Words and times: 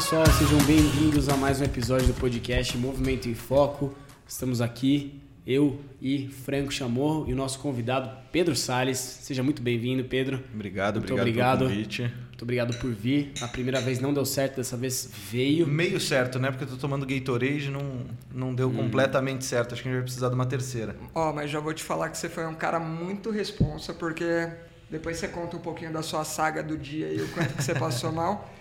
pessoal, 0.00 0.24
sejam 0.32 0.58
bem-vindos 0.64 1.28
a 1.28 1.36
mais 1.36 1.60
um 1.60 1.64
episódio 1.64 2.06
do 2.06 2.14
podcast 2.14 2.74
Movimento 2.78 3.28
em 3.28 3.34
Foco. 3.34 3.94
Estamos 4.26 4.62
aqui, 4.62 5.20
eu 5.46 5.78
e 6.00 6.26
Franco 6.26 6.72
Chamorro 6.72 7.26
e 7.28 7.34
o 7.34 7.36
nosso 7.36 7.58
convidado 7.58 8.10
Pedro 8.32 8.56
Sales. 8.56 8.96
Seja 8.96 9.42
muito 9.42 9.60
bem-vindo, 9.60 10.02
Pedro. 10.02 10.42
Obrigado, 10.54 11.00
Muito 11.00 11.12
obrigado, 11.12 11.18
obrigado. 11.20 11.58
pelo 11.58 11.70
convite. 11.70 12.02
Muito 12.28 12.42
obrigado 12.42 12.78
por 12.78 12.90
vir. 12.94 13.34
A 13.42 13.48
primeira 13.48 13.78
vez 13.82 14.00
não 14.00 14.14
deu 14.14 14.24
certo, 14.24 14.56
dessa 14.56 14.74
vez 14.74 15.06
veio. 15.30 15.66
Meio 15.66 16.00
certo, 16.00 16.38
né? 16.38 16.50
Porque 16.50 16.64
eu 16.64 16.68
tô 16.68 16.76
tomando 16.78 17.04
Gatorade 17.04 17.66
e 17.66 17.70
não, 17.70 18.06
não 18.32 18.54
deu 18.54 18.70
completamente 18.70 19.44
certo. 19.44 19.74
Acho 19.74 19.82
que 19.82 19.88
a 19.90 19.92
gente 19.92 19.98
vai 19.98 20.04
precisar 20.04 20.30
de 20.30 20.34
uma 20.34 20.46
terceira. 20.46 20.96
Ó, 21.14 21.30
mas 21.30 21.50
já 21.50 21.60
vou 21.60 21.74
te 21.74 21.84
falar 21.84 22.08
que 22.08 22.16
você 22.16 22.30
foi 22.30 22.46
um 22.46 22.54
cara 22.54 22.80
muito 22.80 23.30
responsa, 23.30 23.92
porque 23.92 24.48
depois 24.90 25.18
você 25.18 25.28
conta 25.28 25.58
um 25.58 25.60
pouquinho 25.60 25.92
da 25.92 26.02
sua 26.02 26.24
saga 26.24 26.62
do 26.62 26.78
dia 26.78 27.12
e 27.12 27.20
o 27.20 27.28
quanto 27.28 27.52
que 27.52 27.62
você 27.62 27.74
passou 27.74 28.10
mal. 28.10 28.50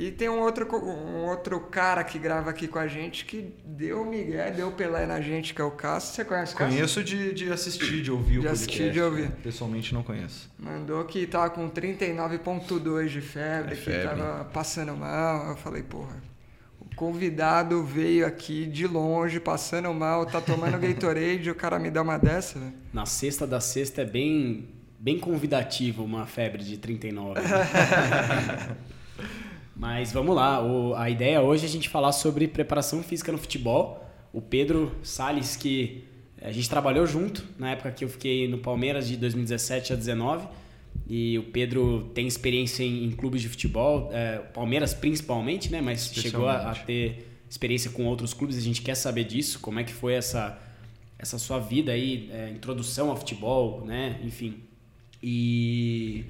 E 0.00 0.12
tem 0.12 0.28
um 0.28 0.38
outro, 0.38 0.64
um 0.76 1.24
outro 1.24 1.58
cara 1.58 2.04
que 2.04 2.20
grava 2.20 2.50
aqui 2.50 2.68
com 2.68 2.78
a 2.78 2.86
gente 2.86 3.24
que 3.24 3.52
deu 3.64 4.04
Miguel, 4.04 4.52
deu 4.54 4.70
Pelé 4.70 5.06
na 5.06 5.20
gente, 5.20 5.52
que 5.52 5.60
é 5.60 5.64
o 5.64 5.72
Cássio. 5.72 6.14
Você 6.14 6.24
conhece 6.24 6.54
o 6.54 6.56
Cássio? 6.56 6.72
Conheço 6.76 7.02
de, 7.02 7.34
de 7.34 7.50
assistir, 7.50 8.00
de 8.00 8.12
ouvir 8.12 8.38
o 8.38 8.42
De 8.42 8.46
podcast. 8.46 8.64
assistir, 8.70 8.92
de 8.92 9.00
ouvir. 9.00 9.30
Pessoalmente 9.42 9.92
não 9.92 10.04
conheço. 10.04 10.48
Mandou 10.56 11.04
que 11.04 11.26
tava 11.26 11.50
com 11.50 11.68
39.2 11.68 13.08
de 13.08 13.20
febre, 13.20 13.72
É 13.72 13.76
que 13.76 13.82
febre. 13.82 14.06
tava 14.16 14.44
passando 14.44 14.96
mal. 14.96 15.48
Eu 15.50 15.56
falei, 15.56 15.82
porra, 15.82 16.22
o 16.80 16.94
convidado 16.94 17.82
veio 17.82 18.24
aqui 18.24 18.66
de 18.66 18.86
longe, 18.86 19.40
passando 19.40 19.92
mal, 19.92 20.24
tá 20.26 20.40
tomando 20.40 20.78
Gatorade, 20.80 21.50
o 21.50 21.56
cara 21.56 21.76
me 21.76 21.90
dá 21.90 22.02
uma 22.02 22.16
dessa, 22.18 22.56
velho. 22.56 22.72
Na 22.92 23.04
sexta 23.04 23.48
da 23.48 23.58
sexta 23.58 24.02
é 24.02 24.04
bem, 24.04 24.68
bem 24.96 25.18
convidativo 25.18 26.04
uma 26.04 26.24
febre 26.24 26.62
de 26.62 26.76
39. 26.78 27.40
né? 27.40 28.76
Mas 29.78 30.12
vamos 30.12 30.34
lá, 30.34 30.60
o- 30.64 30.94
a 30.96 31.08
ideia 31.08 31.40
hoje 31.40 31.64
é 31.64 31.68
a 31.68 31.70
gente 31.70 31.88
falar 31.88 32.10
sobre 32.12 32.48
preparação 32.48 33.02
física 33.02 33.30
no 33.30 33.38
futebol. 33.38 34.04
O 34.32 34.42
Pedro 34.42 34.92
Sales, 35.02 35.54
que 35.54 36.04
a 36.42 36.50
gente 36.50 36.68
trabalhou 36.68 37.06
junto 37.06 37.44
na 37.58 37.70
época 37.70 37.90
que 37.92 38.04
eu 38.04 38.08
fiquei 38.08 38.48
no 38.48 38.58
Palmeiras 38.58 39.06
de 39.06 39.16
2017 39.16 39.92
a 39.92 39.96
19. 39.96 40.48
E 41.08 41.38
o 41.38 41.44
Pedro 41.44 42.10
tem 42.12 42.26
experiência 42.26 42.82
em, 42.82 43.04
em 43.04 43.10
clubes 43.12 43.40
de 43.40 43.48
futebol, 43.48 44.10
é, 44.12 44.38
Palmeiras 44.52 44.92
principalmente, 44.92 45.70
né? 45.70 45.80
Mas 45.80 46.10
chegou 46.12 46.48
a, 46.48 46.70
a 46.70 46.74
ter 46.74 47.26
experiência 47.48 47.90
com 47.90 48.04
outros 48.06 48.34
clubes. 48.34 48.56
A 48.56 48.60
gente 48.60 48.82
quer 48.82 48.94
saber 48.96 49.24
disso, 49.24 49.60
como 49.60 49.78
é 49.78 49.84
que 49.84 49.92
foi 49.92 50.14
essa, 50.14 50.58
essa 51.18 51.38
sua 51.38 51.58
vida 51.60 51.92
aí, 51.92 52.28
é, 52.32 52.50
introdução 52.50 53.10
ao 53.10 53.16
futebol, 53.16 53.84
né? 53.86 54.18
Enfim. 54.24 54.56
E 55.22 56.24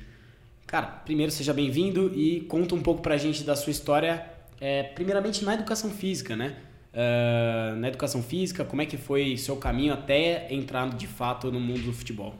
Cara, 0.69 0.87
primeiro 0.87 1.33
seja 1.33 1.55
bem-vindo 1.55 2.13
e 2.15 2.43
conta 2.43 2.75
um 2.75 2.83
pouco 2.83 3.01
pra 3.01 3.17
gente 3.17 3.43
da 3.43 3.57
sua 3.57 3.71
história, 3.71 4.23
é, 4.61 4.83
primeiramente 4.83 5.43
na 5.43 5.55
educação 5.55 5.91
física, 5.91 6.37
né? 6.37 6.57
Ah, 6.93 7.75
na 7.79 7.89
educação 7.89 8.23
física, 8.23 8.67
como 8.67 8.83
é 8.83 8.87
que 8.87 8.99
foi 8.99 9.39
seu 9.39 9.57
caminho 9.57 9.95
até 9.95 10.53
entrar 10.53 10.91
de 10.91 11.07
fato 11.07 11.51
no 11.51 11.59
mundo 11.59 11.81
do 11.85 11.93
futebol? 11.95 12.35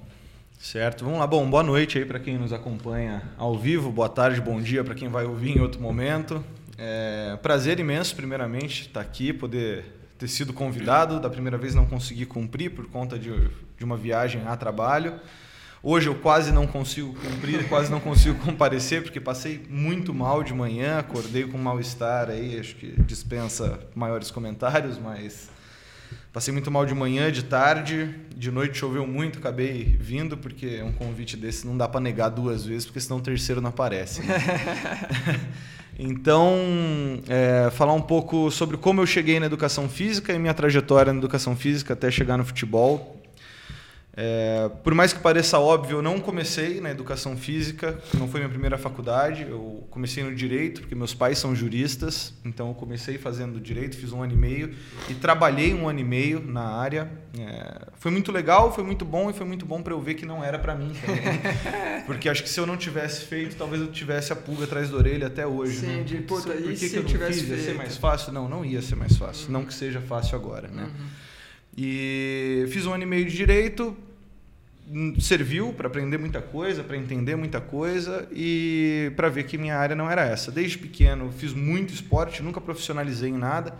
Certo, 0.59 1.07
vamos 1.07 1.21
lá. 1.21 1.27
Bom, 1.27 1.49
boa 1.49 1.63
noite 1.63 1.97
aí 1.97 2.05
para 2.05 2.19
quem 2.19 2.37
nos 2.37 2.53
acompanha 2.53 3.23
ao 3.39 3.57
vivo, 3.57 3.91
boa 3.91 4.11
tarde, 4.11 4.43
bom 4.43 4.61
dia 4.61 4.85
para 4.85 4.95
quem 4.95 5.09
vai 5.09 5.25
ouvir 5.25 5.57
em 5.57 5.61
outro 5.61 5.81
momento. 5.81 6.45
É, 6.77 7.39
prazer 7.41 7.81
imenso, 7.81 8.15
primeiramente, 8.15 8.83
estar 8.83 9.01
aqui, 9.01 9.33
poder 9.33 9.87
ter 10.19 10.29
sido 10.29 10.53
convidado. 10.53 11.19
Da 11.19 11.31
primeira 11.31 11.57
vez 11.57 11.75
não 11.75 11.87
consegui 11.87 12.27
cumprir 12.27 12.73
por 12.73 12.89
conta 12.89 13.19
de, 13.19 13.31
de 13.79 13.85
uma 13.85 13.97
viagem 13.97 14.43
a 14.47 14.55
trabalho. 14.55 15.19
Hoje 15.83 16.09
eu 16.09 16.15
quase 16.15 16.53
não 16.53 16.67
consigo 16.67 17.15
cumprir, 17.15 17.69
quase 17.69 17.91
não 17.91 18.01
consigo 18.01 18.39
comparecer, 18.45 19.03
porque 19.03 19.21
passei 19.21 19.65
muito 19.69 20.13
mal 20.13 20.43
de 20.43 20.53
manhã, 20.53 20.99
acordei 20.99 21.45
com 21.47 21.57
mal-estar 21.57 22.31
aí, 22.31 22.59
acho 22.59 22.75
que 22.77 23.01
dispensa 23.03 23.79
maiores 23.95 24.31
comentários, 24.31 24.99
mas 24.99 25.49
Passei 26.33 26.53
muito 26.53 26.71
mal 26.71 26.85
de 26.85 26.95
manhã, 26.95 27.33
de 27.33 27.43
tarde, 27.43 28.15
de 28.37 28.51
noite 28.51 28.79
choveu 28.79 29.07
muito, 29.07 29.39
acabei 29.39 29.97
vindo, 29.99 30.37
porque 30.37 30.83
um 30.83 30.93
convite 30.93 31.37
desse 31.37 31.67
não 31.67 31.77
dá 31.77 31.89
para 31.89 32.01
negar 32.01 32.29
duas 32.29 32.65
vezes, 32.65 32.85
porque 32.85 33.01
senão 33.01 33.17
o 33.17 33.21
terceiro 33.21 33.61
não 33.61 33.71
aparece. 33.71 34.23
né? 34.23 34.37
então, 35.99 36.55
é, 37.29 37.71
falar 37.71 37.95
um 37.95 38.01
pouco 38.01 38.51
sobre 38.51 38.77
como 38.77 39.01
eu 39.01 39.07
cheguei 39.07 39.41
na 39.41 39.47
educação 39.47 39.89
física 39.89 40.33
e 40.33 40.39
minha 40.39 40.55
trajetória 40.55 41.13
na 41.13 41.19
educação 41.19 41.57
física 41.57 41.95
até 41.95 42.11
chegar 42.11 42.37
no 42.37 42.45
futebol. 42.45 43.18
É, 44.21 44.69
por 44.83 44.95
mais 44.95 45.13
que 45.13 45.21
pareça 45.21 45.61
óbvio, 45.61 45.99
eu 45.99 46.03
não 46.03 46.19
comecei 46.19 46.81
na 46.81 46.91
educação 46.91 47.37
física, 47.37 47.97
não 48.15 48.27
foi 48.27 48.41
minha 48.41 48.51
primeira 48.51 48.77
faculdade. 48.77 49.47
Eu 49.49 49.87
comecei 49.91 50.25
no 50.25 50.35
direito, 50.35 50.81
porque 50.81 50.95
meus 50.97 51.15
pais 51.15 51.39
são 51.39 51.55
juristas, 51.55 52.35
então 52.45 52.67
eu 52.67 52.75
comecei 52.75 53.17
fazendo 53.17 53.61
direito, 53.61 53.97
fiz 53.97 54.11
um 54.11 54.21
ano 54.21 54.33
e 54.33 54.37
meio 54.37 54.75
e 55.09 55.15
trabalhei 55.15 55.73
um 55.73 55.89
ano 55.89 56.01
e 56.01 56.05
meio 56.05 56.45
na 56.45 56.65
área. 56.65 57.09
É, 57.39 57.87
foi 57.95 58.11
muito 58.11 58.33
legal, 58.33 58.75
foi 58.75 58.83
muito 58.83 59.05
bom 59.05 59.31
e 59.31 59.33
foi 59.33 59.47
muito 59.47 59.65
bom 59.65 59.81
para 59.81 59.95
eu 59.95 60.01
ver 60.01 60.15
que 60.15 60.27
não 60.27 60.43
era 60.43 60.59
para 60.59 60.75
mim 60.75 60.93
também. 61.01 61.23
porque 62.05 62.29
acho 62.29 62.43
que 62.43 62.49
se 62.49 62.59
eu 62.59 62.67
não 62.67 62.77
tivesse 62.77 63.25
feito, 63.25 63.55
talvez 63.55 63.81
eu 63.81 63.87
tivesse 63.87 64.33
a 64.33 64.37
pulga 64.37 64.65
atrás 64.65 64.91
da 64.91 64.97
orelha 64.97 65.29
até 65.29 65.47
hoje. 65.47 65.79
Sim, 65.79 65.87
né? 65.99 66.03
de, 66.03 66.17
puta, 66.23 66.51
Por 66.55 66.73
que 66.73 66.77
se 66.77 66.91
que 66.91 66.97
eu 66.97 67.03
não 67.05 67.09
tivesse 67.09 67.39
fiz? 67.39 67.51
Ia 67.51 67.57
ser 67.57 67.63
feito? 67.63 67.77
mais 67.77 67.97
fácil? 67.97 68.33
Não, 68.33 68.49
não 68.49 68.65
ia 68.65 68.83
ser 68.83 68.97
mais 68.97 69.17
fácil. 69.17 69.53
Não 69.53 69.65
que 69.65 69.73
seja 69.73 70.01
fácil 70.01 70.35
agora, 70.35 70.67
né? 70.67 70.91
E 71.81 72.67
fiz 72.71 72.85
um 72.85 72.93
ano 72.93 73.05
e 73.05 73.07
meio 73.07 73.25
de 73.25 73.37
direito, 73.37 73.97
serviu 75.21 75.73
para 75.73 75.87
aprender 75.89 76.19
muita 76.19 76.41
coisa, 76.41 76.83
para 76.83 76.97
entender 76.97 77.37
muita 77.37 77.61
coisa 77.61 78.27
e 78.33 79.13
para 79.17 79.29
ver 79.29 79.45
que 79.45 79.59
minha 79.59 79.77
área 79.77 79.95
não 79.95 80.11
era 80.11 80.23
essa. 80.25 80.51
Desde 80.51 80.79
pequeno 80.79 81.31
fiz 81.31 81.53
muito 81.53 81.93
esporte, 81.93 82.43
nunca 82.43 82.61
profissionalizei 82.61 83.31
em 83.31 83.37
nada, 83.37 83.75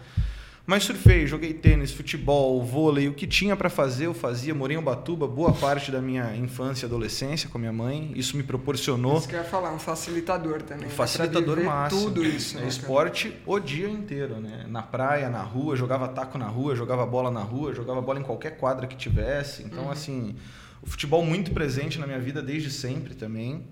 mas 0.67 0.83
surfei, 0.85 1.27
joguei 1.27 1.55
tênis, 1.55 1.93
futebol, 1.93 2.63
vôlei, 2.63 3.09
o 3.09 3.15
que 3.15 3.27
tinha 3.27 3.57
para 3.57 3.71
fazer 3.71 4.05
eu 4.05 4.13
fazia. 4.13 4.55
Morei 4.55 4.77
em 4.77 4.79
Ubatuba 4.79 5.27
boa 5.27 5.51
parte 5.51 5.91
da 5.91 5.99
minha 5.99 6.37
infância 6.37 6.85
e 6.85 6.87
adolescência 6.87 7.49
com 7.49 7.59
minha 7.59 7.73
mãe. 7.73 8.13
Isso 8.15 8.37
me 8.37 8.43
proporcionou 8.43 9.17
Isso 9.17 9.29
que 9.29 9.35
eu 9.35 9.39
ia 9.39 9.45
falar, 9.47 9.73
um 9.73 9.79
facilitador 9.79 10.61
também. 10.61 10.87
um 10.89 10.91
facilitador 10.91 11.59
máximo. 11.65 12.03
Tudo 12.03 12.23
isso. 12.23 12.53
É 12.59 12.61
né, 12.61 12.67
cara? 12.67 12.69
esporte 12.69 13.35
o 13.47 13.59
dia 13.59 13.89
inteiro, 13.89 14.35
né? 14.43 14.67
Na 14.69 14.83
praia, 14.83 15.31
na 15.31 15.41
rua, 15.43 15.75
jogava 15.75 16.07
taco 16.09 16.37
na 16.37 16.49
rua, 16.49 16.77
jogava 16.77 17.07
bola 17.07 17.31
na 17.31 17.41
rua, 17.41 17.75
jogava 17.75 18.03
bola 18.03 18.21
em 18.21 18.23
qualquer 18.23 18.59
quadra 18.59 18.87
que 18.87 18.95
tivesse. 18.95 19.63
Então, 19.63 19.85
Uhum. 19.85 19.91
assim, 19.91 20.37
o 20.83 20.87
futebol 20.87 21.25
muito 21.25 21.51
presente 21.53 21.99
na 21.99 22.07
minha 22.07 22.19
vida 22.21 22.41
desde 22.43 22.71
sempre 22.71 23.15
também. 23.15 23.65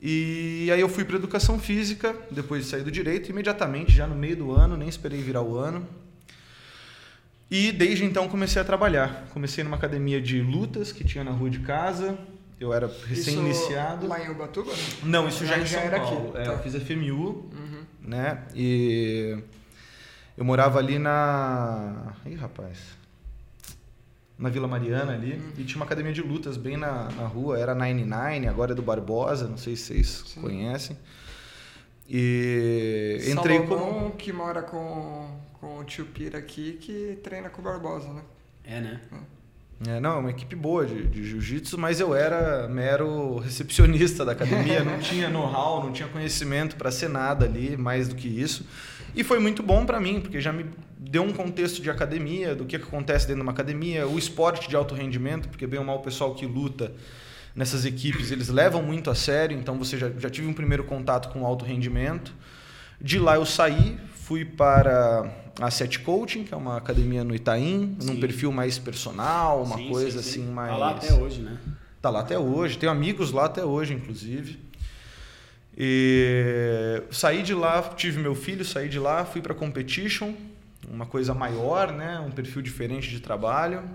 E 0.00 0.70
aí 0.72 0.80
eu 0.80 0.88
fui 0.88 1.04
para 1.04 1.16
educação 1.16 1.58
física, 1.58 2.14
depois 2.30 2.64
de 2.64 2.70
sair 2.70 2.82
do 2.84 2.90
direito, 2.90 3.30
imediatamente, 3.30 3.90
já 3.92 4.06
no 4.06 4.14
meio 4.14 4.36
do 4.36 4.52
ano, 4.52 4.76
nem 4.76 4.88
esperei 4.88 5.20
virar 5.20 5.42
o 5.42 5.56
ano. 5.56 5.86
E 7.50 7.72
desde 7.72 8.04
então 8.04 8.28
comecei 8.28 8.60
a 8.60 8.64
trabalhar. 8.64 9.26
Comecei 9.32 9.64
numa 9.64 9.76
academia 9.76 10.20
de 10.20 10.40
lutas 10.40 10.92
que 10.92 11.02
tinha 11.02 11.24
na 11.24 11.30
rua 11.30 11.50
de 11.50 11.60
casa. 11.60 12.16
Eu 12.60 12.72
era 12.74 12.92
recém-iniciado. 13.06 14.06
Lá 14.06 14.22
em 14.24 14.30
Ubatuba? 14.30 14.70
né? 14.72 14.78
Não, 15.04 15.28
isso 15.28 15.44
já, 15.46 15.56
Já- 15.56 15.62
em 15.62 15.66
São 15.66 15.80
era 15.80 15.96
aqui, 15.96 16.06
Paulo. 16.14 16.36
É, 16.36 16.44
tá. 16.44 16.52
Eu 16.52 16.58
fiz 16.58 16.74
FMU, 16.74 17.50
Uhum. 17.52 17.82
né? 18.02 18.42
E 18.54 19.38
eu 20.36 20.44
morava 20.44 20.78
ali 20.78 20.98
na. 20.98 22.12
Ih, 22.26 22.34
rapaz. 22.34 22.76
Na 24.38 24.48
Vila 24.48 24.68
Mariana 24.68 25.14
ali. 25.14 25.32
Uhum. 25.32 25.52
E 25.58 25.64
tinha 25.64 25.76
uma 25.76 25.84
academia 25.84 26.12
de 26.12 26.22
lutas 26.22 26.56
bem 26.56 26.76
na, 26.76 27.10
na 27.10 27.26
rua. 27.26 27.58
Era 27.58 27.74
99, 27.74 28.46
agora 28.46 28.72
é 28.72 28.74
do 28.74 28.82
Barbosa, 28.82 29.48
não 29.48 29.56
sei 29.56 29.74
se 29.74 29.84
vocês 29.84 30.24
Sim. 30.26 30.40
conhecem. 30.40 30.96
E 32.08 33.18
entrei 33.30 33.58
Salomão, 33.58 33.94
como. 33.94 34.10
que 34.12 34.32
mora 34.32 34.62
com, 34.62 35.28
com 35.54 35.78
o 35.78 35.84
tio 35.84 36.06
Pira 36.06 36.38
aqui, 36.38 36.78
que 36.80 37.18
treina 37.22 37.50
com 37.50 37.60
o 37.60 37.64
Barbosa, 37.64 38.08
né? 38.12 38.22
É, 38.64 38.80
né? 38.80 39.00
É, 39.86 40.00
não, 40.00 40.12
é 40.12 40.18
uma 40.18 40.30
equipe 40.30 40.56
boa 40.56 40.84
de, 40.84 41.06
de 41.06 41.22
jiu-jitsu, 41.22 41.78
mas 41.78 42.00
eu 42.00 42.14
era 42.14 42.66
mero 42.66 43.38
recepcionista 43.38 44.24
da 44.24 44.32
academia, 44.32 44.82
não 44.84 44.98
tinha 44.98 45.28
know-how, 45.28 45.84
não 45.84 45.92
tinha 45.92 46.08
conhecimento 46.08 46.76
para 46.76 46.90
ser 46.90 47.08
nada 47.08 47.44
ali, 47.44 47.76
mais 47.76 48.08
do 48.08 48.16
que 48.16 48.26
isso. 48.26 48.66
E 49.14 49.24
foi 49.24 49.38
muito 49.38 49.62
bom 49.62 49.84
para 49.84 50.00
mim, 50.00 50.20
porque 50.20 50.40
já 50.40 50.52
me 50.52 50.66
deu 50.98 51.22
um 51.22 51.32
contexto 51.32 51.80
de 51.80 51.90
academia, 51.90 52.54
do 52.54 52.64
que 52.64 52.78
que 52.78 52.84
acontece 52.84 53.26
dentro 53.26 53.40
de 53.40 53.42
uma 53.42 53.52
academia, 53.52 54.06
o 54.06 54.18
esporte 54.18 54.68
de 54.68 54.76
alto 54.76 54.94
rendimento, 54.94 55.48
porque 55.48 55.66
bem 55.66 55.78
ou 55.78 55.84
mal 55.84 55.96
o 55.96 56.02
pessoal 56.02 56.34
que 56.34 56.46
luta 56.46 56.92
nessas 57.54 57.84
equipes, 57.84 58.30
eles 58.30 58.48
levam 58.48 58.82
muito 58.82 59.10
a 59.10 59.14
sério, 59.14 59.56
então 59.58 59.76
você 59.76 59.96
já, 59.98 60.10
já 60.18 60.30
tive 60.30 60.46
um 60.46 60.52
primeiro 60.52 60.84
contato 60.84 61.30
com 61.30 61.42
o 61.42 61.46
alto 61.46 61.64
rendimento. 61.64 62.32
De 63.00 63.18
lá 63.18 63.36
eu 63.36 63.46
saí, 63.46 63.98
fui 64.14 64.44
para 64.44 65.28
a 65.60 65.70
Set 65.70 66.00
Coaching, 66.00 66.44
que 66.44 66.54
é 66.54 66.56
uma 66.56 66.76
academia 66.76 67.24
no 67.24 67.34
Itaim, 67.34 67.96
num 68.00 68.14
Sim. 68.14 68.20
perfil 68.20 68.52
mais 68.52 68.78
personal, 68.78 69.62
uma 69.62 69.76
Sim, 69.76 69.88
coisa 69.88 70.22
sim, 70.22 70.30
sim. 70.30 70.40
assim 70.42 70.52
mais. 70.52 70.70
Tá 70.70 70.76
lá 70.76 70.90
até 70.90 71.14
hoje, 71.14 71.40
né? 71.40 71.58
Tá 72.00 72.10
lá 72.10 72.20
até 72.20 72.38
hoje, 72.38 72.78
tenho 72.78 72.92
amigos 72.92 73.32
lá 73.32 73.46
até 73.46 73.64
hoje, 73.64 73.94
inclusive. 73.94 74.58
E 75.80 77.04
saí 77.12 77.40
de 77.40 77.54
lá, 77.54 77.80
tive 77.94 78.18
meu 78.20 78.34
filho, 78.34 78.64
saí 78.64 78.88
de 78.88 78.98
lá, 78.98 79.24
fui 79.24 79.40
para 79.40 79.54
competition, 79.54 80.34
uma 80.90 81.06
coisa 81.06 81.32
maior, 81.32 81.92
né, 81.92 82.18
um 82.18 82.32
perfil 82.32 82.60
diferente 82.62 83.08
de 83.08 83.20
trabalho. 83.20 83.88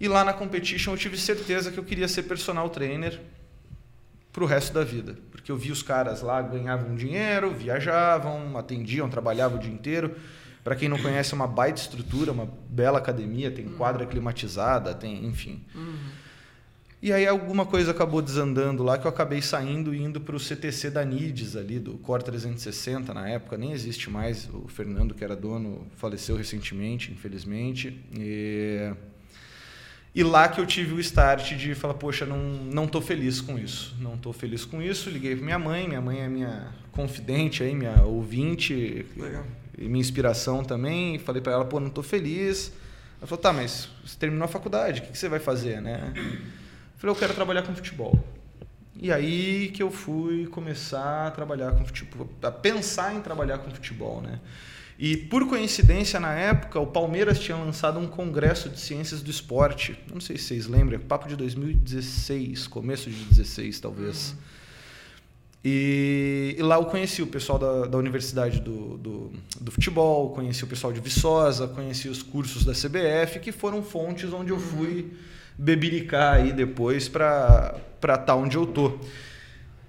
E 0.00 0.08
lá 0.08 0.24
na 0.24 0.32
competition 0.32 0.92
eu 0.92 0.96
tive 0.96 1.18
certeza 1.18 1.70
que 1.70 1.76
eu 1.76 1.84
queria 1.84 2.08
ser 2.08 2.22
personal 2.22 2.70
trainer. 2.70 3.20
pro 4.32 4.46
resto 4.46 4.72
da 4.74 4.82
vida. 4.82 5.16
Porque 5.30 5.52
eu 5.52 5.56
vi 5.56 5.70
os 5.70 5.82
caras 5.82 6.20
lá 6.20 6.42
ganhavam 6.42 6.96
dinheiro, 6.96 7.52
viajavam, 7.52 8.58
atendiam, 8.58 9.08
trabalhavam 9.08 9.58
o 9.58 9.60
dia 9.60 9.72
inteiro. 9.72 10.16
Para 10.64 10.74
quem 10.74 10.88
não 10.88 10.98
conhece, 10.98 11.32
é 11.32 11.36
uma 11.36 11.46
baita 11.46 11.80
estrutura, 11.80 12.32
uma 12.32 12.48
bela 12.68 12.98
academia, 12.98 13.50
tem 13.50 13.68
quadra 13.68 14.04
climatizada, 14.06 14.92
tem, 14.94 15.24
enfim. 15.26 15.62
Uhum. 15.74 15.98
E 17.04 17.12
aí 17.12 17.26
alguma 17.26 17.66
coisa 17.66 17.90
acabou 17.90 18.22
desandando 18.22 18.82
lá 18.82 18.96
que 18.96 19.06
eu 19.06 19.10
acabei 19.10 19.42
saindo 19.42 19.94
e 19.94 20.02
indo 20.02 20.22
para 20.22 20.34
o 20.34 20.40
CTC 20.40 20.88
da 20.88 21.04
Nides 21.04 21.54
ali, 21.54 21.78
do 21.78 21.98
Core 21.98 22.24
360 22.24 23.12
na 23.12 23.28
época, 23.28 23.58
nem 23.58 23.72
existe 23.72 24.08
mais. 24.08 24.48
O 24.48 24.66
Fernando, 24.68 25.14
que 25.14 25.22
era 25.22 25.36
dono, 25.36 25.86
faleceu 25.96 26.34
recentemente, 26.34 27.12
infelizmente. 27.12 28.02
E, 28.18 28.90
e 30.14 30.22
lá 30.22 30.48
que 30.48 30.58
eu 30.58 30.64
tive 30.64 30.94
o 30.94 31.00
start 31.00 31.52
de 31.52 31.74
falar, 31.74 31.92
poxa, 31.92 32.24
não, 32.24 32.38
não 32.38 32.86
tô 32.86 33.02
feliz 33.02 33.38
com 33.38 33.58
isso. 33.58 33.94
Não 34.00 34.16
tô 34.16 34.32
feliz 34.32 34.64
com 34.64 34.80
isso. 34.80 35.10
Liguei 35.10 35.36
para 35.36 35.44
minha 35.44 35.58
mãe, 35.58 35.86
minha 35.86 36.00
mãe 36.00 36.20
é 36.20 36.28
minha 36.30 36.72
confidente 36.90 37.62
aí, 37.62 37.74
minha 37.74 38.02
ouvinte. 38.02 39.04
Legal. 39.14 39.44
E 39.76 39.84
minha 39.84 40.00
inspiração 40.00 40.64
também. 40.64 41.18
Falei 41.18 41.42
para 41.42 41.52
ela, 41.52 41.66
pô, 41.66 41.78
não 41.78 41.90
tô 41.90 42.02
feliz. 42.02 42.72
Ela 43.18 43.26
falou, 43.26 43.42
tá, 43.42 43.52
mas 43.52 43.90
você 44.02 44.16
terminou 44.18 44.46
a 44.46 44.48
faculdade, 44.48 45.02
o 45.02 45.04
que, 45.04 45.12
que 45.12 45.18
você 45.18 45.28
vai 45.28 45.38
fazer, 45.38 45.82
né? 45.82 46.14
Falei, 47.04 47.14
eu 47.14 47.18
quero 47.18 47.34
trabalhar 47.34 47.62
com 47.62 47.74
futebol. 47.74 48.18
E 48.96 49.12
aí 49.12 49.70
que 49.74 49.82
eu 49.82 49.90
fui 49.90 50.46
começar 50.46 51.26
a 51.26 51.30
trabalhar 51.30 51.72
com 51.72 51.84
futebol, 51.84 52.26
a 52.42 52.50
pensar 52.50 53.14
em 53.14 53.20
trabalhar 53.20 53.58
com 53.58 53.70
futebol, 53.70 54.22
né? 54.22 54.40
E 54.98 55.14
por 55.14 55.46
coincidência, 55.46 56.18
na 56.18 56.32
época, 56.32 56.80
o 56.80 56.86
Palmeiras 56.86 57.38
tinha 57.38 57.58
lançado 57.58 57.98
um 57.98 58.06
congresso 58.06 58.70
de 58.70 58.80
ciências 58.80 59.20
do 59.20 59.30
esporte. 59.30 59.98
Não 60.10 60.20
sei 60.20 60.38
se 60.38 60.44
vocês 60.44 60.66
lembram, 60.66 60.98
papo 60.98 61.28
de 61.28 61.36
2016, 61.36 62.68
começo 62.68 63.10
de 63.10 63.22
16 63.24 63.80
talvez. 63.80 64.30
Uhum. 64.30 64.36
E, 65.62 66.56
e, 66.58 66.62
lá 66.62 66.76
eu 66.76 66.86
conheci 66.86 67.20
o 67.20 67.26
pessoal 67.26 67.58
da, 67.58 67.86
da 67.86 67.98
Universidade 67.98 68.60
do, 68.60 68.96
do, 68.96 69.32
do, 69.60 69.70
Futebol, 69.70 70.30
conheci 70.30 70.64
o 70.64 70.66
pessoal 70.66 70.92
de 70.92 71.00
Viçosa, 71.00 71.68
conheci 71.68 72.08
os 72.08 72.22
cursos 72.22 72.64
da 72.64 72.72
CBF, 72.72 73.40
que 73.40 73.52
foram 73.52 73.82
fontes 73.82 74.32
onde 74.32 74.50
eu 74.50 74.58
fui 74.58 75.12
bebericar 75.56 76.34
aí 76.34 76.52
depois 76.52 77.08
para 77.08 77.80
estar 77.96 78.18
tá 78.18 78.36
onde 78.36 78.56
eu 78.56 78.66
tô. 78.66 78.98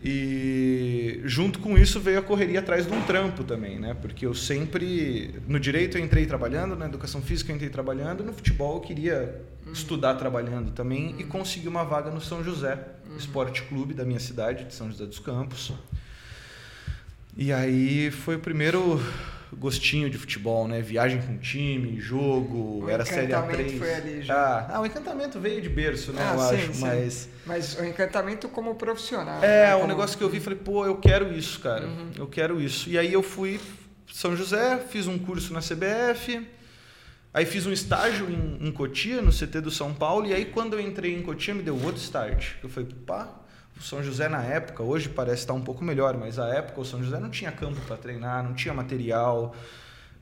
E 0.07 1.19
junto 1.23 1.57
com 1.57 1.75
isso 1.75 1.99
veio 1.99 2.19
a 2.19 2.21
correria 2.21 2.59
atrás 2.59 2.85
de 2.85 2.93
um 2.93 3.01
trampo 3.03 3.43
também, 3.43 3.79
né? 3.79 3.95
Porque 3.99 4.23
eu 4.23 4.35
sempre 4.35 5.33
no 5.47 5.59
direito 5.59 5.97
eu 5.97 6.03
entrei 6.03 6.27
trabalhando, 6.27 6.75
na 6.75 6.85
educação 6.85 7.23
física 7.23 7.51
eu 7.51 7.55
entrei 7.55 7.71
trabalhando, 7.71 8.23
no 8.23 8.31
futebol 8.31 8.75
eu 8.75 8.81
queria 8.81 9.41
uhum. 9.65 9.73
estudar 9.73 10.13
trabalhando 10.13 10.71
também 10.71 11.13
uhum. 11.13 11.19
e 11.21 11.23
consegui 11.23 11.67
uma 11.67 11.83
vaga 11.83 12.11
no 12.11 12.21
São 12.21 12.43
José, 12.43 12.77
uhum. 13.09 13.17
Esporte 13.17 13.63
Clube 13.63 13.95
da 13.95 14.05
minha 14.05 14.19
cidade, 14.19 14.65
de 14.65 14.75
São 14.75 14.91
José 14.91 15.07
dos 15.07 15.17
Campos. 15.17 15.73
E 17.35 17.51
aí 17.51 18.11
foi 18.11 18.35
o 18.35 18.39
primeiro 18.39 19.01
gostinho 19.53 20.09
de 20.09 20.17
futebol, 20.17 20.67
né? 20.67 20.81
Viagem 20.81 21.21
com 21.21 21.37
time, 21.37 21.99
jogo, 21.99 22.85
o 22.85 22.89
era 22.89 23.05
Série 23.05 23.31
A3. 23.31 23.77
Foi 23.77 23.93
ali 23.93 24.21
já. 24.21 24.35
Ah, 24.35 24.75
ah, 24.75 24.81
o 24.81 24.85
encantamento 24.85 25.39
veio 25.39 25.61
de 25.61 25.69
berço, 25.69 26.11
né? 26.11 26.21
Ah, 26.21 26.33
eu 26.33 26.39
sim, 26.39 26.55
acho, 26.55 26.73
sim. 26.73 26.81
mas. 26.81 27.29
Mas 27.45 27.79
o 27.79 27.85
encantamento 27.85 28.49
como 28.49 28.75
profissional. 28.75 29.43
É, 29.43 29.67
né? 29.67 29.75
um 29.75 29.81
como... 29.81 29.87
negócio 29.89 30.17
que 30.17 30.23
eu 30.23 30.29
vi 30.29 30.39
falei, 30.39 30.57
pô, 30.57 30.85
eu 30.85 30.97
quero 30.97 31.31
isso, 31.31 31.59
cara. 31.59 31.85
Uhum. 31.85 32.11
Eu 32.17 32.27
quero 32.27 32.59
isso. 32.59 32.89
E 32.89 32.97
aí 32.97 33.13
eu 33.13 33.21
fui 33.21 33.59
São 34.11 34.35
José, 34.35 34.79
fiz 34.89 35.07
um 35.07 35.17
curso 35.17 35.53
na 35.53 35.59
CBF. 35.59 36.45
Aí 37.33 37.45
fiz 37.45 37.65
um 37.65 37.71
estágio 37.71 38.29
em, 38.29 38.65
em 38.65 38.71
Cotia, 38.71 39.21
no 39.21 39.29
CT 39.29 39.59
do 39.59 39.69
São 39.69 39.93
Paulo, 39.93 40.25
e 40.25 40.33
aí 40.33 40.45
quando 40.45 40.73
eu 40.73 40.79
entrei 40.79 41.13
em 41.13 41.21
Cotia 41.21 41.53
me 41.53 41.61
deu 41.61 41.75
outro 41.75 42.01
start. 42.01 42.53
Eu 42.63 42.69
falei, 42.69 42.89
pá, 43.05 43.29
o 43.77 43.81
São 43.81 44.01
José 44.01 44.29
na 44.29 44.41
época, 44.41 44.81
hoje 44.83 45.09
parece 45.09 45.39
estar 45.39 45.53
um 45.53 45.61
pouco 45.61 45.83
melhor, 45.83 46.17
mas 46.17 46.37
na 46.37 46.47
época 46.47 46.79
o 46.81 46.85
São 46.85 47.03
José 47.03 47.19
não 47.19 47.29
tinha 47.29 47.51
campo 47.51 47.79
para 47.81 47.97
treinar, 47.97 48.43
não 48.43 48.53
tinha 48.53 48.73
material. 48.73 49.53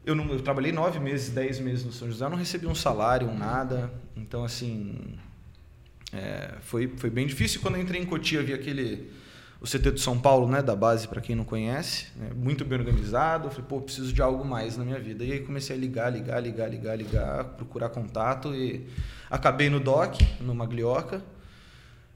Eu, 0.06 0.16
não, 0.16 0.28
eu 0.32 0.42
trabalhei 0.42 0.72
nove 0.72 1.00
meses, 1.00 1.30
dez 1.30 1.60
meses 1.60 1.86
no 1.86 1.92
São 1.92 2.08
José, 2.08 2.26
eu 2.26 2.30
não 2.30 2.38
recebi 2.38 2.66
um 2.66 2.76
salário, 2.76 3.28
um 3.28 3.38
nada. 3.38 3.92
Então, 4.18 4.44
assim, 4.44 5.18
é, 6.12 6.56
foi, 6.62 6.92
foi 6.98 7.10
bem 7.10 7.28
difícil. 7.28 7.62
Quando 7.62 7.76
eu 7.76 7.82
entrei 7.82 8.02
em 8.02 8.06
Cotia, 8.06 8.42
vi 8.42 8.54
aquele 8.54 9.12
o 9.62 9.66
CT 9.66 9.92
do 9.92 10.00
São 10.00 10.20
Paulo, 10.20 10.50
né, 10.50 10.62
da 10.62 10.76
base, 10.76 11.08
para 11.08 11.22
quem 11.22 11.38
não 11.38 11.46
conhece, 11.46 12.08
né, 12.18 12.32
muito 12.36 12.66
bem 12.66 12.78
organizado. 12.78 13.48
Eu 13.48 13.52
falei, 13.52 13.66
pô, 13.70 13.80
preciso 13.80 14.12
de 14.12 14.22
algo 14.22 14.44
mais 14.44 14.76
na 14.76 14.84
minha 14.84 15.00
vida. 15.00 15.24
E 15.24 15.32
aí 15.32 15.40
comecei 15.40 15.76
a 15.76 15.80
ligar, 15.80 16.10
ligar, 16.12 16.42
ligar, 16.42 16.70
ligar, 16.70 16.98
ligar, 16.98 17.44
procurar 17.46 17.90
contato 17.90 18.54
e 18.54 18.86
acabei 19.30 19.70
no 19.70 19.80
DOC, 19.80 20.22
no 20.42 20.54
Maglioca 20.54 21.22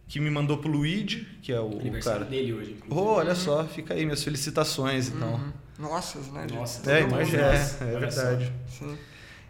que 0.07 0.19
me 0.19 0.29
mandou 0.29 0.57
pro 0.57 0.71
Luigi, 0.71 1.27
que 1.41 1.51
é 1.51 1.59
o, 1.59 1.79
Aniversário 1.79 2.19
cara. 2.19 2.31
dele 2.31 2.53
hoje. 2.53 2.77
Oh, 2.89 3.15
olha 3.15 3.35
só, 3.35 3.65
fica 3.65 3.93
aí 3.93 4.05
minhas 4.05 4.23
felicitações, 4.23 5.09
então. 5.09 5.33
Uhum. 5.33 5.51
Nossas, 5.79 6.27
né? 6.31 6.47
Nossa, 6.51 6.91
é, 6.91 7.01
imagina, 7.01 7.43
é, 7.43 7.77
é 7.81 7.99
verdade. 7.99 8.53
Sim. 8.67 8.97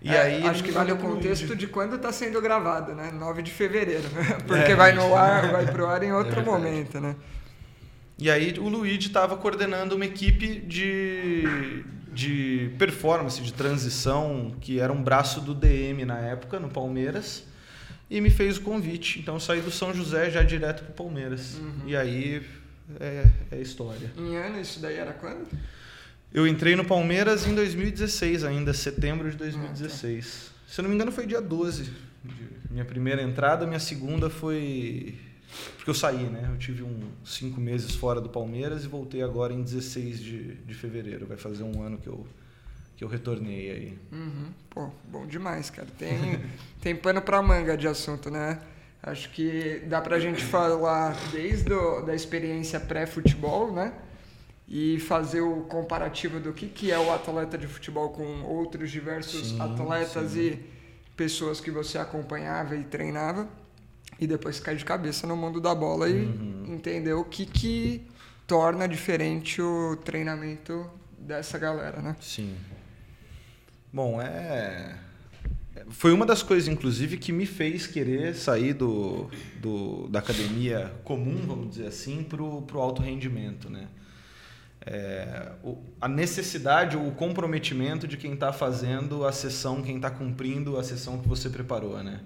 E 0.02 0.10
é, 0.10 0.22
aí 0.22 0.48
acho 0.48 0.64
que 0.64 0.72
vale 0.72 0.92
o 0.92 0.98
contexto 0.98 1.56
de 1.56 1.68
quando 1.68 1.96
está 1.96 2.12
sendo 2.12 2.42
gravado, 2.42 2.94
né? 2.94 3.12
9 3.12 3.42
de 3.42 3.52
fevereiro, 3.52 4.04
porque 4.46 4.72
é, 4.72 4.76
vai 4.76 4.94
no 4.94 5.16
ar, 5.16 5.52
vai 5.52 5.66
pro 5.66 5.88
ar 5.88 6.04
em 6.04 6.12
outro 6.12 6.40
é 6.40 6.44
momento, 6.44 7.00
né? 7.00 7.16
E 8.20 8.30
aí 8.30 8.58
o 8.60 8.68
Luigi 8.68 9.08
estava 9.08 9.38
coordenando 9.38 9.96
uma 9.96 10.06
equipe 10.06 10.60
de, 10.60 11.84
de 12.12 12.72
performance, 12.78 13.42
de 13.42 13.54
transição, 13.54 14.56
que 14.60 14.80
era 14.80 14.92
um 14.92 15.02
braço 15.02 15.40
do 15.40 15.54
DM 15.54 16.04
na 16.04 16.18
época, 16.20 16.60
no 16.60 16.68
Palmeiras 16.68 17.46
e 18.10 18.22
me 18.22 18.30
fez 18.30 18.58
o 18.58 18.62
convite. 18.62 19.20
Então 19.20 19.36
eu 19.36 19.40
saí 19.40 19.62
do 19.62 19.72
São 19.72 19.94
José 19.94 20.30
já 20.30 20.44
direto 20.44 20.84
para 20.84 20.92
o 20.92 20.96
Palmeiras. 20.96 21.56
Uhum. 21.56 21.88
E 21.88 21.96
aí 21.96 22.44
é, 23.00 23.26
é 23.52 23.62
história. 23.62 24.12
Em 24.18 24.36
ano 24.36 24.60
isso 24.60 24.80
daí 24.80 24.96
era 24.96 25.14
quando? 25.14 25.48
Eu 26.34 26.46
entrei 26.46 26.76
no 26.76 26.86
Palmeiras 26.86 27.48
em 27.48 27.56
2016 27.56 28.44
ainda, 28.44 28.74
setembro 28.74 29.30
de 29.30 29.38
2016. 29.38 30.26
Ah, 30.26 30.52
tá. 30.52 30.74
Se 30.74 30.80
eu 30.80 30.84
não 30.84 30.90
me 30.90 30.96
engano 30.96 31.12
foi 31.12 31.26
dia 31.26 31.42
12. 31.42 31.90
Minha 32.70 32.86
primeira 32.86 33.22
entrada, 33.22 33.66
minha 33.66 33.80
segunda 33.80 34.30
foi... 34.30 35.18
Porque 35.78 35.90
eu 35.90 35.94
saí, 35.94 36.26
né? 36.26 36.50
Eu 36.52 36.58
tive 36.58 36.84
uns 36.84 37.06
cinco 37.24 37.60
meses 37.60 37.96
fora 37.96 38.20
do 38.20 38.28
Palmeiras 38.28 38.84
e 38.84 38.88
voltei 38.88 39.24
agora 39.24 39.54
em 39.54 39.64
16 39.64 40.20
de, 40.20 40.56
de 40.56 40.74
fevereiro. 40.74 41.26
Vai 41.26 41.38
fazer 41.38 41.64
um 41.64 41.82
ano 41.82 41.98
que 41.98 42.08
eu 42.08 42.28
que 42.98 43.04
eu 43.04 43.08
retornei 43.08 43.72
aí. 43.72 44.00
Uhum. 44.12 44.50
Pô, 44.72 44.90
bom 45.08 45.28
demais, 45.28 45.70
cara. 45.70 45.88
Tem, 45.98 46.42
tem 46.82 46.96
pano 46.96 47.22
pra 47.22 47.42
manga 47.44 47.78
de 47.78 47.88
assunto, 47.88 48.32
né? 48.32 48.60
Acho 49.04 49.30
que 49.30 49.84
dá 49.88 50.02
pra 50.02 50.20
gente 50.20 50.44
falar 50.44 51.16
desde 51.32 51.72
a 51.72 52.02
da 52.02 52.16
experiência 52.16 52.80
pré-futebol, 52.80 53.72
né? 53.72 53.94
E 54.68 55.00
fazer 55.00 55.42
o 55.42 55.62
comparativo 55.62 56.40
do 56.40 56.52
que, 56.52 56.68
que 56.68 56.92
é 56.92 56.98
o 56.98 57.14
atleta 57.14 57.58
de 57.58 57.68
futebol 57.68 58.10
com 58.10 58.42
outros 58.44 58.92
diversos 58.92 59.50
sim, 59.50 59.62
atletas 59.62 60.32
sim. 60.32 60.40
e 60.40 60.66
pessoas 61.16 61.62
que 61.62 61.70
você 61.70 62.00
acompanhava 62.00 62.76
e 62.76 62.84
treinava. 62.84 63.48
E 64.20 64.26
depois 64.26 64.60
cair 64.60 64.78
de 64.78 64.84
cabeça 64.84 65.28
no 65.28 65.38
mundo 65.38 65.62
da 65.62 65.76
bola 65.76 66.10
e 66.10 66.26
uhum. 66.26 66.66
entender 66.68 67.14
o 67.14 67.24
que, 67.24 67.46
que 67.46 68.08
torna 68.48 68.88
diferente 68.88 69.62
o 69.62 69.96
treinamento 69.98 70.90
dessa 71.18 71.60
galera, 71.60 72.02
né? 72.02 72.16
Sim. 72.20 72.56
Bom, 73.98 74.22
é. 74.22 74.96
Foi 75.90 76.14
uma 76.14 76.24
das 76.24 76.44
coisas, 76.44 76.70
inclusive, 76.70 77.18
que 77.18 77.32
me 77.32 77.48
fez 77.48 77.88
querer 77.88 78.36
sair 78.36 78.74
do, 78.74 79.28
do 79.60 80.08
da 80.10 80.20
academia 80.20 80.94
comum, 81.04 81.48
vamos 81.48 81.70
dizer 81.72 81.88
assim, 81.88 82.22
para 82.22 82.44
o 82.44 82.80
alto 82.80 83.02
rendimento. 83.02 83.72
Né? 83.72 83.88
É, 84.86 85.52
a 86.00 86.08
necessidade, 86.08 86.96
o 86.96 87.10
comprometimento 87.10 88.08
de 88.08 88.18
quem 88.18 88.36
está 88.36 88.54
fazendo 88.54 89.26
a 89.26 89.32
sessão, 89.32 89.82
quem 89.82 89.96
está 89.96 90.12
cumprindo 90.12 90.78
a 90.78 90.84
sessão 90.84 91.18
que 91.18 91.28
você 91.28 91.50
preparou. 91.50 91.98
Né? 92.04 92.20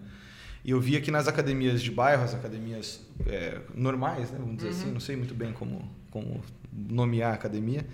E 0.66 0.72
eu 0.72 0.82
via 0.82 1.00
que 1.00 1.10
nas 1.10 1.26
academias 1.26 1.82
de 1.82 1.90
bairro, 1.90 2.22
as 2.22 2.36
academias 2.36 3.00
é, 3.26 3.62
normais, 3.74 4.30
né, 4.30 4.38
vamos 4.38 4.58
dizer 4.58 4.72
assim, 4.72 4.78
uhum. 4.80 4.84
assim, 4.88 4.94
não 4.94 5.00
sei 5.00 5.16
muito 5.16 5.34
bem 5.34 5.54
como, 5.54 5.90
como 6.10 6.44
nomear 6.70 7.32
a 7.32 7.36
academia, 7.36 7.86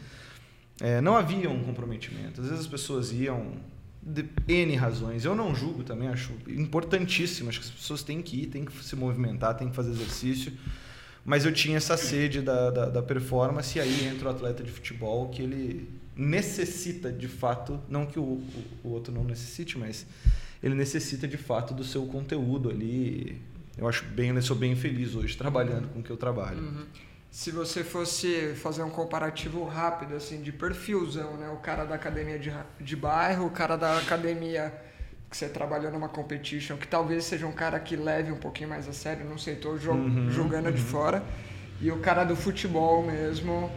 é, 0.79 1.01
não 1.01 1.15
havia 1.15 1.49
um 1.49 1.63
comprometimento. 1.63 2.41
Às 2.41 2.47
vezes 2.47 2.65
as 2.65 2.67
pessoas 2.67 3.11
iam 3.11 3.53
de 4.01 4.25
N 4.47 4.75
razões. 4.75 5.25
Eu 5.25 5.35
não 5.35 5.53
julgo 5.53 5.83
também, 5.83 6.07
acho 6.07 6.31
importantíssimo. 6.47 7.49
Acho 7.49 7.59
que 7.59 7.65
as 7.65 7.71
pessoas 7.71 8.03
têm 8.03 8.21
que 8.21 8.43
ir, 8.43 8.47
têm 8.47 8.63
que 8.63 8.83
se 8.83 8.95
movimentar, 8.95 9.55
têm 9.55 9.69
que 9.69 9.75
fazer 9.75 9.91
exercício. 9.91 10.53
Mas 11.25 11.45
eu 11.45 11.51
tinha 11.51 11.77
essa 11.77 11.97
sede 11.97 12.41
da, 12.41 12.69
da, 12.69 12.85
da 12.85 13.01
performance 13.01 13.77
e 13.77 13.81
aí 13.81 14.07
entra 14.07 14.29
o 14.29 14.31
atleta 14.31 14.63
de 14.63 14.71
futebol 14.71 15.27
que 15.29 15.41
ele 15.41 15.89
necessita 16.15 17.11
de 17.11 17.27
fato, 17.27 17.79
não 17.89 18.05
que 18.05 18.17
o, 18.17 18.23
o, 18.23 18.63
o 18.85 18.89
outro 18.89 19.13
não 19.13 19.23
necessite, 19.23 19.77
mas 19.77 20.05
ele 20.63 20.73
necessita 20.73 21.27
de 21.27 21.37
fato 21.37 21.73
do 21.73 21.83
seu 21.83 22.05
conteúdo 22.05 22.69
ali. 22.69 23.41
Eu 23.77 23.87
acho 23.87 24.05
bem, 24.05 24.29
eu 24.29 24.41
sou 24.41 24.55
bem 24.55 24.75
feliz 24.75 25.15
hoje 25.15 25.35
trabalhando 25.35 25.89
com 25.89 25.99
o 25.99 26.03
que 26.03 26.09
eu 26.09 26.17
trabalho. 26.17 26.59
Uhum 26.59 26.85
se 27.37 27.51
você 27.51 27.83
fosse 27.83 28.55
fazer 28.55 28.81
um 28.81 28.89
comparativo 28.89 29.63
rápido, 29.63 30.15
assim, 30.15 30.41
de 30.41 30.51
perfilzão, 30.51 31.37
né? 31.37 31.47
O 31.49 31.57
cara 31.57 31.85
da 31.85 31.93
academia 31.93 32.39
de, 32.39 32.51
de 32.81 32.95
bairro, 32.95 33.45
o 33.45 33.51
cara 33.51 33.77
da 33.77 33.99
academia 33.99 34.73
que 35.29 35.37
você 35.37 35.47
trabalhou 35.47 35.91
numa 35.91 36.09
competition, 36.09 36.77
que 36.77 36.87
talvez 36.87 37.25
seja 37.25 37.45
um 37.45 37.51
cara 37.51 37.79
que 37.79 37.95
leve 37.95 38.31
um 38.31 38.37
pouquinho 38.37 38.69
mais 38.69 38.87
a 38.87 38.91
sério, 38.91 39.23
não 39.23 39.37
sei, 39.37 39.55
tô 39.55 39.69
uhum, 39.69 40.31
julgando 40.31 40.69
uhum. 40.69 40.73
de 40.73 40.81
fora. 40.81 41.23
e 41.79 41.91
o 41.91 41.99
cara 41.99 42.23
do 42.23 42.35
futebol 42.35 43.05
mesmo. 43.05 43.69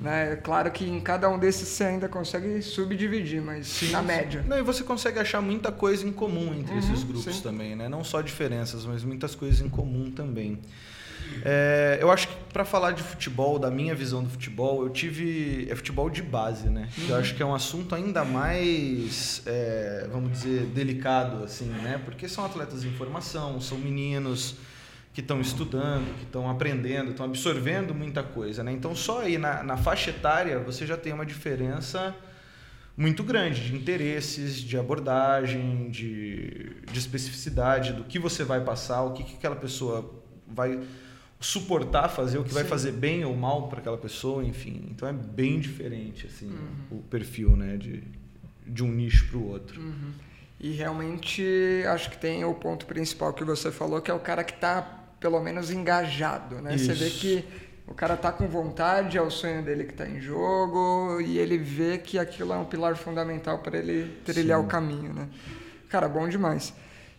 Né? 0.00 0.36
Claro 0.36 0.70
que 0.70 0.88
em 0.88 0.98
cada 0.98 1.28
um 1.28 1.38
desses 1.38 1.68
você 1.68 1.84
ainda 1.84 2.08
consegue 2.08 2.62
subdividir, 2.62 3.42
mas 3.42 3.66
sim, 3.66 3.90
na 3.90 4.00
média. 4.00 4.42
Não, 4.48 4.58
e 4.58 4.62
você 4.62 4.82
consegue 4.82 5.18
achar 5.18 5.42
muita 5.42 5.70
coisa 5.70 6.08
em 6.08 6.12
comum 6.12 6.54
entre 6.54 6.72
uhum, 6.72 6.78
esses 6.78 7.04
grupos 7.04 7.36
sim. 7.36 7.42
também, 7.42 7.76
né? 7.76 7.86
Não 7.86 8.02
só 8.02 8.22
diferenças, 8.22 8.86
mas 8.86 9.04
muitas 9.04 9.34
coisas 9.34 9.60
em 9.60 9.68
comum 9.68 10.10
também. 10.10 10.58
É, 11.44 11.98
eu 12.00 12.10
acho 12.10 12.28
que 12.28 12.34
para 12.52 12.64
falar 12.64 12.92
de 12.92 13.02
futebol, 13.02 13.58
da 13.58 13.70
minha 13.70 13.94
visão 13.94 14.22
do 14.22 14.30
futebol, 14.30 14.82
eu 14.82 14.90
tive. 14.90 15.66
É 15.70 15.74
futebol 15.74 16.08
de 16.08 16.22
base, 16.22 16.68
né? 16.68 16.88
Uhum. 16.96 17.08
Eu 17.08 17.16
acho 17.16 17.34
que 17.34 17.42
é 17.42 17.46
um 17.46 17.54
assunto 17.54 17.94
ainda 17.94 18.24
mais, 18.24 19.42
é, 19.44 20.08
vamos 20.10 20.32
dizer, 20.32 20.66
delicado, 20.66 21.44
assim, 21.44 21.66
né? 21.66 22.00
Porque 22.04 22.28
são 22.28 22.44
atletas 22.44 22.84
em 22.84 22.92
formação, 22.92 23.60
são 23.60 23.76
meninos 23.78 24.56
que 25.12 25.20
estão 25.20 25.40
estudando, 25.40 26.12
que 26.16 26.24
estão 26.24 26.50
aprendendo, 26.50 27.12
estão 27.12 27.26
absorvendo 27.26 27.94
muita 27.94 28.22
coisa, 28.22 28.64
né? 28.64 28.72
Então 28.72 28.94
só 28.96 29.20
aí 29.20 29.38
na, 29.38 29.62
na 29.62 29.76
faixa 29.76 30.10
etária 30.10 30.58
você 30.58 30.84
já 30.84 30.96
tem 30.96 31.12
uma 31.12 31.24
diferença 31.24 32.14
muito 32.96 33.22
grande 33.22 33.64
de 33.64 33.76
interesses, 33.76 34.56
de 34.60 34.76
abordagem, 34.76 35.88
de, 35.90 36.76
de 36.90 36.98
especificidade 36.98 37.92
do 37.92 38.04
que 38.04 38.18
você 38.18 38.42
vai 38.44 38.60
passar, 38.60 39.02
o 39.02 39.12
que, 39.12 39.22
que 39.22 39.34
aquela 39.34 39.56
pessoa 39.56 40.22
vai 40.46 40.80
suportar 41.44 42.08
fazer, 42.08 42.38
o 42.38 42.42
que 42.42 42.48
Sim. 42.48 42.54
vai 42.54 42.64
fazer 42.64 42.92
bem 42.92 43.24
ou 43.24 43.36
mal 43.36 43.68
para 43.68 43.80
aquela 43.80 43.98
pessoa, 43.98 44.42
enfim. 44.44 44.88
Então 44.90 45.08
é 45.08 45.12
bem 45.12 45.60
diferente 45.60 46.26
assim 46.26 46.46
uhum. 46.46 46.98
o 46.98 47.02
perfil, 47.02 47.56
né, 47.56 47.76
de, 47.76 48.02
de 48.66 48.82
um 48.82 48.90
nicho 48.90 49.28
para 49.28 49.38
o 49.38 49.48
outro. 49.48 49.80
Uhum. 49.80 50.12
E 50.58 50.72
realmente 50.72 51.44
acho 51.86 52.10
que 52.10 52.16
tem 52.16 52.44
o 52.44 52.54
ponto 52.54 52.86
principal 52.86 53.34
que 53.34 53.44
você 53.44 53.70
falou, 53.70 54.00
que 54.00 54.10
é 54.10 54.14
o 54.14 54.20
cara 54.20 54.42
que 54.42 54.54
está 54.54 54.82
pelo 55.20 55.40
menos 55.40 55.70
engajado, 55.70 56.56
né? 56.62 56.74
Isso. 56.74 56.86
Você 56.86 56.94
vê 56.94 57.10
que 57.10 57.44
o 57.86 57.92
cara 57.92 58.16
tá 58.16 58.32
com 58.32 58.48
vontade, 58.48 59.18
é 59.18 59.22
o 59.22 59.30
sonho 59.30 59.62
dele 59.62 59.84
que 59.84 59.92
está 59.92 60.08
em 60.08 60.20
jogo 60.20 61.20
e 61.20 61.38
ele 61.38 61.58
vê 61.58 61.98
que 61.98 62.18
aquilo 62.18 62.54
é 62.54 62.56
um 62.56 62.64
pilar 62.64 62.96
fundamental 62.96 63.58
para 63.58 63.76
ele 63.76 64.18
trilhar 64.24 64.58
Sim. 64.60 64.64
o 64.64 64.68
caminho, 64.68 65.12
né? 65.12 65.28
Cara, 65.90 66.08
bom 66.08 66.26
demais. 66.26 66.72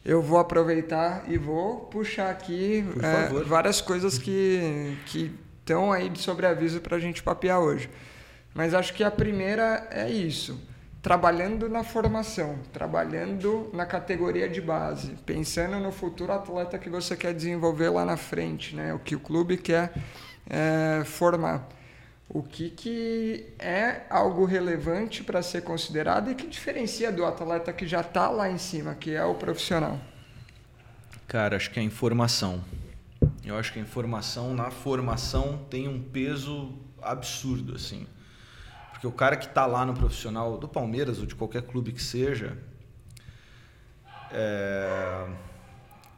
Eu 0.06 0.22
vou 0.22 0.38
aproveitar 0.38 1.26
e 1.28 1.38
vou 1.38 1.80
puxar 1.80 2.30
aqui 2.30 2.86
é, 3.02 3.44
várias 3.44 3.82
coisas 3.82 4.20
que 4.20 4.96
que 5.08 5.34
estão 5.60 5.92
aí 5.92 6.10
de 6.10 6.20
sobreaviso 6.20 6.80
para 6.80 6.96
a 6.96 7.00
gente 7.00 7.24
papear 7.24 7.60
hoje. 7.60 7.90
Mas 8.54 8.76
acho 8.76 8.94
que 8.94 9.04
a 9.04 9.10
primeira 9.10 9.88
é 9.90 10.10
isso 10.10 10.58
trabalhando 11.06 11.70
na 11.70 11.84
formação, 11.84 12.58
trabalhando 12.74 13.70
na 13.72 13.86
categoria 13.86 14.50
de 14.50 14.60
base, 14.60 15.12
pensando 15.24 15.80
no 15.80 15.92
futuro 15.92 16.32
atleta 16.32 16.80
que 16.80 16.90
você 16.90 17.16
quer 17.16 17.32
desenvolver 17.32 17.90
lá 17.90 18.04
na 18.04 18.18
frente, 18.18 18.76
né? 18.76 18.92
o 18.92 18.98
que 18.98 19.16
o 19.16 19.20
clube 19.20 19.56
quer 19.56 19.94
é, 20.50 21.04
formar. 21.06 21.70
O 22.28 22.42
que, 22.42 22.70
que 22.72 23.54
é 23.60 24.08
algo 24.10 24.46
relevante 24.46 25.24
para 25.24 25.42
ser 25.42 25.62
considerado 25.62 26.32
e 26.32 26.36
que 26.36 26.48
diferencia 26.48 27.12
do 27.12 27.24
atleta 27.24 27.72
que 27.72 27.88
já 27.88 28.02
está 28.02 28.30
lá 28.30 28.50
em 28.50 28.58
cima, 28.58 28.96
que 28.96 29.12
é 29.12 29.24
o 29.24 29.36
profissional? 29.36 30.00
Cara, 31.28 31.56
acho 31.56 31.72
que 31.72 31.80
é 31.80 31.82
a 31.82 31.86
informação. 31.86 32.64
Eu 33.44 33.58
acho 33.58 33.72
que 33.72 33.80
a 33.80 33.82
informação 33.82 34.54
na 34.54 34.72
formação 34.72 35.66
tem 35.70 35.88
um 35.88 36.02
peso 36.02 36.74
absurdo, 37.02 37.76
assim. 37.76 38.08
Porque 38.92 39.06
o 39.06 39.12
cara 39.12 39.36
que 39.36 39.46
está 39.46 39.66
lá 39.66 39.86
no 39.86 39.94
profissional 39.94 40.58
do 40.58 40.68
Palmeiras 40.68 41.20
ou 41.20 41.26
de 41.26 41.36
qualquer 41.36 41.62
clube 41.62 41.92
que 41.92 42.02
seja, 42.02 42.58
é, 44.32 45.28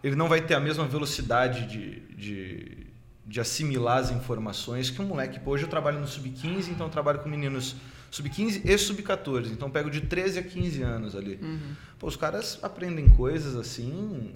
ele 0.03 0.15
não 0.15 0.27
vai 0.27 0.41
ter 0.41 0.53
a 0.53 0.59
mesma 0.59 0.85
velocidade 0.85 1.67
de, 1.67 1.99
de, 2.15 2.86
de, 3.27 3.39
assimilar 3.39 3.97
as 3.97 4.11
informações 4.11 4.89
que 4.89 5.01
um 5.01 5.05
moleque. 5.05 5.39
Pô, 5.39 5.51
hoje 5.51 5.63
eu 5.63 5.69
trabalho 5.69 5.99
no 5.99 6.07
sub-15, 6.07 6.69
então 6.69 6.87
eu 6.87 6.91
trabalho 6.91 7.19
com 7.19 7.29
meninos 7.29 7.75
sub-15 8.09 8.61
e 8.65 8.77
sub-14. 8.77 9.51
Então 9.51 9.67
eu 9.67 9.71
pego 9.71 9.89
de 9.89 10.01
13 10.01 10.39
a 10.39 10.43
15 10.43 10.81
anos 10.81 11.15
ali. 11.15 11.39
Uhum. 11.41 11.73
Pô, 11.99 12.07
os 12.07 12.15
caras 12.15 12.59
aprendem 12.61 13.07
coisas 13.09 13.55
assim 13.55 14.33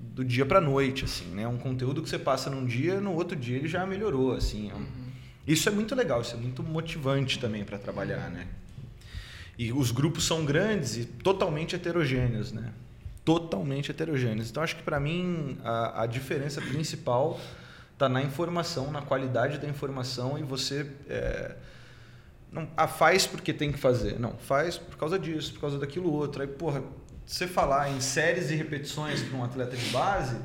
do 0.00 0.24
dia 0.24 0.46
para 0.46 0.60
noite, 0.60 1.04
assim, 1.04 1.26
né? 1.26 1.46
Um 1.46 1.58
conteúdo 1.58 2.02
que 2.02 2.08
você 2.08 2.18
passa 2.18 2.48
num 2.48 2.64
dia, 2.64 3.00
no 3.00 3.12
outro 3.12 3.36
dia 3.36 3.58
ele 3.58 3.68
já 3.68 3.84
melhorou, 3.86 4.32
assim. 4.32 4.70
É 4.70 4.74
uhum. 4.74 4.86
Isso 5.46 5.68
é 5.68 5.72
muito 5.72 5.94
legal, 5.94 6.20
isso 6.20 6.34
é 6.34 6.38
muito 6.38 6.62
motivante 6.62 7.38
também 7.38 7.64
para 7.64 7.78
trabalhar, 7.78 8.30
né? 8.30 8.46
E 9.58 9.72
os 9.72 9.90
grupos 9.90 10.24
são 10.24 10.44
grandes 10.44 10.96
e 10.96 11.04
totalmente 11.04 11.74
heterogêneos, 11.76 12.52
né? 12.52 12.72
Totalmente 13.24 13.90
heterogêneos. 13.90 14.48
Então 14.48 14.62
acho 14.62 14.76
que 14.76 14.82
para 14.82 14.98
mim 14.98 15.58
a, 15.62 16.04
a, 16.04 16.06
diferença 16.06 16.62
principal 16.62 17.38
está 18.00 18.08
na 18.08 18.22
informação, 18.22 18.90
na 18.90 19.02
qualidade 19.02 19.58
da 19.58 19.68
informação 19.68 20.38
e 20.38 20.42
você 20.42 20.90
é, 21.08 21.54
não 22.50 22.66
a 22.76 22.88
faz 22.88 23.26
porque 23.26 23.52
tem 23.52 23.70
que 23.70 23.78
fazer, 23.78 24.18
não 24.18 24.36
faz 24.38 24.78
por 24.78 24.96
causa 24.96 25.18
disso, 25.18 25.52
por 25.52 25.60
causa 25.60 25.78
daquilo 25.78 26.12
outro. 26.12 26.40
Aí 26.40 26.48
porra, 26.48 26.82
você 27.26 27.46
falar 27.46 27.90
em 27.90 28.00
séries 28.00 28.50
e 28.50 28.56
repetições 28.56 29.22
para 29.22 29.36
um 29.36 29.44
atleta 29.44 29.76
de 29.76 29.90
base 29.90 30.36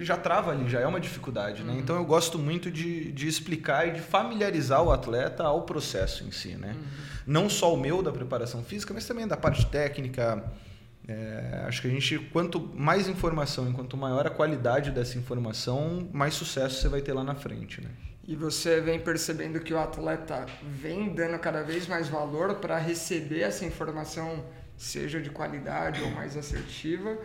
ele 0.00 0.06
já 0.06 0.16
trava 0.16 0.50
ali, 0.52 0.66
já 0.68 0.80
é 0.80 0.86
uma 0.86 0.98
dificuldade. 0.98 1.62
Né? 1.62 1.74
Uhum. 1.74 1.78
Então 1.78 1.96
eu 1.96 2.04
gosto 2.04 2.38
muito 2.38 2.70
de, 2.70 3.12
de 3.12 3.28
explicar 3.28 3.86
e 3.86 3.92
de 3.92 4.00
familiarizar 4.00 4.82
o 4.82 4.90
atleta 4.90 5.42
ao 5.44 5.62
processo 5.62 6.24
em 6.24 6.30
si. 6.30 6.54
Né? 6.54 6.74
Uhum. 6.74 6.84
Não 7.26 7.50
só 7.50 7.74
o 7.74 7.76
meu 7.76 8.02
da 8.02 8.10
preparação 8.10 8.62
física, 8.64 8.94
mas 8.94 9.06
também 9.06 9.28
da 9.28 9.36
parte 9.36 9.66
técnica. 9.66 10.42
É, 11.10 11.64
acho 11.66 11.82
que 11.82 11.88
a 11.88 11.90
gente, 11.90 12.18
quanto 12.32 12.60
mais 12.74 13.08
informação 13.08 13.68
e 13.68 13.72
quanto 13.72 13.96
maior 13.96 14.26
a 14.26 14.30
qualidade 14.30 14.90
dessa 14.90 15.18
informação, 15.18 16.08
mais 16.12 16.34
sucesso 16.34 16.80
você 16.80 16.88
vai 16.88 17.00
ter 17.00 17.12
lá 17.12 17.24
na 17.24 17.34
frente. 17.34 17.80
Né? 17.80 17.90
E 18.26 18.36
você 18.36 18.80
vem 18.80 19.00
percebendo 19.00 19.58
que 19.60 19.74
o 19.74 19.78
atleta 19.78 20.46
vem 20.62 21.12
dando 21.14 21.38
cada 21.38 21.62
vez 21.62 21.88
mais 21.88 22.08
valor 22.08 22.56
para 22.56 22.78
receber 22.78 23.40
essa 23.40 23.64
informação, 23.64 24.44
seja 24.76 25.20
de 25.20 25.30
qualidade 25.30 26.00
ou 26.02 26.10
mais 26.10 26.36
assertiva 26.36 27.18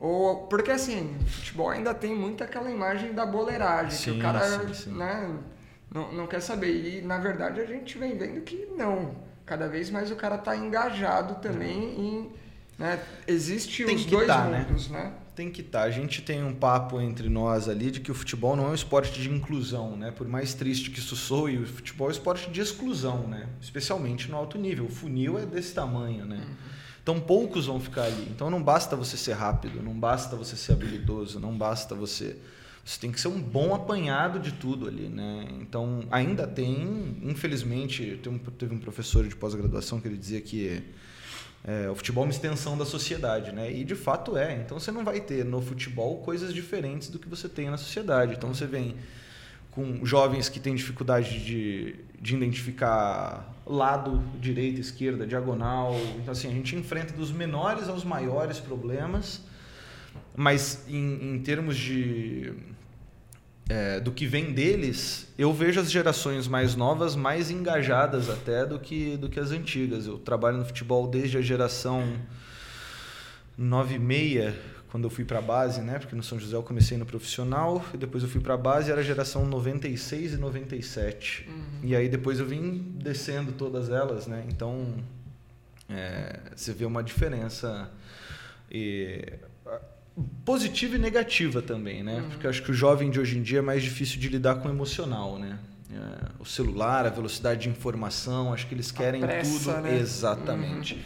ou, 0.00 0.46
porque 0.46 0.70
assim, 0.70 1.14
futebol 1.26 1.68
ainda 1.68 1.92
tem 1.92 2.16
muito 2.16 2.42
aquela 2.42 2.70
imagem 2.70 3.12
da 3.12 3.26
boleiragem, 3.26 3.90
sim, 3.90 4.12
que 4.12 4.18
o 4.18 4.22
cara 4.22 4.40
sim, 4.40 4.74
sim. 4.74 4.92
Né, 4.96 5.38
não, 5.92 6.10
não 6.12 6.26
quer 6.26 6.40
saber. 6.40 6.72
E 6.72 7.02
na 7.02 7.18
verdade 7.18 7.60
a 7.60 7.66
gente 7.66 7.98
vem 7.98 8.16
vendo 8.16 8.40
que 8.40 8.66
não. 8.76 9.14
Cada 9.44 9.68
vez 9.68 9.90
mais 9.90 10.10
o 10.10 10.16
cara 10.16 10.36
está 10.36 10.56
engajado 10.56 11.34
também 11.42 12.00
em. 12.00 12.32
Né, 12.80 12.98
existe 13.28 13.84
tem 13.84 13.94
os 13.94 14.06
dois 14.06 14.26
tá, 14.26 14.46
né? 14.46 14.64
mundos, 14.66 14.88
né? 14.88 15.04
né? 15.04 15.12
Tem 15.36 15.50
que 15.50 15.60
estar. 15.60 15.80
Tá. 15.80 15.84
A 15.84 15.90
gente 15.90 16.22
tem 16.22 16.42
um 16.42 16.54
papo 16.54 16.98
entre 16.98 17.28
nós 17.28 17.68
ali 17.68 17.90
de 17.90 18.00
que 18.00 18.10
o 18.10 18.14
futebol 18.14 18.56
não 18.56 18.68
é 18.68 18.70
um 18.70 18.74
esporte 18.74 19.20
de 19.20 19.28
inclusão, 19.28 19.98
né? 19.98 20.10
Por 20.10 20.26
mais 20.26 20.54
triste 20.54 20.90
que 20.90 20.98
isso 20.98 21.14
soe, 21.14 21.58
o 21.58 21.66
futebol 21.66 22.06
é 22.06 22.08
um 22.08 22.12
esporte 22.12 22.50
de 22.50 22.58
exclusão, 22.58 23.28
né? 23.28 23.50
Especialmente 23.60 24.30
no 24.30 24.36
alto 24.38 24.56
nível. 24.56 24.86
O 24.86 24.88
funil 24.88 25.38
é 25.38 25.44
desse 25.44 25.74
tamanho, 25.74 26.24
né? 26.24 26.36
Uhum. 26.36 26.54
Então 27.02 27.20
poucos 27.20 27.66
vão 27.66 27.78
ficar 27.78 28.04
ali. 28.04 28.26
Então 28.30 28.48
não 28.48 28.62
basta 28.62 28.96
você 28.96 29.18
ser 29.18 29.34
rápido, 29.34 29.82
não 29.82 29.92
basta 29.92 30.34
você 30.34 30.56
ser 30.56 30.72
habilidoso, 30.72 31.38
não 31.38 31.56
basta 31.56 31.94
você. 31.94 32.38
Você 32.82 32.98
tem 32.98 33.12
que 33.12 33.20
ser 33.20 33.28
um 33.28 33.42
bom 33.42 33.74
apanhado 33.74 34.40
de 34.40 34.52
tudo 34.52 34.88
ali, 34.88 35.10
né? 35.10 35.46
Então 35.60 36.02
ainda 36.10 36.46
tem, 36.46 37.18
infelizmente, 37.22 38.18
teve 38.58 38.74
um 38.74 38.78
professor 38.78 39.28
de 39.28 39.36
pós-graduação 39.36 40.00
que 40.00 40.08
ele 40.08 40.16
dizia 40.16 40.40
que 40.40 40.82
é, 41.62 41.90
o 41.90 41.94
futebol 41.94 42.24
é 42.24 42.26
uma 42.26 42.32
extensão 42.32 42.76
da 42.76 42.84
sociedade, 42.84 43.52
né? 43.52 43.70
E 43.70 43.84
de 43.84 43.94
fato 43.94 44.36
é. 44.36 44.54
Então 44.56 44.78
você 44.78 44.90
não 44.90 45.04
vai 45.04 45.20
ter 45.20 45.44
no 45.44 45.60
futebol 45.60 46.18
coisas 46.18 46.54
diferentes 46.54 47.08
do 47.08 47.18
que 47.18 47.28
você 47.28 47.48
tem 47.48 47.68
na 47.68 47.76
sociedade. 47.76 48.34
Então 48.34 48.52
você 48.52 48.66
vem 48.66 48.96
com 49.70 50.04
jovens 50.04 50.48
que 50.48 50.58
têm 50.58 50.74
dificuldade 50.74 51.44
de, 51.44 51.96
de 52.20 52.34
identificar 52.34 53.54
lado, 53.64 54.22
direita, 54.40 54.80
esquerda, 54.80 55.26
diagonal. 55.26 55.94
Então, 56.16 56.32
assim, 56.32 56.48
a 56.48 56.52
gente 56.52 56.74
enfrenta 56.74 57.12
dos 57.12 57.30
menores 57.30 57.88
aos 57.88 58.04
maiores 58.04 58.58
problemas, 58.58 59.42
mas 60.34 60.84
em, 60.88 61.34
em 61.34 61.38
termos 61.40 61.76
de. 61.76 62.52
É, 63.70 64.00
do 64.00 64.10
que 64.10 64.26
vem 64.26 64.52
deles, 64.52 65.28
eu 65.38 65.52
vejo 65.52 65.78
as 65.78 65.88
gerações 65.88 66.48
mais 66.48 66.74
novas 66.74 67.14
mais 67.14 67.52
engajadas 67.52 68.28
até 68.28 68.66
do 68.66 68.80
que, 68.80 69.16
do 69.16 69.28
que 69.28 69.38
as 69.38 69.52
antigas. 69.52 70.06
Eu 70.06 70.18
trabalho 70.18 70.58
no 70.58 70.64
futebol 70.64 71.06
desde 71.06 71.38
a 71.38 71.40
geração 71.40 72.04
96, 73.56 74.54
quando 74.90 75.04
eu 75.04 75.10
fui 75.10 75.24
para 75.24 75.38
a 75.38 75.42
base, 75.42 75.80
né? 75.82 76.00
Porque 76.00 76.16
no 76.16 76.22
São 76.22 76.38
José 76.38 76.56
eu 76.56 76.64
comecei 76.64 76.98
no 76.98 77.06
profissional 77.06 77.84
e 77.94 77.96
depois 77.96 78.24
eu 78.24 78.28
fui 78.28 78.40
para 78.40 78.54
a 78.54 78.56
base, 78.56 78.90
era 78.90 79.02
a 79.02 79.04
geração 79.04 79.46
96 79.46 80.32
e 80.32 80.36
97. 80.36 81.48
Uhum. 81.48 81.64
E 81.84 81.94
aí 81.94 82.08
depois 82.08 82.40
eu 82.40 82.46
vim 82.46 82.96
descendo 82.96 83.52
todas 83.52 83.88
elas, 83.88 84.26
né? 84.26 84.44
Então 84.48 84.96
é, 85.88 86.40
você 86.56 86.72
vê 86.72 86.84
uma 86.84 87.04
diferença 87.04 87.88
e, 88.68 89.32
positiva 90.44 90.96
e 90.96 90.98
negativa 90.98 91.62
também, 91.62 92.02
né? 92.02 92.20
Uhum. 92.20 92.28
Porque 92.30 92.46
acho 92.46 92.62
que 92.62 92.70
o 92.70 92.74
jovem 92.74 93.10
de 93.10 93.20
hoje 93.20 93.38
em 93.38 93.42
dia 93.42 93.58
é 93.58 93.62
mais 93.62 93.82
difícil 93.82 94.20
de 94.20 94.28
lidar 94.28 94.56
com 94.56 94.68
o 94.68 94.70
emocional, 94.70 95.38
né? 95.38 95.58
É, 95.92 96.28
o 96.38 96.44
celular, 96.44 97.06
a 97.06 97.10
velocidade 97.10 97.62
de 97.62 97.68
informação, 97.68 98.52
acho 98.52 98.66
que 98.66 98.74
eles 98.74 98.92
querem 98.92 99.20
pressa, 99.20 99.74
tudo. 99.74 99.82
Né? 99.82 99.98
Exatamente. 99.98 100.94
Uhum. 100.94 101.00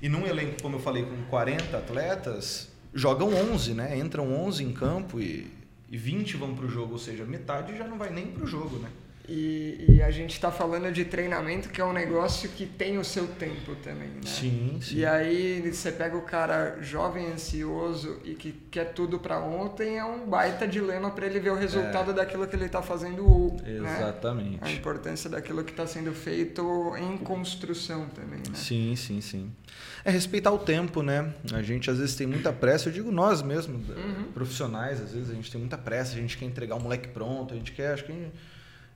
E 0.00 0.08
num 0.08 0.26
elenco, 0.26 0.62
como 0.62 0.76
eu 0.76 0.80
falei, 0.80 1.04
com 1.04 1.24
40 1.24 1.76
atletas, 1.76 2.68
jogam 2.94 3.34
11, 3.52 3.74
né? 3.74 3.98
Entram 3.98 4.32
11 4.32 4.62
em 4.62 4.72
campo 4.72 5.20
e 5.20 5.58
e 5.90 5.96
20 5.96 6.36
vão 6.36 6.54
para 6.54 6.66
o 6.66 6.68
jogo, 6.68 6.92
ou 6.92 6.98
seja, 6.98 7.24
metade 7.24 7.76
já 7.76 7.86
não 7.86 7.96
vai 7.96 8.10
nem 8.10 8.26
para 8.26 8.44
o 8.44 8.46
jogo, 8.46 8.78
né? 8.78 8.90
E, 9.28 9.84
e 9.86 10.02
a 10.02 10.10
gente 10.10 10.32
está 10.32 10.50
falando 10.50 10.90
de 10.90 11.04
treinamento, 11.04 11.68
que 11.68 11.82
é 11.82 11.84
um 11.84 11.92
negócio 11.92 12.48
que 12.48 12.64
tem 12.64 12.96
o 12.96 13.04
seu 13.04 13.26
tempo 13.26 13.76
também, 13.76 14.08
né? 14.08 14.20
Sim, 14.24 14.78
sim. 14.80 14.96
E 14.96 15.04
aí 15.04 15.70
você 15.70 15.92
pega 15.92 16.16
o 16.16 16.22
cara 16.22 16.78
jovem, 16.80 17.30
ansioso 17.30 18.20
e 18.24 18.32
que 18.34 18.52
quer 18.70 18.94
tudo 18.94 19.18
para 19.18 19.38
ontem, 19.38 19.98
é 19.98 20.04
um 20.04 20.26
baita 20.26 20.66
dilema 20.66 21.10
para 21.10 21.26
ele 21.26 21.38
ver 21.40 21.50
o 21.50 21.56
resultado 21.56 22.12
é. 22.12 22.14
daquilo 22.14 22.46
que 22.46 22.56
ele 22.56 22.64
está 22.64 22.80
fazendo. 22.80 23.54
Né? 23.62 23.96
Exatamente. 23.98 24.52
Né? 24.52 24.58
A 24.62 24.70
importância 24.70 25.28
daquilo 25.28 25.62
que 25.62 25.72
está 25.72 25.86
sendo 25.86 26.12
feito 26.14 26.96
em 26.96 27.18
construção 27.18 28.06
também, 28.08 28.38
né? 28.38 28.54
Sim, 28.54 28.96
sim, 28.96 29.20
sim. 29.20 29.52
É 30.06 30.10
respeitar 30.10 30.52
o 30.52 30.58
tempo, 30.58 31.02
né? 31.02 31.34
A 31.52 31.60
gente 31.60 31.90
às 31.90 31.98
vezes 31.98 32.16
tem 32.16 32.26
muita 32.26 32.50
pressa, 32.50 32.88
eu 32.88 32.92
digo 32.94 33.12
nós 33.12 33.42
mesmos, 33.42 33.86
uhum. 33.90 34.32
profissionais, 34.32 35.02
às 35.02 35.12
vezes 35.12 35.28
a 35.28 35.34
gente 35.34 35.52
tem 35.52 35.60
muita 35.60 35.76
pressa, 35.76 36.14
a 36.14 36.16
gente 36.18 36.38
quer 36.38 36.46
entregar 36.46 36.76
um 36.76 36.80
moleque 36.80 37.08
pronto, 37.08 37.52
a 37.52 37.56
gente 37.58 37.72
quer, 37.72 37.92
acho 37.92 38.06
que 38.06 38.30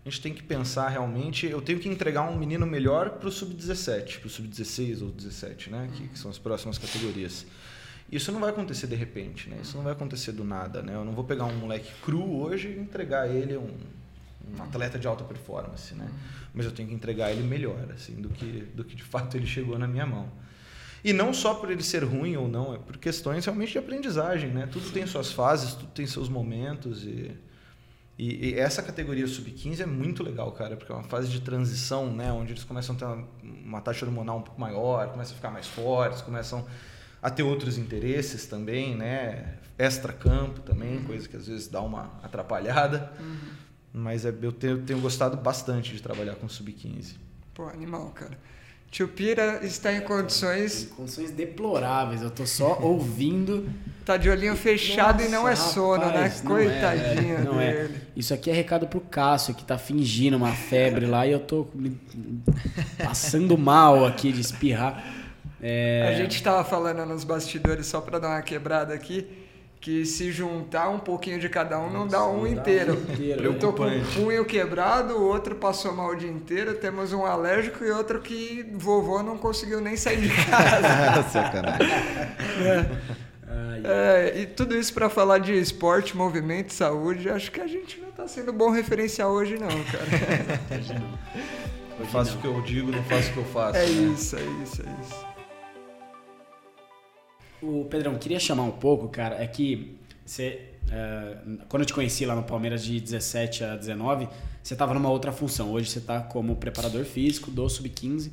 a 0.05 0.09
gente 0.09 0.21
tem 0.21 0.35
que 0.35 0.43
pensar 0.43 0.89
realmente. 0.89 1.47
Eu 1.47 1.63
tenho 1.63 1.79
que 1.79 1.89
entregar 1.89 2.23
um 2.23 2.37
menino 2.37 2.67
melhor 2.67 3.11
para 3.11 3.29
o 3.29 3.33
sub-17, 3.33 4.19
para 4.19 4.27
o 4.27 4.31
sub-16 4.31 5.03
ou 5.03 5.11
17, 5.11 5.71
né? 5.71 5.89
Que, 5.95 6.09
que, 6.09 6.19
são 6.19 6.31
as 6.31 6.39
próximas 6.39 6.77
categorias. 6.77 7.47
Isso 8.11 8.33
não 8.33 8.41
vai 8.41 8.51
acontecer 8.51 8.89
de 8.89 8.97
repente, 8.97 9.49
né? 9.49 9.59
Isso 9.63 9.77
não 9.77 9.85
vai 9.85 9.93
acontecer 9.93 10.33
do 10.33 10.43
nada, 10.43 10.83
né? 10.83 10.95
Eu 10.95 11.05
não 11.05 11.13
vou 11.13 11.25
pegar 11.25 11.45
um 11.45 11.57
moleque 11.57 11.91
cru 12.03 12.43
hoje 12.43 12.69
e 12.69 12.81
entregar 12.81 13.31
ele 13.31 13.57
um, 13.57 13.71
um 14.57 14.63
atleta 14.63 14.99
de 14.99 15.07
alta 15.07 15.23
performance, 15.23 15.95
né? 15.95 16.09
Mas 16.53 16.67
eu 16.67 16.73
tenho 16.73 16.89
que 16.89 16.95
entregar 16.95 17.31
ele 17.31 17.43
melhor, 17.43 17.89
assim, 17.95 18.15
do 18.17 18.29
que, 18.29 18.69
do 18.75 18.85
que 18.85 18.97
de 18.97 19.05
fato 19.05 19.37
ele 19.37 19.47
chegou 19.47 19.79
na 19.79 19.87
minha 19.87 20.05
mão. 20.05 20.29
E 21.05 21.13
não 21.13 21.33
só 21.33 21.55
por 21.55 21.71
ele 21.71 21.83
ser 21.83 22.03
ruim 22.05 22.37
ou 22.37 22.49
não, 22.49 22.75
é 22.75 22.79
por 22.79 22.97
questões 22.97 23.45
realmente 23.45 23.73
de 23.73 23.79
aprendizagem, 23.79 24.51
né? 24.51 24.69
Tudo 24.71 24.91
tem 24.91 25.07
suas 25.07 25.31
fases, 25.31 25.75
tudo 25.75 25.91
tem 25.93 26.07
seus 26.07 26.29
momentos 26.29 27.05
e 27.05 27.31
e, 28.23 28.50
e, 28.50 28.55
essa 28.59 28.81
categoria 28.83 29.26
sub-15 29.26 29.81
é 29.81 29.87
muito 29.87 30.23
legal, 30.23 30.52
cara, 30.52 30.76
porque 30.76 30.93
é 30.93 30.95
uma 30.95 31.02
fase 31.02 31.29
de 31.29 31.41
transição, 31.41 32.14
né, 32.14 32.31
onde 32.31 32.52
eles 32.52 32.62
começam 32.62 32.95
a 32.95 32.99
ter 32.99 33.05
uma, 33.05 33.29
uma 33.43 33.81
taxa 33.81 34.07
hormonal 34.07 34.38
um 34.38 34.43
pouco 34.43 34.61
maior, 34.61 35.09
começam 35.09 35.33
a 35.33 35.37
ficar 35.37 35.50
mais 35.50 35.67
fortes, 35.67 36.23
começam 36.23 36.64
a 37.21 37.29
ter 37.29 37.43
outros 37.43 37.79
interesses 37.79 38.47
também, 38.47 38.95
né, 38.95 39.59
extra-campo 39.76 40.61
também, 40.61 40.99
uhum. 40.99 41.05
coisa 41.05 41.29
que 41.29 41.37
às 41.37 41.49
vezes 41.49 41.67
dá 41.67 41.81
uma 41.81 42.12
atrapalhada. 42.23 43.12
Uhum. 43.19 43.38
Mas 43.93 44.25
é, 44.25 44.33
eu, 44.41 44.52
tenho, 44.52 44.75
eu 44.75 44.83
tenho 44.85 45.00
gostado 45.00 45.37
bastante 45.37 45.93
de 45.93 46.00
trabalhar 46.00 46.37
com 46.37 46.49
sub-15. 46.49 47.17
Pô, 47.52 47.64
animal, 47.64 48.11
cara. 48.11 48.38
Tio 48.93 49.09
Pira 49.09 49.61
está 49.63 49.91
em 49.91 50.03
condições. 50.03 50.83
Em 50.83 50.87
condições 50.89 51.31
deploráveis. 51.31 52.21
Eu 52.21 52.31
tô 52.31 52.45
só 52.45 52.79
ouvindo. 52.85 53.67
Tá 54.05 54.19
de 54.19 54.29
olhinho 54.29 54.55
fechado 54.55 55.23
Nossa, 55.23 55.29
e 55.29 55.31
não 55.31 55.49
é 55.49 55.57
sono, 55.57 56.05
né? 56.05 56.13
rapaz, 56.13 56.43
né? 56.43 56.49
Coitadinho 56.51 57.45
não 57.45 57.59
é, 57.59 57.73
não 57.73 57.83
dele. 57.83 57.95
É. 57.95 58.01
Isso 58.15 58.35
aqui 58.35 58.51
é 58.51 58.53
recado 58.53 58.87
pro 58.87 59.01
Cássio, 59.01 59.55
que 59.55 59.65
tá 59.65 59.79
fingindo 59.79 60.37
uma 60.37 60.53
febre 60.53 61.07
lá 61.07 61.27
e 61.27 61.33
eu 61.33 61.41
tô 61.41 61.67
passando 63.03 63.57
mal 63.57 64.05
aqui 64.05 64.31
de 64.31 64.43
espirrar. 64.43 65.03
É... 65.63 66.09
A 66.09 66.15
gente 66.15 66.43
tava 66.43 66.63
falando 66.63 67.07
nos 67.07 67.25
bastidores, 67.25 67.87
só 67.87 68.01
para 68.01 68.19
dar 68.19 68.29
uma 68.29 68.43
quebrada 68.43 68.93
aqui 68.93 69.27
que 69.83 70.07
se 70.07 70.31
juntar 70.31 70.89
um 70.91 71.01
pouquinho 71.01 71.41
de 71.41 71.49
cada 71.49 71.77
um 71.81 71.91
não 71.91 72.07
dá 72.07 72.25
um 72.25 72.47
inteiro. 72.47 72.95
inteiro. 72.95 73.43
Eu 73.43 73.59
tô 73.59 73.73
com 73.73 73.85
um 73.85 74.05
punho 74.15 74.45
quebrado, 74.45 75.15
o 75.15 75.25
outro 75.25 75.57
passou 75.57 75.93
mal 75.93 76.11
o 76.11 76.15
dia 76.15 76.31
inteiro, 76.31 76.75
temos 76.75 77.12
um 77.12 77.27
alérgico 77.27 77.85
e 77.85 77.91
outro 77.91 78.21
que 78.21 78.65
vovô 78.75 79.25
não 79.25 79.37
conseguiu 79.37 79.81
nem 79.81 79.97
sair 79.97 80.21
de 80.21 80.29
casa. 80.29 81.23
Sacanagem. 81.29 81.91
É. 82.65 83.23
É, 83.85 84.41
e 84.41 84.47
tudo 84.47 84.77
isso 84.79 84.95
para 84.95 85.11
falar 85.11 85.39
de 85.39 85.53
esporte, 85.53 86.17
movimento, 86.17 86.73
saúde, 86.73 87.29
acho 87.29 87.51
que 87.51 87.61
a 87.61 87.67
gente 87.67 88.01
não 88.01 88.11
está 88.11 88.29
sendo 88.29 88.53
bom 88.53 88.71
referencial 88.71 89.33
hoje 89.33 89.59
não, 89.59 89.67
cara. 89.67 90.61
eu 91.99 92.07
faço 92.07 92.39
o 92.39 92.41
que 92.41 92.47
eu 92.47 92.62
digo, 92.62 92.93
não 92.93 93.03
faço 93.03 93.31
o 93.31 93.33
que 93.33 93.38
eu 93.38 93.45
faço. 93.47 93.79
É 93.79 93.85
né? 93.85 93.90
isso, 93.90 94.37
é 94.37 94.42
isso, 94.62 94.83
é 94.83 95.03
isso. 95.03 95.32
O 97.62 97.85
Pedrão, 97.85 98.16
queria 98.16 98.40
chamar 98.40 98.64
um 98.64 98.72
pouco, 98.72 99.09
cara, 99.09 99.40
é 99.40 99.46
que 99.46 99.96
você, 100.27 100.61
uh, 100.88 101.64
quando 101.68 101.83
eu 101.83 101.87
te 101.87 101.94
conheci 101.94 102.27
lá 102.27 102.35
no 102.35 102.42
Palmeiras 102.42 102.85
de 102.85 102.98
17 102.98 103.62
a 103.62 103.77
19, 103.77 104.29
você 104.61 104.75
estava 104.75 104.92
numa 104.92 105.09
outra 105.09 105.31
função. 105.31 105.70
Hoje 105.70 105.88
você 105.88 106.01
está 106.01 106.20
como 106.20 106.57
preparador 106.57 107.05
físico 107.05 107.53
do 107.53 107.68
Sub-15 107.68 108.33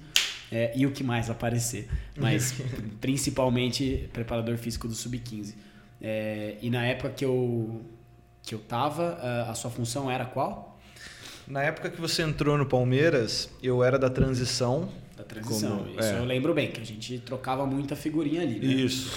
é, 0.51 0.71
e 0.75 0.87
o 0.87 0.91
que 0.91 1.03
mais 1.03 1.29
aparecer. 1.29 1.87
Mas 2.17 2.55
principalmente 2.99 4.09
preparador 4.11 4.57
físico 4.57 4.87
do 4.87 4.95
Sub-15. 4.95 5.53
É, 6.01 6.57
e 6.59 6.71
na 6.71 6.83
época 6.87 7.11
que 7.11 7.23
eu, 7.23 7.81
que 8.41 8.55
eu 8.55 8.59
tava, 8.59 9.13
a 9.47 9.53
sua 9.53 9.69
função 9.69 10.09
era 10.09 10.25
qual? 10.25 10.79
Na 11.47 11.61
época 11.61 11.91
que 11.91 12.01
você 12.01 12.23
entrou 12.23 12.57
no 12.57 12.65
Palmeiras, 12.65 13.47
eu 13.61 13.83
era 13.83 13.99
da 13.99 14.09
transição 14.09 14.89
da 15.19 15.25
transição. 15.25 15.79
Como, 15.79 15.99
Isso 15.99 16.09
é. 16.09 16.17
eu 16.17 16.25
lembro 16.25 16.53
bem, 16.53 16.71
que 16.71 16.79
a 16.79 16.85
gente 16.85 17.19
trocava 17.19 17.65
muita 17.65 17.95
figurinha 17.95 18.41
ali. 18.41 18.59
Né? 18.59 18.73
Isso. 18.73 19.11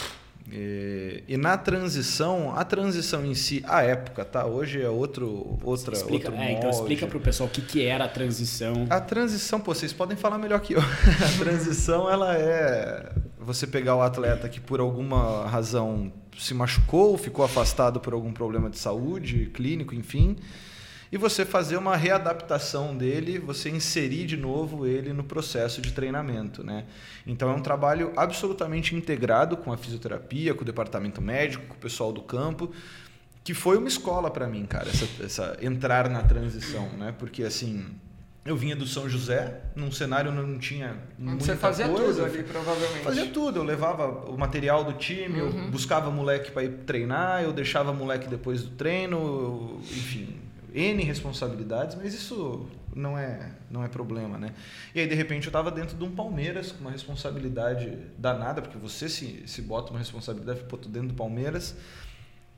E, 0.51 1.23
e, 1.29 1.37
na 1.37 1.57
transição, 1.57 2.53
a 2.57 2.65
transição 2.65 3.25
em 3.25 3.35
si, 3.35 3.63
a 3.67 3.83
época, 3.83 4.25
tá? 4.25 4.45
Hoje 4.45 4.83
é 4.83 4.89
outro, 4.89 5.59
outra, 5.63 5.95
explica, 5.95 6.29
outro 6.29 6.43
é, 6.43 6.53
Então 6.53 6.69
explica 6.69 7.07
para 7.07 7.17
o 7.17 7.21
pessoal 7.21 7.49
o 7.49 7.53
que, 7.53 7.63
que 7.63 7.85
era 7.85 8.05
a 8.05 8.09
transição. 8.09 8.87
A 8.91 9.01
transição, 9.01 9.61
pô, 9.61 9.73
vocês 9.73 9.93
podem 9.93 10.17
falar 10.17 10.39
melhor 10.39 10.61
que 10.61 10.75
eu. 10.75 10.81
a 10.83 11.39
transição, 11.39 12.11
ela 12.11 12.37
é 12.37 13.13
você 13.39 13.67
pegar 13.67 13.95
o 13.95 14.03
atleta 14.03 14.49
que 14.49 14.61
por 14.61 14.81
alguma 14.81 15.47
razão 15.47 16.13
se 16.37 16.53
machucou, 16.53 17.17
ficou 17.17 17.45
afastado 17.45 18.01
por 18.01 18.13
algum 18.13 18.33
problema 18.33 18.69
de 18.69 18.79
saúde, 18.79 19.49
clínico, 19.55 19.95
enfim 19.95 20.37
e 21.13 21.19
você 21.19 21.45
fazer 21.45 21.77
uma 21.77 21.95
readaptação 21.95 22.97
dele, 22.97 23.39
você 23.39 23.69
inserir 23.69 24.25
de 24.25 24.37
novo 24.39 24.87
ele 24.87 25.13
no 25.13 25.23
processo 25.23 25.83
de 25.83 25.93
treinamento. 25.93 26.65
Né? 26.65 26.87
Então 27.27 27.51
é 27.51 27.55
um 27.55 27.61
trabalho 27.61 28.15
absolutamente 28.17 28.97
integrado 28.97 29.59
com 29.59 29.71
a 29.71 29.77
fisioterapia, 29.77 30.55
com 30.55 30.63
o 30.63 30.65
departamento 30.65 31.21
médico, 31.21 31.67
com 31.67 31.75
o 31.75 31.79
pessoal 31.79 32.13
do 32.15 32.23
campo, 32.23 32.73
que 33.45 33.53
foi 33.53 33.77
uma 33.77 33.89
escola 33.89 34.31
para 34.31 34.47
mim, 34.47 34.65
cara, 34.65 34.89
essa, 34.89 35.07
essa, 35.23 35.59
entrar 35.61 36.09
na 36.09 36.23
transição, 36.23 36.89
né? 36.97 37.15
Porque 37.19 37.43
assim, 37.43 37.85
eu 38.45 38.57
vinha 38.57 38.75
do 38.75 38.87
São 38.87 39.09
José, 39.09 39.61
num 39.77 39.93
cenário 39.93 40.31
onde 40.33 40.41
não 40.51 40.59
tinha 40.59 40.97
muita 41.19 41.45
Você 41.45 41.57
fazia 41.57 41.89
coisa. 41.89 42.23
tudo 42.23 42.25
ali, 42.25 42.43
provavelmente. 42.43 43.05
Fazia 43.05 43.27
tudo. 43.27 43.59
Eu 43.59 43.65
levava 43.65 44.31
o 44.31 44.39
material 44.39 44.85
do 44.85 44.95
time, 44.95 45.43
uhum. 45.43 45.65
eu 45.65 45.71
buscava 45.71 46.11
moleque 46.11 46.51
para 46.53 46.65
ir 46.65 46.71
treinar, 46.87 47.43
eu 47.43 47.53
deixava 47.53 47.93
moleque 47.93 48.29
depois 48.29 48.63
do 48.63 48.71
treino, 48.71 49.17
eu, 49.19 49.81
enfim, 49.83 50.42
N 50.75 51.03
responsabilidades, 51.05 51.97
mas 51.97 52.15
isso 52.15 52.67
não 52.95 53.17
é, 53.19 53.53
não 53.71 53.85
é 53.85 53.89
problema, 53.89 54.39
né? 54.39 54.55
E 54.95 55.01
aí, 55.01 55.07
de 55.07 55.15
repente, 55.15 55.47
eu 55.47 55.51
estava 55.51 55.71
dentro 55.71 55.97
de 55.97 56.05
um 56.05 56.11
Palmeiras 56.11 56.73
com 56.73 56.81
uma 56.81 56.91
responsabilidade 56.91 57.97
danada, 58.19 58.63
porque 58.63 58.79
você 58.79 59.09
se, 59.09 59.43
se 59.47 59.63
bota 59.63 59.91
uma 59.91 59.99
responsabilidade, 59.99 60.63
pô, 60.65 60.77
tô 60.77 60.89
dentro 60.89 61.09
do 61.09 61.15
Palmeiras. 61.15 61.77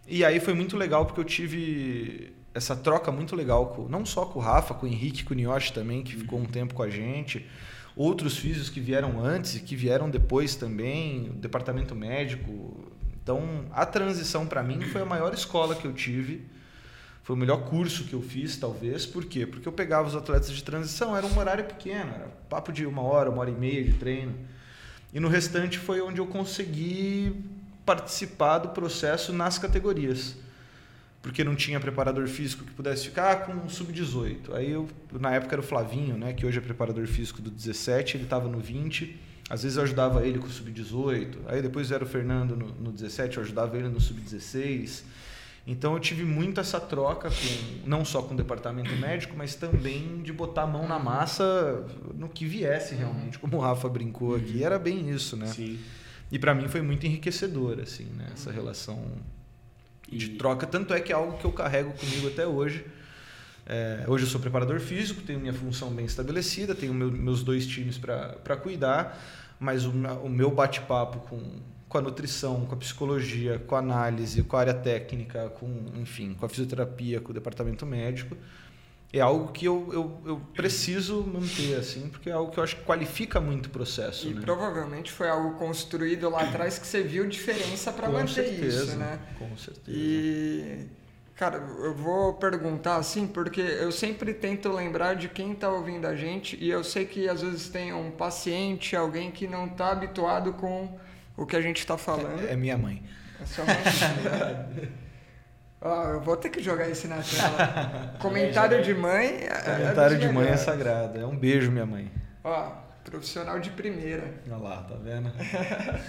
E 0.07 0.24
aí 0.24 0.40
foi 0.40 0.55
muito 0.55 0.77
legal, 0.77 1.07
porque 1.07 1.20
eu 1.20 1.24
tive 1.24 2.33
essa 2.53 2.77
troca 2.77 3.11
muito 3.11 3.35
legal, 3.35 3.68
com, 3.68 3.88
não 3.88 4.05
só 4.07 4.27
com 4.27 4.38
o 4.38 4.42
Rafa, 4.42 4.74
com 4.74 4.87
o 4.87 4.88
Henrique, 4.88 5.24
com 5.24 5.35
o 5.35 5.37
Nioshi 5.37 5.72
também, 5.72 6.03
que 6.03 6.16
ficou 6.16 6.38
um 6.38 6.44
tempo 6.44 6.74
com 6.74 6.83
a 6.83 6.90
gente. 6.90 7.46
Outros 7.96 8.37
físicos 8.37 8.70
que 8.70 8.81
vieram 8.81 9.24
antes 9.24 9.57
e 9.57 9.61
que 9.61 9.74
vieram 9.74 10.11
depois 10.11 10.55
também, 10.57 11.31
o 11.31 11.33
departamento 11.35 11.94
médico. 11.94 12.92
Então, 13.22 13.66
a 13.72 13.87
transição 13.87 14.46
para 14.46 14.62
mim 14.62 14.81
foi 14.83 15.03
a 15.03 15.07
maior 15.07 15.33
escola 15.33 15.74
que 15.74 15.87
eu 15.87 15.92
tive 15.92 16.53
foi 17.24 17.34
o 17.34 17.38
melhor 17.38 17.64
curso 17.64 18.04
que 18.04 18.12
eu 18.12 18.20
fiz, 18.20 18.58
talvez. 18.58 19.06
Por 19.06 19.24
quê? 19.24 19.46
Porque 19.46 19.66
eu 19.66 19.72
pegava 19.72 20.06
os 20.06 20.14
atletas 20.14 20.50
de 20.50 20.62
transição, 20.62 21.16
era 21.16 21.26
um 21.26 21.38
horário 21.38 21.64
pequeno, 21.64 22.12
era 22.14 22.28
papo 22.50 22.70
de 22.70 22.84
uma 22.84 23.00
hora, 23.00 23.30
uma 23.30 23.40
hora 23.40 23.50
e 23.50 23.54
meia 23.54 23.82
de 23.82 23.94
treino. 23.94 24.34
E 25.12 25.18
no 25.18 25.28
restante 25.28 25.78
foi 25.78 26.02
onde 26.02 26.20
eu 26.20 26.26
consegui 26.26 27.34
participar 27.87 28.58
do 28.58 28.68
processo 28.68 29.32
nas 29.32 29.58
categorias. 29.58 30.37
Porque 31.22 31.42
não 31.42 31.56
tinha 31.56 31.80
preparador 31.80 32.26
físico 32.28 32.62
que 32.62 32.72
pudesse 32.72 33.06
ficar 33.06 33.46
com 33.46 33.70
sub-18. 33.70 34.52
Aí 34.52 34.72
eu, 34.72 34.87
na 35.10 35.32
época 35.32 35.54
era 35.54 35.62
o 35.62 35.64
Flavinho, 35.64 36.18
né, 36.18 36.34
que 36.34 36.44
hoje 36.44 36.58
é 36.58 36.60
preparador 36.60 37.06
físico 37.06 37.40
do 37.40 37.50
17, 37.50 38.18
ele 38.18 38.24
estava 38.24 38.50
no 38.50 38.60
20. 38.60 39.18
Às 39.48 39.62
vezes 39.62 39.78
eu 39.78 39.84
ajudava 39.84 40.26
ele 40.26 40.38
com 40.38 40.46
o 40.46 40.50
sub-18. 40.50 41.37
Aí 41.46 41.62
depois 41.62 41.90
era 41.90 42.04
o 42.04 42.06
Fernando 42.06 42.54
no, 42.54 42.66
no 42.66 42.92
17, 42.92 43.38
eu 43.38 43.42
ajudava 43.42 43.78
ele 43.78 43.88
no 43.88 43.98
sub-16. 43.98 45.04
Então 45.66 45.94
eu 45.94 46.00
tive 46.00 46.24
muito 46.24 46.61
essa 46.61 46.79
troca 46.79 47.31
com 47.31 47.88
não 47.88 48.05
só 48.05 48.20
com 48.20 48.35
o 48.35 48.37
departamento 48.37 48.94
médico, 48.96 49.35
mas 49.37 49.55
também 49.55 50.20
de 50.22 50.33
botar 50.33 50.62
a 50.62 50.66
mão 50.66 50.87
na 50.87 50.98
massa 50.98 51.87
no 52.14 52.29
que 52.29 52.44
viesse 52.44 52.94
realmente, 52.94 53.38
como 53.38 53.57
o 53.57 53.61
Rafa 53.61 53.88
brincou 53.88 54.37
aqui, 54.37 54.62
era 54.62 54.79
bem 54.79 55.09
isso, 55.09 55.37
né? 55.37 55.46
Sim. 55.46 55.79
E 56.31 56.38
para 56.38 56.55
mim 56.55 56.68
foi 56.68 56.83
muito 56.83 57.07
enriquecedor 57.07 57.81
assim, 57.81 58.05
né? 58.05 58.29
Essa 58.35 58.53
relação 58.53 59.03
de 60.11 60.31
troca, 60.31 60.66
tanto 60.66 60.92
é 60.92 61.00
que 61.00 61.12
é 61.12 61.14
algo 61.14 61.38
que 61.38 61.44
eu 61.46 61.53
carrego 61.53 61.92
comigo 61.92 62.29
até 62.29 62.46
hoje. 62.46 62.85
É, 63.66 64.05
hoje 64.07 64.24
eu 64.24 64.29
sou 64.29 64.40
preparador 64.40 64.79
físico, 64.81 65.22
tenho 65.22 65.40
minha 65.40 65.55
função 65.55 65.90
bem 65.90 66.05
estabelecida, 66.05 66.74
tenho 66.74 66.92
meu, 66.92 67.11
meus 67.11 67.42
dois 67.42 67.66
times 67.66 67.96
para 67.96 68.57
cuidar, 68.57 69.18
mas 69.59 69.87
o, 69.87 69.90
o 70.22 70.29
meu 70.29 70.50
bate-papo 70.50 71.20
com 71.20 71.40
com 71.94 71.98
a 71.98 72.00
nutrição, 72.00 72.66
com 72.66 72.74
a 72.74 72.76
psicologia, 72.76 73.57
com 73.68 73.76
a 73.76 73.78
análise, 73.78 74.42
com 74.42 74.57
a 74.57 74.61
área 74.61 74.74
técnica, 74.74 75.48
com, 75.50 75.92
enfim, 75.94 76.35
com 76.35 76.44
a 76.44 76.48
fisioterapia, 76.48 77.20
com 77.20 77.30
o 77.30 77.33
departamento 77.33 77.87
médico, 77.87 78.37
é 79.12 79.20
algo 79.20 79.52
que 79.52 79.64
eu, 79.66 79.88
eu, 79.92 80.20
eu 80.26 80.40
preciso 80.52 81.22
manter, 81.22 81.76
assim, 81.76 82.09
porque 82.09 82.28
é 82.28 82.33
algo 82.33 82.50
que 82.50 82.59
eu 82.59 82.64
acho 82.64 82.74
que 82.74 82.83
qualifica 82.83 83.40
muito 83.40 83.66
o 83.66 83.70
processo. 83.70 84.26
E 84.26 84.35
né? 84.35 84.40
provavelmente 84.40 85.12
foi 85.12 85.28
algo 85.28 85.57
construído 85.57 86.28
lá 86.28 86.40
atrás 86.40 86.80
que 86.80 86.87
você 86.88 87.00
viu 87.00 87.28
diferença 87.28 87.92
para 87.92 88.09
manter 88.09 88.44
certeza, 88.44 88.85
isso, 88.87 88.96
né? 88.96 89.20
Com 89.38 89.57
certeza. 89.57 89.96
E, 89.96 90.88
cara, 91.37 91.59
eu 91.59 91.94
vou 91.94 92.35
perguntar 92.35 92.96
assim, 92.96 93.24
porque 93.24 93.61
eu 93.61 93.92
sempre 93.92 94.35
tento 94.35 94.68
lembrar 94.68 95.14
de 95.14 95.28
quem 95.28 95.52
está 95.52 95.68
ouvindo 95.68 96.07
a 96.09 96.16
gente 96.16 96.57
e 96.61 96.68
eu 96.68 96.83
sei 96.83 97.04
que 97.07 97.28
às 97.28 97.40
vezes 97.40 97.68
tem 97.68 97.92
um 97.92 98.11
paciente, 98.11 98.96
alguém 98.96 99.30
que 99.30 99.46
não 99.46 99.66
está 99.66 99.92
habituado 99.92 100.54
com 100.54 101.04
o 101.36 101.46
que 101.46 101.56
a 101.56 101.60
gente 101.60 101.78
está 101.78 101.96
falando. 101.98 102.46
É, 102.48 102.52
é 102.52 102.56
minha 102.56 102.76
mãe. 102.78 103.02
É 103.40 103.46
sua 103.46 103.64
mãe. 103.64 103.74
Eu 106.14 106.20
vou 106.22 106.34
ter 106.34 106.48
que 106.48 106.62
jogar 106.62 106.88
isso 106.88 107.06
na 107.08 107.16
tela. 107.16 108.14
Comentário 108.18 108.82
de 108.82 108.94
mãe. 108.94 109.26
é- 109.26 109.48
é 109.48 109.76
Comentário 109.76 110.16
dos 110.18 110.26
de 110.26 110.32
mãe 110.32 110.48
é 110.48 110.56
sagrado. 110.56 111.20
É 111.20 111.26
um 111.26 111.36
beijo, 111.36 111.70
minha 111.70 111.84
mãe. 111.84 112.10
Ó, 112.42 112.70
profissional 113.04 113.60
de 113.60 113.68
primeira. 113.68 114.32
Olha 114.46 114.56
lá, 114.56 114.76
tá 114.78 114.94
vendo? 114.94 115.30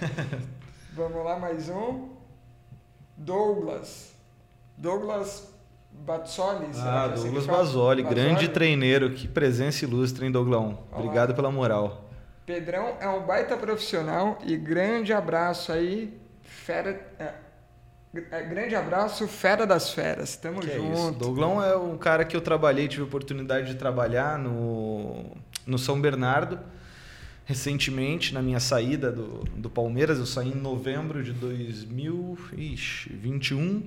Vamos 0.96 1.26
lá, 1.26 1.38
mais 1.38 1.68
um. 1.68 2.08
Douglas. 3.18 4.14
Douglas 4.78 5.46
Bazzoli. 5.92 6.68
Ah, 6.76 7.08
é 7.10 7.14
assim 7.14 7.24
Douglas? 7.24 7.46
Basoli, 7.46 8.04
grande 8.04 8.30
Bazzoli? 8.36 8.48
treineiro. 8.50 9.12
Que 9.14 9.28
presença 9.28 9.84
ilustre, 9.84 10.26
hein, 10.26 10.32
Douglão? 10.32 10.80
Olá. 10.90 11.02
Obrigado 11.02 11.36
pela 11.36 11.52
moral. 11.52 12.05
Pedrão 12.46 12.96
é 13.00 13.10
um 13.10 13.26
baita 13.26 13.58
profissional 13.58 14.38
e 14.46 14.56
grande 14.56 15.12
abraço 15.12 15.72
aí, 15.72 16.16
fera. 16.44 17.02
é, 17.18 17.34
é, 18.32 18.44
grande 18.44 18.76
abraço, 18.76 19.28
fera 19.28 19.66
das 19.66 19.92
feras. 19.92 20.38
Tamo 20.38 20.62
Que 20.62 20.70
é 20.70 20.76
junto. 20.76 21.18
Douglão 21.18 21.60
é 21.64 21.76
um 21.76 21.98
cara 21.98 22.24
que 22.24 22.36
eu 22.36 22.42
trabalhei, 22.42 22.88
tive 22.88 23.02
a 23.02 23.06
oportunidade 23.06 23.66
de 23.68 23.74
trabalhar 23.76 24.38
no, 24.38 25.26
no 25.66 25.80
São 25.80 26.00
Bernardo. 26.00 26.60
Recentemente, 27.46 28.32
na 28.34 28.42
minha 28.42 28.60
saída 28.60 29.12
do, 29.12 29.44
do 29.56 29.70
Palmeiras, 29.70 30.18
eu 30.20 30.26
saí 30.26 30.50
em 30.50 30.56
novembro 30.56 31.24
de 31.24 31.32
2021 31.34 33.84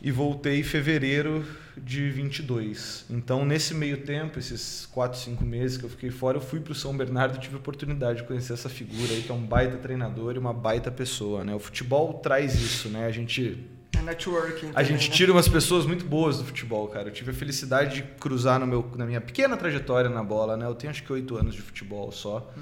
e 0.00 0.10
voltei 0.10 0.60
em 0.60 0.62
fevereiro 0.62 1.44
de 1.76 2.10
22. 2.10 3.04
Então, 3.10 3.44
nesse 3.44 3.74
meio 3.74 3.98
tempo, 3.98 4.38
esses 4.38 4.86
4, 4.92 5.18
5 5.18 5.44
meses 5.44 5.76
que 5.76 5.84
eu 5.84 5.90
fiquei 5.90 6.10
fora, 6.10 6.38
eu 6.38 6.40
fui 6.40 6.60
para 6.60 6.72
o 6.72 6.74
São 6.74 6.96
Bernardo 6.96 7.36
e 7.36 7.40
tive 7.40 7.54
a 7.56 7.58
oportunidade 7.58 8.22
de 8.22 8.24
conhecer 8.24 8.54
essa 8.54 8.68
figura 8.68 9.12
aí, 9.12 9.22
que 9.22 9.30
é 9.30 9.34
um 9.34 9.42
baita 9.44 9.76
treinador 9.76 10.34
e 10.34 10.38
uma 10.38 10.52
baita 10.52 10.90
pessoa. 10.90 11.44
Né? 11.44 11.54
O 11.54 11.58
futebol 11.58 12.14
traz 12.14 12.54
isso, 12.54 12.88
né? 12.88 13.06
A 13.06 13.10
gente 13.10 13.62
É 13.96 14.00
networking. 14.00 14.68
a 14.68 14.72
também, 14.72 14.84
gente 14.86 15.10
né? 15.10 15.14
tira 15.16 15.32
umas 15.32 15.48
pessoas 15.48 15.84
muito 15.84 16.04
boas 16.04 16.38
do 16.38 16.44
futebol, 16.44 16.88
cara. 16.88 17.08
Eu 17.08 17.12
tive 17.12 17.30
a 17.30 17.34
felicidade 17.34 17.96
de 17.96 18.02
cruzar 18.18 18.58
no 18.58 18.66
meu, 18.66 18.90
na 18.96 19.04
minha 19.04 19.20
pequena 19.20 19.56
trajetória 19.56 20.08
na 20.08 20.22
bola, 20.24 20.56
né? 20.56 20.66
Eu 20.66 20.74
tenho 20.74 20.90
acho 20.90 21.02
que 21.02 21.12
oito 21.12 21.36
anos 21.36 21.54
de 21.54 21.60
futebol 21.62 22.10
só. 22.10 22.52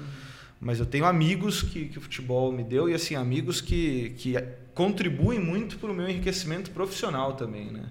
Mas 0.59 0.79
eu 0.79 0.85
tenho 0.85 1.05
amigos 1.05 1.61
que, 1.61 1.85
que 1.89 1.97
o 1.97 2.01
futebol 2.01 2.51
me 2.51 2.63
deu 2.63 2.89
e, 2.89 2.93
assim, 2.93 3.15
amigos 3.15 3.61
que, 3.61 4.11
que 4.17 4.35
contribuem 4.73 5.39
muito 5.39 5.77
para 5.77 5.91
o 5.91 5.93
meu 5.93 6.07
enriquecimento 6.09 6.71
profissional 6.71 7.33
também, 7.33 7.71
né? 7.71 7.83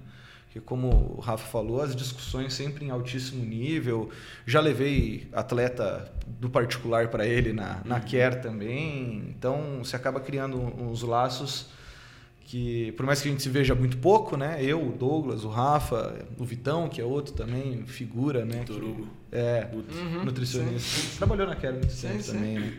Porque, 0.55 0.61
como 0.61 1.17
o 1.17 1.21
Rafa 1.21 1.45
falou, 1.49 1.83
as 1.83 1.97
discussões 1.97 2.55
sempre 2.55 2.85
em 2.85 2.91
altíssimo 2.91 3.45
nível. 3.45 4.09
Já 4.47 4.61
levei 4.61 5.27
atleta 5.33 6.13
do 6.29 6.49
particular 6.49 7.09
para 7.09 7.27
ele 7.27 7.53
na, 7.53 7.81
na 7.85 7.99
Care 7.99 8.41
também. 8.41 9.25
Então, 9.37 9.79
você 9.83 9.97
acaba 9.97 10.21
criando 10.21 10.57
uns 10.57 11.03
laços 11.03 11.67
que 12.47 12.93
por 12.93 13.05
mais 13.05 13.21
que 13.21 13.27
a 13.27 13.31
gente 13.33 13.43
se 13.43 13.49
veja 13.49 13.75
muito 13.75 13.97
pouco, 13.97 14.37
né? 14.37 14.59
Eu, 14.63 14.81
o 14.91 14.93
Douglas, 14.93 15.43
o 15.45 15.49
Rafa, 15.49 16.25
o 16.39 16.45
Vitão, 16.45 16.89
que 16.89 17.01
é 17.01 17.05
outro 17.05 17.33
também, 17.35 17.85
figura, 17.87 18.45
né? 18.45 18.61
Vitor 18.61 18.79
que- 18.79 18.87
Hugo. 18.87 19.09
É, 19.33 19.67
Uhum, 19.73 20.25
nutricionista. 20.25 21.17
Trabalhou 21.17 21.49
na 21.49 21.57
Quero 21.57 21.79
muito 21.79 21.91
Sim, 21.93 22.09
tempo 22.09 22.23
sim. 22.23 22.33
também, 22.33 22.59
né? 22.61 22.73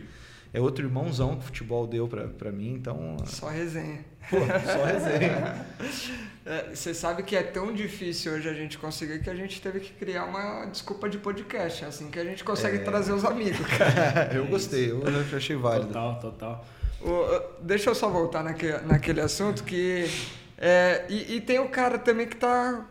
É 0.56 0.60
outro 0.60 0.86
irmãozão 0.86 1.36
que 1.36 1.42
o 1.42 1.46
futebol 1.46 1.86
deu 1.86 2.08
pra, 2.08 2.28
pra 2.28 2.50
mim, 2.50 2.72
então. 2.72 3.16
Só 3.26 3.48
resenha. 3.48 3.98
Pô, 4.30 4.38
só 4.38 4.84
resenha. 4.84 5.66
É, 6.48 6.72
Você 6.74 6.94
sabe 6.94 7.24
que 7.24 7.34
é 7.34 7.42
tão 7.42 7.74
difícil 7.74 8.32
hoje 8.32 8.48
a 8.48 8.52
gente 8.54 8.78
conseguir 8.78 9.20
que 9.20 9.28
a 9.28 9.34
gente 9.34 9.60
teve 9.60 9.80
que 9.80 9.92
criar 9.94 10.24
uma 10.26 10.64
desculpa 10.66 11.08
de 11.08 11.18
podcast. 11.18 11.82
É 11.84 11.88
assim 11.88 12.08
que 12.08 12.20
a 12.20 12.24
gente 12.24 12.44
consegue 12.44 12.76
É. 12.76 12.80
trazer 12.84 13.12
os 13.12 13.24
amigos, 13.24 13.66
cara. 13.66 14.30
eu 14.32 14.46
gostei, 14.46 14.88
eu 14.92 15.02
eu 15.02 15.36
achei 15.36 15.56
válido. 15.56 15.88
Total, 15.88 16.20
total. 16.20 16.64
O- 17.02 17.10
o- 17.10 17.42
deixa 17.62 17.90
eu 17.90 17.96
só 17.96 18.08
voltar 18.08 18.44
naque, 18.44 18.70
naquele 18.86 19.20
assunto 19.20 19.64
que. 19.64 20.08
é, 20.56 21.04
e, 21.08 21.34
e 21.36 21.40
tem 21.40 21.58
o 21.58 21.68
cara 21.68 21.98
também 21.98 22.28
que 22.28 22.36
tá 22.36 22.86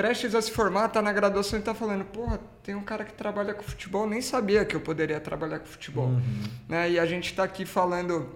prestes 0.00 0.34
a 0.34 0.40
se 0.40 0.50
formar, 0.50 0.88
tá 0.88 1.02
na 1.02 1.12
graduação 1.12 1.58
e 1.58 1.62
tá 1.62 1.74
falando, 1.74 2.06
porra, 2.06 2.40
tem 2.62 2.74
um 2.74 2.82
cara 2.82 3.04
que 3.04 3.12
trabalha 3.12 3.52
com 3.52 3.62
futebol, 3.62 4.06
nem 4.08 4.22
sabia 4.22 4.64
que 4.64 4.74
eu 4.74 4.80
poderia 4.80 5.20
trabalhar 5.20 5.58
com 5.58 5.66
futebol. 5.66 6.06
Uhum. 6.06 6.42
Né? 6.66 6.92
E 6.92 6.98
a 6.98 7.04
gente 7.04 7.26
está 7.26 7.44
aqui 7.44 7.66
falando 7.66 8.30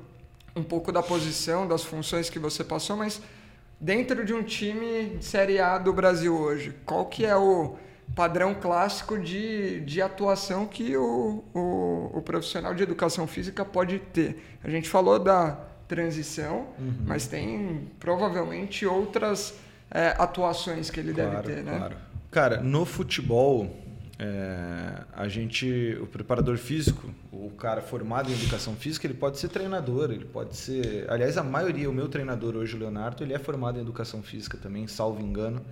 um 0.55 0.63
pouco 0.63 0.93
da 0.93 1.03
posição, 1.03 1.67
das 1.67 1.83
funções 1.83 2.29
que 2.29 2.39
você 2.39 2.63
passou, 2.63 2.99
mas 2.99 3.19
dentro 3.81 4.27
de 4.27 4.35
um 4.35 4.43
time 4.43 5.17
de 5.17 5.25
Série 5.25 5.59
A 5.59 5.79
do 5.79 5.91
Brasil 5.91 6.37
hoje, 6.37 6.75
qual 6.85 7.07
que 7.07 7.25
é 7.25 7.35
o 7.35 7.77
padrão 8.15 8.55
clássico 8.55 9.19
de, 9.19 9.81
de 9.81 10.03
atuação 10.03 10.67
que 10.67 10.95
o, 10.99 11.43
o, 11.55 12.11
o 12.13 12.21
profissional 12.21 12.75
de 12.75 12.83
educação 12.83 13.27
física 13.27 13.65
pode 13.65 14.01
ter? 14.01 14.59
A 14.63 14.69
gente 14.69 14.87
falou 14.87 15.19
da 15.19 15.59
transição, 15.89 16.67
Uhum. 16.79 16.95
mas 17.07 17.27
tem 17.27 17.89
provavelmente 17.99 18.85
outras 18.85 19.55
é, 19.91 20.09
atuações 20.19 20.91
que 20.91 21.01
ele 21.01 21.13
Claro, 21.13 21.31
deve 21.43 21.55
ter, 21.55 21.63
né? 21.63 21.77
claro. 21.79 21.97
Cara, 22.31 22.61
no 22.61 22.85
futebol, 22.85 23.71
é, 24.19 25.03
a 25.13 25.29
gente, 25.29 25.97
o 26.01 26.07
preparador 26.07 26.57
físico, 26.57 27.09
o 27.33 27.51
cara 27.51 27.81
formado 27.81 28.31
em 28.31 28.35
educação 28.35 28.75
física, 28.75 29.07
ele 29.07 29.15
pode 29.15 29.39
ser 29.39 29.49
treinador, 29.49 30.11
ele 30.11 30.25
pode 30.25 30.57
ser. 30.57 31.09
Aliás, 31.11 31.39
a 31.39 31.45
maioria, 31.45 31.89
o 31.89 31.93
meu 31.93 32.09
treinador 32.09 32.57
hoje, 32.57 32.75
o 32.75 32.79
Leonardo, 32.79 33.23
ele 33.23 33.35
é 33.35 33.39
formado 33.39 33.79
em 33.79 33.83
educação 33.83 34.23
física 34.23 34.57
também, 34.57 34.87
salvo 34.89 35.21
engano. 35.21 35.63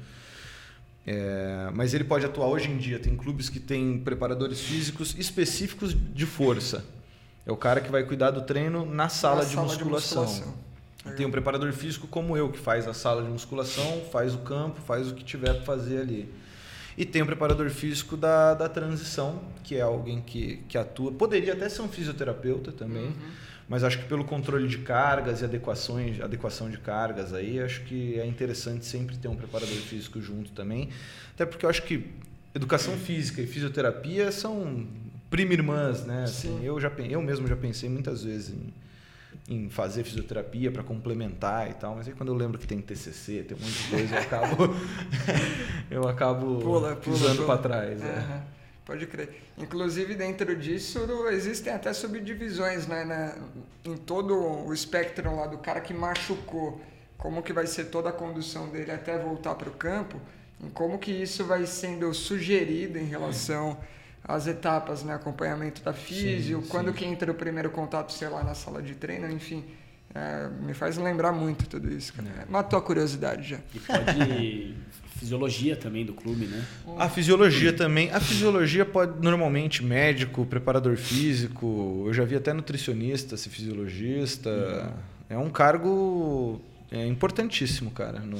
É, 1.04 1.68
mas 1.74 1.94
ele 1.94 2.04
pode 2.04 2.24
atuar 2.24 2.46
hoje 2.46 2.70
em 2.70 2.76
dia. 2.78 2.98
Tem 2.98 3.16
clubes 3.16 3.48
que 3.48 3.58
têm 3.58 3.98
preparadores 3.98 4.60
físicos 4.60 5.16
específicos 5.18 5.96
de 6.14 6.26
força. 6.26 6.84
É 7.44 7.50
o 7.50 7.56
cara 7.56 7.80
que 7.80 7.90
vai 7.90 8.04
cuidar 8.04 8.30
do 8.30 8.42
treino 8.42 8.86
na 8.86 9.08
sala, 9.08 9.42
Na 9.42 9.48
de, 9.48 9.54
sala 9.54 9.66
musculação. 9.66 10.54
Tem 11.16 11.26
um 11.26 11.30
preparador 11.30 11.72
físico 11.72 12.06
como 12.06 12.36
eu, 12.36 12.48
que 12.50 12.58
faz 12.58 12.86
a 12.86 12.94
sala 12.94 13.22
de 13.22 13.28
musculação, 13.28 14.02
faz 14.12 14.34
o 14.34 14.38
campo, 14.38 14.80
faz 14.80 15.10
o 15.10 15.14
que 15.14 15.24
tiver 15.24 15.52
para 15.54 15.62
fazer 15.64 16.00
ali. 16.00 16.28
E 16.96 17.04
tem 17.04 17.22
um 17.22 17.26
preparador 17.26 17.68
físico 17.70 18.16
da, 18.16 18.54
da 18.54 18.68
transição, 18.68 19.42
que 19.64 19.74
é 19.76 19.80
alguém 19.80 20.20
que, 20.20 20.58
que 20.68 20.78
atua. 20.78 21.10
Poderia 21.10 21.54
até 21.54 21.68
ser 21.68 21.82
um 21.82 21.88
fisioterapeuta 21.88 22.70
também, 22.70 23.06
Uhum. 23.06 23.14
mas 23.68 23.82
acho 23.82 23.98
que 23.98 24.04
pelo 24.04 24.24
controle 24.24 24.68
de 24.68 24.78
cargas 24.78 25.40
e 25.40 25.44
adequações, 25.44 26.20
adequação 26.20 26.70
de 26.70 26.78
cargas 26.78 27.32
aí, 27.34 27.60
acho 27.60 27.80
que 27.82 28.18
é 28.20 28.26
interessante 28.26 28.84
sempre 28.84 29.16
ter 29.16 29.26
um 29.28 29.34
preparador 29.36 29.74
físico 29.74 30.20
junto 30.20 30.52
também. 30.52 30.90
Até 31.34 31.44
porque 31.46 31.64
eu 31.66 31.70
acho 31.70 31.82
que 31.82 32.06
educação 32.54 32.94
física 32.96 33.40
e 33.40 33.46
fisioterapia 33.46 34.30
são 34.30 34.86
prima 35.30 35.54
irmãs, 35.54 36.04
né? 36.04 36.24
Assim, 36.24 36.58
Sim. 36.58 36.64
eu, 36.64 36.78
já, 36.78 36.92
eu 36.98 37.22
mesmo 37.22 37.48
já 37.48 37.56
pensei 37.56 37.88
muitas 37.88 38.22
vezes 38.22 38.50
em 38.50 38.72
em 39.48 39.68
fazer 39.68 40.04
fisioterapia 40.04 40.70
para 40.70 40.82
complementar 40.84 41.68
e 41.70 41.74
tal, 41.74 41.96
mas 41.96 42.06
aí 42.06 42.14
quando 42.14 42.28
eu 42.30 42.34
lembro 42.36 42.58
que 42.58 42.66
tem 42.66 42.80
TCC, 42.80 43.42
tem 43.42 43.56
um 43.56 43.60
monte 43.60 43.72
de 43.82 43.88
coisa, 43.90 44.14
eu 44.14 44.20
acabo 44.22 44.56
eu 45.90 46.08
acabo 46.08 46.58
Pula, 46.60 46.96
pula, 46.96 46.96
pisando 46.96 47.44
para 47.44 47.58
trás. 47.58 48.02
é. 48.02 48.04
Aham, 48.18 48.42
Pode 48.84 49.06
crer. 49.06 49.40
Inclusive, 49.56 50.14
dentro 50.16 50.56
disso, 50.56 50.98
existem 51.30 51.72
até 51.72 51.92
subdivisões, 51.92 52.86
né? 52.88 53.04
na- 53.04 53.36
em 53.84 53.96
todo 53.96 54.34
o 54.34 54.72
espectro 54.74 55.34
lá 55.36 55.46
do 55.46 55.58
cara 55.58 55.80
que 55.80 55.94
machucou, 55.94 56.80
como 57.16 57.42
que 57.42 57.52
vai 57.52 57.66
ser 57.66 57.84
toda 57.86 58.08
a 58.08 58.12
condução 58.12 58.68
dele 58.70 58.90
até 58.90 59.16
voltar 59.18 59.54
para 59.54 59.68
o 59.68 59.72
campo, 59.72 60.20
em 60.60 60.68
como 60.68 60.98
que 60.98 61.12
isso 61.12 61.44
vai 61.44 61.64
sendo 61.66 62.12
sugerido 62.12 62.98
em 62.98 63.04
relação 63.04 63.78
às 64.24 64.46
etapas, 64.46 65.02
né? 65.02 65.14
Acompanhamento 65.14 65.82
da 65.82 65.92
físio, 65.92 66.62
Sim, 66.62 66.68
quando 66.68 66.88
sim. 66.88 66.96
que 66.98 67.04
entra 67.04 67.30
o 67.30 67.34
primeiro 67.34 67.70
contato, 67.70 68.12
sei 68.12 68.28
lá, 68.28 68.42
na 68.42 68.54
sala 68.54 68.82
de 68.82 68.94
treino, 68.94 69.30
enfim. 69.30 69.64
É, 70.14 70.48
me 70.60 70.74
faz 70.74 70.98
lembrar 70.98 71.32
muito 71.32 71.66
tudo 71.66 71.90
isso, 71.90 72.12
cara. 72.12 72.28
É. 72.28 72.50
Matou 72.50 72.78
a 72.78 72.82
curiosidade 72.82 73.48
já. 73.48 73.58
E 73.74 73.80
pode 73.80 74.74
fisiologia 75.22 75.76
também 75.76 76.04
do 76.04 76.12
clube, 76.12 76.46
né? 76.46 76.64
A 76.98 77.08
fisiologia 77.08 77.72
também. 77.72 78.10
A 78.10 78.18
fisiologia 78.18 78.84
pode, 78.84 79.22
normalmente, 79.22 79.84
médico, 79.84 80.44
preparador 80.44 80.96
físico, 80.96 82.04
eu 82.06 82.12
já 82.12 82.24
vi 82.24 82.34
até 82.34 82.52
nutricionista 82.52 83.36
ser 83.36 83.48
fisiologista. 83.50 84.92
É 85.30 85.38
um 85.38 85.48
cargo 85.48 86.60
é, 86.90 87.06
importantíssimo, 87.06 87.92
cara, 87.92 88.18
no, 88.18 88.38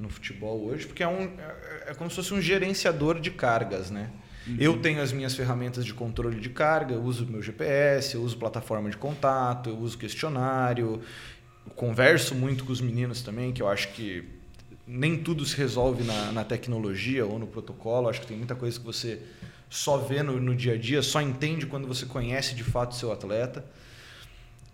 no 0.00 0.08
futebol 0.08 0.64
hoje, 0.64 0.86
porque 0.86 1.02
é, 1.02 1.08
um, 1.08 1.24
é, 1.38 1.90
é 1.90 1.94
como 1.94 2.08
se 2.08 2.16
fosse 2.16 2.32
um 2.32 2.40
gerenciador 2.40 3.20
de 3.20 3.30
cargas, 3.30 3.90
né? 3.90 4.10
Uhum. 4.46 4.56
Eu 4.58 4.78
tenho 4.80 5.00
as 5.00 5.12
minhas 5.12 5.34
ferramentas 5.34 5.84
de 5.84 5.94
controle 5.94 6.38
de 6.38 6.50
carga, 6.50 6.94
eu 6.94 7.02
uso 7.02 7.26
meu 7.26 7.42
GPS, 7.42 8.14
eu 8.14 8.22
uso 8.22 8.36
plataforma 8.36 8.90
de 8.90 8.96
contato, 8.96 9.70
eu 9.70 9.78
uso 9.78 9.96
questionário, 9.96 11.00
converso 11.74 12.34
muito 12.34 12.64
com 12.64 12.72
os 12.72 12.80
meninos 12.80 13.22
também, 13.22 13.52
que 13.52 13.62
eu 13.62 13.68
acho 13.68 13.88
que 13.88 14.24
nem 14.86 15.16
tudo 15.16 15.44
se 15.46 15.56
resolve 15.56 16.04
na, 16.04 16.32
na 16.32 16.44
tecnologia 16.44 17.24
ou 17.24 17.38
no 17.38 17.46
protocolo. 17.46 18.06
Eu 18.06 18.10
acho 18.10 18.20
que 18.20 18.26
tem 18.26 18.36
muita 18.36 18.54
coisa 18.54 18.78
que 18.78 18.84
você 18.84 19.20
só 19.70 19.96
vê 19.96 20.22
no, 20.22 20.40
no 20.40 20.54
dia 20.54 20.74
a 20.74 20.78
dia, 20.78 21.02
só 21.02 21.20
entende 21.20 21.66
quando 21.66 21.88
você 21.88 22.06
conhece 22.06 22.54
de 22.54 22.62
fato 22.62 22.92
o 22.92 22.94
seu 22.94 23.10
atleta. 23.10 23.64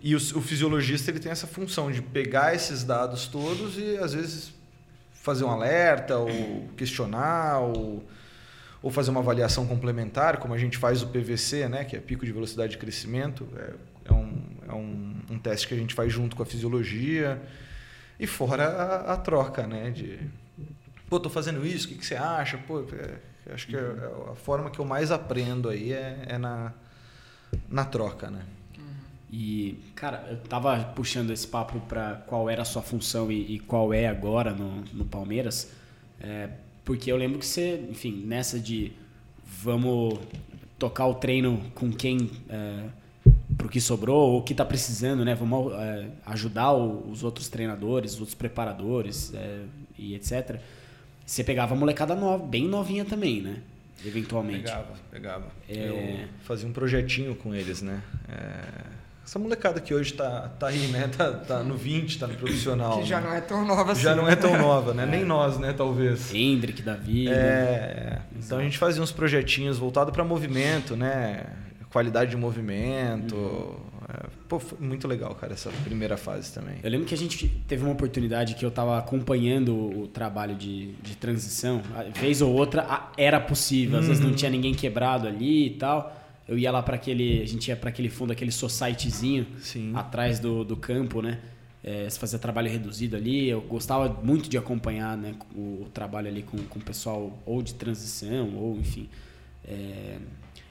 E 0.02 0.14
o, 0.14 0.18
o, 0.18 0.40
fisiologista 0.40 1.10
ele 1.10 1.20
tem 1.20 1.30
essa 1.30 1.46
função 1.46 1.92
de 1.92 2.02
pegar 2.02 2.54
esses 2.54 2.82
dados 2.82 3.26
todos 3.26 3.78
e 3.78 3.98
às 3.98 4.14
vezes 4.14 4.52
fazer 5.12 5.44
um 5.44 5.50
alerta 5.50 6.16
ou 6.16 6.68
questionar 6.76 7.60
ou, 7.60 8.02
ou 8.82 8.90
fazer 8.90 9.10
uma 9.10 9.20
avaliação 9.20 9.66
complementar, 9.66 10.38
como 10.38 10.54
a 10.54 10.58
gente 10.58 10.78
faz 10.78 11.02
o 11.02 11.08
PVC, 11.08 11.68
né, 11.68 11.84
que 11.84 11.96
é 11.96 12.00
pico 12.00 12.24
de 12.24 12.32
velocidade 12.32 12.72
de 12.72 12.78
crescimento. 12.78 13.46
É, 13.56 13.74
é, 14.10 14.12
um, 14.12 14.42
é 14.68 14.72
um, 14.72 15.16
um 15.30 15.38
teste 15.38 15.68
que 15.68 15.74
a 15.74 15.76
gente 15.76 15.94
faz 15.94 16.12
junto 16.12 16.34
com 16.34 16.42
a 16.42 16.46
fisiologia. 16.46 17.40
E 18.18 18.26
fora 18.26 18.66
a, 18.66 19.14
a 19.14 19.16
troca, 19.16 19.66
né? 19.66 19.90
De, 19.90 20.18
pô, 21.08 21.18
tô 21.18 21.30
fazendo 21.30 21.66
isso, 21.66 21.86
o 21.86 21.88
que, 21.90 21.94
que 21.96 22.06
você 22.06 22.16
acha? 22.16 22.58
Pô, 22.58 22.84
é, 22.92 23.52
acho 23.52 23.66
que 23.66 23.74
é, 23.74 23.80
é 23.80 24.30
a 24.32 24.34
forma 24.34 24.70
que 24.70 24.78
eu 24.78 24.84
mais 24.84 25.10
aprendo 25.10 25.68
aí 25.68 25.92
é, 25.92 26.24
é 26.26 26.38
na, 26.38 26.72
na 27.68 27.84
troca, 27.84 28.30
né? 28.30 28.42
E, 29.32 29.78
cara, 29.94 30.26
eu 30.28 30.38
tava 30.38 30.76
puxando 30.96 31.30
esse 31.30 31.46
papo 31.46 31.78
para 31.80 32.16
qual 32.26 32.50
era 32.50 32.62
a 32.62 32.64
sua 32.64 32.82
função 32.82 33.30
e, 33.30 33.54
e, 33.54 33.58
qual 33.60 33.94
é 33.94 34.08
agora 34.08 34.52
no, 34.52 34.82
no 34.92 35.04
Palmeiras, 35.04 35.70
é, 36.20 36.48
porque 36.90 37.12
eu 37.12 37.16
lembro 37.16 37.38
que 37.38 37.46
você, 37.46 37.86
enfim, 37.88 38.24
nessa 38.26 38.58
de 38.58 38.90
vamos 39.44 40.18
tocar 40.76 41.06
o 41.06 41.14
treino 41.14 41.62
com 41.72 41.92
quem 41.92 42.28
é, 42.48 42.86
pro 43.56 43.68
que 43.68 43.80
sobrou 43.80 44.32
ou 44.32 44.40
o 44.40 44.42
que 44.42 44.52
tá 44.52 44.64
precisando, 44.64 45.24
né? 45.24 45.36
Vamos 45.36 45.72
é, 45.72 46.08
ajudar 46.26 46.72
o, 46.72 47.08
os 47.08 47.22
outros 47.22 47.48
treinadores, 47.48 48.14
os 48.14 48.18
outros 48.18 48.34
preparadores 48.34 49.32
é, 49.32 49.60
e 49.96 50.16
etc. 50.16 50.58
Você 51.24 51.44
pegava 51.44 51.76
a 51.76 51.78
molecada 51.78 52.16
nova, 52.16 52.44
bem 52.44 52.66
novinha 52.66 53.04
também, 53.04 53.40
né? 53.40 53.62
Eventualmente. 54.04 54.64
Pegava, 54.64 54.94
pegava. 55.12 55.46
É... 55.68 56.22
Eu 56.24 56.28
fazia 56.40 56.68
um 56.68 56.72
projetinho 56.72 57.36
com 57.36 57.54
eles, 57.54 57.82
né? 57.82 58.02
É 58.28 58.99
essa 59.24 59.38
molecada 59.38 59.80
que 59.80 59.94
hoje 59.94 60.14
tá, 60.14 60.50
tá 60.58 60.68
aí, 60.68 60.88
né? 60.88 61.08
Tá, 61.16 61.32
tá 61.32 61.62
no 61.62 61.76
20, 61.76 62.18
tá 62.18 62.26
no 62.26 62.34
profissional. 62.34 62.98
Que 62.98 63.06
já 63.06 63.20
né? 63.20 63.28
não 63.28 63.34
é 63.36 63.40
tão 63.40 63.64
nova 63.64 63.92
assim. 63.92 64.02
Já 64.02 64.14
não 64.14 64.28
é 64.28 64.34
tão 64.34 64.56
nova, 64.58 64.94
né? 64.94 65.04
É. 65.04 65.06
Nem 65.06 65.24
nós, 65.24 65.58
né? 65.58 65.72
Talvez. 65.72 66.34
Hendrick, 66.34 66.82
Davi. 66.82 67.28
É. 67.28 67.30
Né? 67.30 68.22
Então 68.36 68.58
a 68.58 68.62
gente 68.62 68.78
fazia 68.78 69.02
uns 69.02 69.12
projetinhos 69.12 69.78
voltados 69.78 70.12
para 70.12 70.24
movimento, 70.24 70.96
né? 70.96 71.46
Qualidade 71.92 72.30
de 72.30 72.36
movimento. 72.36 73.36
Uhum. 73.36 73.90
É, 74.08 74.26
pô, 74.48 74.58
foi 74.58 74.78
muito 74.80 75.06
legal, 75.06 75.34
cara, 75.34 75.52
essa 75.52 75.70
primeira 75.84 76.16
fase 76.16 76.52
também. 76.52 76.76
Eu 76.82 76.90
lembro 76.90 77.06
que 77.06 77.14
a 77.14 77.18
gente 77.18 77.46
teve 77.68 77.84
uma 77.84 77.92
oportunidade 77.92 78.54
que 78.54 78.64
eu 78.64 78.68
estava 78.68 78.98
acompanhando 78.98 79.74
o 79.74 80.08
trabalho 80.08 80.56
de, 80.56 80.92
de 80.94 81.16
transição. 81.16 81.82
Vez 82.14 82.42
ou 82.42 82.52
outra 82.52 83.10
era 83.16 83.38
possível, 83.40 83.98
às 83.98 84.04
uhum. 84.04 84.08
vezes 84.08 84.22
não 84.22 84.30
uhum. 84.30 84.36
tinha 84.36 84.50
ninguém 84.50 84.74
quebrado 84.74 85.28
ali 85.28 85.66
e 85.66 85.70
tal 85.70 86.19
eu 86.50 86.58
ia 86.58 86.72
lá 86.72 86.82
para 86.82 86.96
aquele. 86.96 87.40
A 87.40 87.46
gente 87.46 87.68
ia 87.68 87.76
para 87.76 87.90
aquele 87.90 88.10
fundo, 88.10 88.32
aquele 88.32 88.50
societyzinho 88.50 89.46
Sim. 89.60 89.92
atrás 89.94 90.40
do, 90.40 90.64
do 90.64 90.76
campo, 90.76 91.22
né? 91.22 91.38
É, 91.82 92.10
se 92.10 92.18
fazia 92.18 92.40
trabalho 92.40 92.68
reduzido 92.68 93.16
ali. 93.16 93.48
Eu 93.48 93.60
gostava 93.60 94.08
muito 94.20 94.50
de 94.50 94.58
acompanhar 94.58 95.16
né, 95.16 95.36
o, 95.54 95.82
o 95.82 95.88
trabalho 95.94 96.26
ali 96.26 96.42
com, 96.42 96.58
com 96.58 96.80
o 96.80 96.82
pessoal, 96.82 97.38
ou 97.46 97.62
de 97.62 97.74
transição, 97.74 98.52
ou 98.56 98.76
enfim. 98.76 99.08
É, 99.64 100.16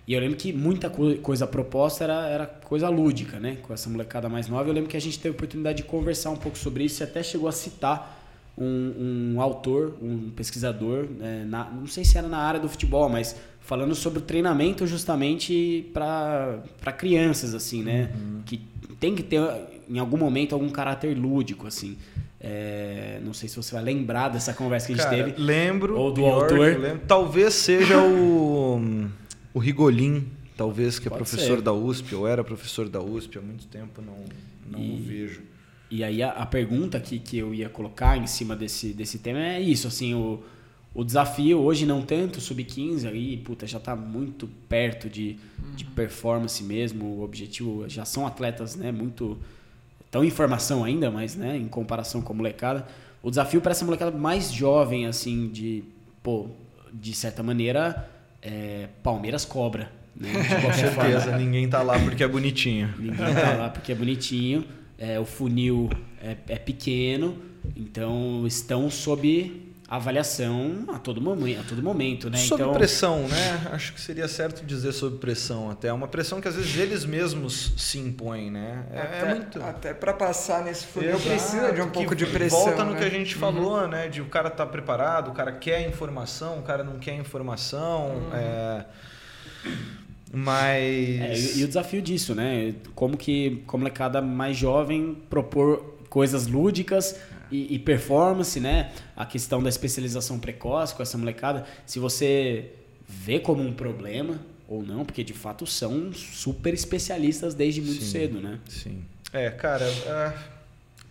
e 0.06 0.14
eu 0.14 0.20
lembro 0.20 0.36
que 0.36 0.52
muita 0.52 0.90
co 0.90 1.16
coisa 1.20 1.48
proposta 1.48 2.04
era, 2.04 2.28
era 2.28 2.46
coisa 2.46 2.90
lúdica, 2.90 3.40
né? 3.40 3.58
Com 3.62 3.74
essa 3.74 3.90
molecada 3.90 4.28
mais 4.28 4.50
nova. 4.50 4.70
Eu 4.70 4.74
lembro 4.74 4.90
que 4.90 4.98
a 4.98 5.02
gente 5.02 5.18
teve 5.18 5.30
a 5.30 5.38
oportunidade 5.38 5.78
de 5.78 5.84
conversar 5.84 6.32
um 6.32 6.36
pouco 6.36 6.58
sobre 6.58 6.84
isso 6.84 7.02
e 7.02 7.06
até 7.06 7.24
chegou 7.24 7.48
a 7.48 7.54
citar 7.54 8.20
um, 8.58 9.36
um 9.36 9.42
autor, 9.42 9.96
um 10.02 10.30
pesquisador, 10.32 11.08
né, 11.10 11.46
na, 11.48 11.64
não 11.70 11.88
sei 11.88 12.04
se 12.04 12.18
era 12.18 12.28
na 12.28 12.40
área 12.40 12.60
do 12.60 12.68
futebol, 12.68 13.08
mas 13.08 13.38
falando 13.70 13.94
sobre 13.94 14.18
o 14.18 14.22
treinamento 14.24 14.88
justamente 14.88 15.88
para 15.94 16.92
crianças, 16.98 17.54
assim, 17.54 17.84
né? 17.84 18.12
Uhum. 18.16 18.42
Que 18.44 18.60
tem 19.00 19.14
que 19.14 19.22
ter, 19.22 19.40
em 19.88 20.00
algum 20.00 20.18
momento, 20.18 20.54
algum 20.54 20.72
caráter 20.72 21.16
lúdico, 21.16 21.68
assim. 21.68 21.96
É, 22.42 23.20
não 23.24 23.32
sei 23.32 23.48
se 23.48 23.56
você 23.56 23.76
vai 23.76 23.84
lembrar 23.84 24.30
dessa 24.30 24.56
conversa 24.56 24.88
que 24.88 24.94
a 24.94 24.96
gente 24.96 25.06
Cara, 25.06 25.24
teve. 25.24 25.40
Lembro. 25.40 25.96
Ou 25.96 26.12
do 26.12 26.26
autor. 26.26 27.00
Talvez 27.08 27.54
seja 27.54 28.02
o, 28.02 28.82
o 29.54 29.60
Rigolin, 29.60 30.26
talvez, 30.58 30.98
que 30.98 31.08
é 31.08 31.12
Pode 31.12 31.20
professor 31.20 31.58
ser. 31.58 31.62
da 31.62 31.72
USP, 31.72 32.16
ou 32.16 32.28
era 32.28 32.44
professor 32.44 32.90
da 32.90 33.00
USP 33.00 33.38
há 33.38 33.42
muito 33.42 33.68
tempo, 33.68 34.02
não, 34.02 34.18
não 34.68 34.84
e, 34.84 34.94
o 34.94 34.98
vejo. 34.98 35.42
E 35.92 36.04
aí 36.04 36.24
a, 36.24 36.32
a, 36.32 36.46
pergunta 36.48 37.00
que, 37.00 37.20
que 37.20 37.38
eu 37.38 37.54
ia 37.54 37.70
colocar 37.70 38.18
em 38.18 38.26
cima 38.26 38.56
desse, 38.56 38.94
desse 38.94 39.20
tema 39.20 39.40
é 39.40 39.62
isso, 39.62 39.88
assim, 39.88 40.16
o 40.16 40.42
o 40.94 41.04
desafio 41.04 41.60
hoje 41.60 41.86
não 41.86 42.02
tanto, 42.02 42.42
sub-15 42.42 43.08
ali, 43.08 43.38
puta, 43.38 43.68
já 43.68 43.78
está 43.78 43.96
muito 43.96 44.48
perto 44.68 45.10
de, 45.10 45.38
uhum. 45.62 45.76
de 45.76 45.86
performance 45.86 46.64
mesmo. 46.64 47.06
O 47.06 47.24
objetivo 47.24 47.88
já 47.88 48.06
são 48.06 48.26
atletas, 48.26 48.76
né, 48.76 48.92
muito 48.92 49.38
estão 50.06 50.24
em 50.24 50.32
formação 50.32 50.84
ainda, 50.84 51.12
mas, 51.12 51.36
né, 51.36 51.56
em 51.56 51.68
comparação 51.68 52.22
com 52.22 52.34
a 52.34 52.36
molecada, 52.36 52.88
o 53.22 53.30
desafio 53.30 53.62
para 53.62 53.72
essa 53.72 53.86
molecada 53.86 54.12
mais 54.12 54.52
jovem 54.52 55.06
assim 55.06 55.50
de, 55.50 55.84
pô, 56.24 56.48
de 56.92 57.14
certa 57.14 57.44
maneira, 57.44 58.10
é, 58.42 58.88
Palmeiras 59.04 59.46
cobra, 59.46 59.92
né? 60.16 60.32
Com 60.34 60.74
certeza, 60.74 61.38
ninguém 61.38 61.70
tá 61.70 61.84
lá 61.84 62.00
porque 62.00 62.24
é 62.24 62.28
bonitinho. 62.28 62.94
Ninguém 62.98 63.34
tá 63.36 63.54
lá 63.54 63.70
porque 63.70 63.92
é 63.92 63.96
bonitinho. 63.96 64.66
É, 64.98 65.20
o 65.20 65.26
funil 65.26 65.90
é, 66.22 66.36
é 66.48 66.58
pequeno, 66.58 67.38
então 67.76 68.46
estão 68.48 68.90
sob 68.90 69.69
avaliação 69.90 70.86
a 70.90 71.00
todo 71.00 71.20
momento, 71.20 71.62
a 71.62 71.64
todo 71.64 71.82
momento, 71.82 72.30
né? 72.30 72.38
Sob 72.38 72.62
então... 72.62 72.74
pressão, 72.74 73.28
né? 73.28 73.70
Acho 73.72 73.92
que 73.92 74.00
seria 74.00 74.28
certo 74.28 74.64
dizer 74.64 74.92
sob 74.92 75.18
pressão 75.18 75.72
até 75.72 75.92
uma 75.92 76.08
pressão 76.08 76.40
que 76.40 76.48
às 76.48 76.56
vezes 76.56 76.78
eles 76.78 77.06
mesmos 77.06 77.74
se 77.76 77.98
impõem, 77.98 78.52
né? 78.52 78.86
É, 78.94 79.02
até, 79.02 79.20
é 79.20 79.34
muito... 79.34 79.64
até 79.64 79.94
para 79.94 80.14
passar 80.14 80.64
nesse 80.64 80.86
funil 80.86 81.20
precisa 81.20 81.72
de 81.72 81.82
um 81.82 81.90
pouco 81.90 82.16
de 82.16 82.28
pressão. 82.28 82.66
Volta 82.66 82.84
no 82.84 82.92
né? 82.92 83.00
que 83.00 83.04
a 83.04 83.10
gente 83.10 83.34
falou, 83.34 83.82
uhum. 83.82 83.88
né? 83.88 84.08
De 84.08 84.22
o 84.22 84.28
cara 84.28 84.52
tá 84.52 84.64
preparado, 84.64 85.32
o 85.32 85.34
cara 85.34 85.54
quer 85.54 85.88
informação, 85.88 86.60
o 86.60 86.62
cara 86.62 86.84
não 86.84 87.00
quer 87.00 87.16
informação, 87.16 88.10
uhum. 88.10 88.34
é... 88.34 88.86
Mas. 90.32 90.84
É, 90.84 91.34
e, 91.36 91.60
e, 91.62 91.64
o 91.64 91.68
desafio 91.68 92.04
disso, 92.04 92.36
né? 92.36 92.76
Como 92.94 93.18
que, 93.18 93.64
como 93.66 93.82
molecada 93.82 94.22
mais 94.22 94.56
jovem, 94.56 95.18
propor 95.28 95.98
coisas 96.08 96.46
lúdicas 96.46 97.16
e, 97.52 97.76
e, 97.76 97.80
performance, 97.80 98.60
né? 98.60 98.92
A 99.16 99.26
questão 99.26 99.62
da 99.62 99.70
especialização 99.70 100.40
precoce 100.40 100.96
com 100.96 101.02
essa 101.02 101.18
molecada. 101.18 101.66
Se 101.86 102.00
você 102.00 102.72
vê 103.08 103.40
como 103.40 103.64
um 103.64 103.74
problema 103.74 104.40
ou 104.68 104.84
não, 104.84 105.04
porque 105.04 105.24
de 105.24 105.34
fato 105.34 105.66
são 105.66 106.14
super 106.14 106.74
especialistas 106.74 107.56
desde 107.56 107.82
muito 107.82 108.04
sim, 108.04 108.12
cedo, 108.12 108.40
né? 108.40 108.60
Sim. 108.70 109.02
É, 109.34 109.50
cara, 109.50 109.86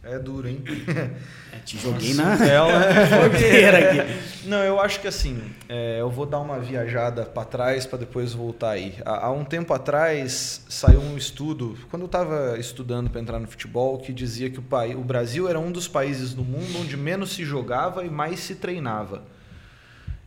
é, 0.08 0.14
é 0.14 0.18
duro, 0.18 0.48
hein? 0.48 0.62
É, 1.52 1.58
te 1.64 1.78
joguei 1.78 2.14
na 2.14 2.36
fogueira 3.08 3.78
aqui. 3.78 4.46
Não, 4.46 4.62
eu 4.62 4.80
acho 4.80 5.00
que 5.00 5.06
assim, 5.06 5.40
é, 5.68 6.00
eu 6.00 6.10
vou 6.10 6.24
dar 6.24 6.40
uma 6.40 6.58
viajada 6.58 7.24
para 7.24 7.44
trás 7.44 7.86
para 7.86 7.98
depois 7.98 8.32
voltar 8.32 8.70
aí. 8.70 8.94
Há, 9.04 9.26
há, 9.26 9.30
um 9.30 9.44
tempo 9.44 9.72
atrás 9.74 10.64
saiu 10.68 11.00
um 11.00 11.16
estudo, 11.16 11.76
quando 11.90 12.02
eu 12.02 12.06
estava 12.06 12.58
estudando 12.58 13.10
para 13.10 13.20
entrar 13.20 13.38
no 13.38 13.46
futebol, 13.46 13.98
que 13.98 14.12
dizia 14.12 14.48
que 14.50 14.58
o, 14.58 14.62
país, 14.62 14.94
o 14.96 15.00
Brasil 15.00 15.48
era 15.48 15.58
um 15.58 15.70
dos 15.70 15.86
países 15.86 16.34
no 16.34 16.44
mundo 16.44 16.80
onde 16.80 16.96
menos 16.96 17.32
se 17.32 17.44
jogava 17.44 18.04
e 18.04 18.10
mais 18.10 18.40
se 18.40 18.54
treinava. 18.54 19.22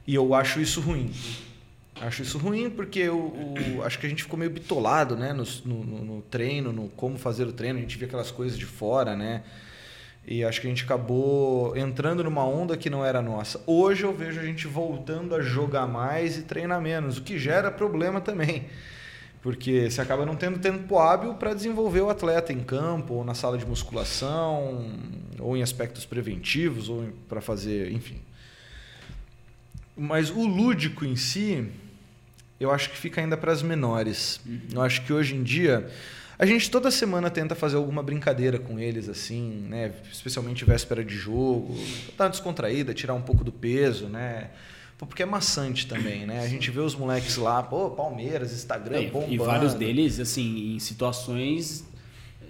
E 0.05 0.15
eu 0.15 0.33
acho 0.33 0.59
isso 0.59 0.81
ruim. 0.81 1.11
Acho 2.01 2.23
isso 2.23 2.39
ruim 2.39 2.67
porque 2.69 2.99
eu, 2.99 3.17
o, 3.17 3.83
acho 3.83 3.99
que 3.99 4.07
a 4.07 4.09
gente 4.09 4.23
ficou 4.23 4.37
meio 4.37 4.49
bitolado 4.49 5.15
né? 5.15 5.33
No, 5.33 5.45
no, 5.63 6.03
no, 6.03 6.21
treino, 6.23 6.73
no 6.73 6.89
como 6.89 7.17
fazer 7.17 7.45
o 7.45 7.53
treino. 7.53 7.77
A 7.77 7.81
gente 7.81 7.97
via 7.97 8.07
aquelas 8.07 8.31
coisas 8.31 8.57
de 8.57 8.65
fora, 8.65 9.15
né? 9.15 9.43
E 10.25 10.43
acho 10.43 10.61
que 10.61 10.67
a 10.67 10.69
gente 10.69 10.83
acabou 10.83 11.75
entrando 11.75 12.23
numa 12.23 12.45
onda 12.45 12.77
que 12.77 12.89
não 12.89 13.03
era 13.03 13.21
nossa. 13.21 13.61
Hoje 13.65 14.03
eu 14.03 14.13
vejo 14.13 14.39
a 14.39 14.43
gente 14.43 14.67
voltando 14.67 15.35
a 15.35 15.41
jogar 15.41 15.87
mais 15.87 16.37
e 16.37 16.43
treinar 16.43 16.79
menos, 16.79 17.17
o 17.17 17.23
que 17.23 17.39
gera 17.39 17.71
problema 17.71 18.21
também. 18.21 18.67
Porque 19.41 19.89
você 19.89 19.99
acaba 19.99 20.23
não 20.23 20.35
tendo 20.35 20.59
tempo 20.59 20.99
hábil 20.99 21.33
para 21.33 21.55
desenvolver 21.55 22.01
o 22.01 22.09
atleta 22.11 22.53
em 22.53 22.59
campo, 22.59 23.15
ou 23.15 23.23
na 23.23 23.33
sala 23.33 23.57
de 23.57 23.65
musculação, 23.65 24.93
ou 25.39 25.57
em 25.57 25.63
aspectos 25.63 26.05
preventivos, 26.05 26.87
ou 26.87 27.09
para 27.27 27.41
fazer, 27.41 27.91
enfim. 27.91 28.21
Mas 29.97 30.29
o 30.29 30.45
lúdico 30.45 31.03
em 31.03 31.15
si, 31.15 31.67
eu 32.59 32.71
acho 32.71 32.91
que 32.91 32.97
fica 32.97 33.19
ainda 33.19 33.35
para 33.35 33.51
as 33.51 33.63
menores. 33.63 34.39
Uhum. 34.45 34.59
Eu 34.73 34.81
acho 34.83 35.03
que 35.03 35.11
hoje 35.11 35.35
em 35.35 35.41
dia 35.41 35.89
a 36.41 36.45
gente 36.47 36.71
toda 36.71 36.89
semana 36.89 37.29
tenta 37.29 37.53
fazer 37.53 37.75
alguma 37.77 38.01
brincadeira 38.01 38.57
com 38.57 38.79
eles, 38.79 39.07
assim, 39.07 39.63
né? 39.69 39.93
Especialmente 40.11 40.65
véspera 40.65 41.05
de 41.05 41.15
jogo, 41.15 41.77
dar 42.17 42.25
uma 42.25 42.29
descontraída, 42.31 42.95
tirar 42.95 43.13
um 43.13 43.21
pouco 43.21 43.43
do 43.43 43.51
peso, 43.51 44.07
né? 44.07 44.49
porque 44.97 45.23
é 45.23 45.25
maçante 45.25 45.87
também, 45.87 46.27
né? 46.27 46.41
A 46.41 46.47
gente 46.47 46.69
vê 46.69 46.79
os 46.79 46.93
moleques 46.93 47.35
lá, 47.35 47.63
pô, 47.63 47.89
Palmeiras, 47.89 48.53
Instagram, 48.53 49.01
É, 49.01 49.09
bombando. 49.09 49.33
e 49.33 49.37
vários 49.37 49.73
deles, 49.73 50.19
assim, 50.19 50.75
em 50.75 50.79
situações 50.79 51.83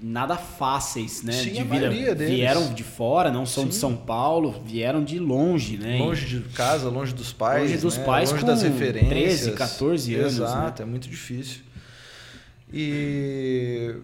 nada 0.01 0.35
fáceis, 0.35 1.21
né? 1.21 1.31
Sim, 1.31 1.53
de 1.53 1.59
a 1.59 1.63
vida. 1.63 1.75
maioria 1.75 2.15
deles. 2.15 2.35
Vieram 2.35 2.73
de 2.73 2.83
fora, 2.83 3.31
não 3.31 3.45
são 3.45 3.67
de 3.67 3.73
Sim. 3.75 3.79
São 3.79 3.95
Paulo, 3.95 4.61
vieram 4.65 5.03
de 5.03 5.19
longe, 5.19 5.77
né? 5.77 5.99
Longe 5.99 6.25
de 6.25 6.39
casa, 6.49 6.89
longe 6.89 7.13
dos 7.13 7.31
pais. 7.31 7.69
Longe 7.69 7.81
dos 7.81 7.97
né? 7.97 8.03
pais 8.03 8.31
longe 8.31 8.45
das 8.45 8.63
referências. 8.63 9.09
13, 9.09 9.51
14 9.51 10.15
anos, 10.15 10.39
né? 10.39 10.45
Exato, 10.45 10.81
é 10.81 10.85
muito 10.85 11.07
difícil. 11.07 11.61
E 12.73 13.95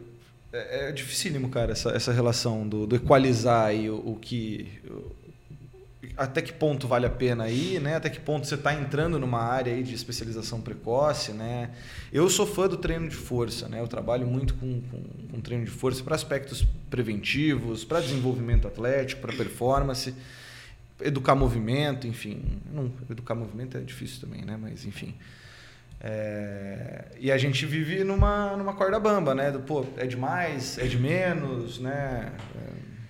é, 0.52 0.90
é 0.90 0.92
dificílimo, 0.92 1.50
cara, 1.50 1.72
essa, 1.72 1.90
essa 1.92 2.12
relação 2.12 2.68
do, 2.68 2.86
do 2.88 2.96
equalizar 2.96 3.68
aí 3.68 3.90
o, 3.90 3.96
o 3.98 4.16
que. 4.22 4.68
o- 4.90 5.16
até 6.16 6.42
que 6.42 6.52
ponto 6.54 6.88
vale 6.88 7.06
a 7.06 7.10
pena 7.10 7.48
ir, 7.50 7.80
né? 7.80 7.96
Até 7.96 8.10
que 8.10 8.20
ponto 8.20 8.48
você 8.48 8.56
está 8.56 8.74
entrando 8.74 9.20
numa 9.20 9.40
área 9.42 9.74
aí 9.74 9.84
de 9.84 9.94
especialização 9.94 10.62
precoce, 10.62 11.32
né? 11.32 11.72
Eu 12.12 12.30
sou 12.30 12.46
fã 12.48 12.68
do 12.68 12.78
treino 12.78 13.08
de 13.08 13.16
força, 13.16 13.68
né? 13.68 13.80
Eu 13.82 13.88
trabalho 13.88 14.26
muito 14.26 14.56
com, 14.56 14.82
com, 14.82 15.02
com 15.32 15.42
treino 15.42 15.66
de 15.66 15.72
força 15.72 16.04
para 16.04 16.16
aspectos 16.16 16.66
preventivos, 16.90 17.84
para 17.84 18.00
desenvolvimento 18.02 18.68
atlético, 18.68 19.22
para 19.22 19.34
performance 19.36 20.14
educar 21.02 21.36
movimento, 21.36 22.08
enfim. 22.08 22.42
Não, 22.74 22.92
educar 23.10 23.36
movimento 23.36 23.78
é 23.78 23.82
difícil 23.82 24.22
também, 24.22 24.44
né? 24.44 24.58
Mas 24.60 24.86
enfim. 24.86 25.14
É, 26.00 27.06
e 27.20 27.32
a 27.32 27.38
gente 27.38 27.66
vive 27.66 28.04
numa, 28.04 28.56
numa 28.56 28.74
corda 28.74 29.00
bamba, 29.00 29.34
né? 29.34 29.52
Do, 29.52 29.60
pô, 29.60 29.86
é 29.98 30.06
demais, 30.06 30.78
é 30.78 30.86
de 30.86 30.98
menos, 30.98 31.80
né? 31.80 32.32
É, 32.56 32.60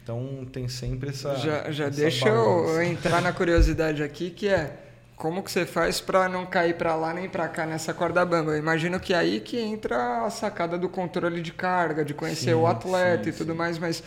então 0.01 0.47
tem 0.51 0.67
sempre 0.69 1.09
essa. 1.09 1.35
Já, 1.35 1.69
já 1.69 1.87
essa 1.87 2.01
deixa 2.01 2.29
eu, 2.29 2.35
balança. 2.35 2.71
eu 2.71 2.83
entrar 2.83 3.21
na 3.21 3.33
curiosidade 3.33 4.01
aqui, 4.01 4.29
que 4.29 4.47
é 4.47 4.77
como 5.17 5.41
que 5.43 5.51
você 5.51 5.65
faz 5.65 5.99
para 5.99 6.29
não 6.29 6.45
cair 6.45 6.75
para 6.75 6.95
lá 6.95 7.13
nem 7.13 7.27
para 7.27 7.47
cá 7.47 7.65
nessa 7.65 7.93
corda 7.93 8.23
bamba? 8.23 8.51
Eu 8.51 8.57
imagino 8.57 8.99
que 8.99 9.13
é 9.13 9.17
aí 9.17 9.39
que 9.41 9.59
entra 9.59 10.25
a 10.25 10.29
sacada 10.29 10.77
do 10.77 10.87
controle 10.87 11.41
de 11.41 11.51
carga, 11.51 12.05
de 12.05 12.13
conhecer 12.13 12.51
Sim, 12.51 12.53
o 12.53 12.67
atleta 12.67 13.25
sim, 13.25 13.29
e 13.31 13.33
tudo 13.33 13.51
sim. 13.51 13.57
mais, 13.57 13.79
mas 13.79 14.03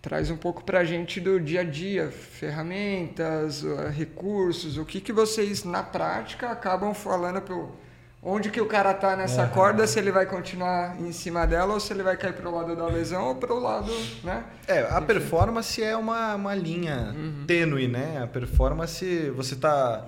traz 0.00 0.30
um 0.30 0.36
pouco 0.36 0.64
para 0.64 0.78
a 0.78 0.84
gente 0.84 1.20
do 1.20 1.38
dia 1.38 1.60
a 1.60 1.64
dia, 1.64 2.10
ferramentas, 2.10 3.64
recursos, 3.92 4.78
o 4.78 4.84
que, 4.84 5.00
que 5.00 5.12
vocês 5.12 5.64
na 5.64 5.82
prática 5.82 6.48
acabam 6.50 6.94
falando 6.94 7.42
pro 7.42 7.72
onde 8.22 8.50
que 8.50 8.60
o 8.60 8.66
cara 8.66 8.94
tá 8.94 9.16
nessa 9.16 9.48
corda, 9.48 9.84
se 9.84 9.98
ele 9.98 10.12
vai 10.12 10.26
continuar 10.26 10.96
em 11.00 11.10
cima 11.10 11.44
dela 11.44 11.74
ou 11.74 11.80
se 11.80 11.92
ele 11.92 12.04
vai 12.04 12.16
cair 12.16 12.34
pro 12.34 12.54
lado 12.54 12.76
da 12.76 12.86
lesão 12.86 13.28
ou 13.28 13.34
pro 13.34 13.58
lado, 13.58 13.92
né? 14.22 14.44
É, 14.68 14.80
a 14.82 15.00
performance 15.00 15.82
é 15.82 15.96
uma, 15.96 16.36
uma 16.36 16.54
linha 16.54 17.12
tênue, 17.46 17.88
né? 17.88 18.22
A 18.22 18.26
performance, 18.28 19.30
você 19.30 19.56
tá 19.56 20.06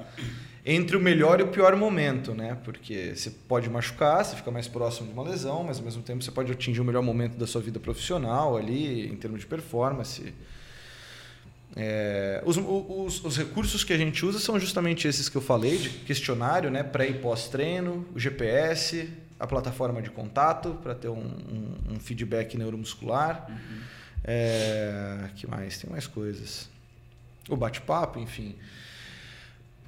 entre 0.64 0.96
o 0.96 1.00
melhor 1.00 1.40
e 1.40 1.42
o 1.42 1.48
pior 1.48 1.74
momento, 1.74 2.32
né? 2.32 2.56
Porque 2.64 3.14
você 3.16 3.30
pode 3.30 3.68
machucar, 3.68 4.24
você 4.24 4.36
fica 4.36 4.50
mais 4.50 4.68
próximo 4.68 5.08
de 5.08 5.12
uma 5.12 5.24
lesão, 5.24 5.64
mas 5.64 5.78
ao 5.78 5.84
mesmo 5.84 6.02
tempo 6.02 6.22
você 6.22 6.30
pode 6.30 6.52
atingir 6.52 6.80
o 6.80 6.84
melhor 6.84 7.02
momento 7.02 7.36
da 7.36 7.48
sua 7.48 7.60
vida 7.60 7.80
profissional 7.80 8.56
ali, 8.56 9.08
em 9.08 9.16
termos 9.16 9.40
de 9.40 9.46
performance. 9.46 10.32
É, 11.76 12.40
os, 12.46 12.56
os, 12.56 13.24
os 13.24 13.36
recursos 13.36 13.82
que 13.82 13.92
a 13.92 13.98
gente 13.98 14.24
usa 14.24 14.38
são 14.38 14.58
justamente 14.60 15.08
esses 15.08 15.28
que 15.28 15.36
eu 15.36 15.42
falei, 15.42 15.76
de 15.76 15.90
questionário, 15.90 16.70
né? 16.70 16.82
Pré 16.82 17.08
e 17.08 17.14
pós-treino, 17.14 18.06
o 18.14 18.18
GPS, 18.18 19.08
a 19.38 19.46
plataforma 19.46 20.00
de 20.00 20.10
contato 20.10 20.78
para 20.82 20.94
ter 20.94 21.08
um, 21.08 21.18
um, 21.18 21.94
um 21.94 22.00
feedback 22.00 22.56
neuromuscular. 22.56 23.50
É, 24.22 25.28
que 25.34 25.46
mais? 25.46 25.78
Tem 25.78 25.90
mais 25.90 26.06
coisas. 26.06 26.68
O 27.48 27.56
bate-papo, 27.56 28.18
enfim. 28.20 28.54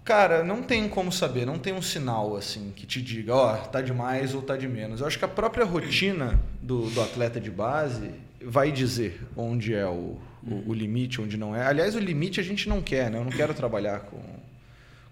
Cara, 0.04 0.44
não 0.44 0.62
tem 0.62 0.88
como 0.88 1.10
saber, 1.10 1.46
não 1.46 1.58
tem 1.58 1.72
um 1.72 1.82
sinal 1.82 2.36
assim 2.36 2.72
que 2.76 2.86
te 2.86 3.02
diga, 3.02 3.34
ó, 3.34 3.56
tá 3.56 3.80
de 3.80 3.92
mais 3.92 4.34
ou 4.34 4.42
tá 4.42 4.56
de 4.56 4.68
menos. 4.68 5.00
Eu 5.00 5.06
acho 5.06 5.18
que 5.18 5.24
a 5.24 5.28
própria 5.28 5.64
rotina 5.64 6.38
do, 6.62 6.88
do 6.90 7.00
atleta 7.00 7.40
de 7.40 7.50
base 7.50 8.12
vai 8.46 8.70
dizer 8.70 9.20
onde 9.36 9.74
é 9.74 9.86
o, 9.86 10.16
o, 10.42 10.70
o 10.70 10.74
limite, 10.74 11.20
onde 11.20 11.36
não 11.36 11.54
é. 11.54 11.66
Aliás, 11.66 11.96
o 11.96 11.98
limite 11.98 12.38
a 12.38 12.42
gente 12.42 12.68
não 12.68 12.80
quer, 12.80 13.10
né? 13.10 13.18
Eu 13.18 13.24
não 13.24 13.32
quero 13.32 13.52
trabalhar 13.52 14.00
com, 14.00 14.18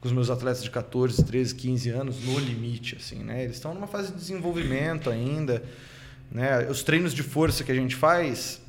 com 0.01 0.07
os 0.07 0.13
meus 0.13 0.31
atletas 0.31 0.63
de 0.63 0.71
14, 0.71 1.25
13, 1.25 1.55
15 1.55 1.91
anos 1.91 2.25
no 2.25 2.39
limite, 2.39 2.97
assim, 2.97 3.25
né? 3.25 3.43
Eles 3.43 3.57
estão 3.57 3.75
numa 3.75 3.89
fase 3.89 4.13
de 4.13 4.19
desenvolvimento 4.19 5.11
ainda, 5.11 5.65
né? 6.31 6.69
Os 6.71 6.85
treinos 6.85 7.13
de 7.13 7.25
força 7.25 7.65
que 7.65 7.73
a 7.73 7.75
gente 7.75 7.97
faz, 7.97 8.63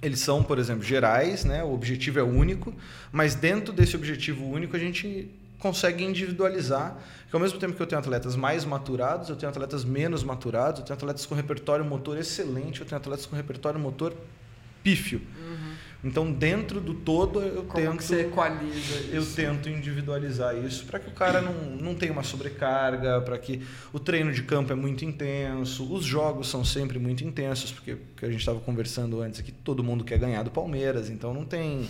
eles 0.00 0.20
são, 0.20 0.44
por 0.44 0.58
exemplo, 0.58 0.84
gerais, 0.84 1.44
né? 1.44 1.64
O 1.64 1.72
objetivo 1.72 2.20
é 2.20 2.22
único, 2.22 2.72
mas 3.10 3.34
dentro 3.34 3.72
desse 3.72 3.96
objetivo 3.96 4.46
único 4.46 4.76
a 4.76 4.78
gente 4.78 5.28
consegue 5.58 6.04
individualizar. 6.04 6.96
Que 7.28 7.36
ao 7.36 7.40
mesmo 7.40 7.58
tempo 7.58 7.74
que 7.74 7.82
eu 7.82 7.86
tenho 7.86 7.98
atletas 7.98 8.34
mais 8.36 8.64
maturados, 8.64 9.28
eu 9.28 9.36
tenho 9.36 9.50
atletas 9.50 9.84
menos 9.84 10.24
maturados, 10.24 10.80
eu 10.80 10.86
tenho 10.86 10.96
atletas 10.96 11.26
com 11.26 11.34
repertório 11.34 11.84
motor 11.84 12.16
excelente, 12.16 12.80
eu 12.80 12.86
tenho 12.86 12.98
atletas 12.98 13.26
com 13.26 13.36
repertório 13.36 13.78
motor 13.78 14.14
pífio. 14.82 15.20
Então, 16.02 16.30
dentro 16.30 16.80
do 16.80 16.94
todo, 16.94 17.40
eu 17.40 17.58
Uhum. 17.58 17.66
Como 17.66 17.84
tento 17.84 17.96
que 17.98 18.04
você 18.04 18.20
equaliza 18.22 19.00
isso? 19.00 19.10
eu 19.12 19.26
tento 19.26 19.68
individualizar 19.68 20.56
isso 20.56 20.86
para 20.86 20.98
que 20.98 21.08
o 21.08 21.12
cara 21.12 21.42
não, 21.42 21.52
não 21.52 21.94
tenha 21.94 22.12
uma 22.12 22.22
sobrecarga, 22.22 23.20
para 23.20 23.36
que 23.36 23.62
o 23.92 23.98
treino 23.98 24.32
de 24.32 24.42
campo 24.44 24.72
é 24.72 24.76
muito 24.76 25.04
intenso, 25.04 25.92
os 25.92 26.04
jogos 26.04 26.48
são 26.48 26.64
sempre 26.64 26.98
muito 26.98 27.24
intensos, 27.24 27.72
porque 27.72 27.96
que 28.16 28.24
a 28.24 28.30
gente 28.30 28.40
estava 28.40 28.60
conversando 28.60 29.20
antes 29.20 29.40
aqui, 29.40 29.50
todo 29.50 29.82
mundo 29.82 30.04
quer 30.04 30.18
ganhar 30.18 30.42
do 30.42 30.50
Palmeiras, 30.50 31.10
então 31.10 31.34
não 31.34 31.44
tem 31.44 31.88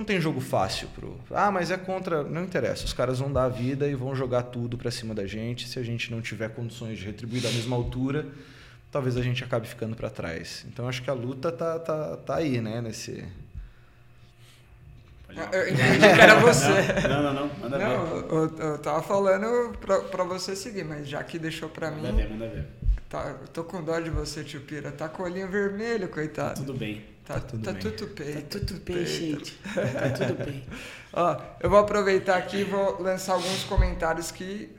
não 0.00 0.04
tem 0.04 0.20
jogo 0.20 0.40
fácil 0.40 0.88
pro. 0.88 1.18
Ah, 1.30 1.50
mas 1.50 1.70
é 1.70 1.76
contra, 1.76 2.22
não 2.24 2.42
interessa, 2.42 2.84
os 2.84 2.92
caras 2.92 3.18
vão 3.18 3.32
dar 3.32 3.44
a 3.44 3.48
vida 3.48 3.86
e 3.86 3.94
vão 3.94 4.14
jogar 4.16 4.44
tudo 4.44 4.76
para 4.76 4.90
cima 4.90 5.14
da 5.14 5.26
gente, 5.26 5.68
se 5.68 5.78
a 5.78 5.82
gente 5.82 6.10
não 6.10 6.20
tiver 6.20 6.48
condições 6.50 6.98
de 6.98 7.04
retribuir 7.04 7.42
da 7.42 7.50
mesma 7.50 7.76
altura, 7.76 8.26
talvez 8.90 9.16
a 9.16 9.22
gente 9.22 9.44
acabe 9.44 9.68
ficando 9.68 9.94
para 9.94 10.10
trás. 10.10 10.64
Então 10.68 10.88
acho 10.88 11.02
que 11.02 11.10
a 11.10 11.14
luta 11.14 11.52
tá 11.52 11.78
tá, 11.78 12.16
tá 12.16 12.36
aí, 12.36 12.60
né, 12.60 12.80
nesse 12.80 13.24
Eu 15.52 15.68
entendi 15.68 15.98
que 15.98 16.20
era 16.20 16.40
você. 16.40 16.68
Não, 17.08 17.22
não, 17.22 17.34
não. 17.34 17.50
Manda 17.60 17.78
ver. 17.78 17.84
Não, 17.86 18.16
eu, 18.16 18.58
eu 18.58 18.78
tava 18.78 19.00
falando 19.02 19.76
pra, 19.78 20.00
pra 20.00 20.24
você 20.24 20.56
seguir, 20.56 20.84
mas 20.84 21.08
já 21.08 21.22
que 21.22 21.38
deixou 21.38 21.68
pra 21.68 21.90
Manda 21.90 22.10
mim, 22.10 22.16
ver, 22.16 22.30
manda 22.30 22.48
ver. 22.48 22.66
tá, 23.08 23.36
eu 23.40 23.46
tô 23.48 23.62
com 23.62 23.82
dó 23.82 24.00
de 24.00 24.10
você, 24.10 24.42
tio 24.42 24.60
Pira. 24.62 24.90
Tá 24.90 25.08
com 25.08 25.22
o 25.22 25.26
olhinho 25.26 25.48
vermelho, 25.48 26.08
coitado. 26.08 26.60
Tudo 26.60 26.74
bem. 26.74 27.04
Tá, 27.34 27.40
tá 27.40 27.46
tudo 27.46 27.64
tá 27.64 27.72
bem. 27.72 27.80
tudo 27.82 28.06
bem. 28.14 28.34
Tá 28.34 28.58
tudo 28.58 28.72
bem, 28.74 28.96
peito. 28.96 29.08
gente. 29.10 29.58
Tá 29.74 30.10
tudo 30.10 30.44
bem. 30.44 30.64
Ó, 31.12 31.40
eu 31.60 31.70
vou 31.70 31.78
aproveitar 31.78 32.36
aqui 32.36 32.58
e 32.58 32.64
vou 32.64 33.00
lançar 33.00 33.34
alguns 33.34 33.64
comentários 33.64 34.30
que. 34.30 34.74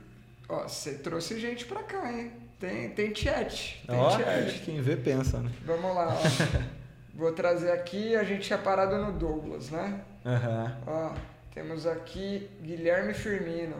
Ó, 0.48 0.68
você 0.68 0.94
trouxe 0.94 1.38
gente 1.40 1.64
pra 1.64 1.82
cá, 1.82 2.12
hein? 2.12 2.32
Tem, 2.60 2.90
tem 2.90 3.14
chat. 3.14 3.82
Tem 3.86 3.96
Ó, 3.98 4.10
chat. 4.10 4.60
quem 4.64 4.80
vê 4.80 4.96
pensa, 4.96 5.38
né? 5.38 5.50
Vamos 5.64 5.94
lá, 5.94 6.14
ó. 6.14 6.62
Vou 7.14 7.30
trazer 7.32 7.70
aqui, 7.72 8.16
a 8.16 8.24
gente 8.24 8.42
tinha 8.46 8.58
parado 8.58 8.96
no 8.96 9.12
Douglas, 9.12 9.68
né? 9.70 10.00
Aham. 10.24 10.78
Ó, 10.86 11.12
temos 11.54 11.86
aqui 11.86 12.48
Guilherme 12.62 13.12
Firmino, 13.12 13.76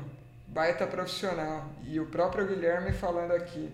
baita 0.48 0.87
profissional. 0.87 1.70
E 1.87 1.98
o 1.98 2.06
próprio 2.06 2.46
Guilherme 2.46 2.92
falando 2.92 3.30
aqui. 3.32 3.70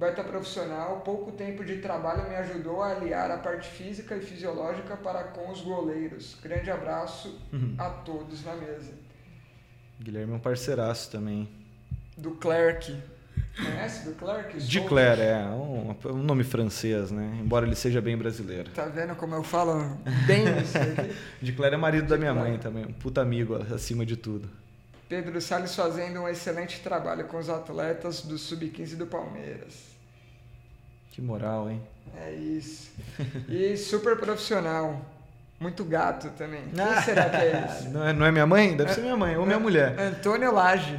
Baita 0.00 0.24
profissional, 0.24 1.02
pouco 1.04 1.30
tempo 1.30 1.62
de 1.62 1.76
trabalho 1.76 2.26
me 2.26 2.34
ajudou 2.36 2.82
a 2.82 2.92
aliar 2.92 3.30
a 3.30 3.36
parte 3.36 3.68
física 3.68 4.16
e 4.16 4.22
fisiológica 4.22 4.96
para 4.96 5.24
com 5.24 5.50
os 5.50 5.60
goleiros. 5.60 6.38
Grande 6.42 6.70
abraço 6.70 7.38
a 7.76 7.90
todos 7.90 8.42
na 8.42 8.54
mesa. 8.56 8.94
Guilherme 10.00 10.32
é 10.32 10.36
um 10.36 10.40
parceiraço 10.40 11.10
também. 11.10 11.46
Do 12.16 12.30
Clerc. 12.30 12.96
Conhece 13.54 14.08
do 14.08 14.14
Clerc? 14.14 14.56
De 14.58 14.80
Claire, 14.80 15.20
é 15.20 15.44
um, 15.48 15.94
um 16.06 16.22
nome 16.22 16.44
francês, 16.44 17.10
né? 17.10 17.38
Embora 17.38 17.66
ele 17.66 17.76
seja 17.76 18.00
bem 18.00 18.16
brasileiro. 18.16 18.70
Tá 18.70 18.86
vendo 18.86 19.14
como 19.16 19.34
eu 19.34 19.42
falo 19.42 19.98
bem 20.26 20.44
isso 20.62 20.78
aqui? 20.78 21.14
De 21.42 21.52
Claire 21.52 21.74
é 21.74 21.78
marido 21.78 22.08
da 22.08 22.16
minha 22.16 22.32
Claire. 22.32 22.52
mãe 22.52 22.58
também, 22.58 22.86
um 22.86 22.92
puta 22.94 23.20
amigo 23.20 23.54
acima 23.70 24.06
de 24.06 24.16
tudo. 24.16 24.48
Pedro 25.10 25.38
Salles 25.42 25.74
fazendo 25.74 26.20
um 26.20 26.28
excelente 26.28 26.80
trabalho 26.80 27.26
com 27.26 27.36
os 27.36 27.50
atletas 27.50 28.22
do 28.22 28.38
Sub-15 28.38 28.96
do 28.96 29.06
Palmeiras. 29.06 29.89
Que 31.20 31.26
moral, 31.26 31.68
hein? 31.70 31.78
É 32.18 32.32
isso. 32.32 32.90
E 33.46 33.76
super 33.76 34.16
profissional. 34.16 35.04
Muito 35.60 35.84
gato 35.84 36.30
também. 36.30 36.62
Quem 36.74 36.82
Ah. 36.82 37.02
será 37.02 37.24
que 37.28 37.36
é 37.36 37.66
esse? 37.68 37.88
Não 37.90 38.08
é, 38.08 38.12
não 38.14 38.24
é 38.24 38.32
minha 38.32 38.46
mãe? 38.46 38.74
Deve 38.74 38.94
ser 38.94 39.02
minha 39.02 39.18
mãe, 39.18 39.36
ou 39.36 39.44
minha 39.44 39.58
mulher. 39.58 39.94
Antônio 40.00 40.50
Lage. 40.50 40.98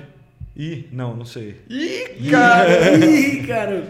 Ih, 0.55 0.87
não, 0.91 1.15
não 1.15 1.25
sei. 1.25 1.59
Ih, 1.67 2.29
cara! 2.29 2.91
Ih, 3.03 3.47
cara. 3.47 3.83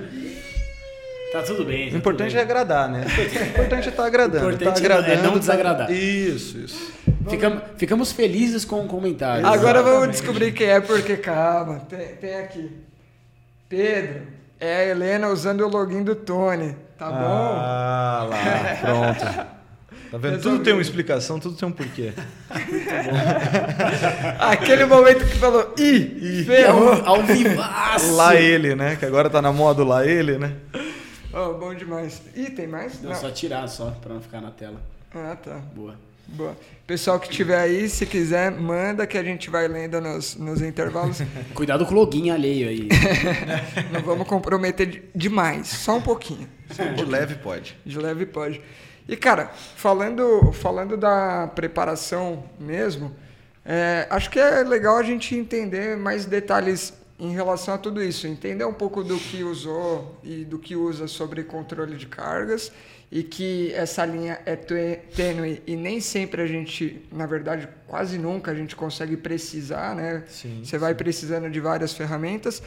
Tá 1.34 1.44
tudo 1.44 1.66
bem. 1.66 1.90
O 1.90 1.92
tá 1.92 1.98
importante 1.98 2.30
tudo 2.30 2.40
é 2.40 2.46
bem. 2.46 2.52
agradar, 2.52 2.90
né? 2.90 3.06
O 3.06 3.44
importante 3.50 3.88
é 3.88 3.92
estar 3.92 4.06
agradando. 4.06 4.46
O 4.48 4.52
importante 4.52 4.82
tá 4.82 4.86
é 4.86 4.90
não- 4.90 4.96
é 4.96 5.00
agradando, 5.00 5.24
não 5.24 5.34
tá- 5.34 5.40
desagradar. 5.40 5.92
Isso, 5.92 6.58
isso. 6.60 6.94
Ficamos, 7.30 7.64
ficamos 7.78 8.12
felizes 8.14 8.64
com 8.64 8.86
o 8.86 8.88
comentário. 8.88 9.46
Agora 9.46 9.82
vamos 9.84 9.90
Exatamente. 10.08 10.12
descobrir 10.22 10.52
quem 10.54 10.68
é, 10.68 10.80
porque 10.80 11.18
calma. 11.18 11.80
Tem, 11.90 12.16
tem 12.16 12.36
aqui. 12.36 12.72
Pedro. 13.68 14.31
É 14.62 14.76
a 14.76 14.86
Helena 14.86 15.28
usando 15.30 15.62
o 15.62 15.68
login 15.68 16.04
do 16.04 16.14
Tony. 16.14 16.76
Tá 16.96 17.10
bom? 17.10 17.16
Ah, 17.18 18.28
lá, 18.30 18.76
pronto. 18.80 19.26
Tá 20.12 20.18
vendo? 20.20 20.40
Tudo 20.40 20.64
tem 20.64 20.72
uma 20.72 20.84
explicação, 20.84 21.40
tudo 21.40 21.56
tem 21.56 21.68
um 21.68 21.72
porquê. 21.72 22.14
Aquele 24.38 24.86
momento 24.86 25.26
que 25.26 25.36
falou, 25.38 25.74
ih, 25.80 26.44
ferrou. 26.46 26.94
Ao 27.04 27.24
vivaço. 27.26 28.16
Lá 28.16 28.36
ele, 28.36 28.76
né? 28.76 28.98
Que 28.98 29.06
agora 29.06 29.32
tá 29.32 29.42
na 29.42 29.52
moda 29.52 29.84
lá 29.84 30.06
ele, 30.06 30.38
né? 30.38 30.54
Oh, 31.34 31.54
bom 31.54 31.74
demais. 31.74 32.22
Ih, 32.36 32.52
tem 32.52 32.68
mais? 32.68 33.02
Não, 33.02 33.16
só 33.16 33.32
tirar 33.32 33.68
só, 33.68 33.90
pra 34.00 34.14
não 34.14 34.22
ficar 34.22 34.42
na 34.42 34.52
tela. 34.52 34.80
Ah, 35.16 35.36
tá. 35.42 35.60
Boa. 35.74 35.96
Boa. 36.28 36.56
Pessoal 36.88 37.20
que 37.20 37.30
tiver 37.30 37.58
aí, 37.58 37.88
se 37.90 38.06
quiser, 38.06 38.52
manda 38.52 39.06
que 39.08 39.18
a 39.18 39.24
gente 39.24 39.50
vai 39.50 39.68
lendo 39.68 40.00
nos, 40.02 40.36
nos 40.36 40.62
intervalos. 40.62 41.20
Cuidado 41.54 41.86
com 41.86 41.94
o 41.94 41.98
login 41.98 42.30
alheio 42.30 42.68
aí. 42.70 42.90
Não 43.92 44.02
vamos 44.02 44.28
comprometer 44.28 44.88
de- 44.88 45.04
demais, 45.16 45.68
só 45.68 45.98
um 45.98 46.02
pouquinho. 46.02 46.50
De 46.96 47.06
leve 47.06 47.36
pode. 47.36 47.78
De 47.86 47.98
leve 47.98 48.26
pode. 48.26 48.62
E, 49.08 49.16
cara, 49.16 49.52
falando, 49.76 50.52
falando 50.54 50.96
da 50.96 51.48
preparação 51.54 52.44
mesmo, 52.60 53.14
é, 53.66 54.08
acho 54.10 54.30
que 54.30 54.40
é 54.40 54.64
legal 54.64 54.98
a 54.98 55.04
gente 55.04 55.36
entender 55.36 55.98
mais 55.98 56.26
detalhes 56.26 56.94
em 57.20 57.32
relação 57.32 57.74
a 57.74 57.78
tudo 57.78 58.02
isso. 58.04 58.26
Entender 58.28 58.66
um 58.66 58.74
pouco 58.74 59.04
do 59.04 59.18
que 59.18 59.44
usou 59.44 60.18
e 60.24 60.44
do 60.46 60.58
que 60.58 60.76
usa 60.76 61.08
sobre 61.08 61.44
controle 61.44 61.96
de 61.98 62.06
cargas 62.08 62.72
e 63.12 63.24
que 63.24 63.74
essa 63.74 64.06
linha 64.06 64.40
é 64.46 64.56
tê- 64.56 65.00
tênue 65.16 65.62
e 65.68 65.76
nem 65.76 66.00
sempre 66.00 66.42
a 66.42 66.48
gente, 66.48 67.06
na 67.12 67.26
verdade, 67.26 67.68
quase 67.88 68.18
nunca 68.18 68.52
a 68.52 68.56
gente 68.56 68.74
consegue 68.76 69.18
precisar, 69.18 69.94
né? 69.96 70.24
Sim, 70.28 70.62
Você 70.64 70.78
vai 70.78 70.96
precisando 70.96 71.50
de 71.50 71.60
várias 71.60 71.94
ferramentas. 71.94 72.64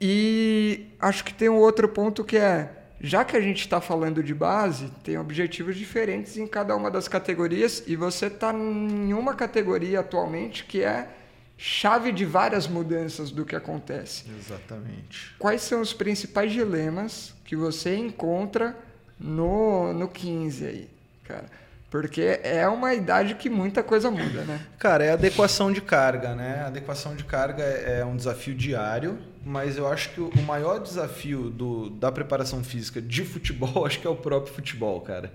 E 0.00 0.86
acho 1.00 1.24
que 1.24 1.32
tem 1.32 1.48
um 1.48 1.56
outro 1.56 1.88
ponto 1.88 2.22
que 2.24 2.36
é, 2.36 2.70
já 3.00 3.24
que 3.24 3.36
a 3.36 3.40
gente 3.40 3.60
está 3.60 3.80
falando 3.80 4.22
de 4.22 4.34
base, 4.34 4.90
tem 5.02 5.16
objetivos 5.16 5.76
diferentes 5.76 6.36
em 6.36 6.46
cada 6.46 6.74
uma 6.76 6.90
das 6.90 7.08
categorias 7.08 7.82
e 7.86 7.96
você 7.96 8.26
está 8.26 8.52
em 8.52 9.12
uma 9.14 9.34
categoria 9.34 10.00
atualmente 10.00 10.64
que 10.64 10.82
é 10.82 11.08
chave 11.56 12.12
de 12.12 12.26
várias 12.26 12.66
mudanças 12.66 13.30
do 13.30 13.44
que 13.46 13.56
acontece. 13.56 14.24
Exatamente. 14.38 15.34
Quais 15.38 15.62
são 15.62 15.80
os 15.80 15.94
principais 15.94 16.52
dilemas 16.52 17.32
que 17.46 17.56
você 17.56 17.96
encontra 17.96 18.76
no, 19.18 19.92
no 19.92 20.08
15 20.08 20.66
aí, 20.66 20.90
cara? 21.24 21.46
Porque 21.90 22.40
é 22.42 22.66
uma 22.68 22.92
idade 22.94 23.34
que 23.36 23.48
muita 23.48 23.82
coisa 23.82 24.10
muda, 24.10 24.42
né? 24.42 24.60
Cara, 24.78 25.04
é 25.04 25.12
adequação 25.12 25.72
de 25.72 25.80
carga, 25.80 26.34
né? 26.34 26.62
A 26.62 26.66
adequação 26.66 27.14
de 27.14 27.24
carga 27.24 27.62
é 27.62 28.00
é 28.00 28.04
um 28.04 28.16
desafio 28.16 28.54
diário, 28.54 29.18
mas 29.44 29.78
eu 29.78 29.86
acho 29.86 30.10
que 30.10 30.20
o 30.20 30.42
maior 30.42 30.80
desafio 30.80 31.48
do, 31.48 31.88
da 31.90 32.10
preparação 32.10 32.62
física 32.64 33.00
de 33.00 33.24
futebol, 33.24 33.84
acho 33.86 34.00
que 34.00 34.06
é 34.06 34.10
o 34.10 34.16
próprio 34.16 34.52
futebol, 34.52 35.00
cara. 35.00 35.32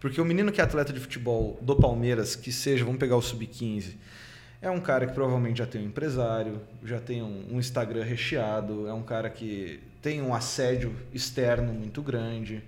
Porque 0.00 0.20
o 0.20 0.24
menino 0.24 0.52
que 0.52 0.60
é 0.60 0.64
atleta 0.64 0.92
de 0.92 1.00
futebol 1.00 1.58
do 1.62 1.76
Palmeiras, 1.76 2.36
que 2.36 2.52
seja, 2.52 2.84
vamos 2.84 2.98
pegar 2.98 3.16
o 3.16 3.22
sub-15, 3.22 3.94
é 4.60 4.70
um 4.70 4.80
cara 4.80 5.06
que 5.06 5.14
provavelmente 5.14 5.58
já 5.58 5.66
tem 5.66 5.82
um 5.82 5.86
empresário, 5.86 6.60
já 6.82 7.00
tem 7.00 7.22
um, 7.22 7.54
um 7.54 7.58
Instagram 7.58 8.02
recheado, 8.02 8.88
é 8.88 8.92
um 8.92 9.02
cara 9.02 9.30
que 9.30 9.80
tem 10.04 10.20
um 10.20 10.34
assédio 10.34 10.94
externo 11.14 11.72
muito 11.72 12.02
grande. 12.02 12.62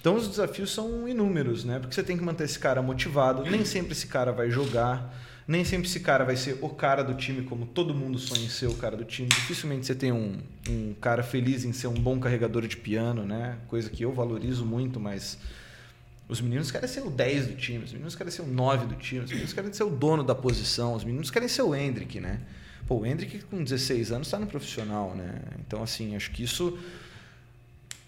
Então 0.00 0.16
os 0.16 0.26
desafios 0.26 0.72
são 0.72 1.08
inúmeros, 1.08 1.64
né? 1.64 1.78
Porque 1.78 1.94
você 1.94 2.02
tem 2.02 2.16
que 2.16 2.24
manter 2.24 2.42
esse 2.42 2.58
cara 2.58 2.82
motivado, 2.82 3.48
nem 3.48 3.64
sempre 3.64 3.92
esse 3.92 4.08
cara 4.08 4.32
vai 4.32 4.50
jogar, 4.50 5.16
nem 5.46 5.64
sempre 5.64 5.86
esse 5.86 6.00
cara 6.00 6.24
vai 6.24 6.34
ser 6.34 6.58
o 6.60 6.68
cara 6.68 7.04
do 7.04 7.14
time, 7.14 7.44
como 7.44 7.64
todo 7.64 7.94
mundo 7.94 8.18
sonha 8.18 8.44
em 8.44 8.48
ser 8.48 8.66
o 8.66 8.74
cara 8.74 8.96
do 8.96 9.04
time. 9.04 9.28
Dificilmente 9.28 9.86
você 9.86 9.94
tem 9.94 10.10
um, 10.10 10.36
um 10.68 10.94
cara 11.00 11.22
feliz 11.22 11.64
em 11.64 11.72
ser 11.72 11.86
um 11.86 11.94
bom 11.94 12.18
carregador 12.18 12.66
de 12.66 12.76
piano, 12.76 13.24
né? 13.24 13.56
Coisa 13.68 13.88
que 13.88 14.04
eu 14.04 14.12
valorizo 14.12 14.66
muito, 14.66 14.98
mas 14.98 15.38
os 16.28 16.40
meninos 16.40 16.72
querem 16.72 16.88
ser 16.88 17.02
o 17.02 17.10
10 17.10 17.46
do 17.46 17.54
time, 17.54 17.84
os 17.84 17.92
meninos 17.92 18.16
querem 18.16 18.32
ser 18.32 18.42
o 18.42 18.48
9 18.48 18.86
do 18.86 18.96
time, 18.96 19.24
os 19.24 19.30
meninos 19.30 19.52
querem 19.52 19.72
ser 19.72 19.84
o 19.84 19.90
dono 19.90 20.24
da 20.24 20.34
posição, 20.34 20.94
os 20.94 21.04
meninos 21.04 21.30
querem 21.30 21.46
ser 21.46 21.62
o 21.62 21.72
Hendrick, 21.72 22.18
né? 22.18 22.40
Pô, 22.86 22.96
o 22.96 23.06
Hendrick 23.06 23.40
com 23.44 23.62
16 23.62 24.12
anos 24.12 24.26
está 24.26 24.38
no 24.38 24.46
profissional, 24.46 25.14
né? 25.14 25.40
Então, 25.60 25.82
assim, 25.82 26.14
acho 26.16 26.30
que 26.30 26.42
isso 26.42 26.78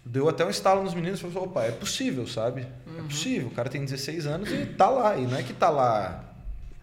deu 0.05 0.29
até 0.29 0.45
um 0.45 0.51
estalo 0.51 0.83
nos 0.85 0.95
meninos 0.95 1.21
e 1.21 1.23
falou, 1.23 1.49
opa, 1.49 1.65
é 1.65 1.73
possível, 1.73 2.27
sabe? 2.27 2.67
É 2.99 3.03
possível, 3.03 3.49
o 3.49 3.51
cara 3.51 3.69
tem 3.69 3.85
16 3.85 4.27
anos 4.27 4.51
e 4.51 4.67
tá 4.67 4.89
lá, 4.89 5.17
e 5.17 5.27
não 5.27 5.37
é 5.37 5.43
que 5.43 5.53
tá 5.53 5.69
lá 5.69 6.23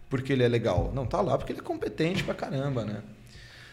porque 0.10 0.32
ele 0.32 0.44
é 0.44 0.48
legal, 0.48 0.92
não, 0.94 1.08
tá 1.08 1.22
lá 1.22 1.38
porque 1.38 1.54
ele 1.54 1.60
é 1.60 1.64
competente 1.64 2.24
pra 2.24 2.36
caramba, 2.36 2.86
né? 2.86 3.02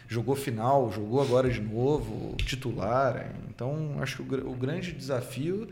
Jogou 0.08 0.34
final, 0.34 0.90
jogou 0.90 1.20
agora 1.20 1.50
de 1.50 1.60
novo, 1.60 2.34
titular, 2.36 3.30
então 3.48 3.96
acho 4.00 4.22
que 4.22 4.34
o, 4.34 4.50
o 4.50 4.54
grande 4.54 4.92
desafio 4.92 5.68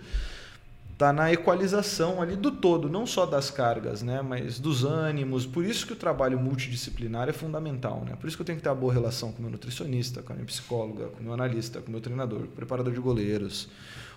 tá 0.99 1.13
na 1.13 1.33
equalização 1.33 2.21
ali 2.21 2.35
do 2.35 2.51
todo, 2.51 2.91
não 2.91 3.07
só 3.07 3.25
das 3.25 3.53
cargas, 3.53 4.03
né, 4.03 4.21
mas 4.21 4.59
dos 4.59 4.85
ânimos. 4.85 5.47
Por 5.47 5.65
isso 5.65 5.87
que 5.87 5.93
o 5.93 5.97
trabalho 5.97 6.41
multidisciplinar 6.41 7.29
é 7.29 7.33
fundamental, 7.33 8.05
né? 8.05 8.17
Por 8.21 8.27
isso 8.27 8.37
que 8.37 8.43
eu 8.43 8.47
tenho 8.47 8.59
que 8.59 8.65
ter 8.65 8.69
uma 8.69 8.75
boa 8.75 8.93
relação 8.93 9.31
com 9.31 9.41
meu 9.41 9.51
nutricionista, 9.51 10.23
com 10.23 10.33
a 10.33 10.35
minha 10.37 10.45
psicóloga, 10.45 11.07
com 11.07 11.23
meu 11.23 11.33
analista, 11.33 11.81
com 11.81 11.91
meu 11.91 12.01
treinador, 12.01 12.41
com 12.41 12.49
preparador 12.49 12.93
de 12.93 12.99
goleiros. 12.99 13.69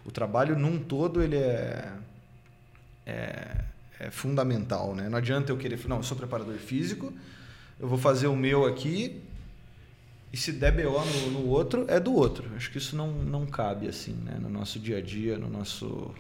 O 0.04 0.12
trabalho 0.12 0.58
num 0.58 0.80
todo 0.80 1.22
ele 1.22 1.36
é 1.36 1.94
é, 3.06 3.64
é 4.00 4.10
fundamental, 4.10 4.96
né? 4.96 5.08
Não 5.08 5.18
adianta 5.20 5.52
eu 5.52 5.58
querer, 5.58 5.80
não, 5.88 5.98
eu 5.98 6.04
sou 6.04 6.18
preparador 6.18 6.56
físico, 6.56 7.14
eu 7.80 7.88
vou 7.88 7.98
fazer 7.98 8.26
o 8.28 8.36
meu 8.36 8.66
aqui 8.66 9.22
e 10.34 10.38
se 10.38 10.52
der 10.52 10.72
BO 10.72 11.06
no, 11.06 11.32
no 11.32 11.48
outro, 11.48 11.86
é 11.88 12.00
do 12.00 12.14
outro. 12.14 12.50
Acho 12.56 12.72
que 12.72 12.78
isso 12.78 12.96
não, 12.96 13.12
não 13.12 13.46
cabe 13.46 13.88
assim, 13.88 14.14
né? 14.14 14.38
No 14.40 14.50
nosso 14.50 14.80
dia 14.80 14.98
a 14.98 15.02
dia, 15.02 15.38
no 15.38 15.50
nosso 15.50 16.12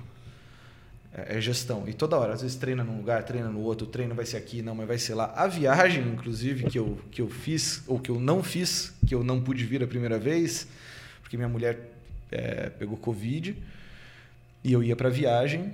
é, 1.14 1.38
é 1.38 1.42
gestão. 1.42 1.88
E 1.88 1.94
toda 1.94 2.18
hora, 2.18 2.34
às 2.34 2.42
vezes 2.42 2.58
treina 2.58 2.84
num 2.84 2.98
lugar, 2.98 3.24
treina 3.24 3.50
no 3.50 3.60
outro, 3.62 3.86
o 3.88 3.90
treino 3.90 4.16
vai 4.16 4.26
ser 4.26 4.38
aqui, 4.38 4.62
não, 4.62 4.76
mas 4.76 4.88
vai 4.88 4.98
ser 4.98 5.14
lá. 5.16 5.34
A 5.36 5.48
viagem, 5.48 6.04
inclusive, 6.08 6.66
que 6.70 6.80
eu, 6.80 6.98
que 7.12 7.22
eu 7.22 7.30
fiz, 7.30 7.84
ou 7.88 8.00
que 8.00 8.10
eu 8.10 8.20
não 8.20 8.42
fiz, 8.42 8.94
que 9.06 9.14
eu 9.14 9.24
não 9.24 9.42
pude 9.42 9.66
vir 9.66 9.84
a 9.84 9.88
primeira 9.88 10.18
vez, 10.18 10.68
porque 11.22 11.38
minha 11.38 11.50
mulher 11.50 11.92
é, 12.32 12.70
pegou 12.70 12.98
Covid, 12.98 13.56
e 14.64 14.72
eu 14.72 14.84
ia 14.84 14.96
para 14.96 15.10
viagem, 15.10 15.74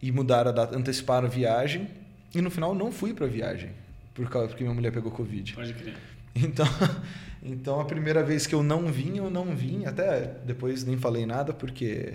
e 0.00 0.10
mudaram 0.10 0.50
a 0.50 0.52
data, 0.52 0.76
anteciparam 0.76 1.26
a 1.26 1.30
viagem, 1.30 1.88
e 2.34 2.40
no 2.40 2.50
final 2.50 2.74
não 2.74 2.90
fui 2.90 3.14
para 3.14 3.26
viagem, 3.26 3.70
por 4.14 4.28
causa 4.28 4.48
porque 4.48 4.64
minha 4.64 4.74
mulher 4.74 4.90
pegou 4.90 5.12
Covid. 5.12 5.54
Pode 5.54 5.74
crer. 5.74 5.94
Então, 6.34 6.66
então 7.42 7.80
a 7.80 7.84
primeira 7.84 8.22
vez 8.22 8.46
que 8.46 8.54
eu 8.54 8.62
não 8.62 8.86
vim, 8.90 9.18
eu 9.18 9.30
não 9.30 9.54
vim. 9.54 9.84
Até 9.84 10.34
depois 10.44 10.84
nem 10.84 10.96
falei 10.96 11.26
nada, 11.26 11.52
porque 11.52 12.14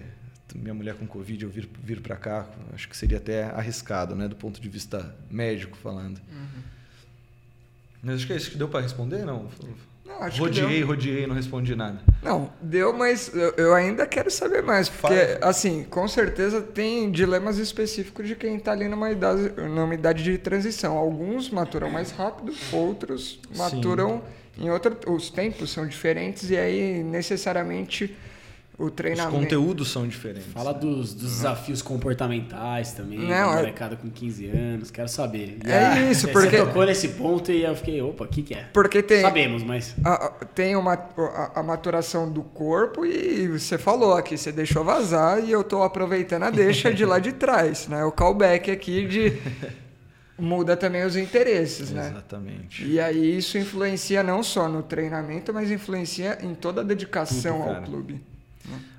minha 0.58 0.74
mulher 0.74 0.96
com 0.96 1.06
Covid, 1.06 1.44
eu 1.44 1.50
vir, 1.50 1.70
vir 1.84 2.02
para 2.02 2.16
cá, 2.16 2.46
acho 2.74 2.90
que 2.90 2.98
seria 2.98 3.18
até 3.18 3.44
arriscado, 3.44 4.16
né? 4.16 4.28
Do 4.28 4.36
ponto 4.36 4.60
de 4.60 4.68
vista 4.68 5.16
médico 5.30 5.78
falando. 5.78 6.20
Mas 8.02 8.16
acho 8.16 8.28
que 8.28 8.34
é 8.34 8.36
isso 8.36 8.52
que 8.52 8.58
deu 8.58 8.68
para 8.68 8.82
responder, 8.82 9.26
não? 9.26 9.50
Não, 10.06 10.24
acho 10.24 10.42
rodeei, 10.42 11.28
não 11.28 11.36
respondi 11.36 11.76
nada. 11.76 12.00
Não, 12.24 12.50
deu, 12.62 12.94
mas 12.94 13.34
eu, 13.36 13.54
eu 13.58 13.76
ainda 13.76 14.08
quero 14.08 14.32
saber 14.32 14.64
mais. 14.64 14.88
Porque, 14.88 15.38
assim, 15.42 15.84
com 15.84 16.08
certeza 16.08 16.62
tem 16.62 17.12
dilemas 17.12 17.58
específicos 17.58 18.28
de 18.28 18.36
quem 18.36 18.56
está 18.56 18.72
ali 18.72 18.88
numa 18.88 19.12
idade, 19.12 19.52
numa 19.62 19.94
idade 19.94 20.24
de 20.24 20.38
transição. 20.38 20.98
Alguns 20.98 21.50
maturam 21.50 21.90
mais 21.90 22.12
rápido, 22.12 22.54
outros 22.72 23.40
maturam 23.56 24.24
em 24.58 24.70
outra. 24.70 24.98
Os 25.08 25.30
tempos 25.30 25.72
são 25.72 25.86
diferentes 25.86 26.50
e 26.50 26.58
aí 26.58 27.04
necessariamente 27.04 28.16
o 28.80 28.86
Os 28.86 28.92
treinamento. 28.92 29.36
conteúdos 29.36 29.90
são 29.92 30.08
diferentes. 30.08 30.52
Fala 30.54 30.72
dos, 30.72 31.12
dos 31.14 31.32
desafios 31.32 31.82
comportamentais 31.82 32.92
também, 32.92 33.18
Não, 33.20 33.28
da 33.28 33.36
é- 33.36 33.56
molecada 33.56 33.96
com 33.96 34.08
15 34.10 34.46
anos, 34.48 34.92
quero 34.92 35.08
saber. 35.10 35.58
E 35.66 35.70
É 35.72 35.86
aí, 35.88 36.12
isso, 36.12 36.28
você 36.28 36.32
porque- 36.32 36.58
tocou 36.58 36.86
nesse 36.86 37.08
ponto 37.10 37.52
e 37.52 37.64
eu 37.64 37.76
fiquei, 37.76 38.00
opa, 38.02 38.26
o 38.26 38.28
que 38.28 38.44
que 38.44 38.54
é? 38.54 38.68
Porque 38.72 39.02
tem. 39.02 39.22
Sabemos, 39.22 39.64
mas... 39.64 39.96
a- 40.06 40.26
a- 40.28 40.30
tem 40.54 40.76
uma, 40.76 40.94
a, 40.94 41.60
a 41.60 41.64
maturação 41.64 42.32
do 42.32 42.44
corpo 42.44 43.04
e 43.06 43.48
você 43.48 43.78
falou 43.80 44.14
aqui, 44.14 44.38
você 44.38 44.52
deixou 44.52 44.84
vazar 44.84 45.44
e 45.44 45.52
eu 45.52 45.64
tô 45.64 45.82
aproveitando 45.82 46.44
a 46.44 46.50
deixa 46.52 46.94
de 46.94 47.04
lá 47.04 47.18
de 47.18 47.32
trás, 47.34 47.88
né? 47.88 48.04
O 48.06 48.12
callback 48.12 48.70
aqui 48.70 49.08
de 49.08 49.38
muda 50.38 50.78
também 50.78 51.04
os 51.04 51.16
interesses, 51.16 51.90
né? 51.90 52.10
Exatamente. 52.12 52.86
E 52.86 53.00
aí 53.00 53.38
isso 53.40 53.58
influencia 53.58 54.22
não 54.22 54.44
só 54.44 54.68
no 54.70 54.84
treinamento, 54.84 55.52
mas 55.52 55.72
influencia 55.72 56.38
em 56.44 56.54
toda 56.54 56.82
a 56.82 56.84
dedicação 56.84 57.60
Tudo, 57.64 57.76
ao 57.76 57.82
clube. 57.82 58.24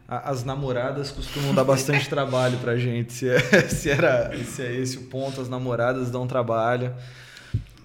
As 0.06 0.42
namoradas 0.42 1.10
costumam 1.10 1.54
dar 1.54 1.64
bastante 1.64 2.08
trabalho 2.10 2.58
pra 2.58 2.76
gente. 2.76 3.12
Se 3.12 3.28
é, 3.28 3.38
se, 3.68 3.90
era, 3.90 4.32
se 4.44 4.62
é 4.62 4.74
esse 4.74 4.96
o 4.96 5.02
ponto, 5.02 5.40
as 5.40 5.48
namoradas 5.48 6.10
dão 6.10 6.26
trabalho. 6.26 6.94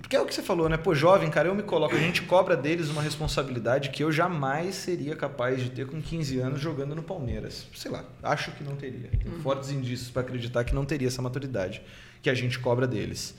Porque 0.01 0.15
é 0.15 0.21
o 0.21 0.25
que 0.25 0.33
você 0.33 0.43
falou, 0.43 0.69
né? 0.69 0.77
Pô, 0.77 0.93
jovem, 0.93 1.29
cara, 1.29 1.47
eu 1.47 1.55
me 1.55 1.63
coloco, 1.63 1.95
a 1.95 1.99
gente 1.99 2.21
cobra 2.21 2.55
deles 2.55 2.89
uma 2.89 3.01
responsabilidade 3.01 3.89
que 3.89 4.03
eu 4.03 4.11
jamais 4.11 4.75
seria 4.75 5.15
capaz 5.15 5.61
de 5.61 5.71
ter 5.71 5.87
com 5.87 6.01
15 6.01 6.39
anos 6.39 6.61
jogando 6.61 6.93
no 6.93 7.01
Palmeiras. 7.01 7.65
Sei 7.75 7.89
lá, 7.89 8.05
acho 8.21 8.51
que 8.51 8.63
não 8.63 8.75
teria. 8.75 9.09
Tenho 9.21 9.39
fortes 9.41 9.71
indícios 9.71 10.09
para 10.09 10.21
acreditar 10.21 10.63
que 10.63 10.75
não 10.75 10.85
teria 10.85 11.07
essa 11.07 11.21
maturidade 11.21 11.81
que 12.21 12.29
a 12.29 12.33
gente 12.33 12.59
cobra 12.59 12.85
deles. 12.85 13.33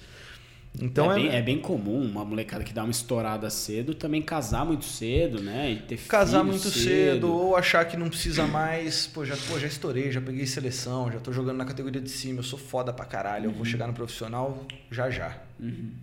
Então 0.81 1.13
é, 1.13 1.15
é, 1.15 1.23
bem, 1.23 1.37
é 1.37 1.43
bem 1.43 1.59
comum 1.61 2.03
uma 2.03 2.25
molecada 2.25 2.65
que 2.65 2.73
dá 2.73 2.83
uma 2.83 2.91
estourada 2.91 3.49
cedo 3.49 3.95
também 3.95 4.21
casar 4.21 4.65
muito 4.65 4.85
cedo, 4.85 5.41
né? 5.41 5.71
E 5.71 5.77
ter 5.83 5.99
casar 6.09 6.43
muito 6.43 6.69
cedo. 6.69 7.33
ou 7.33 7.57
achar 7.57 7.85
que 7.85 7.97
não 7.97 8.09
precisa 8.09 8.45
mais. 8.47 9.07
Pô 9.07 9.25
já, 9.25 9.37
pô, 9.49 9.59
já 9.59 9.69
estourei, 9.69 10.11
já 10.11 10.21
peguei 10.21 10.45
seleção, 10.47 11.13
já 11.13 11.21
tô 11.21 11.33
jogando 11.33 11.59
na 11.59 11.65
categoria 11.65 12.01
de 12.01 12.11
cima, 12.11 12.41
eu 12.41 12.43
sou 12.45 12.59
foda 12.59 12.93
pra 12.93 13.05
caralho, 13.05 13.47
eu 13.47 13.53
vou 13.53 13.65
chegar 13.65 13.87
no 13.87 13.93
profissional 13.95 14.65
já 14.91 15.09
já. 15.11 15.37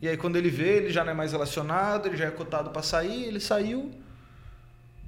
E 0.02 0.08
aí 0.08 0.16
quando 0.16 0.38
ele 0.38 0.50
vê, 0.50 0.78
ele 0.78 0.90
já 0.90 1.04
não 1.04 1.12
é 1.12 1.16
mais 1.16 1.34
relacionado, 1.34 2.08
ele 2.08 2.16
já 2.16 2.26
é 2.26 2.32
cotado 2.32 2.70
pra 2.70 2.82
sair, 2.82 3.26
ele 3.26 3.42
saiu. 3.42 3.92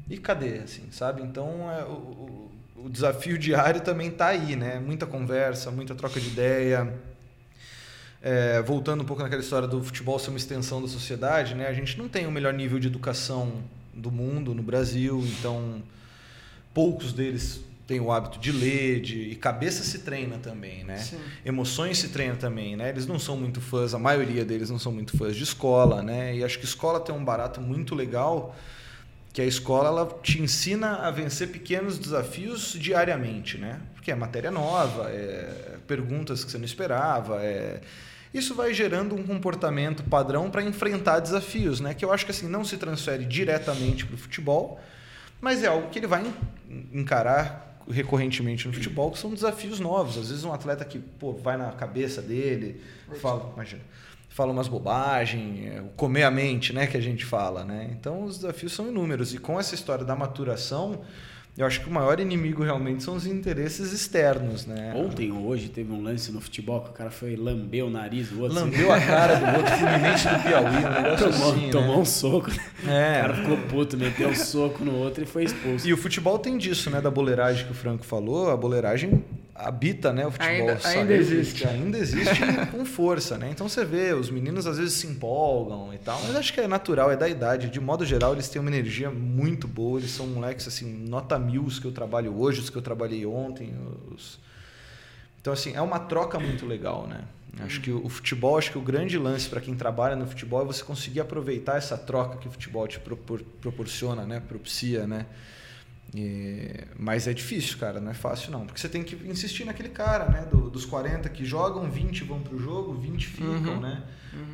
E 0.09 0.17
cadê, 0.17 0.57
assim, 0.57 0.91
sabe? 0.91 1.21
Então 1.21 1.71
é, 1.71 1.85
o, 1.85 1.93
o, 1.93 2.51
o 2.85 2.89
desafio 2.89 3.37
diário 3.37 3.79
também 3.79 4.11
tá 4.11 4.27
aí, 4.27 4.57
né? 4.57 4.77
Muita 4.77 5.05
conversa, 5.05 5.71
muita 5.71 5.95
troca 5.95 6.19
de 6.19 6.27
ideia. 6.27 6.93
É, 8.25 8.61
voltando 8.61 9.01
um 9.01 9.05
pouco 9.05 9.21
naquela 9.21 9.41
história 9.41 9.67
do 9.67 9.83
futebol 9.83 10.17
ser 10.17 10.29
uma 10.29 10.37
extensão 10.37 10.81
da 10.81 10.87
sociedade, 10.87 11.53
né? 11.53 11.67
A 11.67 11.73
gente 11.73 11.97
não 11.97 12.07
tem 12.07 12.25
o 12.25 12.31
melhor 12.31 12.53
nível 12.53 12.79
de 12.79 12.87
educação 12.87 13.61
do 13.93 14.09
mundo 14.09 14.55
no 14.55 14.63
Brasil, 14.63 15.21
então 15.27 15.83
poucos 16.73 17.11
deles 17.11 17.61
têm 17.85 17.99
o 17.99 18.09
hábito 18.13 18.39
de 18.39 18.49
ler, 18.49 19.01
de 19.01 19.19
e 19.31 19.35
cabeça 19.35 19.83
se 19.83 19.99
treina 19.99 20.37
também, 20.37 20.85
né? 20.85 20.99
Sim. 20.99 21.19
Emoções 21.45 21.97
se 21.97 22.09
treinam 22.09 22.37
também, 22.37 22.77
né? 22.77 22.87
Eles 22.87 23.05
não 23.05 23.19
são 23.19 23.35
muito 23.35 23.59
fãs, 23.59 23.93
a 23.93 23.99
maioria 23.99 24.45
deles 24.45 24.69
não 24.69 24.79
são 24.79 24.93
muito 24.93 25.17
fãs 25.17 25.35
de 25.35 25.43
escola, 25.43 26.01
né? 26.01 26.33
E 26.33 26.45
acho 26.45 26.57
que 26.57 26.63
escola 26.63 27.01
tem 27.01 27.13
um 27.13 27.25
barato 27.25 27.59
muito 27.59 27.93
legal, 27.93 28.55
que 29.33 29.41
a 29.41 29.45
escola 29.45 29.89
ela 29.89 30.19
te 30.23 30.41
ensina 30.41 30.99
a 30.99 31.11
vencer 31.11 31.49
pequenos 31.49 31.99
desafios 31.99 32.71
diariamente, 32.79 33.57
né? 33.57 33.81
Porque 33.95 34.11
é 34.11 34.15
matéria 34.15 34.49
nova, 34.49 35.09
é 35.09 35.75
perguntas 35.85 36.45
que 36.45 36.51
você 36.51 36.57
não 36.57 36.65
esperava, 36.65 37.43
é 37.43 37.81
isso 38.33 38.55
vai 38.55 38.73
gerando 38.73 39.15
um 39.15 39.23
comportamento 39.23 40.03
padrão 40.03 40.49
para 40.49 40.63
enfrentar 40.63 41.19
desafios, 41.19 41.79
né? 41.79 41.93
Que 41.93 42.03
eu 42.03 42.11
acho 42.11 42.25
que 42.25 42.31
assim 42.31 42.47
não 42.47 42.63
se 42.65 42.77
transfere 42.77 43.25
diretamente 43.25 44.05
para 44.05 44.15
o 44.15 44.17
futebol, 44.17 44.79
mas 45.39 45.63
é 45.63 45.67
algo 45.67 45.89
que 45.89 45.99
ele 45.99 46.07
vai 46.07 46.23
en- 46.25 46.87
encarar 47.01 47.77
recorrentemente 47.89 48.65
no 48.67 48.73
futebol, 48.73 49.11
que 49.11 49.19
são 49.19 49.33
desafios 49.33 49.79
novos. 49.79 50.17
Às 50.17 50.29
vezes 50.29 50.43
um 50.45 50.53
atleta 50.53 50.83
que 50.85 50.99
pô, 50.99 51.33
vai 51.33 51.57
na 51.57 51.71
cabeça 51.73 52.21
dele, 52.21 52.81
fala, 53.21 53.51
imagina, 53.53 53.81
fala 54.29 54.51
umas 54.51 54.67
bobagens, 54.69 55.67
é, 55.67 55.83
comer 55.97 56.23
a 56.23 56.31
mente, 56.31 56.73
né, 56.73 56.87
que 56.87 56.97
a 56.97 57.01
gente 57.01 57.25
fala, 57.25 57.63
né? 57.65 57.89
Então 57.91 58.23
os 58.23 58.37
desafios 58.37 58.71
são 58.73 58.87
inúmeros 58.87 59.33
e 59.33 59.37
com 59.37 59.59
essa 59.59 59.75
história 59.75 60.03
da 60.05 60.15
maturação, 60.15 61.01
eu 61.55 61.65
acho 61.67 61.81
que 61.81 61.87
o 61.89 61.91
maior 61.93 62.19
inimigo 62.19 62.63
realmente 62.63 63.03
são 63.03 63.15
os 63.15 63.27
interesses 63.27 63.91
externos, 63.91 64.65
né? 64.65 64.91
Ontem 64.95 65.31
ou 65.31 65.45
hoje 65.45 65.69
teve 65.69 65.91
um 65.93 66.01
lance 66.01 66.31
no 66.31 66.41
futebol 66.41 66.81
que 66.81 66.89
o 66.89 66.93
cara 66.93 67.11
foi 67.11 67.35
lamber 67.35 67.85
o 67.85 67.89
nariz 67.89 68.29
do 68.29 68.41
outro. 68.41 68.57
Lambeu 68.57 68.91
a 68.91 68.99
cara 68.99 69.35
do 69.35 69.57
outro 69.57 69.75
Fluminense 69.77 70.27
do 70.27 70.39
Piauí, 70.43 70.65
um 70.67 71.01
negócio 71.03 71.31
tomou, 71.31 71.51
assim, 71.53 71.69
tomou 71.69 71.95
né? 71.95 72.01
um 72.01 72.05
soco. 72.05 72.49
O 72.51 72.89
É. 72.89 73.21
cara 73.21 73.33
ficou 73.35 73.57
puto, 73.69 73.97
meteu 73.97 74.29
um 74.29 74.35
soco 74.35 74.83
no 74.83 74.95
outro 74.95 75.23
e 75.23 75.27
foi 75.27 75.43
expulso. 75.43 75.87
E 75.87 75.93
o 75.93 75.97
futebol 75.97 76.39
tem 76.39 76.57
disso, 76.57 76.89
né? 76.89 76.99
Da 76.99 77.11
boleiragem 77.11 77.65
que 77.65 77.71
o 77.71 77.75
Franco 77.75 78.03
falou. 78.03 78.49
A 78.49 78.57
boleiragem 78.57 79.23
habita, 79.55 80.11
né? 80.11 80.25
O 80.25 80.31
futebol. 80.31 80.69
Ainda- 80.69 80.87
ainda 80.87 81.13
existe. 81.13 81.67
Ainda 81.67 81.97
existe 81.97 82.41
com 82.71 82.83
força, 82.85 83.37
né? 83.37 83.49
Então 83.51 83.69
você 83.69 83.85
vê, 83.85 84.13
os 84.13 84.29
meninos 84.29 84.65
às 84.67 84.77
vezes 84.77 84.93
se 84.93 85.07
empolgam 85.07 85.93
e 85.93 85.97
tal, 85.97 86.19
mas 86.23 86.35
acho 86.35 86.51
que 86.53 86.59
é 86.61 86.67
natural, 86.67 87.11
é 87.11 87.15
da 87.17 87.27
idade. 87.29 87.69
De 87.69 87.79
modo 87.79 88.05
geral, 88.05 88.33
eles 88.33 88.49
têm 88.49 88.59
uma 88.61 88.69
energia 88.69 89.09
muito 89.11 89.67
boa. 89.67 89.99
Eles 89.99 90.11
são 90.11 90.25
moleques, 90.27 90.67
assim, 90.67 90.91
nota 91.07 91.37
mil 91.37 91.63
os 91.63 91.79
que 91.79 91.85
eu 91.85 91.91
trabalho 91.91 92.35
hoje, 92.37 92.59
os 92.61 92.69
que 92.69 92.77
eu 92.77 92.81
trabalhei 92.81 93.25
ontem. 93.25 93.73
Os... 94.11 94.39
Então, 95.41 95.53
assim, 95.53 95.73
é 95.75 95.81
uma 95.81 95.99
troca 95.99 96.39
muito 96.39 96.65
legal, 96.65 97.07
né? 97.07 97.21
Acho 97.59 97.81
que 97.81 97.91
o 97.91 98.09
futebol, 98.09 98.57
acho 98.57 98.71
que 98.71 98.77
o 98.79 98.81
grande 98.81 99.15
lance 99.15 99.47
para 99.47 99.61
quem 99.61 99.75
trabalha 99.75 100.15
no 100.15 100.25
futebol 100.25 100.63
é 100.63 100.65
você 100.65 100.83
conseguir 100.83 101.19
aproveitar 101.19 101.77
essa 101.77 101.95
troca 101.95 102.37
que 102.37 102.47
o 102.47 102.51
futebol 102.51 102.87
te 102.87 102.99
propor- 102.99 103.43
proporciona, 103.61 104.25
né? 104.25 104.41
Propicia, 104.47 105.05
né? 105.05 105.27
E- 106.15 106.85
mas 106.97 107.27
é 107.27 107.33
difícil, 107.33 107.77
cara, 107.79 107.99
não 107.99 108.11
é 108.11 108.13
fácil 108.13 108.51
não. 108.51 108.65
Porque 108.65 108.79
você 108.79 108.87
tem 108.89 109.03
que 109.03 109.15
insistir 109.27 109.65
naquele 109.65 109.89
cara, 109.89 110.25
né? 110.29 110.45
Do- 110.49 110.69
dos 110.69 110.85
40 110.85 111.27
que 111.29 111.43
jogam, 111.43 111.89
20 111.89 112.23
vão 112.23 112.39
pro 112.41 112.57
jogo, 112.59 112.93
20 112.93 113.27
ficam, 113.27 113.49
Uhum. 113.75 113.79
né? 113.79 114.03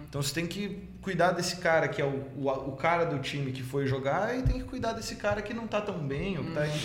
Então 0.10 0.22
você 0.22 0.34
tem 0.34 0.48
que 0.48 0.84
cuidar 1.02 1.32
desse 1.32 1.58
cara 1.58 1.88
que 1.88 2.02
é 2.02 2.06
o, 2.06 2.26
o, 2.38 2.50
o 2.70 2.72
cara 2.76 3.06
do 3.06 3.20
time 3.20 3.52
que 3.52 3.62
foi 3.64 3.86
jogar 3.88 4.38
e 4.38 4.42
tem 4.44 4.58
que 4.60 4.64
cuidar 4.66 4.94
desse 4.94 5.16
cara 5.16 5.42
que 5.42 5.54
não 5.54 5.68
tá 5.68 5.80
tão 5.82 6.00
bem, 6.06 6.38
ou 6.38 6.44
que 6.44 6.52
tá 6.52 6.68
en- 6.68 6.80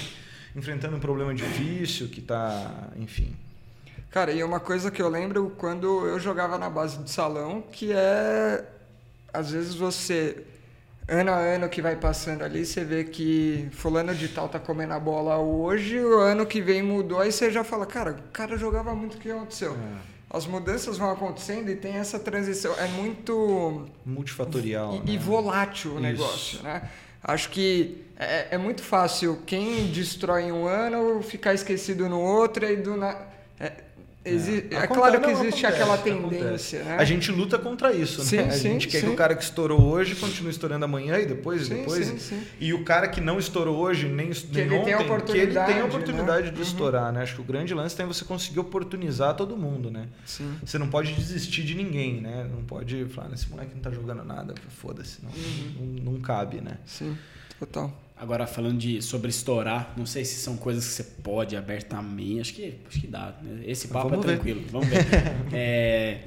enfrentando 0.56 0.96
um 0.96 1.00
problema 1.00 1.34
difícil, 1.34 2.08
que 2.08 2.20
tá, 2.20 2.90
enfim. 2.96 3.34
Cara, 4.10 4.30
e 4.32 4.42
uma 4.44 4.60
coisa 4.60 4.90
que 4.92 5.02
eu 5.02 5.08
lembro 5.08 5.50
quando 5.58 6.06
eu 6.06 6.20
jogava 6.20 6.56
na 6.58 6.70
base 6.70 6.98
de 6.98 7.10
salão, 7.10 7.62
que 7.62 7.92
é 7.92 8.64
às 9.32 9.50
vezes 9.50 9.74
você 9.74 10.44
ano 11.06 11.30
a 11.30 11.36
ano 11.36 11.68
que 11.68 11.82
vai 11.82 11.96
passando 11.96 12.42
ali, 12.42 12.64
você 12.64 12.84
vê 12.84 13.04
que 13.04 13.68
fulano 13.72 14.14
de 14.14 14.28
tal 14.28 14.48
tá 14.48 14.58
comendo 14.58 14.94
a 14.94 15.00
bola 15.00 15.36
hoje, 15.38 15.98
o 16.00 16.18
ano 16.18 16.46
que 16.46 16.60
vem 16.60 16.82
mudou, 16.82 17.20
aí 17.20 17.30
você 17.30 17.50
já 17.50 17.62
fala, 17.62 17.84
cara, 17.86 18.12
o 18.12 18.32
cara 18.32 18.56
jogava 18.56 18.94
muito, 18.94 19.16
o 19.16 19.20
que 19.20 19.30
aconteceu? 19.30 19.76
As 20.30 20.46
mudanças 20.46 20.98
vão 20.98 21.10
acontecendo 21.10 21.70
e 21.70 21.76
tem 21.76 21.94
essa 21.94 22.18
transição, 22.18 22.74
é 22.78 22.88
muito 22.88 23.86
Multifatorial. 24.04 25.02
e, 25.04 25.12
e 25.12 25.16
né? 25.16 25.22
volátil 25.22 25.92
o 25.92 25.94
Isso. 25.94 26.02
negócio, 26.02 26.62
né? 26.62 26.88
Acho 27.22 27.50
que 27.50 28.04
é, 28.18 28.54
é 28.54 28.58
muito 28.58 28.82
fácil 28.82 29.38
quem 29.46 29.86
destrói 29.86 30.52
um 30.52 30.66
ano 30.66 31.22
ficar 31.22 31.54
esquecido 31.54 32.08
no 32.08 32.20
outro 32.20 32.64
e 32.66 32.76
do 32.76 32.96
na... 32.96 33.16
é, 33.58 33.72
exi- 34.24 34.66
é 34.70 34.76
Acontece- 34.76 34.88
claro 34.94 35.20
que 35.20 35.30
existe 35.30 35.66
acontece, 35.66 35.82
aquela 35.82 35.98
tendência, 35.98 36.82
né? 36.84 36.96
A 36.98 37.04
gente 37.04 37.30
luta 37.30 37.58
contra 37.58 37.92
isso, 37.92 38.22
Sim, 38.22 38.36
né? 38.38 38.44
A 38.46 38.50
sim, 38.52 38.62
gente 38.70 38.88
quer 38.88 39.00
que 39.02 39.08
o 39.08 39.14
cara 39.16 39.34
que 39.34 39.42
estourou 39.44 39.80
hoje 39.82 40.14
continue 40.14 40.50
estourando 40.50 40.84
amanhã 40.84 41.18
e 41.18 41.26
depois 41.26 41.66
e 41.66 41.70
depois. 41.74 42.32
E 42.60 42.72
o 42.72 42.84
cara 42.84 43.08
que 43.08 43.20
não 43.20 43.38
estourou 43.38 43.76
hoje, 43.76 44.06
nem, 44.06 44.14
nem 44.16 44.24
ele 44.26 44.34
tenha 44.84 44.98
ontem, 45.00 45.22
que 45.32 45.38
ele 45.38 45.52
tenha 45.54 45.82
a 45.82 45.86
oportunidade 45.86 46.46
né? 46.46 46.52
de 46.52 46.56
Uhum. 46.56 46.62
estourar, 46.62 47.12
né? 47.12 47.22
Acho 47.22 47.34
que 47.36 47.40
o 47.40 47.44
grande 47.44 47.74
lance 47.74 48.00
é 48.00 48.06
você 48.06 48.24
conseguir 48.24 48.60
oportunizar 48.60 49.34
todo 49.34 49.56
mundo, 49.56 49.90
né? 49.90 50.06
Você 50.64 50.78
não 50.78 50.88
pode 50.88 51.12
desistir 51.12 51.62
de 51.62 51.74
ninguém, 51.74 52.20
né? 52.20 52.46
Não 52.50 52.64
pode 52.64 53.04
falar, 53.06 53.28
"Ah, 53.30 53.34
esse 53.34 53.48
moleque 53.48 53.72
não 53.74 53.80
tá 53.82 53.90
jogando 53.90 54.24
nada, 54.24 54.54
foda-se. 54.80 55.18
Não, 55.22 55.30
Uhum. 55.30 56.00
não, 56.02 56.12
não 56.14 56.20
cabe, 56.20 56.60
né? 56.60 56.78
Sim, 56.86 57.16
total. 57.58 57.92
Agora, 58.16 58.46
falando 58.46 58.78
de, 58.78 59.02
sobre 59.02 59.28
estourar, 59.28 59.92
não 59.96 60.06
sei 60.06 60.24
se 60.24 60.36
são 60.36 60.56
coisas 60.56 60.84
que 60.86 60.92
você 60.92 61.02
pode 61.22 61.56
abertamente. 61.56 62.40
Acho 62.40 62.54
que, 62.54 62.74
acho 62.88 63.00
que 63.00 63.06
dá. 63.08 63.34
né? 63.42 63.62
Esse 63.66 63.88
papo 63.88 64.08
Vamos 64.08 64.24
é 64.24 64.28
ver. 64.28 64.34
tranquilo. 64.36 64.62
Vamos 64.70 64.88
ver. 64.88 65.04
É, 65.52 66.20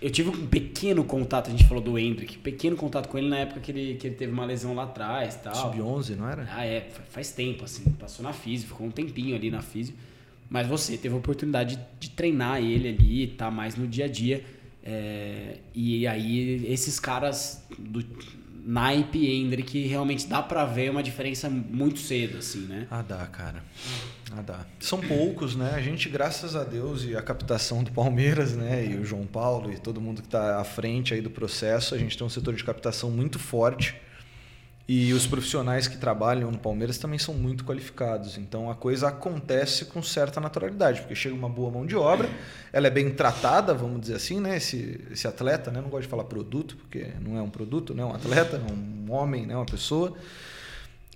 eu 0.00 0.10
tive 0.10 0.30
um 0.30 0.46
pequeno 0.46 1.04
contato, 1.04 1.46
a 1.48 1.50
gente 1.50 1.64
falou 1.64 1.82
do 1.82 1.96
Hendrick, 1.98 2.36
pequeno 2.38 2.76
contato 2.76 3.08
com 3.08 3.18
ele 3.18 3.28
na 3.28 3.38
época 3.38 3.60
que 3.60 3.70
ele, 3.70 3.94
que 3.94 4.06
ele 4.08 4.16
teve 4.16 4.32
uma 4.32 4.44
lesão 4.44 4.74
lá 4.74 4.82
atrás 4.84 5.36
tal. 5.36 5.54
Sub-11, 5.54 6.16
não 6.16 6.28
era? 6.28 6.48
Ah, 6.50 6.64
é, 6.64 6.80
fa- 6.80 7.02
faz 7.08 7.30
tempo, 7.32 7.64
assim, 7.64 7.84
passou 7.92 8.24
na 8.24 8.32
físio, 8.32 8.66
ficou 8.68 8.86
um 8.86 8.90
tempinho 8.90 9.36
ali 9.36 9.48
na 9.50 9.62
físio. 9.62 9.94
Mas 10.50 10.66
você 10.66 10.96
teve 10.96 11.14
a 11.14 11.18
oportunidade 11.18 11.76
de, 11.76 11.82
de 12.00 12.10
treinar 12.10 12.60
ele 12.60 12.88
ali, 12.88 13.26
tá 13.28 13.50
mais 13.50 13.76
no 13.76 13.86
dia 13.86 14.04
a 14.06 14.08
dia. 14.08 14.44
é, 14.84 15.58
e 15.74 16.04
aí, 16.06 16.66
esses 16.66 16.98
caras 16.98 17.64
do 17.78 18.04
naipe 18.64 19.26
Hendrick, 19.26 19.86
realmente 19.86 20.26
dá 20.26 20.42
pra 20.42 20.64
ver 20.64 20.90
uma 20.90 21.02
diferença 21.02 21.50
muito 21.50 21.98
cedo, 21.98 22.38
assim, 22.38 22.60
né? 22.60 22.86
Ah, 22.90 23.02
dá, 23.02 23.26
cara. 23.26 23.62
Ah, 24.30 24.42
dá. 24.42 24.66
São 24.80 25.00
poucos, 25.00 25.56
né? 25.56 25.72
A 25.74 25.80
gente, 25.80 26.08
graças 26.08 26.54
a 26.56 26.64
Deus, 26.64 27.04
e 27.04 27.16
a 27.16 27.22
captação 27.22 27.82
do 27.82 27.90
Palmeiras, 27.90 28.56
né? 28.56 28.86
E 28.86 28.96
o 28.96 29.04
João 29.04 29.26
Paulo 29.26 29.72
e 29.72 29.78
todo 29.78 30.00
mundo 30.00 30.22
que 30.22 30.28
está 30.28 30.60
à 30.60 30.64
frente 30.64 31.12
aí 31.12 31.20
do 31.20 31.30
processo, 31.30 31.94
a 31.94 31.98
gente 31.98 32.16
tem 32.16 32.26
um 32.26 32.30
setor 32.30 32.54
de 32.54 32.64
captação 32.64 33.10
muito 33.10 33.38
forte. 33.38 33.94
E 34.88 35.12
os 35.12 35.26
profissionais 35.26 35.86
que 35.86 35.96
trabalham 35.96 36.50
no 36.50 36.58
Palmeiras 36.58 36.98
também 36.98 37.18
são 37.18 37.34
muito 37.34 37.64
qualificados. 37.64 38.36
Então 38.36 38.70
a 38.70 38.74
coisa 38.74 39.08
acontece 39.08 39.84
com 39.84 40.02
certa 40.02 40.40
naturalidade, 40.40 41.00
porque 41.00 41.14
chega 41.14 41.34
uma 41.34 41.48
boa 41.48 41.70
mão 41.70 41.86
de 41.86 41.94
obra, 41.94 42.28
ela 42.72 42.88
é 42.88 42.90
bem 42.90 43.10
tratada, 43.10 43.72
vamos 43.72 44.00
dizer 44.00 44.16
assim, 44.16 44.40
né? 44.40 44.56
Esse, 44.56 45.00
esse 45.10 45.26
atleta, 45.28 45.70
né? 45.70 45.80
Não 45.80 45.88
gosto 45.88 46.02
de 46.02 46.08
falar 46.08 46.24
produto, 46.24 46.76
porque 46.76 47.06
não 47.20 47.38
é 47.38 47.42
um 47.42 47.50
produto, 47.50 47.94
né? 47.94 48.02
É 48.02 48.06
um 48.06 48.14
atleta, 48.14 48.56
é 48.56 48.72
um 48.72 49.12
homem, 49.12 49.46
né? 49.46 49.54
Uma 49.56 49.66
pessoa 49.66 50.16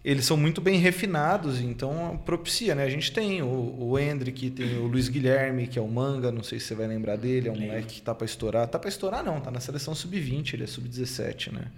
eles 0.07 0.25
são 0.25 0.37
muito 0.37 0.61
bem 0.61 0.79
refinados, 0.79 1.61
então 1.61 2.17
propicia, 2.25 2.77
né? 2.77 2.85
A 2.85 2.89
gente 2.89 3.11
tem 3.11 3.43
o, 3.43 3.77
o 3.77 3.99
Hendrick, 3.99 4.51
tem 4.51 4.79
o 4.79 4.87
Luiz 4.87 5.09
Guilherme, 5.09 5.67
que 5.67 5.81
é 5.81 5.83
o 5.83 5.89
Manga, 5.89 6.31
não 6.31 6.45
sei 6.45 6.61
se 6.61 6.67
você 6.67 6.77
vai 6.77 6.87
lembrar 6.87 7.17
dele, 7.17 7.49
é 7.49 7.51
um 7.51 7.59
moleque 7.59 7.97
que 7.97 8.03
tá 8.03 8.15
para 8.15 8.25
estourar. 8.25 8.69
Tá 8.69 8.79
para 8.79 8.89
estourar 8.89 9.25
não, 9.25 9.41
tá 9.41 9.51
na 9.51 9.59
seleção 9.59 9.97
sub-20, 9.97 10.55
ele 10.55 10.63
é 10.63 10.67
sub-17, 10.69 11.51
né? 11.51 11.73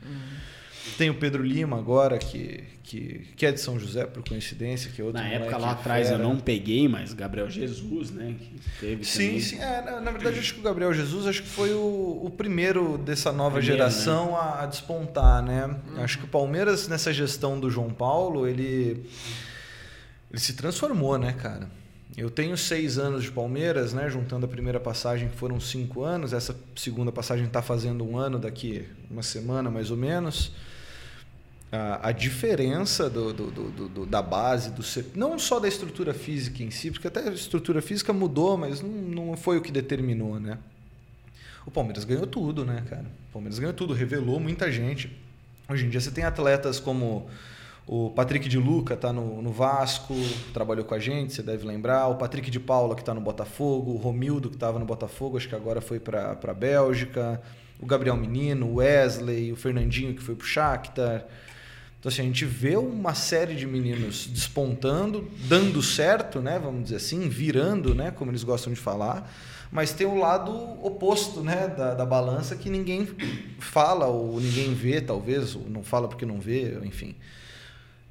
Tem 0.97 1.11
o 1.11 1.15
Pedro 1.15 1.43
Lima 1.43 1.79
agora, 1.79 2.19
que, 2.19 2.65
que, 2.83 3.27
que 3.37 3.47
é 3.47 3.53
de 3.53 3.61
São 3.61 3.79
José, 3.79 4.07
por 4.07 4.23
coincidência, 4.27 4.91
que 4.91 5.01
é 5.01 5.05
outro 5.05 5.21
Na 5.21 5.29
época 5.29 5.57
lá 5.57 5.73
atrás 5.73 6.11
eu 6.11 6.19
não 6.19 6.39
peguei, 6.39 6.89
mas 6.89 7.13
Gabriel 7.13 7.51
Jesus, 7.51 8.11
né? 8.11 8.35
Que 8.39 8.81
teve 8.81 9.05
Sim, 9.05 9.27
também. 9.27 9.41
sim. 9.41 9.59
É, 9.61 9.83
na, 9.83 10.01
na 10.01 10.11
verdade, 10.11 10.39
acho 10.39 10.55
que 10.55 10.61
o 10.61 10.63
Gabriel 10.63 10.95
Jesus 10.95 11.27
acho 11.27 11.43
que 11.43 11.49
foi 11.49 11.73
o, 11.73 12.23
o 12.25 12.33
primeiro 12.37 12.97
dessa 12.99 13.33
nova 13.33 13.59
Primeiro, 13.59 13.77
geração 13.77 14.37
a, 14.37 14.63
a 14.63 14.67
despontar, 14.67 15.43
né? 15.43 15.77
Acho 15.99 16.19
que 16.19 16.25
o 16.25 16.29
Palmeiras, 16.29 16.89
nessa 16.89 17.13
gestão 17.13 17.59
do 17.59 17.71
João 17.71 17.91
Paulo, 17.91 18.47
ele, 18.47 19.05
ele 20.31 20.41
se 20.41 20.55
transformou, 20.55 21.19
né, 21.19 21.33
cara? 21.33 21.69
eu 22.19 22.29
tenho 22.29 22.57
seis 22.57 22.99
anos 22.99 23.23
de 23.23 23.31
Palmeiras, 23.31 23.93
né? 23.93 24.11
Juntando 24.11 24.45
a 24.45 24.49
primeira 24.49 24.81
passagem, 24.81 25.29
que 25.29 25.37
foram 25.37 25.61
cinco 25.61 26.03
anos. 26.03 26.33
Essa 26.33 26.57
segunda 26.75 27.13
passagem 27.13 27.47
está 27.47 27.63
fazendo 27.63 28.05
um 28.05 28.19
ano 28.19 28.41
daqui 28.41 28.89
uma 29.09 29.23
semana, 29.23 29.71
mais 29.71 29.93
ou 29.93 29.97
menos. 29.97 30.51
A, 31.71 32.09
a 32.09 32.13
diferença 32.13 33.11
do, 33.11 33.33
do, 33.33 33.51
do, 33.51 34.07
da 34.07 34.23
base, 34.23 34.71
do 34.71 34.83
não 35.15 35.39
só 35.39 35.61
da 35.61 35.69
estrutura 35.69 36.15
física 36.15 36.63
em 36.63 36.71
si, 36.71 36.91
porque 36.91 37.09
até 37.09 37.29
a 37.29 37.33
estrutura 37.33 37.83
física 37.83 38.13
mudou, 38.13 38.57
mas 38.57 38.81
não, 38.81 38.91
não 38.91 39.37
foi 39.37 39.59
o 39.59 39.61
que 39.61 39.71
determinou, 39.71 40.41
né? 40.41 40.59
O 41.67 41.71
Palmeiras 41.71 42.05
ganhou 42.05 42.27
tudo, 42.27 42.65
né, 42.65 42.83
cara? 42.89 43.05
O 43.29 43.33
Palmeiras 43.35 43.59
ganhou 43.59 43.75
tudo, 43.75 43.93
revelou 43.93 44.41
muita 44.41 44.73
gente. 44.73 45.15
Hoje 45.69 45.85
em 45.85 45.91
dia 45.91 46.01
você 46.01 46.11
tem 46.11 46.25
atletas 46.25 46.81
como 46.81 47.29
o 47.87 48.11
Patrick 48.11 48.49
de 48.51 48.59
Luca 48.59 48.93
está 48.93 49.15
no, 49.15 49.41
no, 49.41 49.51
Vasco, 49.51 50.15
trabalhou 50.53 50.85
com 50.85 50.95
a 50.95 50.99
gente, 50.99 51.33
você 51.33 51.43
deve 51.43 51.67
lembrar. 51.67 52.07
O 52.09 52.17
Patrick 52.17 52.51
de 52.51 52.61
Paula, 52.61 52.95
que 52.95 53.01
está 53.01 53.15
no 53.15 53.21
Botafogo. 53.23 53.93
O 53.93 53.97
Romildo, 53.97 54.51
que 54.51 54.57
estava 54.57 54.79
no 54.79 54.85
Botafogo, 54.85 55.39
acho 55.39 55.49
que 55.49 55.55
agora 55.55 55.81
foi 55.81 55.99
para 55.99 56.39
a 56.43 56.55
Bélgica. 56.55 57.41
O 57.81 57.87
Gabriel 57.87 58.15
Menino, 58.15 58.67
o 58.67 58.75
Wesley, 58.77 59.53
o 59.53 59.57
Fernandinho, 59.57 60.15
que 60.15 60.23
foi 60.23 60.35
para 60.35 60.45
o 60.45 60.47
Shakhtar. 60.47 61.25
Então, 61.99 62.11
assim, 62.11 62.23
a 62.23 62.25
gente 62.25 62.45
vê 62.45 62.77
uma 62.77 63.13
série 63.13 63.57
de 63.57 63.67
meninos 63.67 64.27
despontando, 64.29 65.29
dando 65.49 65.83
certo, 65.83 66.41
né? 66.41 66.59
Vamos 66.59 66.85
dizer 66.85 66.97
assim, 66.97 67.29
virando, 67.29 67.93
né? 67.93 68.13
Como 68.13 68.31
eles 68.31 68.45
gostam 68.45 68.73
de 68.73 68.79
falar. 68.79 69.29
Mas 69.71 69.93
tem 69.93 70.07
o 70.07 70.17
lado 70.17 70.53
oposto, 70.85 71.43
né? 71.43 71.67
Da, 71.67 71.95
da 71.95 72.07
balança 72.07 72.55
que 72.55 72.71
ninguém 72.71 73.07
fala 73.59 74.07
ou 74.07 74.41
ninguém 74.41 74.75
vê, 74.75 75.01
talvez. 75.01 75.57
Ou 75.57 75.69
não 75.69 75.83
fala 75.83 76.07
porque 76.07 76.25
não 76.25 76.39
vê, 76.39 76.79
enfim. 76.85 77.17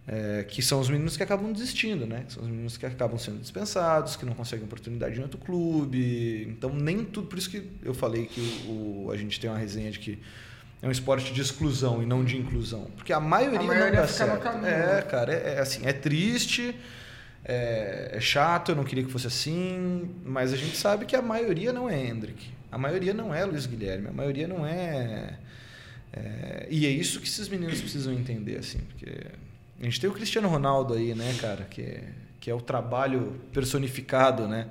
É, 0.06 0.44
que 0.44 0.62
são 0.62 0.82
os 0.82 0.90
meninos 0.90 1.16
que 1.16 1.24
acabam 1.24 1.54
desistindo, 1.54 2.06
né? 2.06 2.26
Que 2.28 2.34
são 2.34 2.44
os 2.44 2.50
meninos 2.50 2.76
que 2.76 2.86
acabam 2.86 3.18
sendo 3.18 3.40
dispensados, 3.40 4.18
que 4.18 4.26
não 4.26 4.34
conseguem 4.34 4.66
oportunidade 4.66 5.18
em 5.18 5.24
outro 5.24 5.38
clube. 5.38 6.46
Então, 6.50 6.74
nem 6.74 7.06
tudo. 7.06 7.28
Por 7.28 7.38
isso 7.38 7.50
que 7.50 7.66
eu 7.82 7.94
falei 7.94 8.26
que 8.26 8.42
o, 8.68 9.06
o, 9.06 9.12
a 9.12 9.18
gente 9.18 9.40
tem 9.40 9.50
uma 9.50 9.58
resenha 9.58 9.92
de 9.92 10.00
que 10.00 10.20
é 10.82 10.88
um 10.88 10.92
esporte 10.92 11.34
de 11.34 11.42
exclusão 11.42 12.02
e 12.04 12.06
não 12.06 12.24
de 12.24 12.38
inclusão. 12.38 12.86
Porque 12.96 13.12
a 13.12 13.20
maioria, 13.20 13.60
a 13.60 13.64
maioria 13.64 13.92
não 13.92 14.02
dá 14.02 14.08
certo. 14.08 14.48
É, 14.48 14.96
né? 14.96 15.02
cara, 15.02 15.34
é, 15.34 15.56
é, 15.56 15.60
assim, 15.60 15.86
é 15.86 15.94
triste, 15.94 16.76
é, 17.44 18.12
é, 18.14 18.20
chato, 18.20 18.70
eu 18.72 18.76
não 18.76 18.84
queria 18.84 19.04
que 19.04 19.12
fosse 19.12 19.28
assim, 19.28 20.10
mas 20.24 20.54
a 20.54 20.58
gente 20.58 20.78
sabe 20.78 21.06
que 21.06 21.16
a 21.16 21.22
maioria 21.22 21.74
não 21.74 21.90
é 21.90 22.00
Hendrick. 22.00 22.50
A 22.72 22.78
maioria 22.78 23.14
não 23.14 23.34
é 23.34 23.44
Luiz 23.46 23.66
Guilherme, 23.66 24.08
a 24.08 24.12
maioria 24.12 24.48
não 24.48 24.66
é, 24.66 25.38
é 26.14 26.68
e 26.70 26.86
é 26.86 26.90
isso 26.90 27.20
que 27.22 27.28
esses 27.28 27.48
meninos 27.48 27.80
precisam 27.80 28.14
entender, 28.14 28.58
assim, 28.58 28.80
porque 28.80 29.10
a 29.80 29.84
gente 29.84 30.00
tem 30.02 30.10
o 30.10 30.14
Cristiano 30.14 30.48
Ronaldo 30.50 30.94
aí, 30.94 31.16
né, 31.16 31.34
cara, 31.40 31.64
que 31.64 31.82
é, 31.82 32.04
que 32.40 32.52
é 32.52 32.54
o 32.54 32.62
trabalho 32.62 33.40
personificado, 33.54 34.48
né? 34.48 34.68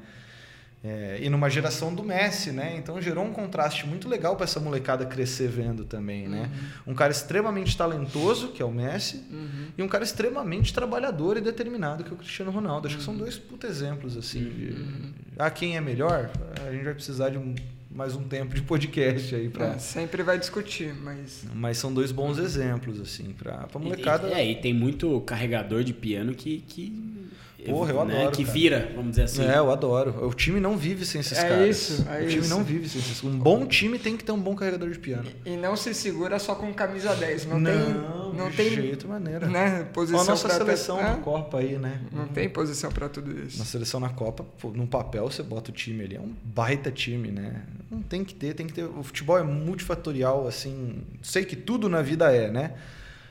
É, 0.87 1.19
e 1.21 1.29
numa 1.29 1.51
geração 1.51 1.93
do 1.93 2.05
Messi, 2.05 2.53
né? 2.53 2.77
Então 2.79 3.03
gerou 3.03 3.25
um 3.25 3.33
contraste 3.33 3.85
muito 3.85 4.09
legal 4.09 4.37
para 4.37 4.45
essa 4.45 4.61
molecada 4.61 5.05
crescer 5.05 5.49
vendo 5.49 5.85
também, 5.85 6.29
né? 6.29 6.49
Uhum. 6.87 6.93
Um 6.93 6.95
cara 6.95 7.11
extremamente 7.11 7.77
talentoso, 7.77 8.49
que 8.49 8.63
é 8.63 8.65
o 8.65 8.71
Messi, 8.71 9.25
uhum. 9.29 9.67
e 9.77 9.83
um 9.83 9.89
cara 9.89 10.05
extremamente 10.05 10.73
trabalhador 10.73 11.37
e 11.39 11.41
determinado, 11.41 12.05
que 12.05 12.11
é 12.11 12.13
o 12.13 12.17
Cristiano 12.17 12.53
Ronaldo. 12.53 12.87
Acho 12.87 12.95
uhum. 12.95 12.99
que 13.01 13.05
são 13.05 13.15
uhum. 13.15 13.21
dois 13.21 13.37
puta 13.37 13.67
exemplos, 13.67 14.17
assim. 14.17 14.45
De, 14.45 14.75
uhum. 14.75 15.13
ah, 15.37 15.51
quem 15.51 15.77
é 15.77 15.81
melhor? 15.81 16.31
A 16.65 16.71
gente 16.71 16.85
vai 16.85 16.95
precisar 16.95 17.31
de 17.31 17.39
um 17.39 17.53
mais 17.91 18.15
um 18.15 18.23
tempo 18.23 18.55
de 18.55 18.61
podcast 18.61 19.35
aí 19.35 19.49
para 19.49 19.69
é, 19.69 19.79
sempre 19.79 20.23
vai 20.23 20.39
discutir 20.39 20.95
mas 21.03 21.47
mas 21.55 21.79
são 21.79 21.95
dois 21.95 22.13
bons 22.13 22.37
exemplos 22.37 23.01
assim 23.01 23.33
para 23.33 23.67
molecada 23.81 24.29
e, 24.29 24.33
é 24.33 24.51
e 24.51 24.55
tem 24.57 24.75
muito 24.75 25.19
carregador 25.23 25.83
de 25.83 25.95
piano 25.95 26.35
que 26.35 26.63
que 26.69 27.26
Porra, 27.73 27.93
eu 27.93 28.05
né, 28.05 28.17
adoro. 28.19 28.37
Que 28.37 28.45
cara. 28.45 28.55
vira, 28.55 28.93
vamos 28.95 29.11
dizer 29.11 29.23
assim. 29.23 29.45
É, 29.45 29.59
eu 29.59 29.71
adoro. 29.71 30.27
O 30.27 30.35
time 30.35 30.61
não 30.61 30.77
vive 30.77 31.05
sem 31.05 31.21
esses 31.21 31.39
é 31.39 31.49
caras. 31.49 31.69
Isso, 31.69 32.07
é 32.09 32.23
o 32.23 32.29
time 32.29 32.41
isso. 32.41 32.51
não 32.51 32.65
vive 32.65 32.89
sem 32.89 33.01
esses 33.01 33.23
Um 33.23 33.39
bom 33.39 33.67
time 33.67 33.99
tem 33.99 34.17
que 34.17 34.25
ter 34.25 34.33
um 34.33 34.41
bom 34.41 34.55
carregador 34.55 34.91
de 34.91 34.99
piano. 34.99 35.29
E 35.45 35.57
não 35.57 35.77
se 35.77 35.95
segura 35.95 36.39
só 36.39 36.55
com 36.55 36.73
camisa 36.73 37.15
10. 37.15 37.47
Não, 37.47 37.59
não 37.59 37.73
tem. 37.73 38.37
Não 38.37 38.51
de 38.51 38.57
tem 38.57 38.71
jeito 38.71 39.09
maneira. 39.09 39.47
Né, 39.47 39.85
posição 39.93 40.21
a 40.21 40.25
nossa 40.25 40.49
seleção 40.49 40.99
ter... 40.99 41.05
na 41.05 41.15
Copa 41.17 41.59
aí, 41.59 41.79
né? 41.79 42.01
Não 42.13 42.29
tem 42.29 42.49
posição 42.49 42.91
para 42.91 43.09
tudo 43.09 43.39
isso. 43.41 43.59
Na 43.59 43.65
seleção 43.65 43.99
na 43.99 44.11
Copa, 44.11 44.45
pô, 44.61 44.69
no 44.71 44.87
papel 44.87 45.25
você 45.31 45.43
bota 45.43 45.71
o 45.71 45.75
time 45.75 46.05
ali. 46.05 46.17
É 46.17 46.21
um 46.21 46.33
baita 46.45 46.91
time, 46.91 47.31
né? 47.31 47.63
Não 47.91 48.03
tem 48.03 48.25
que 48.25 48.35
ter, 48.35 48.55
tem 48.55 48.67
que 48.67 48.73
ter. 48.73 48.85
O 48.85 49.03
futebol 49.03 49.39
é 49.39 49.43
multifatorial, 49.43 50.47
assim. 50.47 51.03
Sei 51.23 51.45
que 51.45 51.57
tudo 51.57 51.89
na 51.89 52.03
vida 52.03 52.31
é, 52.31 52.51
né? 52.51 52.75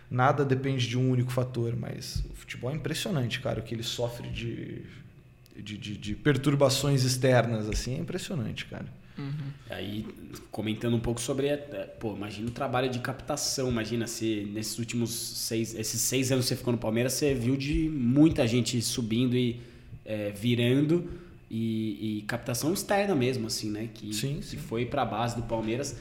Nada 0.10 0.45
depende 0.45 0.88
de 0.88 0.97
um 0.97 1.10
único 1.10 1.32
fator, 1.32 1.76
mas 1.76 2.24
o 2.32 2.36
futebol 2.36 2.72
é 2.72 2.76
impressionante, 2.76 3.39
cara, 3.39 3.60
o 3.60 3.64
que 3.64 3.74
ele 3.74 3.84
sofre 3.84 4.30
de 4.30 4.84
de, 5.56 5.78
de, 5.78 5.97
de, 5.97 6.16
perturbações 6.16 7.03
externas, 7.03 7.70
assim, 7.70 7.95
é 7.95 7.99
impressionante, 7.99 8.66
cara. 8.66 8.86
Uhum. 9.18 9.32
Aí, 9.70 10.06
comentando 10.51 10.95
um 10.95 10.99
pouco 10.99 11.22
sobre, 11.22 11.47
é, 11.47 11.56
pô, 11.56 12.14
imagina 12.14 12.47
o 12.49 12.51
trabalho 12.51 12.89
de 12.89 12.99
captação, 12.99 13.70
imagina 13.70 14.08
se 14.08 14.49
nesses 14.53 14.78
últimos 14.78 15.12
seis, 15.12 15.74
esses 15.74 16.01
seis 16.01 16.32
anos 16.32 16.45
que 16.45 16.49
você 16.49 16.56
ficou 16.58 16.74
no 16.74 16.80
Palmeiras, 16.80 17.14
você 17.14 17.34
viu 17.34 17.56
de 17.56 17.88
muita 17.89 18.45
gente 18.45 18.82
subindo 18.82 19.36
e 19.38 19.62
é, 20.03 20.32
virando 20.32 21.10
e, 21.49 22.18
e, 22.20 22.22
captação 22.24 22.74
externa 22.74 23.16
mesmo, 23.16 23.47
assim, 23.47 23.72
né? 23.72 23.89
Que, 23.93 24.14
sim, 24.14 24.41
sim. 24.41 24.58
que 24.58 24.62
foi 24.62 24.86
para 24.86 25.03
a 25.03 25.06
base 25.06 25.36
do 25.38 25.43
Palmeiras. 25.43 25.95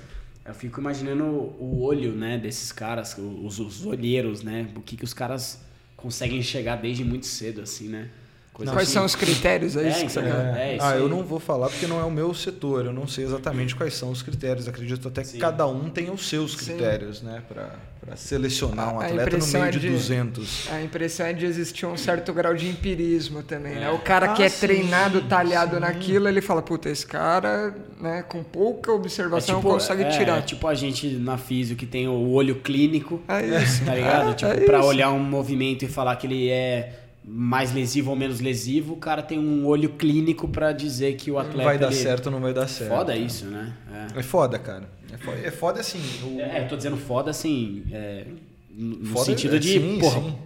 Eu 0.47 0.53
fico 0.55 0.79
imaginando 0.81 1.25
o 1.25 1.83
olho, 1.83 2.13
né, 2.13 2.37
desses 2.37 2.71
caras, 2.71 3.17
os, 3.17 3.59
os 3.59 3.87
olheiros, 3.87 4.43
né? 4.43 4.69
O 4.77 4.83
que, 4.83 4.97
que 4.97 5.05
os 5.05 5.15
caras 5.15 5.65
conseguem 5.97 6.43
chegar 6.43 6.77
desde 6.77 7.03
muito 7.03 7.25
cedo, 7.25 7.63
assim, 7.63 7.89
né? 7.89 8.11
Coisa 8.55 8.71
quais 8.71 8.87
assim. 8.87 8.95
são 8.95 9.05
os 9.05 9.17
critérios? 9.17 9.77
É, 9.77 9.89
isso 9.89 10.21
é, 10.21 10.23
é, 10.23 10.77
é 10.77 10.79
ah, 10.81 10.95
eu 10.95 11.09
não 11.09 11.25
vou 11.25 11.41
falar 11.41 11.69
porque 11.69 11.89
não 11.89 11.99
é 11.99 12.05
o 12.05 12.11
meu 12.11 12.33
setor, 12.33 12.87
eu 12.87 12.93
não 12.93 13.05
sei 13.05 13.25
exatamente 13.25 13.75
quais 13.75 13.95
são 13.95 14.13
os 14.13 14.23
critérios. 14.23 14.69
Acredito 14.69 15.09
até 15.09 15.23
que 15.23 15.29
Sim. 15.29 15.39
cada 15.39 15.67
um 15.67 15.91
tem 15.91 16.09
os 16.09 16.29
seus 16.29 16.55
critérios, 16.55 17.19
Sim. 17.19 17.27
né? 17.27 17.43
Para 17.49 18.17
selecionar 18.17 18.95
um 18.95 19.01
atleta 19.01 19.39
no 19.39 19.47
meio 19.49 19.73
de, 19.73 19.81
de 19.81 19.91
200. 19.91 20.69
A 20.71 20.81
impressão 20.81 21.27
é 21.27 21.33
de 21.33 21.45
existir 21.45 21.85
um 21.85 21.97
certo 21.97 22.33
grau 22.33 22.55
de 22.55 22.69
empirismo 22.69 23.43
também, 23.43 23.75
né? 23.75 23.91
O 23.91 23.99
cara 23.99 24.27
ah, 24.27 24.35
que 24.35 24.43
é 24.45 24.49
sim, 24.49 24.61
treinado, 24.69 25.23
talhado 25.23 25.81
naquilo, 25.81 26.29
ele 26.29 26.41
fala, 26.41 26.63
puta, 26.63 26.89
esse 26.89 27.05
cara, 27.05 27.75
né, 28.01 28.23
com 28.23 28.45
pouca 28.45 28.93
observação 28.93 29.57
é 29.57 29.59
tipo, 29.59 29.69
consegue 29.69 30.05
é, 30.05 30.11
tirar. 30.11 30.39
É 30.39 30.43
tipo 30.43 30.69
a 30.69 30.75
gente 30.75 31.09
na 31.09 31.37
física 31.37 31.81
que 31.81 31.87
tem 31.87 32.07
o 32.07 32.31
olho 32.31 32.55
clínico, 32.61 33.21
é 33.27 33.63
isso. 33.63 33.85
tá 33.85 33.97
ligado? 33.97 34.35
tipo, 34.39 34.65
para 34.65 34.85
olhar 34.85 35.11
um 35.11 35.19
movimento 35.19 35.85
e 35.85 35.89
falar 35.89 36.15
que 36.15 36.29
ele 36.29 36.49
é 36.49 37.01
mais 37.27 37.73
lesivo 37.73 38.11
ou 38.11 38.17
menos 38.17 38.39
lesivo, 38.41 38.93
o 38.93 38.97
cara 38.97 39.23
tem 39.23 39.39
um 39.39 39.67
olho 39.67 39.91
clínico 39.91 40.47
para 40.47 40.73
dizer 40.73 41.17
que 41.17 41.31
o 41.31 41.39
atleta. 41.39 41.65
Vai 41.65 41.79
dar 41.79 41.87
ele... 41.87 41.97
certo 41.97 42.27
ou 42.27 42.33
não 42.33 42.41
vai 42.41 42.53
dar 42.53 42.69
certo. 42.69 42.91
Foda 42.91 43.13
cara. 43.13 43.19
isso, 43.19 43.47
né? 43.47 43.73
É. 44.15 44.21
é 44.21 44.23
foda, 44.23 44.59
cara. 44.59 44.91
É 45.11 45.17
foda, 45.17 45.39
é 45.39 45.51
foda 45.51 45.81
assim. 45.81 46.03
O... 46.23 46.41
É, 46.41 46.65
eu 46.65 46.69
tô 46.69 46.77
dizendo 46.77 46.99
foda 46.99 47.31
assim. 47.31 47.85
É, 47.91 48.27
no 48.71 49.07
foda, 49.07 49.25
sentido 49.25 49.59
de. 49.59 49.73
Sim, 49.73 49.99
porra, 49.99 50.21
sim. 50.21 50.39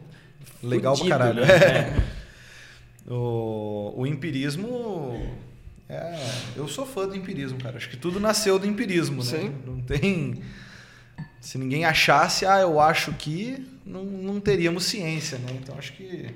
Legal 0.62 0.96
fudido, 0.96 1.16
pra 1.16 1.26
caralho. 1.26 1.46
Né? 1.46 2.02
o, 3.10 3.94
o 3.96 4.06
empirismo. 4.06 5.20
É, 5.88 6.14
eu 6.54 6.68
sou 6.68 6.86
fã 6.86 7.08
do 7.08 7.16
empirismo, 7.16 7.58
cara. 7.58 7.76
Acho 7.76 7.88
que 7.88 7.96
tudo 7.96 8.20
nasceu 8.20 8.56
do 8.58 8.66
empirismo, 8.66 9.16
né? 9.16 9.22
Sim. 9.22 9.54
Não 9.66 9.80
tem. 9.80 10.42
Se 11.40 11.58
ninguém 11.58 11.84
achasse, 11.84 12.46
ah, 12.46 12.60
eu 12.60 12.78
acho 12.78 13.12
que, 13.14 13.66
não, 13.84 14.04
não 14.04 14.38
teríamos 14.38 14.84
ciência, 14.84 15.38
né? 15.38 15.56
Então 15.60 15.76
acho 15.78 15.92
que 15.94 16.26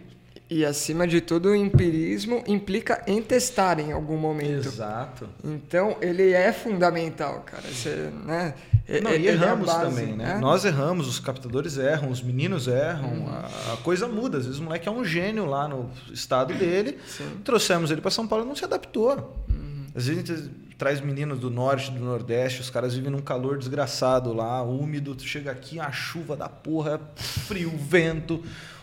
e 0.53 0.67
acima 0.67 1.07
de 1.07 1.21
tudo, 1.23 1.49
o 1.49 1.55
empirismo 1.55 2.45
implica 2.47 3.03
em 3.07 3.23
testar 3.23 3.81
em 3.81 3.91
algum 3.91 4.19
momento. 4.19 4.69
Exato. 4.69 5.27
Então, 5.43 5.97
ele 6.03 6.33
é 6.33 6.53
fundamental, 6.53 7.41
cara. 7.41 7.63
Você, 7.63 8.11
né? 8.27 8.55
Não, 9.03 9.15
e 9.15 9.29
erramos 9.29 9.67
é 9.67 9.73
base, 9.73 9.85
também, 9.85 10.15
né? 10.15 10.35
né? 10.35 10.39
Nós 10.39 10.67
erramos, 10.67 11.09
os 11.09 11.19
captadores 11.19 11.79
erram, 11.79 12.11
os 12.11 12.21
meninos 12.21 12.69
erram, 12.69 13.09
uhum. 13.09 13.29
a, 13.29 13.73
a, 13.73 13.77
coisa 13.79 14.07
muda. 14.07 14.37
Às 14.37 14.45
vezes 14.45 14.61
o 14.61 14.65
moleque 14.65 14.87
é 14.87 14.93
um 14.93 15.03
gênio 15.03 15.47
lá 15.47 15.67
no 15.67 15.89
estado 16.13 16.53
dele, 16.53 16.99
Sim. 17.07 17.39
trouxemos 17.43 17.91
ele 17.91 18.03
para 18.03 18.11
São 18.11 18.27
Paulo 18.27 18.45
e 18.45 18.49
não 18.49 18.55
se 18.55 18.65
adaptou. 18.65 19.35
Uhum. 19.49 19.87
Às 19.95 20.07
vezes 20.07 20.31
a 20.31 20.35
gente 20.37 20.51
traz 20.77 21.01
meninos 21.01 21.39
do 21.39 21.49
norte, 21.49 21.91
do 21.91 22.01
nordeste, 22.05 22.61
os 22.61 22.69
caras 22.69 22.95
vivem 22.95 23.11
num 23.11 23.23
calor 23.23 23.57
desgraçado 23.57 24.35
lá, 24.35 24.63
úmido, 24.63 25.15
tu 25.15 25.23
chega 25.23 25.51
aqui, 25.51 25.79
a 25.81 25.93
chuva 25.93 26.37
da 26.37 26.49
porra, 26.49 27.01
frio, 27.15 27.71
vento 27.71 28.43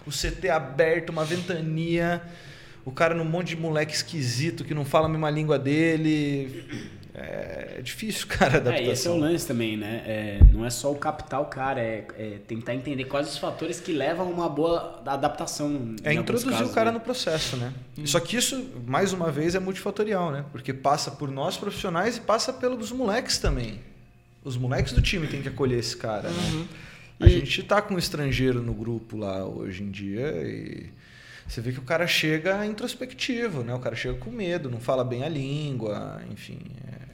o 0.10 0.12
CT 0.12 0.50
aberto, 0.50 1.10
uma 1.12 1.24
ventania, 1.24 2.22
o 2.84 2.92
cara 2.92 3.14
num 3.14 3.26
monte 3.26 3.50
de 3.50 3.58
moleque 3.58 3.94
esquisito 3.94 4.64
que 4.64 4.74
não 4.74 4.84
fala 4.84 5.06
a 5.06 5.10
mesma 5.10 5.30
língua 5.30 5.60
dele. 5.60 6.66
É, 7.14 7.82
difícil, 7.84 8.28
cara, 8.30 8.58
adaptação. 8.58 8.90
É, 8.90 8.94
esse 8.94 9.08
é 9.08 9.12
o 9.12 9.18
lance 9.18 9.48
também, 9.48 9.76
né? 9.76 10.04
É, 10.06 10.40
não 10.52 10.66
é 10.66 10.70
só 10.70 10.92
o 10.92 10.96
captar 10.96 11.42
o 11.42 11.46
cara, 11.46 11.82
é, 11.82 12.08
é, 12.18 12.38
tentar 12.48 12.74
entender 12.74 13.06
quais 13.06 13.28
os 13.28 13.38
fatores 13.38 13.80
que 13.80 13.92
levam 13.92 14.28
a 14.28 14.30
uma 14.30 14.50
boa 14.50 15.02
adaptação. 15.06 15.96
É 16.04 16.14
introduzir 16.14 16.50
casos, 16.52 16.72
o 16.72 16.74
cara 16.74 16.92
né? 16.92 16.98
no 16.98 17.04
processo, 17.04 17.58
né? 17.58 17.74
Hum. 17.98 18.08
Só 18.08 18.20
que 18.20 18.38
isso, 18.38 18.72
mais 18.86 19.12
uma 19.12 19.32
vez, 19.32 19.54
é 19.54 19.60
multifatorial, 19.60 20.32
né? 20.32 20.46
Porque 20.52 20.74
passa 20.74 21.12
por 21.12 21.30
nós 21.30 21.58
profissionais 21.58 22.18
e 22.18 22.22
passa 22.22 22.54
pelos 22.54 22.92
moleques 22.92 23.38
também. 23.38 23.80
Os 24.44 24.56
moleques 24.56 24.94
do 24.94 25.02
time 25.02 25.28
têm 25.28 25.42
que 25.42 25.50
acolher 25.50 25.80
esse 25.80 25.98
cara, 25.98 26.30
né? 26.30 26.50
uhum. 26.52 26.60
né? 26.60 26.68
A 27.20 27.28
e... 27.28 27.30
gente 27.30 27.62
está 27.62 27.82
com 27.82 27.96
um 27.96 27.98
estrangeiro 27.98 28.62
no 28.62 28.74
grupo 28.74 29.18
lá 29.18 29.46
hoje 29.46 29.84
em 29.84 29.92
dia 29.92 30.32
e 30.44 30.90
você 31.48 31.62
vê 31.62 31.72
que 31.72 31.80
o 31.80 31.84
cara 31.84 32.06
chega 32.06 32.66
introspectivo, 32.66 33.64
né? 33.64 33.74
O 33.74 33.80
cara 33.80 33.96
chega 33.96 34.18
com 34.18 34.30
medo, 34.30 34.70
não 34.70 34.80
fala 34.80 35.04
bem 35.04 35.24
a 35.24 35.30
língua, 35.30 36.22
enfim. 36.32 36.60
É... 36.88 37.10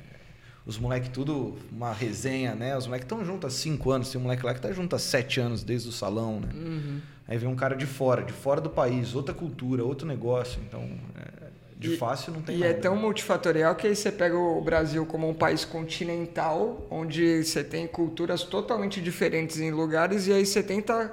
Os 0.66 0.78
moleques 0.78 1.10
tudo, 1.10 1.58
uma 1.72 1.94
resenha, 1.94 2.54
né? 2.54 2.76
Os 2.76 2.86
moleques 2.86 3.06
estão 3.06 3.24
juntos 3.24 3.54
há 3.54 3.58
cinco 3.58 3.92
anos, 3.92 4.10
tem 4.10 4.20
um 4.20 4.24
moleque 4.24 4.46
lá 4.46 4.54
que 4.54 4.60
tá 4.60 4.74
junto 4.74 4.96
há 4.96 5.00
sete 5.00 5.40
anos, 5.40 5.64
desde 5.64 5.88
o 5.88 5.92
salão, 5.92 6.42
né? 6.42 6.50
Uhum. 6.54 7.00
Aí 7.28 7.38
vem 7.38 7.48
um 7.48 7.56
cara 7.56 7.76
de 7.76 7.86
fora, 7.86 8.24
de 8.24 8.34
fora 8.34 8.60
do 8.60 8.70
país, 8.70 9.16
outra 9.16 9.34
cultura, 9.34 9.84
outro 9.84 10.08
negócio. 10.08 10.60
Então, 10.68 10.82
é, 11.16 11.45
de 11.86 11.94
E- 11.94 11.98
fácil 11.98 12.34
não 12.34 12.42
tem 12.42 12.56
E 12.58 12.60
nada. 12.60 12.72
é 12.72 12.74
tão 12.74 12.96
multifatorial 12.96 13.76
que 13.76 13.88
aí 13.88 13.96
você 13.96 14.12
pega 14.12 14.38
o 14.38 14.62
Brasil 14.62 15.06
como 15.06 15.30
um 15.30 15.34
país 15.34 15.64
continental, 15.66 16.86
onde 16.90 17.44
você 17.44 17.64
tem 17.64 17.88
culturas 17.88 18.44
totalmente 18.44 19.02
diferentes 19.02 19.60
em 19.60 19.72
lugares, 19.72 20.28
e 20.28 20.34
aí 20.34 20.46
você 20.46 20.62
tenta 20.64 21.12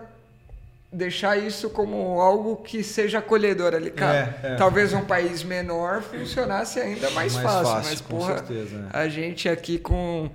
deixar 0.92 1.38
isso 1.38 1.70
como 1.70 2.20
algo 2.20 2.56
que 2.56 2.82
seja 2.84 3.18
acolhedor 3.20 3.74
ali, 3.74 3.90
cara. 3.90 4.38
É, 4.42 4.52
é. 4.52 4.56
Talvez 4.56 4.92
um 4.92 5.04
país 5.04 5.42
menor 5.42 6.02
funcionasse 6.02 6.78
ainda 6.80 7.10
mais, 7.12 7.32
Mais 7.34 7.46
fácil, 7.46 7.72
fácil, 7.72 7.90
mas 7.90 8.00
porra, 8.02 8.34
certeza, 8.38 8.88
é. 8.92 8.98
a 8.98 9.08
gente 9.08 9.48
aqui 9.48 9.78
com 9.78 10.28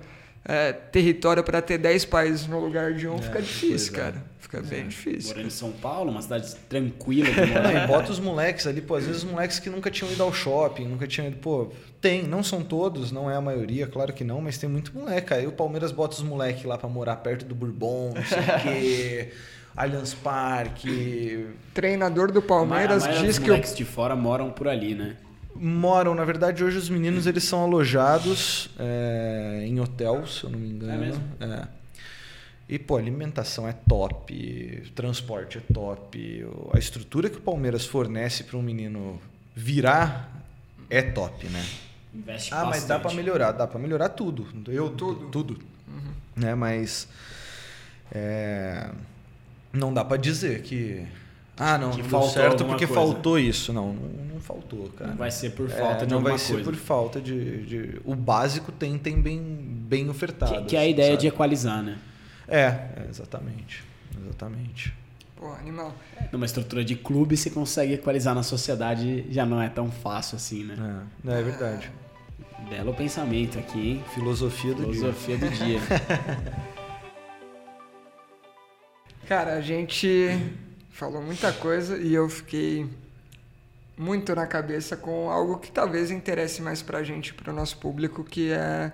é, 0.48 0.72
território 0.72 1.44
para 1.44 1.60
ter 1.60 1.76
10 1.76 2.06
países 2.06 2.46
no 2.46 2.58
lugar 2.58 2.94
de 2.94 3.06
um 3.06 3.18
fica 3.20 3.42
difícil, 3.42 3.94
é. 3.94 3.96
cara. 3.98 4.24
Fica 4.38 4.62
bem 4.62 4.88
difícil. 4.88 5.28
Morando 5.28 5.46
em 5.46 5.50
São 5.50 5.70
Paulo, 5.72 6.10
uma 6.10 6.22
cidade 6.22 6.54
tranquila 6.70 7.30
de 7.30 7.38
Não, 7.38 7.46
morar. 7.48 7.84
e 7.84 7.86
bota 7.86 8.10
os 8.10 8.18
moleques 8.18 8.66
ali, 8.66 8.80
pô, 8.80 8.94
às 8.94 9.04
vezes 9.04 9.22
os 9.22 9.30
moleques 9.30 9.58
que 9.58 9.68
nunca 9.68 9.90
tinham 9.90 10.10
ido 10.10 10.22
ao 10.22 10.32
shopping, 10.32 10.86
nunca 10.86 11.06
tinham 11.06 11.28
ido, 11.28 11.36
pô, 11.36 11.70
tem, 12.00 12.22
não 12.22 12.42
são 12.42 12.62
todos, 12.62 13.12
não 13.12 13.30
é 13.30 13.36
a 13.36 13.42
maioria, 13.42 13.86
claro 13.86 14.10
que 14.10 14.24
não, 14.24 14.40
mas 14.40 14.56
tem 14.56 14.70
muito 14.70 14.96
moleque. 14.96 15.34
Aí 15.34 15.46
o 15.46 15.52
Palmeiras 15.52 15.92
bota 15.92 16.14
os 16.14 16.22
moleques 16.22 16.64
lá 16.64 16.78
pra 16.78 16.88
morar 16.88 17.16
perto 17.16 17.44
do 17.44 17.54
Bourbon, 17.54 18.14
não 18.14 18.24
sei 18.24 18.38
o 18.38 18.62
quê, 18.62 19.32
Allianz 19.76 20.14
Parque. 20.14 21.46
Treinador 21.74 22.32
do 22.32 22.40
Palmeiras 22.40 23.04
diz 23.20 23.38
que 23.38 23.44
o 23.44 23.48
moleques 23.48 23.76
de 23.76 23.84
fora 23.84 24.16
moram 24.16 24.50
por 24.50 24.66
ali, 24.66 24.94
né? 24.94 25.16
Moram, 25.60 26.14
na 26.14 26.24
verdade, 26.24 26.62
hoje 26.62 26.78
os 26.78 26.88
meninos 26.88 27.26
eles 27.26 27.44
são 27.44 27.62
alojados 27.64 28.70
é, 28.78 29.62
em 29.66 29.80
hotel, 29.80 30.26
se 30.26 30.44
eu 30.44 30.50
não 30.50 30.58
me 30.58 30.68
engano. 30.68 30.92
É 30.92 30.96
mesmo? 30.96 31.22
É. 31.40 31.68
E, 32.68 32.78
pô, 32.78 32.96
alimentação 32.96 33.66
é 33.66 33.72
top, 33.72 34.90
transporte 34.94 35.56
é 35.58 35.62
top, 35.72 36.46
a 36.74 36.78
estrutura 36.78 37.30
que 37.30 37.38
o 37.38 37.40
Palmeiras 37.40 37.86
fornece 37.86 38.44
para 38.44 38.58
um 38.58 38.62
menino 38.62 39.18
virar 39.54 40.44
é 40.90 41.00
top, 41.02 41.46
né? 41.48 41.64
Investe 42.14 42.52
Ah, 42.52 42.64
mas 42.66 42.84
dá 42.84 42.96
bastante. 42.96 43.02
para 43.02 43.14
melhorar, 43.14 43.52
dá 43.52 43.66
para 43.66 43.78
melhorar 43.78 44.10
tudo. 44.10 44.46
Eu 44.70 44.90
Tudo. 44.90 45.28
tudo, 45.30 45.58
né? 46.36 46.54
Mas 46.54 47.08
é, 48.12 48.90
não 49.72 49.92
dá 49.92 50.04
para 50.04 50.16
dizer 50.18 50.62
que 50.62 51.06
ah, 51.58 51.78
não, 51.78 51.90
Que 51.90 51.96
não 51.98 52.02
deu 52.02 52.10
faltou 52.10 52.30
certo 52.30 52.64
porque 52.64 52.86
coisa. 52.86 53.02
faltou 53.02 53.38
isso. 53.38 53.72
Não, 53.72 53.92
não, 53.92 54.08
não 54.34 54.40
faltou, 54.40 54.88
cara. 54.96 55.10
Não 55.10 55.16
vai 55.16 55.30
ser 55.30 55.50
por 55.50 55.66
É, 55.70 55.74
falta 55.74 56.06
de 56.06 56.10
não 56.12 56.18
alguma 56.18 56.30
vai 56.30 56.38
ser 56.38 56.52
coisa. 56.54 56.70
por 56.70 56.76
falta 56.78 57.20
de, 57.20 57.66
de- 57.66 58.00
o 58.04 58.14
básico 58.14 58.72
tem 58.72 58.96
tem 58.98 59.20
bem 59.20 59.40
bem 59.40 60.08
ofertado. 60.08 60.52
Que, 60.62 60.64
que 60.64 60.76
é 60.76 60.78
a 60.78 60.82
assim, 60.82 60.90
ideia 60.92 61.10
sabe? 61.10 61.20
de 61.22 61.26
equalizar, 61.28 61.82
né? 61.82 61.98
é, 62.46 62.60
é, 62.64 63.06
exatamente, 63.10 63.82
exatamente. 64.22 64.94
Pô, 65.36 65.52
animal. 65.52 65.94
Numa 66.32 66.46
estrutura 66.46 66.84
de 66.84 66.96
clube, 66.96 67.36
você 67.36 67.48
consegue 67.50 67.94
equalizar 67.94 68.34
na 68.34 68.42
sociedade, 68.42 69.24
já 69.30 69.46
não 69.46 69.60
é 69.62 69.68
tão 69.68 69.90
fácil 69.90 70.36
assim, 70.36 70.64
né? 70.64 71.02
É, 71.26 71.38
é 71.38 71.42
verdade. 71.42 71.90
Belo 72.68 72.92
pensamento 72.92 73.56
aqui, 73.58 73.92
hein? 73.92 74.04
Filosofia 74.14 74.74
do 74.74 74.84
dia. 74.86 74.94
Filosofia 74.94 75.38
do 75.38 75.48
dia. 75.50 75.78
Cara, 79.28 79.54
a 79.54 79.60
gente 79.60 80.36
falou 80.98 81.22
muita 81.22 81.52
coisa 81.52 81.96
e 81.96 82.12
eu 82.12 82.28
fiquei 82.28 82.84
muito 83.96 84.34
na 84.34 84.48
cabeça 84.48 84.96
com 84.96 85.30
algo 85.30 85.58
que 85.58 85.70
talvez 85.70 86.10
interesse 86.10 86.60
mais 86.60 86.82
pra 86.82 87.04
gente, 87.04 87.32
pro 87.32 87.52
nosso 87.52 87.76
público, 87.78 88.24
que 88.24 88.50
é 88.50 88.90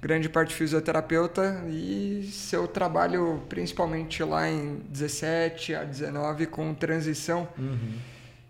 grande 0.00 0.26
parte 0.26 0.54
fisioterapeuta 0.54 1.62
e 1.68 2.30
seu 2.32 2.66
trabalho 2.66 3.42
principalmente 3.46 4.22
lá 4.24 4.48
em 4.48 4.76
17 4.88 5.74
a 5.74 5.84
19 5.84 6.46
com 6.46 6.72
transição 6.72 7.46
Uhum. 7.58 7.98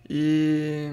e 0.09 0.93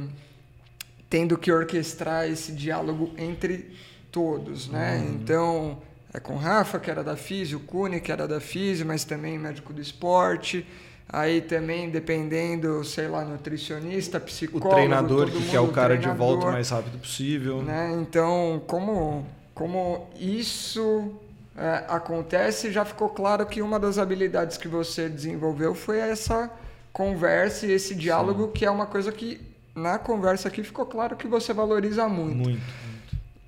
tendo 1.08 1.38
que 1.38 1.52
orquestrar 1.52 2.28
esse 2.28 2.52
diálogo 2.52 3.14
entre 3.16 3.76
todos, 4.12 4.68
né? 4.70 5.06
Então, 5.08 5.80
é 6.12 6.20
com 6.20 6.34
o 6.34 6.38
Rafa, 6.38 6.80
que 6.80 6.90
era 6.90 7.04
da 7.04 7.16
Físio, 7.16 7.60
o 7.60 7.62
Cune, 7.62 8.02
que 8.02 8.12
era 8.12 8.28
da 8.28 8.40
Físio, 8.40 8.88
mas 8.88 9.04
também 9.04 9.38
médico 9.38 9.72
do 9.72 9.82
esporte. 9.82 10.66
Aí 11.14 11.42
também, 11.42 11.90
dependendo, 11.90 12.84
sei 12.86 13.08
lá, 13.10 13.26
nutricionista, 13.26 14.18
O 14.18 14.22
psicólogo, 14.22 14.70
treinador 14.70 15.30
todo 15.30 15.38
que 15.42 15.50
quer 15.50 15.60
o 15.60 15.68
cara 15.68 15.96
de 15.96 16.04
treinador, 16.04 16.28
volta 16.28 16.48
o 16.48 16.52
mais 16.54 16.70
rápido 16.70 16.98
possível. 17.00 17.62
né? 17.62 17.98
Então, 18.02 18.62
como, 18.66 19.26
como 19.54 20.08
isso 20.18 21.12
é, 21.58 21.84
acontece, 21.90 22.72
já 22.72 22.86
ficou 22.86 23.10
claro 23.10 23.46
que 23.46 23.62
uma 23.62 23.78
das 23.78 23.98
habilidades 23.98 24.56
que 24.58 24.70
você 24.70 25.10
desenvolveu 25.10 25.76
foi 25.76 26.00
essa 26.00 26.50
conversa 26.94 27.66
e 27.68 27.72
esse 27.72 27.94
diálogo, 27.94 28.48
que 28.50 28.66
é 28.66 28.72
uma 28.72 28.86
coisa 28.86 29.12
que 29.12 29.42
na 29.76 29.98
conversa 30.00 30.48
aqui 30.48 30.64
ficou 30.64 30.86
claro 30.86 31.18
que 31.18 31.28
você 31.28 31.54
valoriza. 31.54 32.08
Muito, 32.08 32.38
muito. 32.38 32.62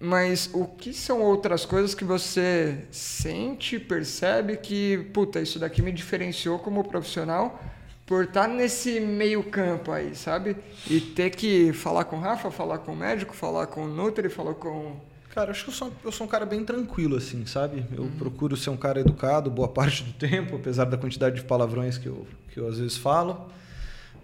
Mas 0.03 0.49
o 0.53 0.65
que 0.65 0.91
são 0.91 1.21
outras 1.21 1.65
coisas 1.65 1.95
que 1.95 2.03
você 2.03 2.83
sente, 2.91 3.79
percebe 3.79 4.57
que, 4.57 4.97
puta, 5.13 5.39
isso 5.39 5.57
daqui 5.57 5.81
me 5.81 5.93
diferenciou 5.93 6.59
como 6.59 6.83
profissional 6.83 7.57
por 8.05 8.25
estar 8.25 8.49
nesse 8.49 8.99
meio 8.99 9.45
campo 9.45 9.93
aí, 9.93 10.13
sabe? 10.13 10.57
E 10.89 10.99
ter 10.99 11.29
que 11.29 11.71
falar 11.71 12.03
com 12.03 12.17
o 12.17 12.19
Rafa, 12.19 12.51
falar 12.51 12.79
com 12.79 12.91
o 12.91 12.95
médico, 12.97 13.33
falar 13.33 13.67
com 13.67 13.85
o 13.85 13.87
Nutri, 13.87 14.27
falar 14.27 14.55
com... 14.55 14.97
Cara, 15.33 15.51
acho 15.51 15.63
que 15.63 15.69
eu 15.69 15.73
sou, 15.73 15.93
eu 16.03 16.11
sou 16.11 16.27
um 16.27 16.29
cara 16.29 16.45
bem 16.45 16.65
tranquilo, 16.65 17.15
assim, 17.15 17.45
sabe? 17.45 17.85
Eu 17.95 18.11
procuro 18.17 18.57
ser 18.57 18.71
um 18.71 18.77
cara 18.77 18.99
educado 18.99 19.49
boa 19.49 19.69
parte 19.71 20.03
do 20.03 20.11
tempo, 20.11 20.57
apesar 20.57 20.83
da 20.83 20.97
quantidade 20.97 21.37
de 21.37 21.45
palavrões 21.45 21.97
que 21.97 22.07
eu, 22.07 22.27
que 22.51 22.59
eu 22.59 22.67
às 22.67 22.77
vezes 22.77 22.97
falo. 22.97 23.49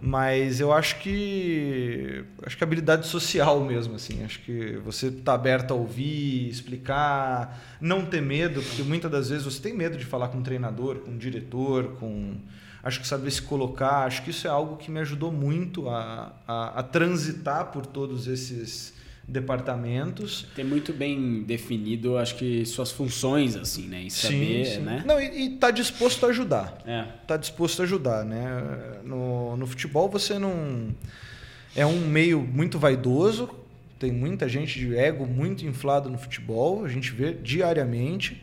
Mas 0.00 0.60
eu 0.60 0.72
acho 0.72 0.98
que. 1.00 2.24
Acho 2.42 2.56
que 2.56 2.64
habilidade 2.64 3.06
social 3.06 3.60
mesmo, 3.60 3.96
assim. 3.96 4.24
Acho 4.24 4.40
que 4.40 4.78
você 4.78 5.10
tá 5.10 5.34
aberto 5.34 5.72
a 5.72 5.74
ouvir, 5.74 6.48
explicar, 6.48 7.60
não 7.80 8.06
ter 8.06 8.22
medo, 8.22 8.62
porque 8.62 8.82
muitas 8.82 9.10
das 9.10 9.28
vezes 9.28 9.44
você 9.44 9.60
tem 9.60 9.74
medo 9.74 9.98
de 9.98 10.06
falar 10.06 10.28
com 10.28 10.38
um 10.38 10.42
treinador, 10.42 11.00
com 11.00 11.10
um 11.10 11.18
diretor, 11.18 11.96
com. 11.98 12.36
Acho 12.82 12.98
que 12.98 13.06
saber 13.06 13.30
se 13.30 13.42
colocar, 13.42 14.06
acho 14.06 14.22
que 14.22 14.30
isso 14.30 14.46
é 14.46 14.50
algo 14.50 14.78
que 14.78 14.90
me 14.90 15.00
ajudou 15.00 15.30
muito 15.30 15.90
a, 15.90 16.34
a, 16.48 16.80
a 16.80 16.82
transitar 16.82 17.66
por 17.72 17.84
todos 17.84 18.26
esses 18.26 18.94
departamentos. 19.30 20.46
Ter 20.54 20.64
muito 20.64 20.92
bem 20.92 21.42
definido, 21.42 22.18
acho 22.18 22.34
que 22.34 22.66
suas 22.66 22.90
funções, 22.90 23.56
assim, 23.56 23.86
né? 23.86 24.02
E 24.02 24.10
saber, 24.10 24.80
né? 24.80 25.04
Não, 25.06 25.20
e, 25.20 25.50
tá 25.50 25.70
disposto 25.70 26.26
a 26.26 26.30
ajudar. 26.30 26.78
É. 26.84 27.04
Tá 27.26 27.36
disposto 27.36 27.80
a 27.80 27.84
ajudar, 27.84 28.24
né? 28.24 29.00
No, 29.04 29.56
no 29.56 29.66
futebol 29.66 30.08
você 30.08 30.38
não. 30.38 30.94
É 31.74 31.86
um 31.86 32.00
meio 32.00 32.40
muito 32.40 32.78
vaidoso, 32.78 33.48
tem 33.98 34.10
muita 34.10 34.48
gente 34.48 34.78
de 34.78 34.96
ego 34.96 35.24
muito 35.24 35.64
inflado 35.64 36.10
no 36.10 36.18
futebol, 36.18 36.84
a 36.84 36.88
gente 36.88 37.12
vê 37.12 37.32
diariamente, 37.32 38.42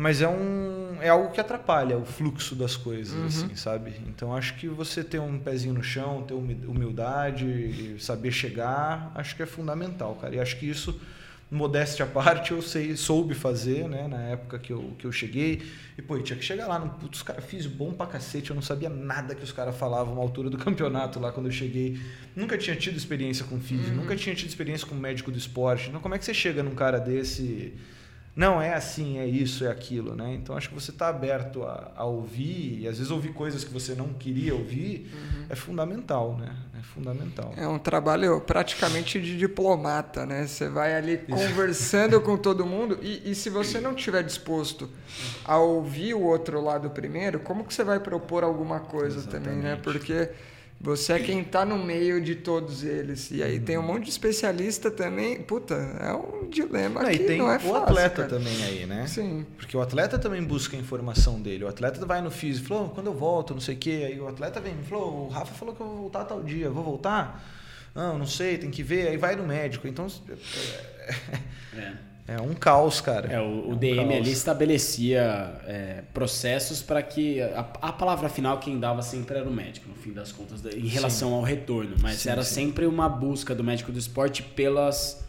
mas 0.00 0.22
é, 0.22 0.28
um, 0.28 0.98
é 1.00 1.08
algo 1.08 1.32
que 1.32 1.40
atrapalha 1.40 1.98
o 1.98 2.04
fluxo 2.04 2.54
das 2.54 2.76
coisas, 2.76 3.16
assim, 3.26 3.56
sabe? 3.56 3.92
Então 4.06 4.34
acho 4.34 4.54
que 4.54 4.68
você 4.68 5.02
ter 5.02 5.18
um 5.20 5.38
pezinho 5.38 5.74
no 5.74 5.82
chão, 5.82 6.22
ter 6.22 6.34
humi- 6.34 6.64
humildade, 6.66 7.96
saber 7.98 8.30
chegar, 8.30 9.10
acho 9.14 9.34
que 9.36 9.42
é 9.42 9.46
fundamental, 9.46 10.14
cara. 10.14 10.36
E 10.36 10.40
acho 10.40 10.56
que 10.58 10.66
isso, 10.70 11.00
modéstia 11.50 12.04
à 12.04 12.08
parte, 12.08 12.52
eu 12.52 12.60
sei, 12.62 12.94
soube 12.96 13.34
fazer, 13.34 13.88
né? 13.88 14.06
Na 14.06 14.20
época 14.22 14.58
que 14.58 14.72
eu, 14.72 14.92
que 14.98 15.04
eu 15.04 15.10
cheguei. 15.12 15.62
E, 15.96 16.02
pô, 16.02 16.18
tinha 16.20 16.38
que 16.38 16.44
chegar 16.44 16.66
lá, 16.68 16.78
no, 16.78 16.90
putz, 16.90 17.18
os 17.18 17.22
caras 17.22 17.44
fiz 17.44 17.66
bom 17.66 17.92
pra 17.92 18.06
cacete, 18.06 18.50
eu 18.50 18.54
não 18.54 18.62
sabia 18.62 18.88
nada 18.88 19.34
que 19.34 19.42
os 19.42 19.50
caras 19.52 19.76
falavam 19.76 20.14
na 20.14 20.20
altura 20.20 20.48
do 20.50 20.58
campeonato 20.64 21.18
lá 21.18 21.32
quando 21.32 21.46
eu 21.46 21.52
cheguei. 21.52 21.98
Nunca 22.36 22.56
tinha 22.56 22.76
tido 22.76 22.96
experiência 22.96 23.44
com 23.46 23.58
físico, 23.58 23.96
nunca 23.96 24.14
tinha 24.14 24.34
tido 24.34 24.48
experiência 24.48 24.86
com 24.86 24.94
médico 24.94 25.30
do 25.32 25.38
esporte. 25.38 25.88
Então 25.88 26.00
como 26.00 26.14
é 26.14 26.18
que 26.18 26.24
você 26.24 26.34
chega 26.34 26.62
num 26.62 26.74
cara 26.74 26.98
desse... 27.00 27.74
Não, 28.38 28.62
é 28.62 28.72
assim, 28.72 29.18
é 29.18 29.26
isso, 29.26 29.64
é 29.64 29.68
aquilo, 29.68 30.14
né? 30.14 30.32
Então 30.32 30.56
acho 30.56 30.68
que 30.68 30.74
você 30.74 30.92
está 30.92 31.08
aberto 31.08 31.64
a, 31.64 31.90
a 31.96 32.04
ouvir, 32.04 32.78
e 32.82 32.86
às 32.86 32.98
vezes 32.98 33.10
ouvir 33.10 33.32
coisas 33.32 33.64
que 33.64 33.72
você 33.72 33.96
não 33.96 34.10
queria 34.14 34.54
ouvir, 34.54 35.12
é 35.50 35.56
fundamental, 35.56 36.36
né? 36.38 36.54
É 36.78 36.80
fundamental. 36.80 37.52
É 37.56 37.66
um 37.66 37.80
trabalho 37.80 38.40
praticamente 38.40 39.20
de 39.20 39.36
diplomata, 39.36 40.24
né? 40.24 40.46
Você 40.46 40.68
vai 40.68 40.94
ali 40.94 41.18
conversando 41.18 42.20
com 42.20 42.36
todo 42.36 42.64
mundo 42.64 43.00
e, 43.02 43.28
e 43.28 43.34
se 43.34 43.50
você 43.50 43.80
não 43.80 43.92
estiver 43.96 44.22
disposto 44.22 44.88
a 45.44 45.58
ouvir 45.58 46.14
o 46.14 46.22
outro 46.22 46.62
lado 46.62 46.90
primeiro, 46.90 47.40
como 47.40 47.64
que 47.64 47.74
você 47.74 47.82
vai 47.82 47.98
propor 47.98 48.44
alguma 48.44 48.78
coisa 48.78 49.20
também, 49.28 49.56
né? 49.56 49.72
Exatamente. 49.72 49.82
Porque 49.82 50.30
Você 50.80 51.14
é 51.14 51.18
quem 51.18 51.42
tá 51.42 51.64
no 51.64 51.76
meio 51.76 52.20
de 52.20 52.36
todos 52.36 52.84
eles. 52.84 53.32
E 53.32 53.42
aí 53.42 53.58
tem 53.58 53.76
um 53.76 53.82
monte 53.82 54.04
de 54.04 54.10
especialista 54.10 54.90
também. 54.92 55.42
Puta, 55.42 55.74
é 55.74 56.12
um 56.12 56.48
dilema 56.48 57.02
Não, 57.02 57.10
e 57.10 57.18
que 57.18 57.24
tem 57.24 57.38
não 57.38 57.50
é 57.50 57.56
o 57.56 57.60
fácil. 57.60 57.76
atleta 57.78 58.14
cara. 58.14 58.28
também 58.28 58.62
aí, 58.64 58.86
né? 58.86 59.04
Sim. 59.08 59.44
Porque 59.56 59.76
o 59.76 59.80
atleta 59.80 60.18
também 60.20 60.40
busca 60.42 60.76
a 60.76 60.80
informação 60.80 61.42
dele. 61.42 61.64
O 61.64 61.68
atleta 61.68 62.06
vai 62.06 62.20
no 62.20 62.30
físico, 62.30 62.68
falou, 62.68 62.86
"Oh, 62.86 62.88
quando 62.90 63.08
eu 63.08 63.14
volto, 63.14 63.54
não 63.54 63.60
sei 63.60 63.74
o 63.74 63.78
quê. 63.78 64.04
Aí 64.06 64.20
o 64.20 64.28
atleta 64.28 64.60
vem 64.60 64.74
e 64.80 64.84
falou, 64.84 65.26
o 65.26 65.28
Rafa 65.28 65.52
falou 65.52 65.74
que 65.74 65.80
eu 65.80 65.86
vou 65.86 65.96
voltar 65.96 66.24
tal 66.24 66.42
dia, 66.44 66.70
vou 66.70 66.84
voltar? 66.84 67.44
Não, 67.92 68.16
não 68.16 68.26
sei, 68.26 68.56
tem 68.56 68.70
que 68.70 68.82
ver. 68.84 69.08
Aí 69.08 69.16
vai 69.16 69.34
no 69.34 69.44
médico. 69.44 69.88
Então 69.88 70.06
É. 71.74 71.92
é 72.28 72.38
um 72.40 72.52
caos, 72.54 73.00
cara. 73.00 73.32
É, 73.32 73.40
o, 73.40 73.68
o 73.68 73.70
É 73.70 73.74
um 73.74 73.76
DM 73.76 73.96
caos. 73.96 74.16
ali 74.16 74.30
estabelecia 74.30 75.50
é, 75.66 76.02
processos 76.12 76.82
para 76.82 77.02
que 77.02 77.40
a, 77.40 77.60
a 77.80 77.92
palavra 77.92 78.28
final 78.28 78.58
quem 78.58 78.78
dava 78.78 79.00
sempre 79.00 79.38
era 79.38 79.48
o 79.48 79.52
médico, 79.52 79.88
no 79.88 79.94
fim 79.94 80.12
das 80.12 80.30
contas, 80.30 80.62
em 80.64 80.86
relação 80.86 81.32
ao 81.32 81.42
retorno. 81.42 81.96
Mas 82.02 82.16
Sim, 82.18 82.28
era 82.30 82.42
sim. 82.44 82.54
sempre 82.54 82.84
uma 82.86 83.08
busca 83.08 83.54
do 83.54 83.64
médico 83.64 83.90
do 83.90 83.98
esporte 83.98 84.42
pelas, 84.42 85.24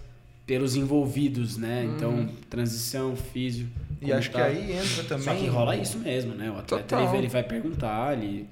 pelos 0.45 0.75
envolvidos, 0.75 1.55
né? 1.55 1.89
Então, 1.95 2.29
transição, 2.49 3.15
físio. 3.15 3.69
E 4.01 4.11
acho 4.11 4.29
que 4.29 4.37
tá. 4.37 4.45
aí 4.45 4.73
entra 4.73 5.03
também. 5.05 5.23
Só 5.23 5.35
que 5.35 5.47
rola 5.47 5.75
isso 5.77 5.97
mesmo, 5.99 6.35
né? 6.35 6.51
O 6.51 6.57
atleta 6.57 7.01
ele, 7.01 7.17
ele 7.17 7.27
vai 7.29 7.43
perguntar, 7.43 8.17
ele 8.17 8.47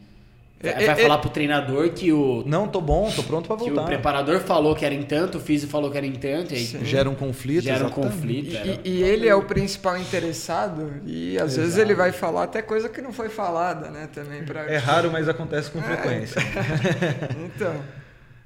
vai, 0.62 0.72
É, 0.74 0.86
é, 0.88 0.96
falar 0.96 1.18
pro 1.20 1.30
treinador 1.30 1.90
que 1.92 2.12
o, 2.12 2.44
Não, 2.46 2.68
tô 2.68 2.82
bom, 2.82 3.12
tô 3.16 3.22
pronto 3.24 3.48
pra 3.48 3.56
que 3.58 3.64
o 3.64 3.68
voltar. 3.68 3.86
preparador 3.86 4.40
falou 4.40 4.76
que 4.76 4.86
era 4.86 4.94
em 4.96 5.04
tanto, 5.04 5.38
o 5.38 5.42
físio 5.42 5.68
falou 5.70 5.92
que 5.92 5.98
era 5.98 6.06
em 6.08 6.14
tanto, 6.14 6.54
e 6.54 6.58
aí 6.58 6.66
Sim. 6.66 6.84
Gera 6.86 7.10
um 7.10 7.16
conflito. 7.16 7.64
gera 7.64 7.84
um 7.84 7.88
exatamente. 7.88 8.14
conflito. 8.16 8.50
E, 8.54 8.58
era- 8.58 8.80
e- 8.84 9.04
ele 9.04 9.28
é 9.28 9.36
o 9.36 9.44
principal 9.44 9.98
interessado 9.98 10.94
e 11.06 11.38
às 11.38 11.56
vezes 11.56 11.74
Exato. 11.76 11.88
ele 11.88 11.96
vai 11.96 12.12
falar 12.12 12.44
até 12.44 12.62
coisa 12.62 12.90
que 12.90 13.02
não 13.02 13.14
foi 13.14 13.30
falada, 13.30 13.90
né? 13.90 14.08
Também 14.14 14.44
pra, 14.44 14.62
É 14.62 14.78
raro, 14.78 15.12
mas 15.12 15.28
acontece 15.30 15.70
com 15.72 15.82
frequência. 15.82 16.42
Então, 17.46 17.74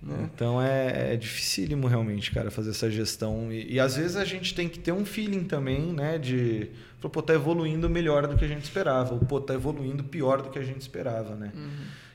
né? 0.01 0.29
Então 0.33 0.61
é, 0.61 1.13
é 1.13 1.15
dificílimo 1.15 1.87
realmente, 1.87 2.31
cara, 2.31 2.49
fazer 2.49 2.71
essa 2.71 2.89
gestão. 2.89 3.51
E, 3.51 3.73
e 3.73 3.79
às 3.79 3.95
vezes 3.95 4.15
a 4.15 4.25
gente 4.25 4.55
tem 4.55 4.67
que 4.67 4.79
ter 4.79 4.91
um 4.91 5.05
feeling 5.05 5.43
também, 5.43 5.93
né? 5.93 6.17
De. 6.17 6.69
Pô, 6.99 7.21
tá 7.21 7.33
evoluindo 7.33 7.89
melhor 7.89 8.27
do 8.27 8.35
que 8.35 8.45
a 8.45 8.47
gente 8.47 8.63
esperava. 8.63 9.13
Ou, 9.13 9.19
pô, 9.19 9.39
tá 9.39 9.53
evoluindo 9.53 10.03
pior 10.03 10.41
do 10.41 10.49
que 10.49 10.57
a 10.57 10.63
gente 10.63 10.81
esperava, 10.81 11.35
né? 11.35 11.51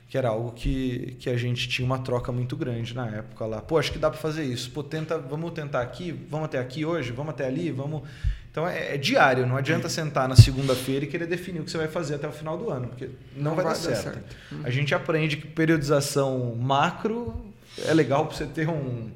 Que 0.08 0.18
era 0.18 0.28
algo 0.28 0.52
que, 0.52 1.16
que 1.18 1.28
a 1.28 1.36
gente 1.36 1.68
tinha 1.68 1.84
uma 1.84 1.98
troca 1.98 2.30
muito 2.30 2.56
grande 2.56 2.94
na 2.94 3.08
época 3.08 3.46
lá. 3.46 3.60
Pô, 3.60 3.78
acho 3.78 3.92
que 3.92 3.98
dá 3.98 4.10
para 4.10 4.18
fazer 4.18 4.44
isso. 4.44 4.70
Pô, 4.70 4.82
tenta, 4.82 5.18
vamos 5.18 5.52
tentar 5.52 5.80
aqui, 5.80 6.12
vamos 6.28 6.46
até 6.46 6.58
aqui 6.58 6.84
hoje, 6.84 7.12
vamos 7.12 7.30
até 7.30 7.46
ali, 7.46 7.70
vamos. 7.70 8.02
Então 8.50 8.66
é, 8.66 8.94
é 8.94 8.96
diário, 8.96 9.46
não 9.46 9.56
adianta 9.56 9.88
sentar 9.88 10.28
na 10.28 10.34
segunda-feira 10.34 11.04
e 11.04 11.08
querer 11.08 11.26
definir 11.26 11.60
o 11.60 11.64
que 11.64 11.70
você 11.70 11.76
vai 11.76 11.88
fazer 11.88 12.14
até 12.14 12.26
o 12.26 12.32
final 12.32 12.56
do 12.56 12.70
ano, 12.70 12.88
porque 12.88 13.10
não, 13.36 13.54
vai, 13.54 13.64
dar 13.64 13.74
certo. 13.74 14.18
A 14.64 14.70
gente 14.70 14.94
aprende 14.94 15.36
que 15.36 15.46
periodização 15.46 16.54
macro 16.54 17.54
é 17.84 17.92
legal 17.94 18.26
para 18.26 18.36
você 18.36 18.46
ter 18.46 18.68
um, 18.68 19.10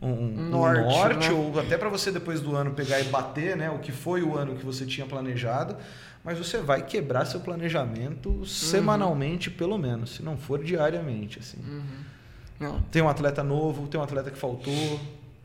um, 0.00 0.08
um 0.08 0.48
Norte, 0.50 0.80
norte, 0.82 1.28
né? 1.28 1.34
ou 1.34 1.58
até 1.60 1.76
para 1.78 1.88
você 1.88 2.10
depois 2.10 2.40
do 2.40 2.54
ano 2.56 2.72
pegar 2.72 3.00
e 3.00 3.04
bater 3.04 3.56
né, 3.56 3.70
o 3.70 3.78
que 3.78 3.92
foi 3.92 4.22
o 4.22 4.36
ano 4.36 4.56
que 4.56 4.64
você 4.64 4.84
tinha 4.84 5.06
planejado, 5.06 5.76
mas 6.24 6.38
você 6.38 6.58
vai 6.58 6.82
quebrar 6.82 7.24
seu 7.24 7.40
planejamento 7.40 8.28
Uhum. 8.30 8.44
semanalmente, 8.44 9.50
pelo 9.50 9.76
menos, 9.78 10.16
se 10.16 10.22
não 10.22 10.36
for 10.36 10.62
diariamente. 10.62 11.38
Assim. 11.38 11.58
Uhum. 11.58 11.82
Não. 12.60 12.80
Tem 12.92 13.02
um 13.02 13.08
atleta 13.08 13.42
novo, 13.42 13.88
tem 13.88 14.00
um 14.00 14.04
atleta 14.04 14.30
que 14.30 14.38
faltou, 14.38 15.00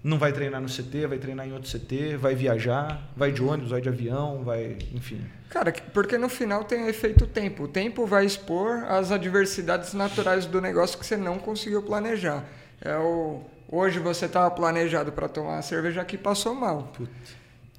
não 0.07 0.17
vai 0.17 0.31
treinar 0.31 0.61
no 0.61 0.67
CT, 0.69 1.05
vai 1.07 1.17
treinar 1.17 1.47
em 1.47 1.51
outro 1.53 1.69
CT, 1.69 2.15
vai 2.17 2.33
viajar, 2.33 3.11
vai 3.15 3.31
de 3.31 3.43
ônibus, 3.43 3.71
vai 3.71 3.81
de 3.81 3.89
avião, 3.89 4.43
vai, 4.43 4.77
enfim. 4.93 5.19
Cara, 5.49 5.71
que- 5.71 5.81
porque 5.81 6.17
no 6.17 6.29
final 6.29 6.63
tem 6.63 6.83
o 6.85 6.89
efeito 6.89 7.27
tempo. 7.27 7.63
O 7.63 7.67
tempo 7.67 8.05
vai 8.05 8.25
expor 8.25 8.83
as 8.87 9.11
adversidades 9.11 9.93
naturais 9.93 10.45
do 10.45 10.61
negócio 10.61 10.97
que 10.97 11.05
você 11.05 11.17
não 11.17 11.37
conseguiu 11.37 11.81
planejar. 11.83 12.43
É 12.81 12.95
o 12.97 13.41
hoje 13.69 13.99
você 13.99 14.25
estava 14.27 14.49
planejado 14.49 15.11
para 15.11 15.27
tomar 15.27 15.55
uma 15.55 15.61
cerveja 15.61 16.05
que 16.05 16.17
passou 16.17 16.55
mal. 16.55 16.91
Putz, 16.95 17.11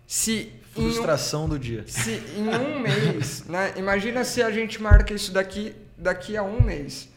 Se 0.06 0.52
em 0.76 0.80
um- 0.86 0.90
frustração 0.92 1.48
do 1.48 1.58
dia. 1.58 1.84
se 1.86 2.22
em 2.36 2.46
um 2.48 2.78
mês, 2.80 3.44
né? 3.48 3.72
Imagina 3.76 4.22
se 4.24 4.42
a 4.42 4.50
gente 4.50 4.82
marca 4.82 5.14
isso 5.14 5.32
daqui, 5.32 5.74
daqui 5.96 6.36
a 6.36 6.42
um 6.42 6.60
mês. 6.62 7.08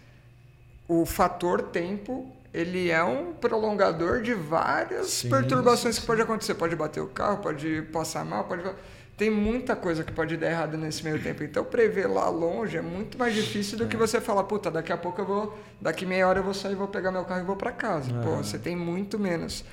O 0.87 1.05
fator 1.05 1.63
tempo, 1.63 2.33
ele 2.53 2.89
é 2.89 3.03
um 3.03 3.33
prolongador 3.33 4.21
de 4.21 4.33
várias 4.33 5.07
Sim, 5.07 5.29
perturbações 5.29 5.95
sim, 5.95 6.01
que 6.01 6.07
pode 6.07 6.21
acontecer. 6.21 6.53
Pode 6.55 6.75
bater 6.75 6.99
o 6.99 7.07
carro, 7.07 7.37
pode 7.37 7.83
passar 7.93 8.25
mal, 8.25 8.43
pode... 8.43 8.63
Tem 9.17 9.29
muita 9.29 9.75
coisa 9.75 10.03
que 10.03 10.11
pode 10.11 10.35
dar 10.35 10.49
errado 10.49 10.77
nesse 10.77 11.03
meio 11.03 11.21
tempo. 11.21 11.43
Então, 11.43 11.63
prever 11.63 12.07
lá 12.07 12.27
longe 12.27 12.75
é 12.75 12.81
muito 12.81 13.17
mais 13.19 13.35
difícil 13.35 13.77
do 13.77 13.85
que 13.85 13.95
você 13.95 14.19
falar, 14.19 14.43
puta, 14.45 14.71
daqui 14.71 14.91
a 14.91 14.97
pouco 14.97 15.21
eu 15.21 15.25
vou... 15.25 15.59
Daqui 15.79 16.05
meia 16.05 16.27
hora 16.27 16.39
eu 16.39 16.43
vou 16.43 16.53
sair, 16.53 16.75
vou 16.75 16.87
pegar 16.87 17.11
meu 17.11 17.23
carro 17.23 17.41
e 17.41 17.45
vou 17.45 17.55
para 17.55 17.71
casa. 17.71 18.11
Pô, 18.11 18.31
Aham. 18.31 18.43
você 18.43 18.57
tem 18.57 18.75
muito 18.75 19.19
menos 19.19 19.63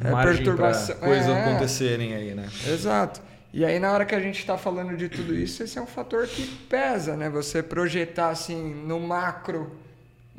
é, 0.00 0.10
Margem 0.10 0.44
perturbação. 0.44 0.96
coisas 0.96 1.28
É. 1.28 1.42
acontecerem 1.42 2.14
aí, 2.14 2.34
né? 2.34 2.48
Exato. 2.66 3.20
E 3.52 3.64
aí, 3.64 3.78
na 3.80 3.90
hora 3.90 4.04
que 4.04 4.14
a 4.14 4.20
gente 4.20 4.38
está 4.38 4.58
falando 4.58 4.94
de 4.94 5.08
tudo 5.08 5.34
isso, 5.34 5.62
esse 5.62 5.78
é 5.78 5.82
um 5.82 5.86
fator 5.86 6.26
que 6.26 6.46
pesa, 6.68 7.16
né? 7.16 7.30
Você 7.30 7.62
projetar 7.62 8.28
assim 8.28 8.74
no 8.86 9.00
macro, 9.00 9.72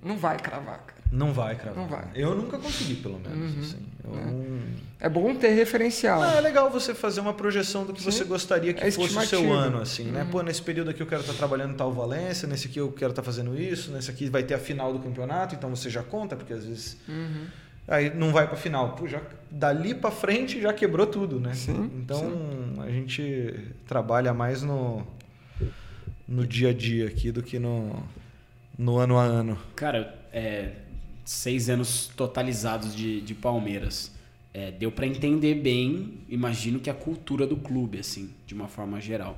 não 0.03 0.15
vai 0.15 0.37
cravar, 0.37 0.79
cara. 0.85 0.98
Não 1.11 1.33
vai, 1.33 1.55
cara. 1.55 1.73
Não 1.75 1.87
vai. 1.87 2.05
Eu 2.13 2.35
nunca 2.35 2.57
consegui, 2.59 2.95
pelo 2.95 3.19
menos. 3.19 3.53
Uhum. 3.55 3.59
assim. 3.61 3.85
Eu 4.03 4.15
É. 4.19 4.25
não- 4.25 4.59
É 5.01 5.09
bom 5.09 5.33
ter 5.33 5.49
referencial. 5.53 6.21
Ah, 6.21 6.35
é 6.35 6.41
legal 6.41 6.69
você 6.69 6.93
fazer 6.93 7.21
uma 7.21 7.33
projeção 7.33 7.85
do 7.85 7.93
que 7.93 7.99
Sim. 8.03 8.11
você 8.11 8.23
gostaria 8.25 8.73
que 8.73 8.83
É 8.83 8.91
fosse 8.91 9.17
o 9.17 9.21
seu 9.21 9.51
ano, 9.53 9.79
assim, 9.81 10.03
né? 10.05 10.23
Uhum. 10.23 10.29
Pô, 10.29 10.41
nesse 10.43 10.61
período 10.61 10.89
aqui 10.91 11.01
eu 11.01 11.07
quero 11.07 11.21
estar 11.21 11.33
trabalhando 11.33 11.71
em 11.73 11.77
tal 11.77 11.91
Valência, 11.91 12.47
nesse 12.47 12.67
aqui 12.67 12.79
eu 12.79 12.91
quero 12.91 13.11
estar 13.11 13.23
fazendo 13.23 13.59
isso, 13.59 13.91
nesse 13.91 14.11
aqui 14.11 14.29
vai 14.29 14.43
ter 14.43 14.53
a 14.55 14.59
final 14.59 14.91
do 14.93 14.99
campeonato, 14.99 15.55
então 15.55 15.69
você 15.73 15.89
já 15.89 16.03
conta, 16.03 16.35
porque 16.35 16.51
às 16.53 16.65
vezes 16.65 16.97
Uhum. 17.07 17.45
aí 17.87 18.13
não 18.13 18.31
vai 18.33 18.45
pra 18.47 18.57
final. 18.57 18.91
Pô, 18.95 19.07
já 19.07 19.21
dali 19.49 19.95
pra 19.95 20.11
frente 20.11 20.61
já 20.61 20.73
quebrou 20.73 21.07
tudo, 21.07 21.39
né? 21.39 21.53
Sim, 21.53 21.89
então 21.95 22.33
a 22.83 22.89
gente 22.91 23.57
trabalha 23.87 24.33
mais 24.33 24.61
no 24.61 25.01
no 26.27 26.45
dia 26.45 26.69
a 26.69 26.73
dia 26.73 27.07
aqui 27.07 27.31
do 27.31 27.41
que 27.41 27.57
no 27.57 28.03
no 28.77 28.97
ano 28.97 29.17
a 29.17 29.23
ano. 29.23 29.57
Cara, 29.75 30.13
é, 30.31 30.71
seis 31.29 31.69
anos 31.69 32.09
totalizados 32.17 32.95
de, 32.95 33.21
de 33.21 33.35
Palmeiras. 33.35 34.11
É, 34.51 34.71
deu 34.71 34.91
para 34.91 35.05
entender 35.05 35.53
bem, 35.53 36.21
imagino 36.27 36.79
que 36.79 36.89
a 36.89 36.93
cultura 36.93 37.45
do 37.45 37.55
clube, 37.55 37.99
assim, 37.99 38.31
de 38.47 38.55
uma 38.55 38.67
forma 38.67 38.99
geral. 38.99 39.37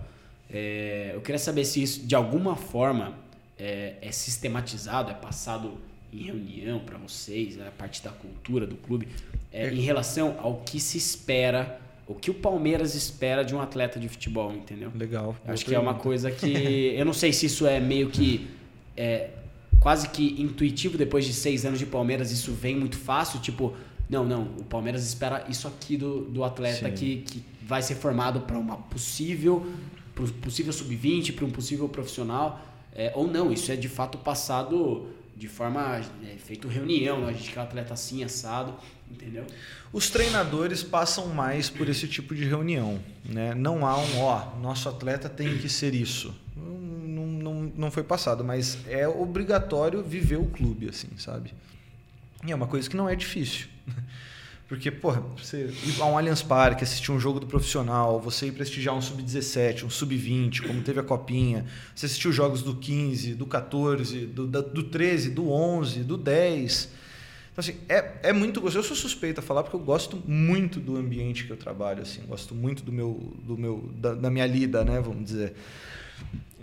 É, 0.50 1.12
eu 1.14 1.20
queria 1.20 1.38
saber 1.38 1.66
se 1.66 1.84
isso, 1.84 2.08
de 2.08 2.16
alguma 2.16 2.56
forma, 2.56 3.14
é, 3.60 3.96
é 4.02 4.10
sistematizado, 4.10 5.12
é 5.12 5.14
passado 5.14 5.74
em 6.14 6.24
reunião 6.24 6.80
para 6.80 6.98
vocês, 6.98 7.60
é 7.60 7.68
a 7.68 7.72
parte 7.72 8.02
da 8.02 8.10
cultura 8.10 8.66
do 8.66 8.78
clube, 8.78 9.10
é, 9.52 9.70
em 9.70 9.82
relação 9.82 10.38
ao 10.40 10.62
que 10.62 10.80
se 10.80 10.98
espera, 10.98 11.78
o 12.08 12.16
que 12.16 12.32
o 12.32 12.34
Palmeiras 12.34 12.96
espera 12.96 13.44
de 13.44 13.54
um 13.54 13.60
atleta 13.60 14.00
de 14.00 14.08
futebol, 14.08 14.54
entendeu? 14.54 14.94
Legal. 14.96 15.36
Acho 15.46 15.66
que 15.66 15.76
é 15.76 15.80
uma 15.80 15.94
pergunta. 15.94 16.04
coisa 16.04 16.32
que. 16.32 16.94
Eu 16.96 17.04
não 17.04 17.14
sei 17.14 17.34
se 17.34 17.48
isso 17.48 17.68
é 17.68 17.82
meio 17.82 18.10
que. 18.10 18.48
Quase 19.82 20.10
que 20.10 20.40
intuitivo 20.40 20.96
depois 20.96 21.26
de 21.26 21.34
seis 21.34 21.66
anos 21.66 21.80
de 21.80 21.88
Palmeiras, 21.88 22.32
isso 22.32 22.52
vem 22.54 22.76
muito 22.78 22.98
fácil. 22.98 23.40
Tipo, 23.40 23.76
não, 24.08 24.24
não, 24.24 24.44
o 24.60 24.64
Palmeiras 24.64 25.04
espera 25.04 25.44
isso 25.50 25.68
aqui 25.68 25.98
do, 25.98 26.22
do 26.26 26.44
atleta 26.44 26.88
Sim. 26.88 26.94
que, 26.94 27.18
que 27.24 27.44
vai 27.64 27.82
ser 27.82 27.96
formado 27.96 28.42
para 28.42 28.60
uma 28.60 28.78
possível. 28.78 29.66
Para 30.14 30.26
um 30.26 30.28
possível 30.28 30.72
sub-20, 30.72 31.34
para 31.34 31.46
um 31.46 31.50
possível 31.50 31.90
profissional. 31.90 32.64
É, 32.94 33.12
ou 33.16 33.28
não, 33.28 33.52
isso 33.52 33.72
é 33.72 33.76
de 33.76 33.90
fato 33.90 34.20
passado 34.20 35.08
de 35.36 35.48
forma. 35.48 36.00
É, 36.24 36.36
feito 36.38 36.68
reunião, 36.68 37.26
a 37.26 37.34
gente 37.34 37.50
quer 37.50 37.62
um 37.62 37.64
atleta 37.64 37.96
assim, 37.96 38.24
assado, 38.24 38.76
entendeu? 39.10 39.48
Os 39.92 40.12
treinadores 40.12 40.84
passam 40.84 41.26
mais 41.30 41.72
por 41.72 41.90
esse 41.90 42.08
tipo 42.08 42.36
de 42.36 42.46
reunião. 42.46 43.00
Né? 43.26 43.56
Não 43.56 43.88
há 43.88 43.98
um, 43.98 44.20
ó, 44.20 44.56
nosso 44.62 44.88
atleta 44.88 45.28
tem 45.28 45.58
que 45.58 45.68
ser 45.68 45.96
isso. 45.96 46.32
Não, 47.76 47.92
foi 47.92 48.04
passado, 48.04 48.44
mas 48.44 48.78
é 48.88 49.08
obrigatório 49.08 50.04
viver 50.04 50.38
o 50.38 50.46
clube, 50.46 50.90
assim, 50.90 51.10
sabe? 51.18 51.54
E 52.46 52.52
é 52.52 52.56
uma 52.56 52.68
coisa 52.68 52.90
que 52.90 52.96
não 52.96 53.08
é 53.08 53.16
difícil. 53.16 53.68
Porque, 54.72 54.90
porra, 54.90 55.22
você 55.38 55.66
ir 55.66 56.02
a 56.02 56.06
um 56.06 56.18
Allianz 56.18 56.42
Parque, 56.42 56.86
assistir 56.86 57.12
um 57.12 57.20
jogo 57.20 57.42
do 57.42 57.46
profissional, 57.46 58.22
você 58.22 58.48
ir 58.48 58.54
prestigiar 58.54 58.96
um 58.96 59.02
sub-17, 59.02 59.84
um 59.84 59.90
sub-20, 59.90 60.66
como 60.66 60.82
teve 60.82 60.98
a 60.98 61.04
Copinha, 61.04 61.66
você 61.94 62.06
assistir 62.06 62.30
os 62.30 62.36
jogos 62.36 62.62
do 62.62 62.76
15, 62.76 63.36
do 63.36 63.46
14, 63.46 64.28
do, 64.28 64.48
do 64.48 64.84
13, 64.84 65.32
do 65.32 65.52
11, 65.52 66.04
do 66.06 66.16
10. 66.16 66.90
Então, 67.52 67.58
assim, 67.58 67.76
é, 67.90 68.30
é 68.30 68.32
muito 68.32 68.62
gostoso. 68.62 68.80
Eu 68.80 68.84
sou 68.88 68.96
suspeito 68.96 69.42
a 69.42 69.44
falar 69.44 69.64
porque 69.64 69.76
eu 69.76 69.82
gosto 69.82 70.24
muito 70.26 70.80
do 70.80 70.96
ambiente 70.96 71.44
que 71.44 71.52
eu 71.52 71.58
trabalho, 71.58 72.02
assim, 72.02 72.22
gosto 72.26 72.56
muito 72.56 72.82
do 72.82 72.94
meu, 72.94 73.36
do 73.44 73.58
meu, 73.58 73.92
da, 73.96 74.14
da 74.14 74.30
minha 74.30 74.46
lida, 74.46 74.86
né, 74.86 75.02
vamos 75.02 75.26
dizer. 75.26 75.54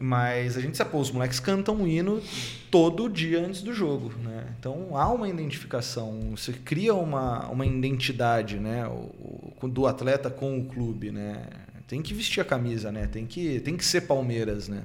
Mas 0.01 0.57
a 0.57 0.61
gente 0.61 0.77
pô, 0.85 0.99
os 1.01 1.11
moleques 1.11 1.41
cantam 1.41 1.75
um 1.75 1.87
hino 1.87 2.23
todo 2.71 3.09
dia 3.09 3.45
antes 3.45 3.63
do 3.63 3.75
jogo, 3.75 4.13
né? 4.23 4.47
Então 4.59 4.97
há 4.97 5.09
uma 5.13 5.29
identificação, 5.29 6.21
você 6.37 6.53
cria 6.53 6.95
uma, 6.95 7.49
uma 7.49 7.67
identidade, 7.67 8.59
né, 8.61 8.87
o, 8.87 9.55
o- 9.61 9.69
do 9.69 9.87
atleta 9.89 10.31
com 10.31 10.59
o 10.61 10.65
clube, 10.67 11.11
né? 11.11 11.43
Tem 11.89 12.01
que 12.01 12.15
vestir 12.15 12.41
a 12.41 12.45
camisa, 12.45 12.93
né? 12.93 13.07
Tem 13.09 13.27
que, 13.27 13.59
tem 13.61 13.77
que 13.77 13.85
ser 13.85 14.03
Palmeiras, 14.03 14.69
né? 14.69 14.85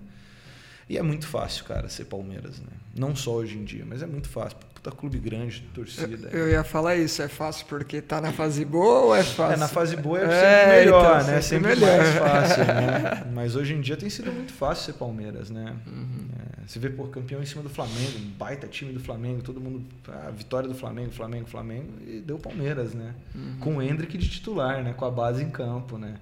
E 0.89 0.97
é 0.97 1.01
muito 1.03 1.27
fácil, 1.27 1.63
cara, 1.65 1.87
ser 1.89 2.05
Palmeiras, 2.05 2.59
né? 2.59 2.71
Não 2.95 3.15
só 3.15 3.33
hoje 3.35 3.57
em 3.57 3.63
dia, 3.63 3.85
mas 3.85 4.01
é 4.01 4.07
muito 4.07 4.27
fácil. 4.29 4.57
Puta 4.83 4.97
clube 4.97 5.17
grande, 5.17 5.63
torcida. 5.73 6.27
Eu, 6.33 6.39
eu 6.39 6.49
ia 6.49 6.63
falar 6.63 6.97
isso, 6.97 7.21
é 7.21 7.29
fácil 7.29 7.65
porque 7.67 8.01
tá 8.01 8.19
na 8.19 8.33
fase 8.33 8.65
boa 8.65 8.99
ou 9.05 9.15
é 9.15 9.23
fácil? 9.23 9.53
É, 9.53 9.57
na 9.57 9.67
fase 9.69 9.95
boa 9.95 10.19
é 10.19 10.23
sempre 10.23 10.45
é, 10.45 10.79
melhor, 10.79 11.21
então, 11.21 11.27
né? 11.27 11.41
Sempre, 11.41 11.69
sempre 11.69 11.85
melhor. 11.85 11.97
mais 11.97 12.15
fácil, 12.15 12.65
né? 12.65 13.23
Mas 13.33 13.55
hoje 13.55 13.73
em 13.73 13.79
dia 13.79 13.95
tem 13.95 14.09
sido 14.09 14.29
muito 14.33 14.51
fácil 14.51 14.91
ser 14.91 14.99
Palmeiras, 14.99 15.49
né? 15.49 15.73
Uhum. 15.87 16.27
É, 16.37 16.67
você 16.67 16.79
vê, 16.79 16.89
por 16.89 17.09
campeão 17.11 17.41
em 17.41 17.45
cima 17.45 17.63
do 17.63 17.69
Flamengo, 17.69 18.19
um 18.19 18.29
baita 18.37 18.67
time 18.67 18.91
do 18.91 18.99
Flamengo, 18.99 19.41
todo 19.41 19.61
mundo. 19.61 19.85
A 20.27 20.31
vitória 20.31 20.67
do 20.67 20.75
Flamengo, 20.75 21.11
Flamengo, 21.11 21.47
Flamengo, 21.47 21.87
e 22.05 22.19
deu 22.19 22.37
Palmeiras, 22.37 22.93
né? 22.93 23.15
Uhum. 23.33 23.57
Com 23.61 23.77
o 23.77 23.81
Hendrick 23.81 24.17
de 24.17 24.29
titular, 24.29 24.83
né? 24.83 24.91
Com 24.91 25.05
a 25.05 25.11
base 25.11 25.41
em 25.41 25.49
campo, 25.49 25.97
né? 25.97 26.15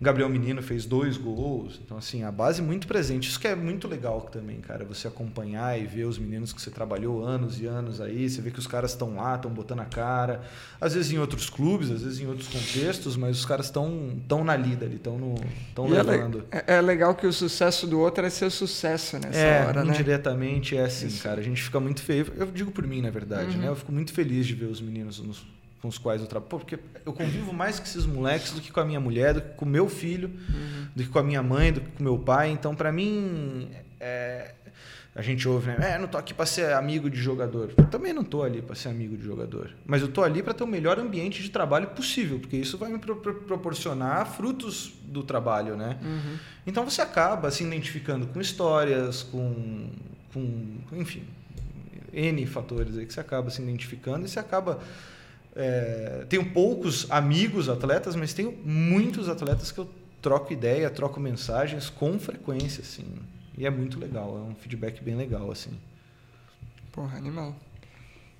Gabriel 0.00 0.28
Menino 0.28 0.62
fez 0.62 0.84
dois 0.84 1.16
gols. 1.16 1.80
Então, 1.82 1.96
assim, 1.96 2.22
a 2.22 2.30
base 2.30 2.60
muito 2.60 2.86
presente. 2.86 3.28
Isso 3.28 3.40
que 3.40 3.48
é 3.48 3.54
muito 3.54 3.88
legal 3.88 4.20
também, 4.20 4.60
cara. 4.60 4.84
Você 4.84 5.08
acompanhar 5.08 5.80
e 5.80 5.86
ver 5.86 6.04
os 6.04 6.18
meninos 6.18 6.52
que 6.52 6.60
você 6.60 6.70
trabalhou 6.70 7.24
anos 7.24 7.60
e 7.60 7.66
anos 7.66 8.00
aí. 8.00 8.28
Você 8.28 8.42
vê 8.42 8.50
que 8.50 8.58
os 8.58 8.66
caras 8.66 8.90
estão 8.90 9.16
lá, 9.16 9.36
estão 9.36 9.50
botando 9.50 9.80
a 9.80 9.86
cara. 9.86 10.42
Às 10.78 10.94
vezes 10.94 11.12
em 11.12 11.18
outros 11.18 11.48
clubes, 11.48 11.90
às 11.90 12.02
vezes 12.02 12.20
em 12.20 12.26
outros 12.26 12.48
contextos, 12.48 13.16
mas 13.16 13.38
os 13.38 13.46
caras 13.46 13.66
estão 13.66 14.16
tão 14.28 14.44
na 14.44 14.54
lida 14.54 14.84
ali, 14.84 14.96
estão 14.96 15.34
tão 15.74 15.86
é 15.86 16.02
levando. 16.02 16.44
É, 16.50 16.74
é, 16.74 16.80
legal 16.82 17.14
que 17.14 17.26
o 17.26 17.32
sucesso 17.32 17.86
do 17.86 17.98
outro 17.98 18.26
é 18.26 18.30
seu 18.30 18.50
sucesso 18.50 19.18
nessa 19.18 19.38
é, 19.38 19.66
hora, 19.66 19.84
né? 19.84 19.94
indiretamente 19.94 20.76
é 20.76 20.84
assim, 20.84 21.06
Isso. 21.06 21.22
cara. 21.22 21.40
A 21.40 21.44
gente 21.44 21.62
fica 21.62 21.80
muito 21.80 22.02
feio. 22.02 22.30
Eu 22.36 22.46
digo 22.46 22.70
por 22.70 22.86
mim, 22.86 23.00
na 23.00 23.10
verdade, 23.10 23.56
uhum. 23.56 23.62
né? 23.62 23.68
Eu 23.68 23.76
fico 23.76 23.92
muito 23.92 24.12
feliz 24.12 24.46
de 24.46 24.54
ver 24.54 24.66
os 24.66 24.80
meninos 24.80 25.20
nos 25.20 25.42
com 25.86 25.88
os 25.88 25.98
quais 25.98 26.20
eu 26.20 26.26
trabalho. 26.26 26.48
Porque 26.50 26.78
eu 27.04 27.12
convivo 27.12 27.52
mais 27.52 27.78
com 27.78 27.84
esses 27.84 28.04
moleques 28.04 28.50
do 28.50 28.60
que 28.60 28.72
com 28.72 28.80
a 28.80 28.84
minha 28.84 29.00
mulher, 29.00 29.34
do 29.34 29.40
que 29.40 29.50
com 29.50 29.64
o 29.64 29.68
meu 29.68 29.88
filho, 29.88 30.28
uhum. 30.28 30.86
do 30.94 31.02
que 31.04 31.08
com 31.08 31.18
a 31.18 31.22
minha 31.22 31.42
mãe, 31.42 31.72
do 31.72 31.80
que 31.80 31.90
com 31.92 32.00
o 32.00 32.02
meu 32.02 32.18
pai. 32.18 32.50
Então, 32.50 32.74
para 32.74 32.90
mim, 32.90 33.70
é... 34.00 34.52
a 35.14 35.22
gente 35.22 35.48
ouve, 35.48 35.68
né? 35.68 35.92
É, 35.94 35.98
não 35.98 36.08
tô 36.08 36.18
aqui 36.18 36.34
para 36.34 36.44
ser 36.44 36.72
amigo 36.72 37.08
de 37.08 37.18
jogador. 37.18 37.72
Eu 37.76 37.86
também 37.86 38.12
não 38.12 38.24
tô 38.24 38.42
ali 38.42 38.60
para 38.60 38.74
ser 38.74 38.88
amigo 38.88 39.16
de 39.16 39.24
jogador. 39.24 39.70
Mas 39.86 40.02
eu 40.02 40.08
tô 40.08 40.24
ali 40.24 40.42
para 40.42 40.52
ter 40.52 40.64
o 40.64 40.66
melhor 40.66 40.98
ambiente 40.98 41.40
de 41.40 41.50
trabalho 41.50 41.86
possível, 41.88 42.40
porque 42.40 42.56
isso 42.56 42.76
vai 42.76 42.90
me 42.90 42.98
pro 42.98 43.16
proporcionar 43.16 44.26
frutos 44.26 44.92
do 45.04 45.22
trabalho, 45.22 45.76
né? 45.76 45.98
Uhum. 46.02 46.36
Então 46.66 46.84
você 46.84 47.00
acaba 47.00 47.48
se 47.52 47.62
identificando 47.62 48.26
com 48.26 48.40
histórias, 48.40 49.22
com, 49.22 49.88
com 50.32 50.80
enfim, 50.92 51.22
N 52.12 52.44
fatores 52.46 52.98
aí 52.98 53.06
que 53.06 53.14
você 53.14 53.20
acaba 53.20 53.50
se 53.50 53.62
identificando 53.62 54.26
e 54.26 54.28
você 54.28 54.40
acaba 54.40 54.80
é, 55.56 56.26
tenho 56.28 56.44
poucos 56.50 57.10
amigos 57.10 57.68
atletas, 57.68 58.14
mas 58.14 58.34
tenho 58.34 58.52
muitos 58.64 59.28
atletas 59.28 59.72
que 59.72 59.78
eu 59.78 59.88
troco 60.20 60.52
ideia, 60.52 60.90
troco 60.90 61.18
mensagens 61.18 61.88
com 61.88 62.18
frequência, 62.18 62.82
assim. 62.82 63.06
E 63.56 63.66
é 63.66 63.70
muito 63.70 63.98
legal, 63.98 64.36
é 64.36 64.50
um 64.50 64.54
feedback 64.54 65.02
bem 65.02 65.16
legal, 65.16 65.50
assim. 65.50 65.70
Porra, 66.92 67.16
animal. 67.16 67.56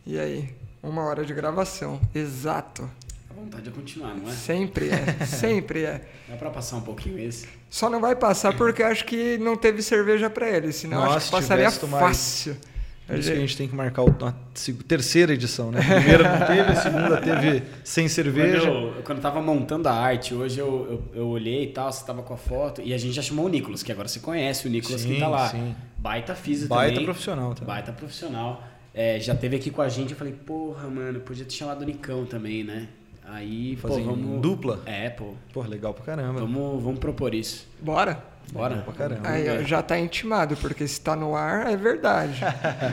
E 0.04 0.18
aí? 0.18 0.54
Uma 0.82 1.04
hora 1.04 1.24
de 1.24 1.32
gravação, 1.32 1.98
exato. 2.14 2.88
A 3.30 3.34
vontade 3.34 3.64
de 3.64 3.70
continuar, 3.70 4.14
não 4.14 4.28
é? 4.28 4.32
Sempre 4.32 4.90
é, 4.90 5.24
sempre 5.24 5.84
é. 5.84 6.06
Dá 6.28 6.36
pra 6.36 6.50
passar 6.50 6.76
um 6.76 6.82
pouquinho 6.82 7.18
esse? 7.18 7.48
Só 7.70 7.88
não 7.88 8.00
vai 8.00 8.14
passar 8.14 8.54
porque 8.56 8.82
acho 8.82 9.06
que 9.06 9.38
não 9.38 9.56
teve 9.56 9.82
cerveja 9.82 10.28
para 10.28 10.50
ele, 10.50 10.70
senão 10.70 10.98
Nossa, 10.98 11.16
acho 11.16 11.26
que 11.26 11.32
passaria 11.32 11.70
fácil. 11.70 11.88
Mais 11.88 12.75
por 13.06 13.18
isso 13.18 13.30
que 13.30 13.36
a 13.36 13.40
gente 13.40 13.56
tem 13.56 13.68
que 13.68 13.74
marcar 13.74 14.02
a 14.02 14.34
terceira 14.88 15.32
edição, 15.32 15.70
né? 15.70 15.80
A 15.80 16.00
primeira 16.00 16.38
não 16.38 16.46
teve, 16.46 16.60
a 16.60 16.74
segunda 16.74 17.16
teve 17.18 17.62
sem 17.84 18.08
cerveja. 18.08 18.60
Quando 18.60 18.74
eu, 18.74 19.02
quando 19.02 19.18
eu 19.18 19.22
tava 19.22 19.40
montando 19.40 19.88
a 19.88 19.92
arte, 19.92 20.34
hoje 20.34 20.58
eu, 20.58 21.02
eu, 21.14 21.20
eu 21.20 21.28
olhei 21.28 21.64
e 21.64 21.66
tal, 21.68 21.92
você 21.92 22.04
tava 22.04 22.22
com 22.22 22.34
a 22.34 22.36
foto, 22.36 22.82
e 22.82 22.92
a 22.92 22.98
gente 22.98 23.14
já 23.14 23.22
chamou 23.22 23.46
o 23.46 23.48
Nicolas, 23.48 23.82
que 23.82 23.92
agora 23.92 24.08
você 24.08 24.18
conhece 24.20 24.66
o 24.66 24.70
Nicolas 24.70 25.00
sim, 25.02 25.14
que 25.14 25.20
tá 25.20 25.28
lá. 25.28 25.48
Sim. 25.48 25.74
Baita 25.96 26.34
física 26.34 26.74
Baita 26.74 26.94
também. 26.94 27.04
profissional 27.04 27.54
também. 27.54 27.66
Baita 27.66 27.92
profissional. 27.92 28.62
É, 28.92 29.20
já 29.20 29.34
teve 29.34 29.56
aqui 29.56 29.70
com 29.70 29.82
a 29.82 29.88
gente, 29.88 30.12
eu 30.12 30.16
falei, 30.16 30.32
porra, 30.32 30.88
mano, 30.88 31.20
podia 31.20 31.44
ter 31.44 31.52
chamado 31.52 31.82
o 31.82 31.84
Nicão 31.84 32.24
também, 32.24 32.64
né? 32.64 32.88
Aí, 33.28 33.76
Fazer 33.76 34.02
pô, 34.02 34.10
vamos... 34.10 34.40
dupla? 34.40 34.82
É, 34.86 35.10
pô. 35.10 35.34
Pô, 35.52 35.62
legal 35.62 35.92
pra 35.92 36.04
caramba. 36.04 36.40
Vamos, 36.40 36.82
vamos 36.82 36.98
propor 36.98 37.34
isso. 37.34 37.66
Bora. 37.80 38.22
Bora. 38.52 38.76
Pra 38.78 38.92
caramba. 38.92 39.28
Aí, 39.28 39.64
já 39.64 39.82
tá 39.82 39.98
intimado, 39.98 40.56
porque 40.56 40.86
se 40.86 41.00
tá 41.00 41.14
no 41.16 41.34
ar, 41.34 41.70
é 41.70 41.76
verdade. 41.76 42.40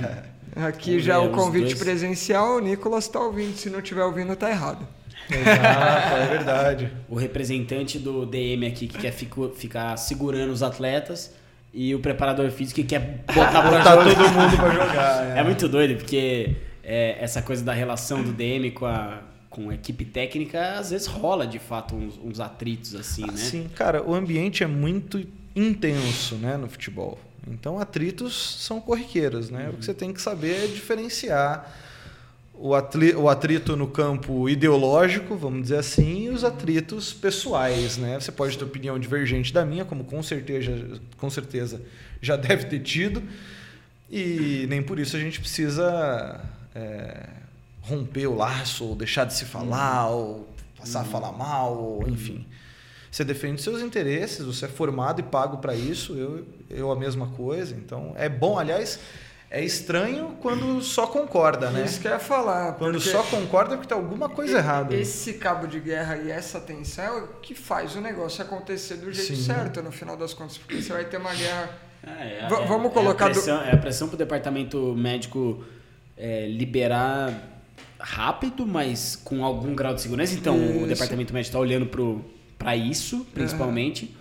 Aqui 0.55 0.99
já 0.99 1.19
o 1.19 1.31
convite 1.31 1.75
presencial, 1.75 2.57
o 2.57 2.59
Nicolas 2.59 3.05
está 3.05 3.19
ouvindo. 3.19 3.57
Se 3.57 3.69
não 3.69 3.79
estiver 3.79 4.03
ouvindo, 4.03 4.35
tá 4.35 4.49
errado. 4.49 4.87
Exato, 5.29 6.15
é 6.15 6.27
verdade. 6.27 6.91
O 7.09 7.15
representante 7.15 7.97
do 7.97 8.25
DM 8.25 8.67
aqui 8.67 8.87
que 8.87 8.97
quer 8.97 9.11
fico, 9.11 9.49
ficar 9.49 9.97
segurando 9.97 10.51
os 10.51 10.61
atletas 10.61 11.33
e 11.73 11.95
o 11.95 11.99
preparador 11.99 12.51
físico 12.51 12.81
que 12.81 12.87
quer 12.87 13.23
botar, 13.33 13.61
botar 13.63 13.97
todo 13.97 14.29
mundo 14.29 14.57
para 14.57 14.69
jogar. 14.69 15.23
É. 15.35 15.39
é. 15.39 15.43
muito 15.43 15.67
doido, 15.67 15.95
porque 15.97 16.55
é, 16.83 17.17
essa 17.19 17.41
coisa 17.41 17.63
da 17.63 17.73
relação 17.73 18.21
do 18.21 18.31
DM 18.31 18.71
com 18.71 18.85
a, 18.85 19.21
com 19.49 19.69
a 19.69 19.75
equipe 19.75 20.05
técnica, 20.05 20.73
às 20.73 20.91
vezes 20.91 21.07
rola 21.07 21.47
de 21.47 21.57
fato 21.57 21.95
uns, 21.95 22.19
uns 22.23 22.39
atritos 22.39 22.93
assim, 22.93 23.25
né? 23.25 23.35
Sim, 23.35 23.69
cara, 23.75 24.03
o 24.03 24.13
ambiente 24.13 24.63
é 24.63 24.67
muito 24.67 25.25
intenso 25.55 26.35
né, 26.35 26.57
no 26.57 26.67
futebol. 26.67 27.19
Então, 27.47 27.77
atritos 27.77 28.57
são 28.61 28.79
corriqueiros, 28.79 29.49
né? 29.49 29.67
Uhum. 29.67 29.73
O 29.73 29.77
que 29.77 29.85
você 29.85 29.93
tem 29.93 30.13
que 30.13 30.21
saber 30.21 30.63
é 30.63 30.67
diferenciar 30.67 31.69
o, 32.53 33.27
atrito 33.27 33.75
no 33.75 33.87
campo 33.87 34.47
ideológico, 34.47 35.35
vamos 35.35 35.63
dizer 35.63 35.77
assim, 35.77 36.25
e 36.25 36.29
os 36.29 36.43
atritos 36.43 37.11
pessoais, 37.11 37.97
né? 37.97 38.19
Você 38.19 38.31
pode 38.31 38.57
ter 38.57 38.63
opinião 38.63 38.97
divergente 38.97 39.51
da 39.51 39.65
minha, 39.65 39.83
como 39.83 40.03
com 40.03 40.21
certeza, 40.23 41.01
com 41.17 41.29
certeza 41.29 41.81
já 42.21 42.35
deve 42.37 42.65
ter 42.65 42.79
tido, 42.79 43.21
e 44.09 44.65
nem 44.69 44.81
por 44.81 44.99
isso 44.99 45.17
a 45.17 45.19
gente 45.19 45.39
precisa 45.39 46.39
é, 46.73 47.27
romper 47.81 48.27
o 48.27 48.35
laço, 48.35 48.85
ou 48.85 48.95
deixar 48.95 49.25
de 49.25 49.33
se 49.33 49.45
falar, 49.45 50.09
uhum. 50.09 50.15
ou 50.15 50.53
passar 50.77 50.99
uhum. 50.99 51.05
a 51.05 51.09
falar 51.09 51.31
mal, 51.33 51.77
ou, 51.77 52.07
enfim. 52.07 52.45
Você 53.13 53.23
defende 53.23 53.61
seus 53.61 53.79
interesses, 53.83 54.43
você 54.43 54.65
é 54.65 54.67
formado 54.67 55.19
e 55.19 55.23
pago 55.23 55.57
para 55.57 55.75
isso, 55.75 56.15
eu, 56.15 56.47
eu 56.67 56.91
a 56.91 56.95
mesma 56.95 57.27
coisa. 57.27 57.75
Então, 57.75 58.11
é 58.17 58.27
bom, 58.27 58.57
aliás, 58.57 58.99
é 59.51 59.63
estranho 59.63 60.35
quando 60.41 60.81
só 60.81 61.05
concorda, 61.05 61.69
né? 61.69 61.85
Isso 61.85 62.01
que 62.01 62.07
eu 62.07 62.11
ia 62.11 62.17
falar. 62.17 62.73
Quando 62.73 62.99
só 62.99 63.21
concorda 63.21 63.75
é 63.75 63.77
porque 63.77 63.87
tem 63.87 63.95
alguma 63.95 64.27
coisa 64.29 64.57
errada. 64.57 64.95
Esse 64.95 65.33
cabo 65.33 65.67
de 65.67 65.79
guerra 65.79 66.17
e 66.17 66.31
essa 66.31 66.59
tensão 66.59 67.03
é 67.05 67.21
o 67.21 67.27
que 67.39 67.53
faz 67.53 67.95
o 67.95 68.01
negócio 68.01 68.43
acontecer 68.43 68.95
do 68.95 69.13
jeito 69.13 69.35
Sim. 69.35 69.43
certo, 69.43 69.83
no 69.83 69.91
final 69.91 70.17
das 70.17 70.33
contas. 70.33 70.57
Porque 70.57 70.81
você 70.81 70.91
vai 70.91 71.05
ter 71.05 71.17
uma 71.17 71.35
guerra. 71.35 71.69
É, 72.03 72.39
é, 72.39 72.47
vamos 72.67 72.91
colocar. 72.91 73.27
É 73.27 73.29
a 73.29 73.31
pressão, 73.31 73.57
do... 73.59 73.63
é 73.63 73.71
a 73.73 73.77
pressão 73.77 74.07
para 74.07 74.15
o 74.15 74.17
departamento 74.17 74.95
médico 74.95 75.63
é, 76.17 76.47
liberar 76.47 77.31
rápido, 77.99 78.65
mas 78.65 79.15
com 79.15 79.45
algum 79.45 79.75
grau 79.75 79.93
de 79.93 80.01
segurança. 80.01 80.33
Então, 80.33 80.57
Isso. 80.57 80.83
o 80.83 80.87
departamento 80.87 81.31
médico 81.31 81.49
está 81.49 81.59
olhando 81.59 81.85
para 81.85 82.01
para 82.63 82.75
isso, 82.75 83.25
principalmente. 83.33 84.05
Uhum. 84.05 84.11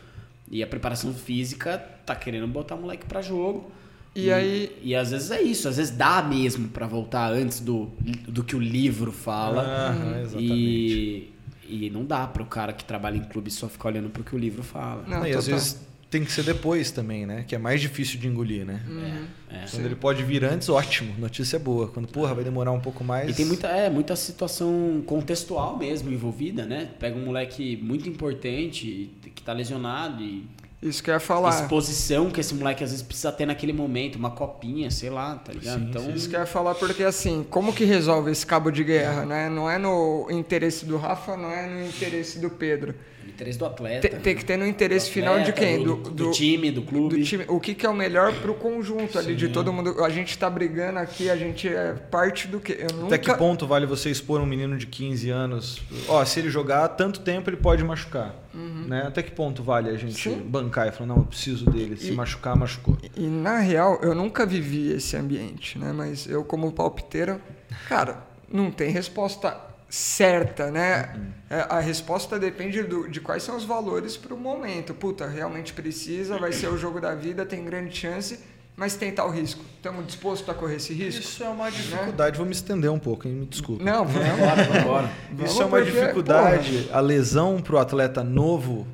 E 0.51 0.63
a 0.63 0.67
preparação 0.67 1.15
física 1.15 1.79
tá 2.05 2.15
querendo 2.15 2.47
botar 2.47 2.75
o 2.75 2.81
moleque 2.81 3.07
para 3.07 3.23
jogo. 3.23 3.71
E, 4.15 4.27
e, 4.27 4.33
aí. 4.33 4.79
E 4.83 4.95
às 4.95 5.11
vezes 5.11 5.31
é 5.31 5.41
isso, 5.41 5.69
às 5.69 5.77
vezes 5.77 5.97
dá 5.97 6.23
mesmo 6.23 6.69
para 6.69 6.87
voltar 6.87 7.33
antes 7.33 7.61
do, 7.61 7.91
do 8.29 8.45
que 8.45 8.55
o 8.55 8.61
livro 8.61 9.11
fala. 9.11 9.93
Uhum, 9.93 10.21
exatamente. 10.21 10.53
E, 10.53 11.33
e 11.69 11.91
não 11.91 12.05
dá 12.05 12.27
para 12.27 12.43
o 12.43 12.47
cara 12.47 12.73
que 12.73 12.85
trabalha 12.85 13.17
em 13.17 13.25
clube 13.25 13.51
só 13.51 13.69
ficar 13.69 13.89
olhando 13.89 14.11
para 14.11 14.21
o 14.21 14.25
que 14.25 14.35
o 14.35 14.39
livro 14.39 14.63
fala. 14.63 15.05
Não, 15.07 15.27
e 15.27 15.33
às 15.35 15.47
vezes 15.47 15.81
tem 16.13 16.23
que 16.27 16.31
ser 16.31 16.43
depois 16.43 16.91
também, 16.91 17.25
né? 17.25 17.43
Que 17.49 17.55
é 17.55 17.59
mais 17.59 17.81
difícil 17.81 18.21
de 18.21 18.29
engolir, 18.29 18.67
né? 18.67 18.83
Uhum. 18.87 19.25
É, 19.49 19.61
Quando 19.61 19.69
Sim. 19.71 19.85
ele 19.87 19.97
pode 19.97 20.23
vir 20.23 20.45
antes, 20.45 20.69
ótimo, 20.69 21.15
notícia 21.19 21.59
boa. 21.59 21.89
Quando, 21.89 22.07
porra, 22.07 22.35
vai 22.35 22.45
demorar 22.45 22.71
um 22.71 22.81
pouco 22.81 23.03
mais. 23.03 23.31
E 23.31 23.35
tem 23.35 23.47
muita, 23.47 23.69
é, 23.69 23.89
muita 23.89 24.15
situação 24.15 25.03
contextual 25.07 25.79
mesmo 25.79 26.13
envolvida, 26.13 26.67
né? 26.67 26.91
Pega 27.01 27.17
um 27.17 27.25
moleque 27.25 27.79
muito 27.83 28.07
importante 28.11 29.11
que 29.35 29.43
tá 29.43 29.55
lesionado 29.55 30.23
e 30.23 30.47
isso 30.83 31.01
que 31.01 31.09
eu 31.09 31.15
ia 31.15 31.21
falar. 31.21 31.63
Exposição 31.63 32.29
que 32.29 32.41
esse 32.41 32.53
moleque 32.55 32.83
às 32.83 32.91
vezes 32.91 33.05
precisa 33.05 33.31
ter 33.31 33.47
naquele 33.47 33.73
momento, 33.73 34.17
uma 34.17 34.33
copinha, 34.33 34.91
sei 34.91 35.11
lá, 35.11 35.37
tá 35.37 35.53
ligado? 35.53 35.79
Sim, 35.79 35.87
então... 35.89 36.11
Isso 36.11 36.29
que 36.29 36.35
eu 36.35 36.41
ia 36.41 36.47
falar 36.47 36.75
porque, 36.75 37.05
assim, 37.05 37.47
como 37.49 37.73
que 37.73 37.85
resolve 37.85 38.33
esse 38.33 38.45
cabo 38.45 38.69
de 38.71 38.83
guerra, 38.83 39.25
né? 39.25 39.49
Não 39.49 39.71
é 39.71 39.79
no 39.79 40.27
interesse 40.29 40.85
do 40.85 40.97
Rafa, 40.97 41.37
não 41.37 41.51
é 41.51 41.69
no 41.69 41.87
interesse 41.87 42.41
do 42.41 42.51
Pedro. 42.51 42.97
Interesse 43.29 43.59
do 43.59 43.67
atleta. 43.67 44.09
Tem, 44.09 44.21
tem 44.21 44.37
que 44.37 44.45
ter 44.45 44.57
no 44.57 44.67
interesse 44.67 45.09
atleta, 45.11 45.31
final 45.31 45.45
de 45.45 45.53
quem? 45.53 45.83
Do, 45.83 45.97
do, 45.97 46.11
do, 46.11 46.31
time, 46.31 46.71
do 46.71 46.83
clube. 46.83 47.17
Do 47.17 47.25
time. 47.25 47.45
O 47.49 47.61
que, 47.61 47.75
que 47.75 47.87
é 47.87 47.89
o 47.89 47.95
melhor 47.95 48.35
pro 48.41 48.55
conjunto 48.55 49.19
ali, 49.19 49.33
Sim. 49.33 49.37
de 49.37 49.49
todo 49.49 49.73
mundo. 49.73 50.05
A 50.05 50.11
gente 50.11 50.37
tá 50.37 50.49
brigando 50.49 50.99
aqui, 50.99 51.31
a 51.31 51.37
gente 51.37 51.69
é 51.69 51.93
parte 51.93 52.49
do 52.49 52.61
que. 52.61 52.73
Eu 52.73 52.97
nunca... 52.97 53.15
Até 53.15 53.19
que 53.19 53.35
ponto 53.35 53.67
vale 53.67 53.87
você 53.87 54.11
expor 54.11 54.41
um 54.41 54.47
menino 54.47 54.77
de 54.77 54.87
15 54.87 55.31
anos? 55.31 55.83
Ó, 56.09 56.25
se 56.25 56.41
ele 56.41 56.51
jogar 56.51 56.89
tanto 56.89 57.21
tempo, 57.21 57.49
ele 57.51 57.57
pode 57.57 57.83
machucar. 57.83 58.35
Uhum. 58.55 58.85
Né? 58.87 59.05
Até 59.07 59.23
que 59.23 59.31
ponto 59.31 59.63
vale 59.63 59.89
a 59.89 59.97
gente 59.97 60.31
Sim. 60.31 60.43
bancar 60.45 60.89
e 60.89 60.93
falar, 60.93 61.07
não, 61.07 61.17
eu 61.19 61.25
preciso 61.25 61.71
dele. 61.71 61.97
Se 61.97 62.11
e, 62.11 62.13
machucar, 62.13 62.57
machucou. 62.57 62.99
E, 63.03 63.25
e, 63.25 63.27
na 63.27 63.59
real, 63.59 63.99
eu 64.03 64.15
nunca 64.15 64.45
vivi 64.45 64.93
esse 64.93 65.17
ambiente, 65.17 65.79
né? 65.79 65.93
Mas 65.93 66.27
eu, 66.27 66.45
como 66.45 66.71
palpiteiro, 66.73 67.41
cara, 67.89 68.27
não 68.51 68.71
tem 68.71 68.91
resposta 68.91 69.72
certa, 69.97 70.71
né? 70.71 71.15
É, 71.51 71.67
A 71.69 71.79
resposta 71.79 72.39
depende 72.39 72.83
do- 72.83 73.07
de 73.11 73.21
quais 73.21 73.43
são 73.43 73.55
os 73.59 73.65
valores 73.65 74.17
para 74.17 74.33
o 74.33 74.39
momento. 74.39 74.95
Puta, 74.95 75.27
realmente 75.27 75.75
precisa, 75.75 76.39
vai 76.39 76.51
ser 76.51 76.69
o 76.69 76.79
jogo 76.79 76.99
da 76.99 77.15
vida, 77.15 77.45
tem 77.45 77.63
grande 77.63 77.95
chance, 77.95 78.41
mas 78.75 78.97
tem 78.97 79.13
tal 79.13 79.31
risco. 79.31 79.63
Estamos 79.77 80.07
dispostos 80.07 80.49
a 80.49 80.55
correr 80.55 80.77
esse 80.77 80.95
risco? 80.95 81.21
Isso 81.21 81.45
é 81.45 81.49
uma 81.51 81.71
dificuldade. 81.71 82.39
Vou 82.39 82.47
me 82.47 82.53
estender 82.53 82.91
um 82.91 82.99
pouco, 82.99 83.29
hein? 83.29 83.35
Me 83.35 83.45
desculpa. 83.45 83.85
Não, 83.85 84.07
vamos. 84.07 84.39
Bora, 84.39 84.65
vambora. 84.65 85.11
Vamos 85.31 85.51
Isso 85.53 85.61
é 85.63 85.67
uma 85.67 85.77
porque, 85.79 85.93
dificuldade. 85.93 86.89
A 86.91 87.01
lesão 87.01 87.61
pro 87.61 87.77
atleta 87.79 88.25
novo 88.25 88.87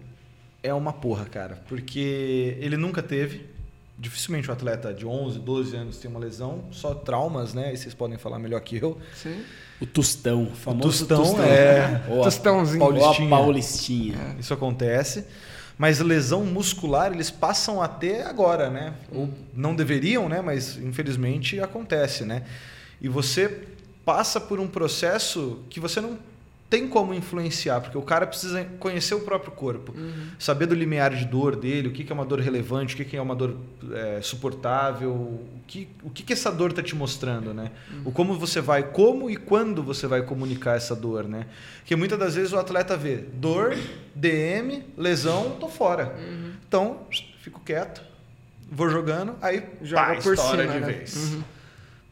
é 0.65 0.75
uma 0.75 0.93
porra, 0.93 1.27
cara. 1.27 1.63
Porque 1.69 2.57
ele 2.59 2.77
nunca 2.77 3.01
teve. 3.05 3.49
Dificilmente 3.99 4.49
um 4.49 4.53
atleta 4.53 4.95
de 4.95 5.05
11, 5.05 5.39
12 5.41 5.77
anos 5.77 5.99
tem 5.99 6.11
uma 6.11 6.21
lesão. 6.21 6.65
Só 6.71 6.95
traumas, 6.95 7.53
né? 7.53 7.73
E 7.73 7.77
vocês 7.77 7.95
podem 7.95 8.17
falar 8.17 8.39
melhor 8.39 8.61
que 8.61 8.77
eu. 8.77 8.97
Sim. 9.15 9.43
O 9.81 9.87
Tostão, 9.87 10.45
o 10.45 10.51
famoso 10.55 11.07
Tostão, 11.07 11.43
é. 11.43 12.05
Ou 12.09 12.21
a, 12.21 12.25
Tostãozinho. 12.31 12.83
ou 12.83 12.91
a 12.91 12.93
Paulistinha. 12.95 13.31
Paulistinha. 13.31 14.37
Isso 14.39 14.55
acontece. 14.55 15.25
Mas 15.77 16.01
lesão 16.01 16.45
muscular 16.45 17.13
eles 17.13 17.31
passam 17.31 17.81
até 17.81 18.23
agora, 18.25 18.69
né? 18.69 18.95
Ou 19.13 19.29
não 19.55 19.75
deveriam, 19.75 20.29
né? 20.29 20.41
Mas 20.41 20.77
infelizmente 20.77 21.61
acontece, 21.61 22.25
né? 22.25 22.43
E 23.01 23.09
você 23.09 23.63
passa 24.05 24.41
por 24.41 24.59
um 24.59 24.67
processo 24.67 25.61
que 25.71 25.79
você 25.79 26.01
não 26.01 26.19
tem 26.71 26.87
como 26.87 27.15
influenciar, 27.15 27.81
porque 27.81 27.97
o 27.97 28.03
cara 28.03 28.27
precisa 28.27 28.63
conhecer 28.79 29.15
o 29.15 29.21
próprio 29.21 29.53
corpo, 29.53 29.95
saber 30.39 30.67
do 30.67 30.75
limiar 30.75 31.15
de 31.15 31.25
dor 31.25 31.57
dele, 31.57 31.89
o 31.89 31.93
que 31.93 32.05
que 32.05 32.13
é 32.13 32.15
uma 32.15 32.27
dor 32.27 32.41
relevante, 32.41 32.95
o 32.95 32.97
que 32.97 33.05
que 33.07 33.17
é 33.17 33.23
uma 33.23 33.35
dor 33.35 33.57
é, 33.93 34.21
suportável, 34.21 35.11
o 35.11 35.61
que, 35.67 35.89
o 36.03 36.11
que 36.11 36.23
que 36.23 36.33
essa 36.33 36.53
dor 36.53 36.71
está 36.71 36.83
te 36.83 36.95
mostrando, 36.95 37.55
né? 37.55 37.71
O 38.05 38.13
como 38.13 38.35
você 38.39 38.61
vai, 38.61 38.83
como 38.83 39.31
e 39.31 39.37
quando 39.37 39.83
você 39.83 40.07
vai 40.07 40.23
comunicar 40.23 40.77
essa 40.77 40.95
dor, 40.95 41.25
né? 41.25 41.47
Porque 41.79 41.97
muitas 41.97 42.19
das 42.19 42.35
vezes 42.35 42.53
o 42.53 42.59
atleta 42.59 42.97
vê 42.97 43.17
dor, 43.17 43.75
DM, 44.15 44.85
lesão, 44.97 45.57
tô 45.59 45.69
fora. 45.69 46.15
Então, 46.69 47.01
fico 47.41 47.61
quieto, 47.65 48.03
vou 48.71 48.91
jogando, 48.91 49.37
aí 49.41 49.65
Joga 49.83 50.17
pá, 50.17 50.21
por 50.21 50.37
cima, 50.37 50.67
de 50.67 50.81
né? 50.81 50.81
vez. 50.81 51.17
Uhum. 51.17 51.43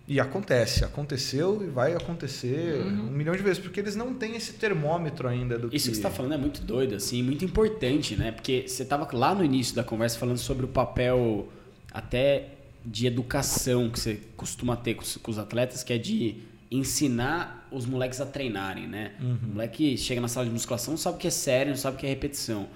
E 0.08 0.20
acontece, 0.20 0.84
aconteceu 0.84 1.60
e 1.64 1.66
vai 1.66 1.94
acontecer 1.94 2.80
um 2.86 3.10
milhão 3.10 3.34
de 3.34 3.42
vezes, 3.42 3.58
porque 3.58 3.80
eles 3.80 3.96
não 3.96 4.14
têm 4.14 4.36
esse 4.36 4.52
termômetro 4.52 5.26
ainda 5.26 5.58
do 5.58 5.66
Isso 5.66 5.70
que 5.70 5.78
que... 5.78 5.80
você 5.80 5.90
está 5.90 6.10
falando 6.10 6.34
é 6.34 6.38
muito 6.38 6.60
doido, 6.62 6.94
assim, 6.94 7.22
muito 7.24 7.44
importante, 7.44 8.14
né? 8.14 8.30
Porque 8.30 8.64
você 8.68 8.84
estava 8.84 9.08
lá 9.16 9.34
no 9.34 9.44
início 9.44 9.74
da 9.74 9.82
conversa 9.82 10.16
falando 10.16 10.38
sobre 10.38 10.64
o 10.64 10.68
papel 10.68 11.48
até 11.92 12.50
de 12.84 13.08
educação 13.08 13.90
que 13.90 13.98
você 13.98 14.20
costuma 14.36 14.76
ter 14.76 14.94
com 14.94 15.02
os, 15.02 15.16
com 15.16 15.30
os 15.30 15.38
atletas, 15.38 15.82
que 15.82 15.92
é 15.92 15.98
de 15.98 16.36
ensinar 16.70 17.66
os 17.72 17.84
moleques 17.84 18.20
a 18.20 18.26
treinarem, 18.26 18.86
né? 18.86 19.12
O 19.20 19.54
moleque 19.54 19.96
chega 19.96 20.20
na 20.20 20.28
sala 20.28 20.46
de 20.46 20.52
musculação, 20.52 20.92
não 20.92 20.98
sabe 20.98 21.16
o 21.16 21.18
que 21.18 21.26
é 21.26 21.30
sério, 21.30 21.70
não 21.70 21.76
sabe 21.76 21.96
o 21.96 21.98
que 21.98 22.06
é 22.06 22.08
repetição. 22.08 22.68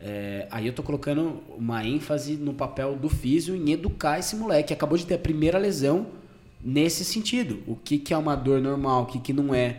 É, 0.00 0.48
aí 0.50 0.66
eu 0.66 0.72
tô 0.72 0.82
colocando 0.82 1.44
uma 1.56 1.84
ênfase 1.86 2.34
no 2.34 2.52
papel 2.52 2.96
do 2.96 3.08
físio 3.08 3.54
em 3.54 3.70
educar 3.70 4.18
esse 4.18 4.34
moleque. 4.34 4.72
Acabou 4.72 4.98
de 4.98 5.06
ter 5.06 5.14
a 5.14 5.18
primeira 5.18 5.58
lesão 5.58 6.08
nesse 6.64 7.04
sentido. 7.04 7.62
O 7.66 7.76
que, 7.76 7.98
que 7.98 8.12
é 8.14 8.16
uma 8.16 8.34
dor 8.36 8.60
normal, 8.60 9.02
o 9.02 9.06
que, 9.06 9.18
que 9.18 9.32
não 9.32 9.54
é. 9.54 9.76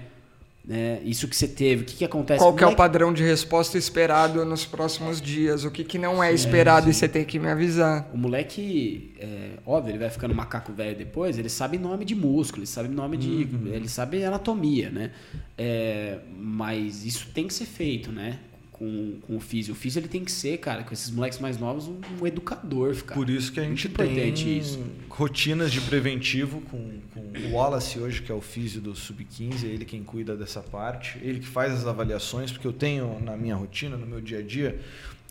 né? 0.65 1.01
Isso 1.03 1.27
que 1.27 1.36
você 1.36 1.47
teve, 1.47 1.84
o 1.84 1.86
que, 1.86 1.95
que 1.97 2.05
acontece. 2.05 2.39
Qual 2.39 2.53
que 2.53 2.63
é 2.63 2.67
o 2.67 2.69
Moleque- 2.69 2.77
padrão 2.77 3.11
de 3.13 3.21
resposta 3.23 3.77
esperado 3.77 4.45
nos 4.45 4.65
próximos 4.65 5.21
dias? 5.21 5.65
O 5.65 5.71
que, 5.71 5.84
que 5.84 5.97
não 5.97 6.23
é 6.23 6.31
esperado 6.34 6.89
e 6.89 6.93
você 6.93 7.07
tem 7.07 7.25
que 7.25 7.38
me 7.38 7.49
avisar? 7.49 8.09
O 8.13 8.17
moleque, 8.17 9.13
é, 9.19 9.51
óbvio, 9.65 9.91
ele 9.91 9.99
vai 9.99 10.09
ficando 10.09 10.34
macaco 10.34 10.71
velho 10.71 10.97
depois, 10.97 11.38
ele 11.38 11.49
sabe 11.49 11.77
nome 11.77 12.05
de 12.05 12.15
músculo, 12.15 12.61
ele 12.61 12.67
sabe 12.67 12.88
nome 12.88 13.17
de. 13.17 13.47
Ele 13.71 13.89
sabe 13.89 14.23
anatomia, 14.23 14.89
né? 14.89 15.11
É, 15.57 16.19
mas 16.38 17.05
isso 17.05 17.27
tem 17.34 17.45
que 17.47 17.53
ser 17.53 17.65
feito, 17.65 18.11
né? 18.11 18.39
Com, 18.84 19.19
com 19.21 19.38
o 19.38 19.39
físio. 19.39 19.73
O 19.73 19.75
físio 19.75 19.99
ele 19.99 20.09
tem 20.09 20.25
que 20.25 20.31
ser, 20.31 20.57
cara, 20.57 20.84
com 20.84 20.93
esses 20.93 21.09
moleques 21.09 21.39
mais 21.39 21.57
novos, 21.57 21.88
um, 21.88 22.01
um 22.21 22.27
educador, 22.27 22.95
cara. 23.03 23.13
Por 23.13 23.29
isso 23.29 23.51
que 23.51 23.59
a 23.59 23.63
gente 23.63 23.88
tem 23.88 24.34
isso. 24.57 24.84
rotinas 25.09 25.71
de 25.71 25.79
preventivo 25.79 26.59
com, 26.61 26.99
com 27.13 27.21
o 27.21 27.53
Wallace 27.53 27.97
hoje, 27.97 28.21
que 28.21 28.31
é 28.31 28.36
o 28.36 28.41
físio 28.41 28.81
do 28.81 28.93
Sub-15, 28.93 29.63
é 29.63 29.67
ele 29.67 29.86
quem 29.86 30.03
cuida 30.03 30.36
dessa 30.36 30.61
parte, 30.61 31.17
ele 31.21 31.39
que 31.39 31.47
faz 31.47 31.71
as 31.73 31.88
avaliações, 31.88 32.51
porque 32.51 32.67
eu 32.67 32.73
tenho 32.73 33.19
na 33.21 33.38
minha 33.38 33.55
rotina, 33.55 33.95
no 33.95 34.05
meu 34.05 34.19
dia 34.19 34.39
a 34.39 34.41
dia, 34.41 34.79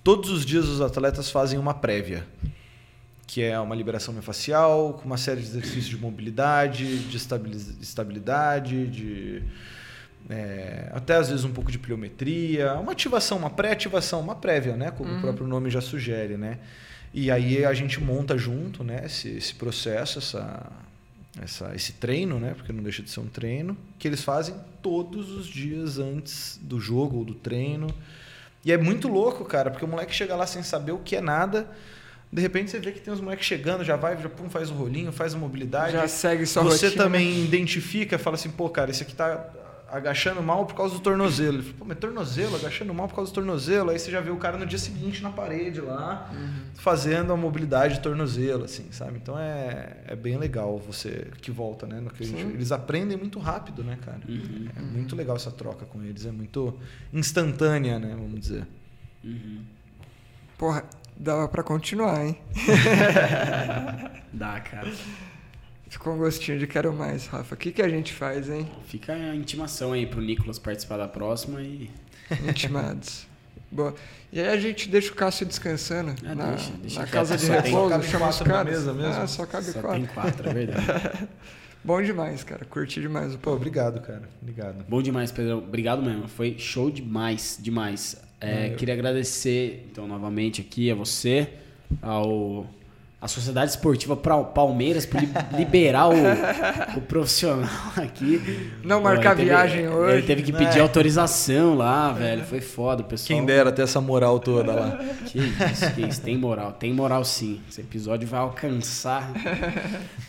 todos 0.03 0.30
os 0.30 0.46
dias 0.46 0.66
os 0.66 0.80
atletas 0.80 1.30
fazem 1.30 1.59
uma 1.59 1.74
prévia, 1.74 2.26
que 3.26 3.42
é 3.42 3.59
uma 3.61 3.74
liberação 3.74 4.14
miofascial, 4.14 4.94
com 4.94 5.05
uma 5.05 5.18
série 5.18 5.40
de 5.40 5.46
exercícios 5.48 5.86
de 5.86 5.98
mobilidade, 5.98 6.98
de 7.00 7.16
estabilidade, 7.82 8.86
de 8.86 9.42
é, 10.31 10.89
até 10.93 11.16
às 11.16 11.29
vezes 11.29 11.45
um 11.45 11.53
pouco 11.53 11.70
de 11.70 11.79
pliometria, 11.79 12.75
uma 12.75 12.93
ativação, 12.93 13.39
uma 13.39 13.51
pré-ativação, 13.51 14.20
uma 14.20 14.35
prévia, 14.35 14.77
né? 14.77 14.91
Como 14.91 15.12
o 15.12 15.20
próprio 15.20 15.47
nome 15.47 15.70
já 15.70 15.81
sugere, 15.81 16.37
né? 16.37 16.59
E 17.12 17.31
aí 17.31 17.64
a 17.64 17.75
gente 17.75 18.01
monta 18.01 18.39
junto, 18.39 18.83
né? 18.83 19.03
Esse, 19.05 19.29
esse 19.29 19.55
processo, 19.55 20.18
essa, 20.18 20.66
essa, 21.43 21.75
esse 21.75 21.93
treino, 21.95 22.39
né? 22.39 22.55
Porque 22.57 22.73
não 22.73 22.83
deixa 22.83 23.03
de 23.03 23.11
ser 23.11 23.20
um 23.20 23.27
treino 23.27 23.77
que 23.99 24.09
eles 24.09 24.23
fazem 24.23 24.55
todos 24.81 25.31
os 25.31 25.47
dias 25.47 25.99
antes 25.99 26.59
do 26.62 26.81
jogo 26.81 27.18
ou 27.18 27.25
do 27.25 27.35
treino. 27.35 27.89
E 28.64 28.73
é 28.73 28.79
muito 28.79 29.09
louco, 29.09 29.45
cara, 29.45 29.70
porque 29.70 29.85
o 29.85 29.89
moleque 29.89 30.14
chega 30.14 30.37
lá 30.37 30.47
sem 30.47 30.62
saber 30.62 30.93
o 30.93 30.99
que 30.99 31.16
é 31.16 31.20
nada. 31.20 31.68
De 32.33 32.41
repente 32.41 32.70
você 32.70 32.79
vê 32.79 32.93
que 32.93 33.01
tem 33.01 33.12
uns 33.12 33.20
moleques 33.20 33.45
chegando, 33.45 33.85
já 33.85 33.97
vai, 33.97 34.16
já 34.16 34.29
pum, 34.29 34.49
faz 34.49 34.70
o 34.70 34.75
rolinho, 34.75 35.12
faz 35.12 35.35
a 35.35 35.39
mobilidade. 35.39 35.93
Já 35.93 36.09
segue 36.09 36.47
sua 36.47 36.62
Você 36.62 36.87
rotina. 36.87 37.05
também 37.05 37.45
identifica, 37.45 38.18
fala 38.18 38.37
assim, 38.37 38.51
pô, 38.51 38.70
cara, 38.70 38.91
esse 38.91 39.03
aqui 39.03 39.14
tá 39.14 39.51
agachando 39.93 40.43
mal 40.43 40.64
por 40.64 40.74
causa 40.74 40.95
do 40.95 41.01
tornozelo. 41.01 41.59
Ele 41.59 41.62
fala, 41.64 41.74
pô, 41.78 41.84
mas 41.84 41.99
tornozelo, 41.99 42.57
agachando 42.57 42.95
mal 42.95 43.07
por 43.09 43.14
causa 43.14 43.30
do 43.30 43.34
tornozelo. 43.34 43.90
Aí 43.90 43.99
você 43.99 44.11
já 44.11 44.20
vê 44.20 44.30
o 44.30 44.36
cara 44.38 44.57
no 44.57 44.64
dia 44.64 44.78
seguinte 44.78 45.22
na 45.22 45.30
parede 45.30 45.80
lá, 45.82 46.32
fazendo 46.76 47.32
a 47.32 47.36
mobilidade 47.36 47.95
de 47.95 48.01
tornozelo, 48.01 48.64
assim, 48.64 48.90
sabe? 48.90 49.18
Então 49.22 49.38
é, 49.38 49.99
é 50.07 50.16
bem 50.16 50.38
legal 50.38 50.78
você 50.78 51.28
que 51.43 51.51
volta, 51.51 51.86
né? 51.86 52.03
gente- 52.24 52.43
eles 52.55 52.72
aprendem 52.72 53.16
muito 53.18 53.38
rápido, 53.38 53.84
né, 53.84 53.99
cara? 54.05 54.20
É 54.76 54.80
muito 54.80 55.14
legal 55.14 55.36
essa 55.36 55.51
troca 55.51 55.84
com 55.84 56.03
eles, 56.03 56.24
é 56.24 56.32
muito 56.32 56.74
instantânea, 57.12 57.99
né, 57.99 58.14
vamos 58.16 58.40
dizer. 58.40 58.66
Porra, 60.57 60.84
dava 61.16 61.47
pra 61.49 61.62
continuar, 61.62 62.24
hein? 62.24 62.38
Dá, 64.32 64.59
cara. 64.61 64.90
Ficou 65.93 66.14
um 66.14 66.16
gostinho 66.16 66.59
de 66.59 66.66
quero 66.66 66.90
mais, 66.90 67.26
Rafa. 67.26 67.55
O 67.55 67.59
que, 67.59 67.70
que 67.70 67.82
a 67.82 67.88
gente 67.88 68.14
faz, 68.14 68.49
hein? 68.49 68.66
Fica 68.86 69.12
a 69.12 69.36
intimação 69.36 69.93
aí 69.93 70.07
pro 70.07 70.22
Nicolas 70.22 70.59
participar 70.59 70.97
da 70.97 71.07
próxima 71.07 71.61
e. 71.61 71.90
Intimados. 72.49 73.26
Boa. 73.70 73.95
E 74.32 74.40
aí 74.40 74.49
a 74.49 74.57
gente 74.57 74.88
deixa 74.88 75.12
o 75.12 75.14
Cássio 75.14 75.45
descansando 75.45 76.14
Ah, 76.24 76.34
na, 76.34 76.47
deixa, 76.53 76.72
deixa 76.80 77.01
na 77.01 77.07
casa 77.07 77.36
de 77.36 77.45
repouso, 77.45 77.90
cabe 77.90 78.07
chama 78.07 78.28
os 78.30 78.40
caras. 78.40 78.72
mesa 78.72 78.95
mesmo? 78.95 79.12
Ah, 79.22 79.26
só 79.26 79.45
cabe 79.45 79.66
Só 79.66 79.80
quatro. 79.82 79.99
tem 80.01 80.07
quatro, 80.07 80.49
é 80.49 80.55
verdade. 80.55 81.28
Bom 81.84 82.01
demais, 82.01 82.43
cara. 82.43 82.64
Curti 82.64 82.99
demais 83.03 83.34
o 83.34 83.38
pô. 83.38 83.51
obrigado, 83.51 84.01
cara. 84.01 84.22
Obrigado. 84.40 84.86
Bom 84.88 85.03
demais, 85.03 85.30
Pedro. 85.30 85.59
Obrigado 85.59 86.01
mesmo. 86.03 86.26
Foi 86.26 86.57
show 86.59 86.90
demais, 86.90 87.59
demais. 87.61 88.16
É, 88.40 88.70
queria 88.70 88.95
agradecer, 88.95 89.86
então, 89.93 90.09
novamente 90.09 90.62
aqui 90.62 90.90
a 90.90 90.95
você, 90.95 91.51
ao 92.01 92.66
a 93.23 93.29
Sociedade 93.29 93.70
Esportiva 93.70 94.16
Palmeiras 94.16 95.07
por 95.07 95.20
li- 95.20 95.29
liberar 95.57 96.09
o, 96.09 96.14
o 96.97 97.01
profissional 97.03 97.70
aqui. 97.97 98.68
Não 98.83 99.01
marcar 99.01 99.37
teve- 99.37 99.45
viagem 99.49 99.89
hoje. 99.89 100.12
Ele 100.18 100.27
teve 100.27 100.43
que 100.43 100.53
pedir 100.53 100.79
É. 100.79 100.81
autorização 100.81 101.77
lá, 101.77 102.12
velho. 102.12 102.43
Foi 102.45 102.61
foda, 102.61 103.03
o 103.03 103.05
pessoal. 103.05 103.29
Quem 103.39 103.47
dera 103.47 103.70
ter 103.70 103.83
essa 103.83 104.01
moral 104.01 104.41
toda 104.41 104.73
lá. 104.73 104.99
Que 105.27 105.39
isso, 105.39 105.95
que 105.95 106.01
isso. 106.03 106.20
Tem 106.20 106.37
moral, 106.37 106.73
tem 106.73 106.93
moral 106.93 107.25
sim. 107.25 107.61
Esse 107.70 107.81
episódio 107.81 108.27
vai 108.27 108.41
alcançar. 108.41 109.33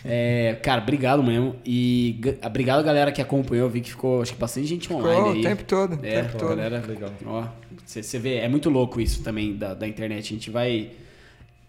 É, 0.05 0.57
cara, 0.61 0.81
obrigado 0.81 1.23
mesmo. 1.23 1.55
E 1.65 2.19
obrigado, 2.45 2.83
galera, 2.83 3.11
que 3.11 3.21
acompanhou. 3.21 3.65
Eu 3.65 3.71
vi 3.71 3.81
que 3.81 3.89
ficou, 3.89 4.21
acho 4.21 4.33
que 4.33 4.39
bastante 4.39 4.67
gente 4.67 4.93
online 4.93 5.15
Ficou 5.15 5.31
o 5.31 5.35
aí. 5.35 5.41
tempo 5.41 5.63
todo. 5.63 5.93
o 5.99 6.05
É, 6.05 6.21
tempo 6.21 6.37
todo. 6.37 6.49
galera, 6.49 6.83
Legal. 6.87 7.09
ó, 7.25 7.43
você 7.85 8.19
vê, 8.19 8.35
é 8.37 8.47
muito 8.47 8.69
louco 8.69 9.01
isso 9.01 9.23
também 9.23 9.55
da, 9.55 9.73
da 9.73 9.87
internet. 9.87 10.19
A 10.31 10.35
gente 10.37 10.51
vai. 10.51 10.91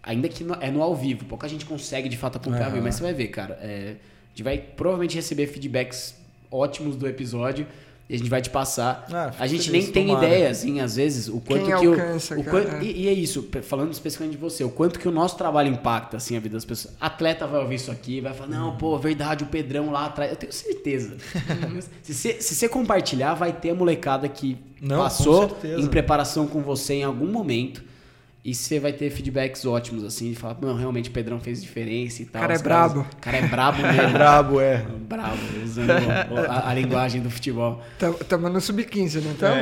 Ainda 0.05 0.29
que 0.29 0.43
no- 0.43 0.57
é 0.61 0.69
no 0.71 0.81
ao 0.83 0.95
vivo, 0.95 1.25
pouca 1.25 1.47
gente 1.49 1.65
consegue 1.65 2.07
de 2.07 2.15
fato 2.17 2.37
acompanhar 2.37 2.65
ao 2.65 2.71
vivo, 2.71 2.83
mas 2.83 2.95
você 2.95 3.03
vai 3.03 3.13
ver, 3.13 3.27
cara. 3.27 3.57
é, 3.61 3.95
a 3.97 4.29
gente 4.29 4.43
vai 4.43 4.57
provavelmente 4.57 5.15
receber 5.15 5.47
feedbacks 5.47 6.15
ótimos 6.51 6.95
do 6.95 7.07
episódio 7.07 7.65
e 8.07 8.13
a 8.13 8.17
gente 8.19 8.29
vai 8.29 8.39
te 8.39 8.51
passar. 8.51 9.07
Ah, 9.11 9.33
a 9.39 9.47
gente 9.47 9.65
feliz, 9.65 9.85
nem 9.85 9.91
tem 9.91 10.07
tomara. 10.07 10.27
ideia, 10.27 10.49
assim, 10.51 10.79
às 10.79 10.95
vezes, 10.95 11.27
o 11.27 11.39
quanto 11.41 11.65
Quem 11.65 11.65
que 11.65 11.87
alcança, 11.87 12.35
o, 12.35 12.39
o 12.41 12.43
cara, 12.43 12.61
quanto- 12.65 12.75
é. 12.75 12.83
e, 12.83 13.01
e 13.01 13.07
é 13.07 13.13
isso, 13.13 13.49
falando 13.63 13.91
especificamente 13.91 14.33
de 14.35 14.37
você, 14.37 14.63
o 14.63 14.69
quanto 14.69 14.99
que 14.99 15.07
o 15.07 15.11
nosso 15.11 15.35
trabalho 15.37 15.69
impacta 15.71 16.17
assim 16.17 16.37
a 16.37 16.39
vida 16.39 16.53
das 16.53 16.63
pessoas. 16.65 16.93
Atleta 17.01 17.47
vai 17.47 17.59
ouvir 17.61 17.75
isso 17.75 17.89
aqui 17.89 18.21
vai 18.21 18.31
falar: 18.35 18.49
"Não, 18.49 18.77
pô, 18.77 18.95
verdade, 18.99 19.43
o 19.43 19.47
Pedrão 19.47 19.89
lá 19.89 20.05
atrás". 20.05 20.29
Eu 20.29 20.37
tenho 20.37 20.53
certeza. 20.53 21.17
se, 22.03 22.13
você, 22.13 22.39
se 22.41 22.53
você 22.53 22.69
compartilhar, 22.69 23.33
vai 23.33 23.51
ter 23.51 23.71
a 23.71 23.75
molecada 23.75 24.29
que 24.29 24.55
Não, 24.79 24.97
passou 24.99 25.57
em 25.79 25.87
preparação 25.87 26.45
com 26.45 26.61
você 26.61 26.93
em 26.95 27.03
algum 27.03 27.25
momento 27.25 27.83
E 28.45 28.53
você 28.53 28.79
vai 28.79 28.93
ter 28.93 29.09
feedbacks 29.09 29.65
ótimos, 29.65 30.03
assim, 30.03 30.29
de 30.29 30.35
falar, 30.35 30.55
não, 30.61 30.75
realmente 30.75 31.09
o 31.09 31.11
Pedrão 31.11 31.39
fez 31.39 31.63
diferença 31.63 32.21
e 32.21 32.25
tal. 32.25 32.41
Cara 32.41 32.53
é 32.53 32.57
Os 32.57 32.61
caras- 32.61 32.93
brabo. 32.93 33.09
O 33.11 33.15
cara 33.19 33.37
é 33.37 33.47
brabo 33.47 33.81
É 33.83 33.91
mesmo. 33.91 34.13
brabo, 34.13 34.61
é. 34.61 34.77
brabo, 34.99 35.37
usando 35.63 35.89
a, 36.47 36.69
a 36.69 36.73
linguagem 36.75 37.21
do 37.23 37.31
futebol. 37.31 37.81
Estamos 38.21 38.51
no 38.53 38.61
sub-15, 38.61 39.21
não 39.23 39.31
estamos? 39.31 39.59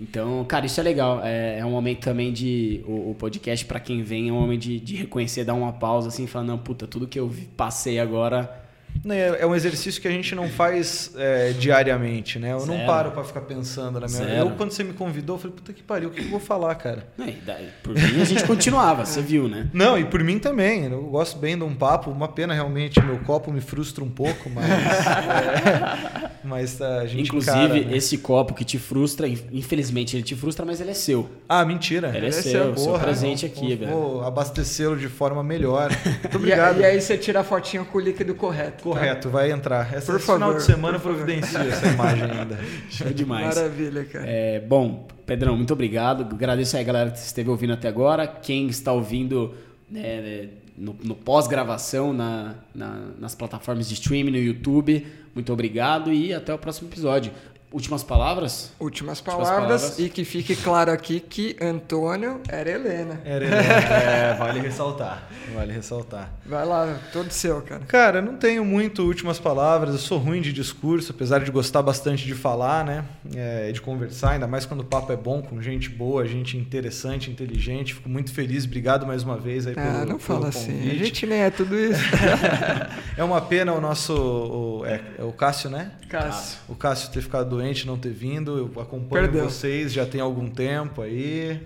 Então, 0.00 0.44
cara, 0.44 0.66
isso 0.66 0.78
é 0.78 0.82
legal. 0.82 1.20
É, 1.24 1.58
é 1.58 1.64
um 1.64 1.70
momento 1.70 2.00
também 2.00 2.32
de. 2.32 2.84
O, 2.86 3.10
o 3.10 3.16
podcast, 3.18 3.64
pra 3.64 3.80
quem 3.80 4.02
vem, 4.02 4.28
é 4.28 4.32
um 4.32 4.40
momento 4.40 4.60
de, 4.62 4.78
de 4.78 4.94
reconhecer, 4.96 5.44
dar 5.44 5.54
uma 5.54 5.72
pausa, 5.72 6.08
assim, 6.08 6.24
e 6.24 6.26
falar, 6.26 6.44
não, 6.44 6.58
puta, 6.58 6.86
tudo 6.86 7.06
que 7.08 7.18
eu 7.18 7.26
vi- 7.28 7.48
passei 7.56 7.98
agora. 7.98 8.67
É 9.08 9.38
é 9.42 9.46
um 9.46 9.54
exercício 9.54 10.02
que 10.02 10.08
a 10.08 10.10
gente 10.10 10.34
não 10.34 10.48
faz 10.48 11.12
é, 11.16 11.52
diariamente, 11.52 12.38
né? 12.38 12.52
Eu 12.52 12.66
não 12.66 12.74
Zero. 12.74 12.86
paro 12.86 13.10
pra 13.12 13.22
ficar 13.24 13.40
pensando 13.42 14.00
na 14.00 14.06
minha. 14.06 14.18
Zero. 14.24 14.30
Eu, 14.32 14.50
quando 14.50 14.72
você 14.72 14.82
me 14.84 14.92
convidou, 14.92 15.36
eu 15.36 15.40
falei, 15.40 15.56
puta 15.56 15.72
que 15.72 15.82
pariu, 15.82 16.08
o 16.08 16.12
que 16.12 16.20
eu 16.20 16.28
vou 16.28 16.40
falar, 16.40 16.74
cara? 16.74 17.06
Não, 17.16 17.26
e 17.26 17.32
daí, 17.32 17.68
por 17.82 17.94
mim, 17.94 18.20
a 18.20 18.24
gente 18.24 18.44
continuava, 18.44 19.06
você 19.06 19.22
viu, 19.22 19.48
né? 19.48 19.68
Não, 19.72 19.96
e 19.98 20.04
por 20.04 20.22
mim 20.22 20.38
também. 20.38 20.84
Eu 20.86 21.02
gosto 21.04 21.38
bem 21.38 21.56
de 21.56 21.62
um 21.64 21.74
papo. 21.74 22.10
Uma 22.10 22.28
pena 22.28 22.52
realmente, 22.52 23.00
meu 23.00 23.18
copo 23.20 23.52
me 23.52 23.60
frustra 23.60 24.02
um 24.04 24.10
pouco, 24.10 24.50
mas. 24.50 24.68
é, 24.68 26.30
mas 26.44 26.74
tá, 26.74 26.98
a 26.98 27.06
gente. 27.06 27.22
Inclusive, 27.28 27.56
encara, 27.56 27.74
né? 27.80 27.96
esse 27.96 28.18
copo 28.18 28.52
que 28.52 28.64
te 28.64 28.78
frustra, 28.78 29.26
infelizmente 29.28 30.16
ele 30.16 30.22
te 30.24 30.34
frustra, 30.34 30.66
mas 30.66 30.80
ele 30.80 30.90
é 30.90 30.94
seu. 30.94 31.28
Ah, 31.48 31.64
mentira. 31.64 32.12
Ele 32.14 32.26
é 32.26 32.28
Esse 32.28 32.50
seu, 32.50 32.72
é 32.72 32.76
seu 32.76 32.84
Porra, 32.86 33.04
presente 33.04 33.46
vou- 33.46 33.56
aqui, 33.56 33.74
velho. 33.76 33.90
Vou 33.92 34.24
abastecê-lo 34.24 34.96
de 34.96 35.08
forma 35.08 35.42
melhor. 35.42 35.90
Muito 36.04 36.34
E, 36.34 36.36
obrigado. 36.36 36.80
e 36.80 36.84
aí 36.84 37.00
você 37.00 37.16
tira 37.16 37.40
a 37.40 37.44
fotinha 37.44 37.84
com 37.84 37.96
o 37.98 38.00
líquido 38.00 38.34
correto. 38.34 38.87
Tá? 38.92 38.98
Correto, 39.00 39.30
vai 39.30 39.50
entrar. 39.52 39.92
Essa, 39.94 40.06
Por 40.12 40.16
esse 40.16 40.24
final 40.26 40.38
favor, 40.40 40.56
de 40.56 40.62
semana 40.62 40.98
favor. 40.98 41.16
providencia 41.16 41.58
essa 41.60 41.86
imagem 41.88 42.24
ainda. 42.30 42.58
Show 42.90 43.08
demais. 43.10 43.54
Maravilha, 43.56 44.04
cara. 44.04 44.24
É, 44.26 44.60
bom, 44.60 45.06
Pedrão, 45.26 45.56
muito 45.56 45.72
obrigado. 45.72 46.22
Agradeço 46.34 46.76
aí 46.76 46.82
a 46.82 46.86
galera 46.86 47.10
que 47.10 47.18
esteve 47.18 47.48
ouvindo 47.50 47.72
até 47.72 47.88
agora. 47.88 48.26
Quem 48.26 48.66
está 48.68 48.92
ouvindo 48.92 49.54
né, 49.90 50.48
no, 50.76 50.96
no 51.02 51.14
pós-gravação 51.14 52.12
na- 52.12 52.54
na- 52.74 53.08
nas 53.18 53.34
plataformas 53.34 53.88
de 53.88 53.94
streaming, 53.94 54.30
no 54.32 54.38
YouTube, 54.38 55.06
muito 55.34 55.52
obrigado 55.52 56.12
e 56.12 56.32
até 56.32 56.52
o 56.54 56.58
próximo 56.58 56.88
episódio. 56.88 57.32
Últimas 57.70 58.02
palavras? 58.02 58.72
Últimas 58.80 59.18
Últimas 59.18 59.20
palavras, 59.20 59.80
palavras. 59.82 59.98
e 59.98 60.08
que 60.08 60.24
fique 60.24 60.56
claro 60.56 60.90
aqui 60.90 61.20
que 61.20 61.54
Antônio 61.60 62.40
era 62.48 62.70
Helena. 62.70 63.20
Era, 63.26 63.44
é, 63.44 64.34
vale 64.38 64.60
ressaltar. 64.60 65.28
Vale 65.54 65.72
ressaltar. 65.74 66.30
Vai 66.46 66.64
lá, 66.64 66.98
todo 67.12 67.30
seu, 67.30 67.60
cara. 67.60 67.82
Cara, 67.86 68.22
não 68.22 68.36
tenho 68.36 68.64
muito 68.64 69.02
últimas 69.02 69.38
palavras. 69.38 69.92
Eu 69.92 69.98
sou 70.00 70.16
ruim 70.18 70.40
de 70.40 70.50
discurso, 70.52 71.12
apesar 71.12 71.40
de 71.40 71.50
gostar 71.50 71.82
bastante 71.82 72.24
de 72.24 72.34
falar, 72.34 72.84
né? 72.86 73.04
É, 73.36 73.70
de 73.70 73.80
conversar, 73.82 74.30
ainda 74.30 74.46
mais 74.46 74.64
quando 74.64 74.80
o 74.80 74.84
papo 74.84 75.12
é 75.12 75.16
bom, 75.16 75.42
com 75.42 75.60
gente 75.60 75.90
boa, 75.90 76.26
gente 76.26 76.56
interessante, 76.56 77.30
inteligente. 77.30 77.94
Fico 77.94 78.08
muito 78.08 78.32
feliz. 78.32 78.64
Obrigado 78.64 79.06
mais 79.06 79.22
uma 79.22 79.36
vez 79.36 79.66
aí 79.66 79.74
Ah, 79.76 79.82
pelo, 80.00 80.12
não 80.12 80.18
fala 80.18 80.48
assim. 80.48 80.90
A 80.90 80.94
gente 80.94 81.26
nem 81.26 81.40
é 81.42 81.50
tudo 81.50 81.78
isso. 81.78 82.00
É 83.16 83.24
uma 83.24 83.40
pena 83.40 83.72
o 83.72 83.80
nosso. 83.80 84.12
o- 84.14 84.86
é, 84.86 85.00
é 85.18 85.24
o 85.24 85.32
Cássio, 85.32 85.68
né? 85.68 85.90
Cássio. 86.08 86.58
O 86.68 86.74
Cássio 86.76 87.10
ter 87.10 87.20
ficado 87.20 87.57
doente, 87.58 87.86
não 87.86 87.98
ter 87.98 88.12
vindo. 88.12 88.56
Eu 88.56 88.80
acompanho 88.80 89.24
Perdeu. 89.24 89.44
vocês 89.44 89.92
já 89.92 90.06
tem 90.06 90.20
algum 90.20 90.48
tempo 90.48 91.02
aí. 91.02 91.60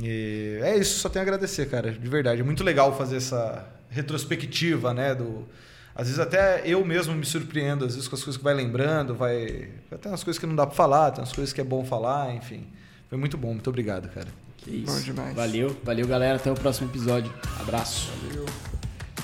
E 0.00 0.58
é 0.62 0.76
isso, 0.78 1.00
só 1.00 1.08
tenho 1.08 1.24
a 1.24 1.26
agradecer, 1.26 1.68
cara. 1.68 1.90
De 1.90 2.08
verdade. 2.08 2.40
É 2.40 2.44
muito 2.44 2.62
legal 2.62 2.96
fazer 2.96 3.16
essa 3.16 3.66
retrospectiva, 3.90 4.94
né? 4.94 5.14
Do, 5.14 5.46
às 5.94 6.06
vezes 6.06 6.20
até 6.20 6.62
eu 6.64 6.84
mesmo 6.84 7.14
me 7.14 7.24
surpreendo, 7.24 7.84
às 7.84 7.94
vezes 7.94 8.08
com 8.08 8.14
as 8.14 8.22
coisas 8.22 8.36
que 8.36 8.44
vai 8.44 8.54
lembrando, 8.54 9.14
vai. 9.14 9.68
Até 9.90 10.08
umas 10.08 10.22
coisas 10.22 10.38
que 10.38 10.46
não 10.46 10.54
dá 10.54 10.66
pra 10.66 10.74
falar, 10.74 11.10
tem 11.10 11.20
umas 11.20 11.32
coisas 11.32 11.52
que 11.52 11.60
é 11.60 11.64
bom 11.64 11.84
falar, 11.84 12.34
enfim. 12.34 12.66
Foi 13.08 13.18
muito 13.18 13.36
bom, 13.36 13.48
muito 13.48 13.68
obrigado, 13.68 14.08
cara. 14.08 14.28
Que 14.58 14.70
isso. 14.70 14.92
Bom 14.92 15.00
demais. 15.00 15.34
Valeu, 15.34 15.76
valeu, 15.82 16.06
galera. 16.06 16.36
Até 16.36 16.52
o 16.52 16.54
próximo 16.54 16.88
episódio. 16.90 17.32
Abraço. 17.58 18.12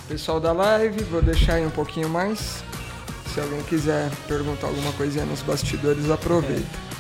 Pessoal 0.09 0.41
da 0.41 0.53
live, 0.53 1.03
vou 1.05 1.23
deixar 1.23 1.55
aí 1.55 1.67
um 1.67 1.71
pouquinho 1.71 2.09
mais. 2.09 2.65
Se 3.35 3.41
alguém 3.41 3.65
quiser 3.65 4.13
perguntar 4.29 4.69
alguma 4.69 4.93
coisinha 4.93 5.27
nos 5.27 5.43
bastidores, 5.43 6.09
aproveita. 6.09 6.94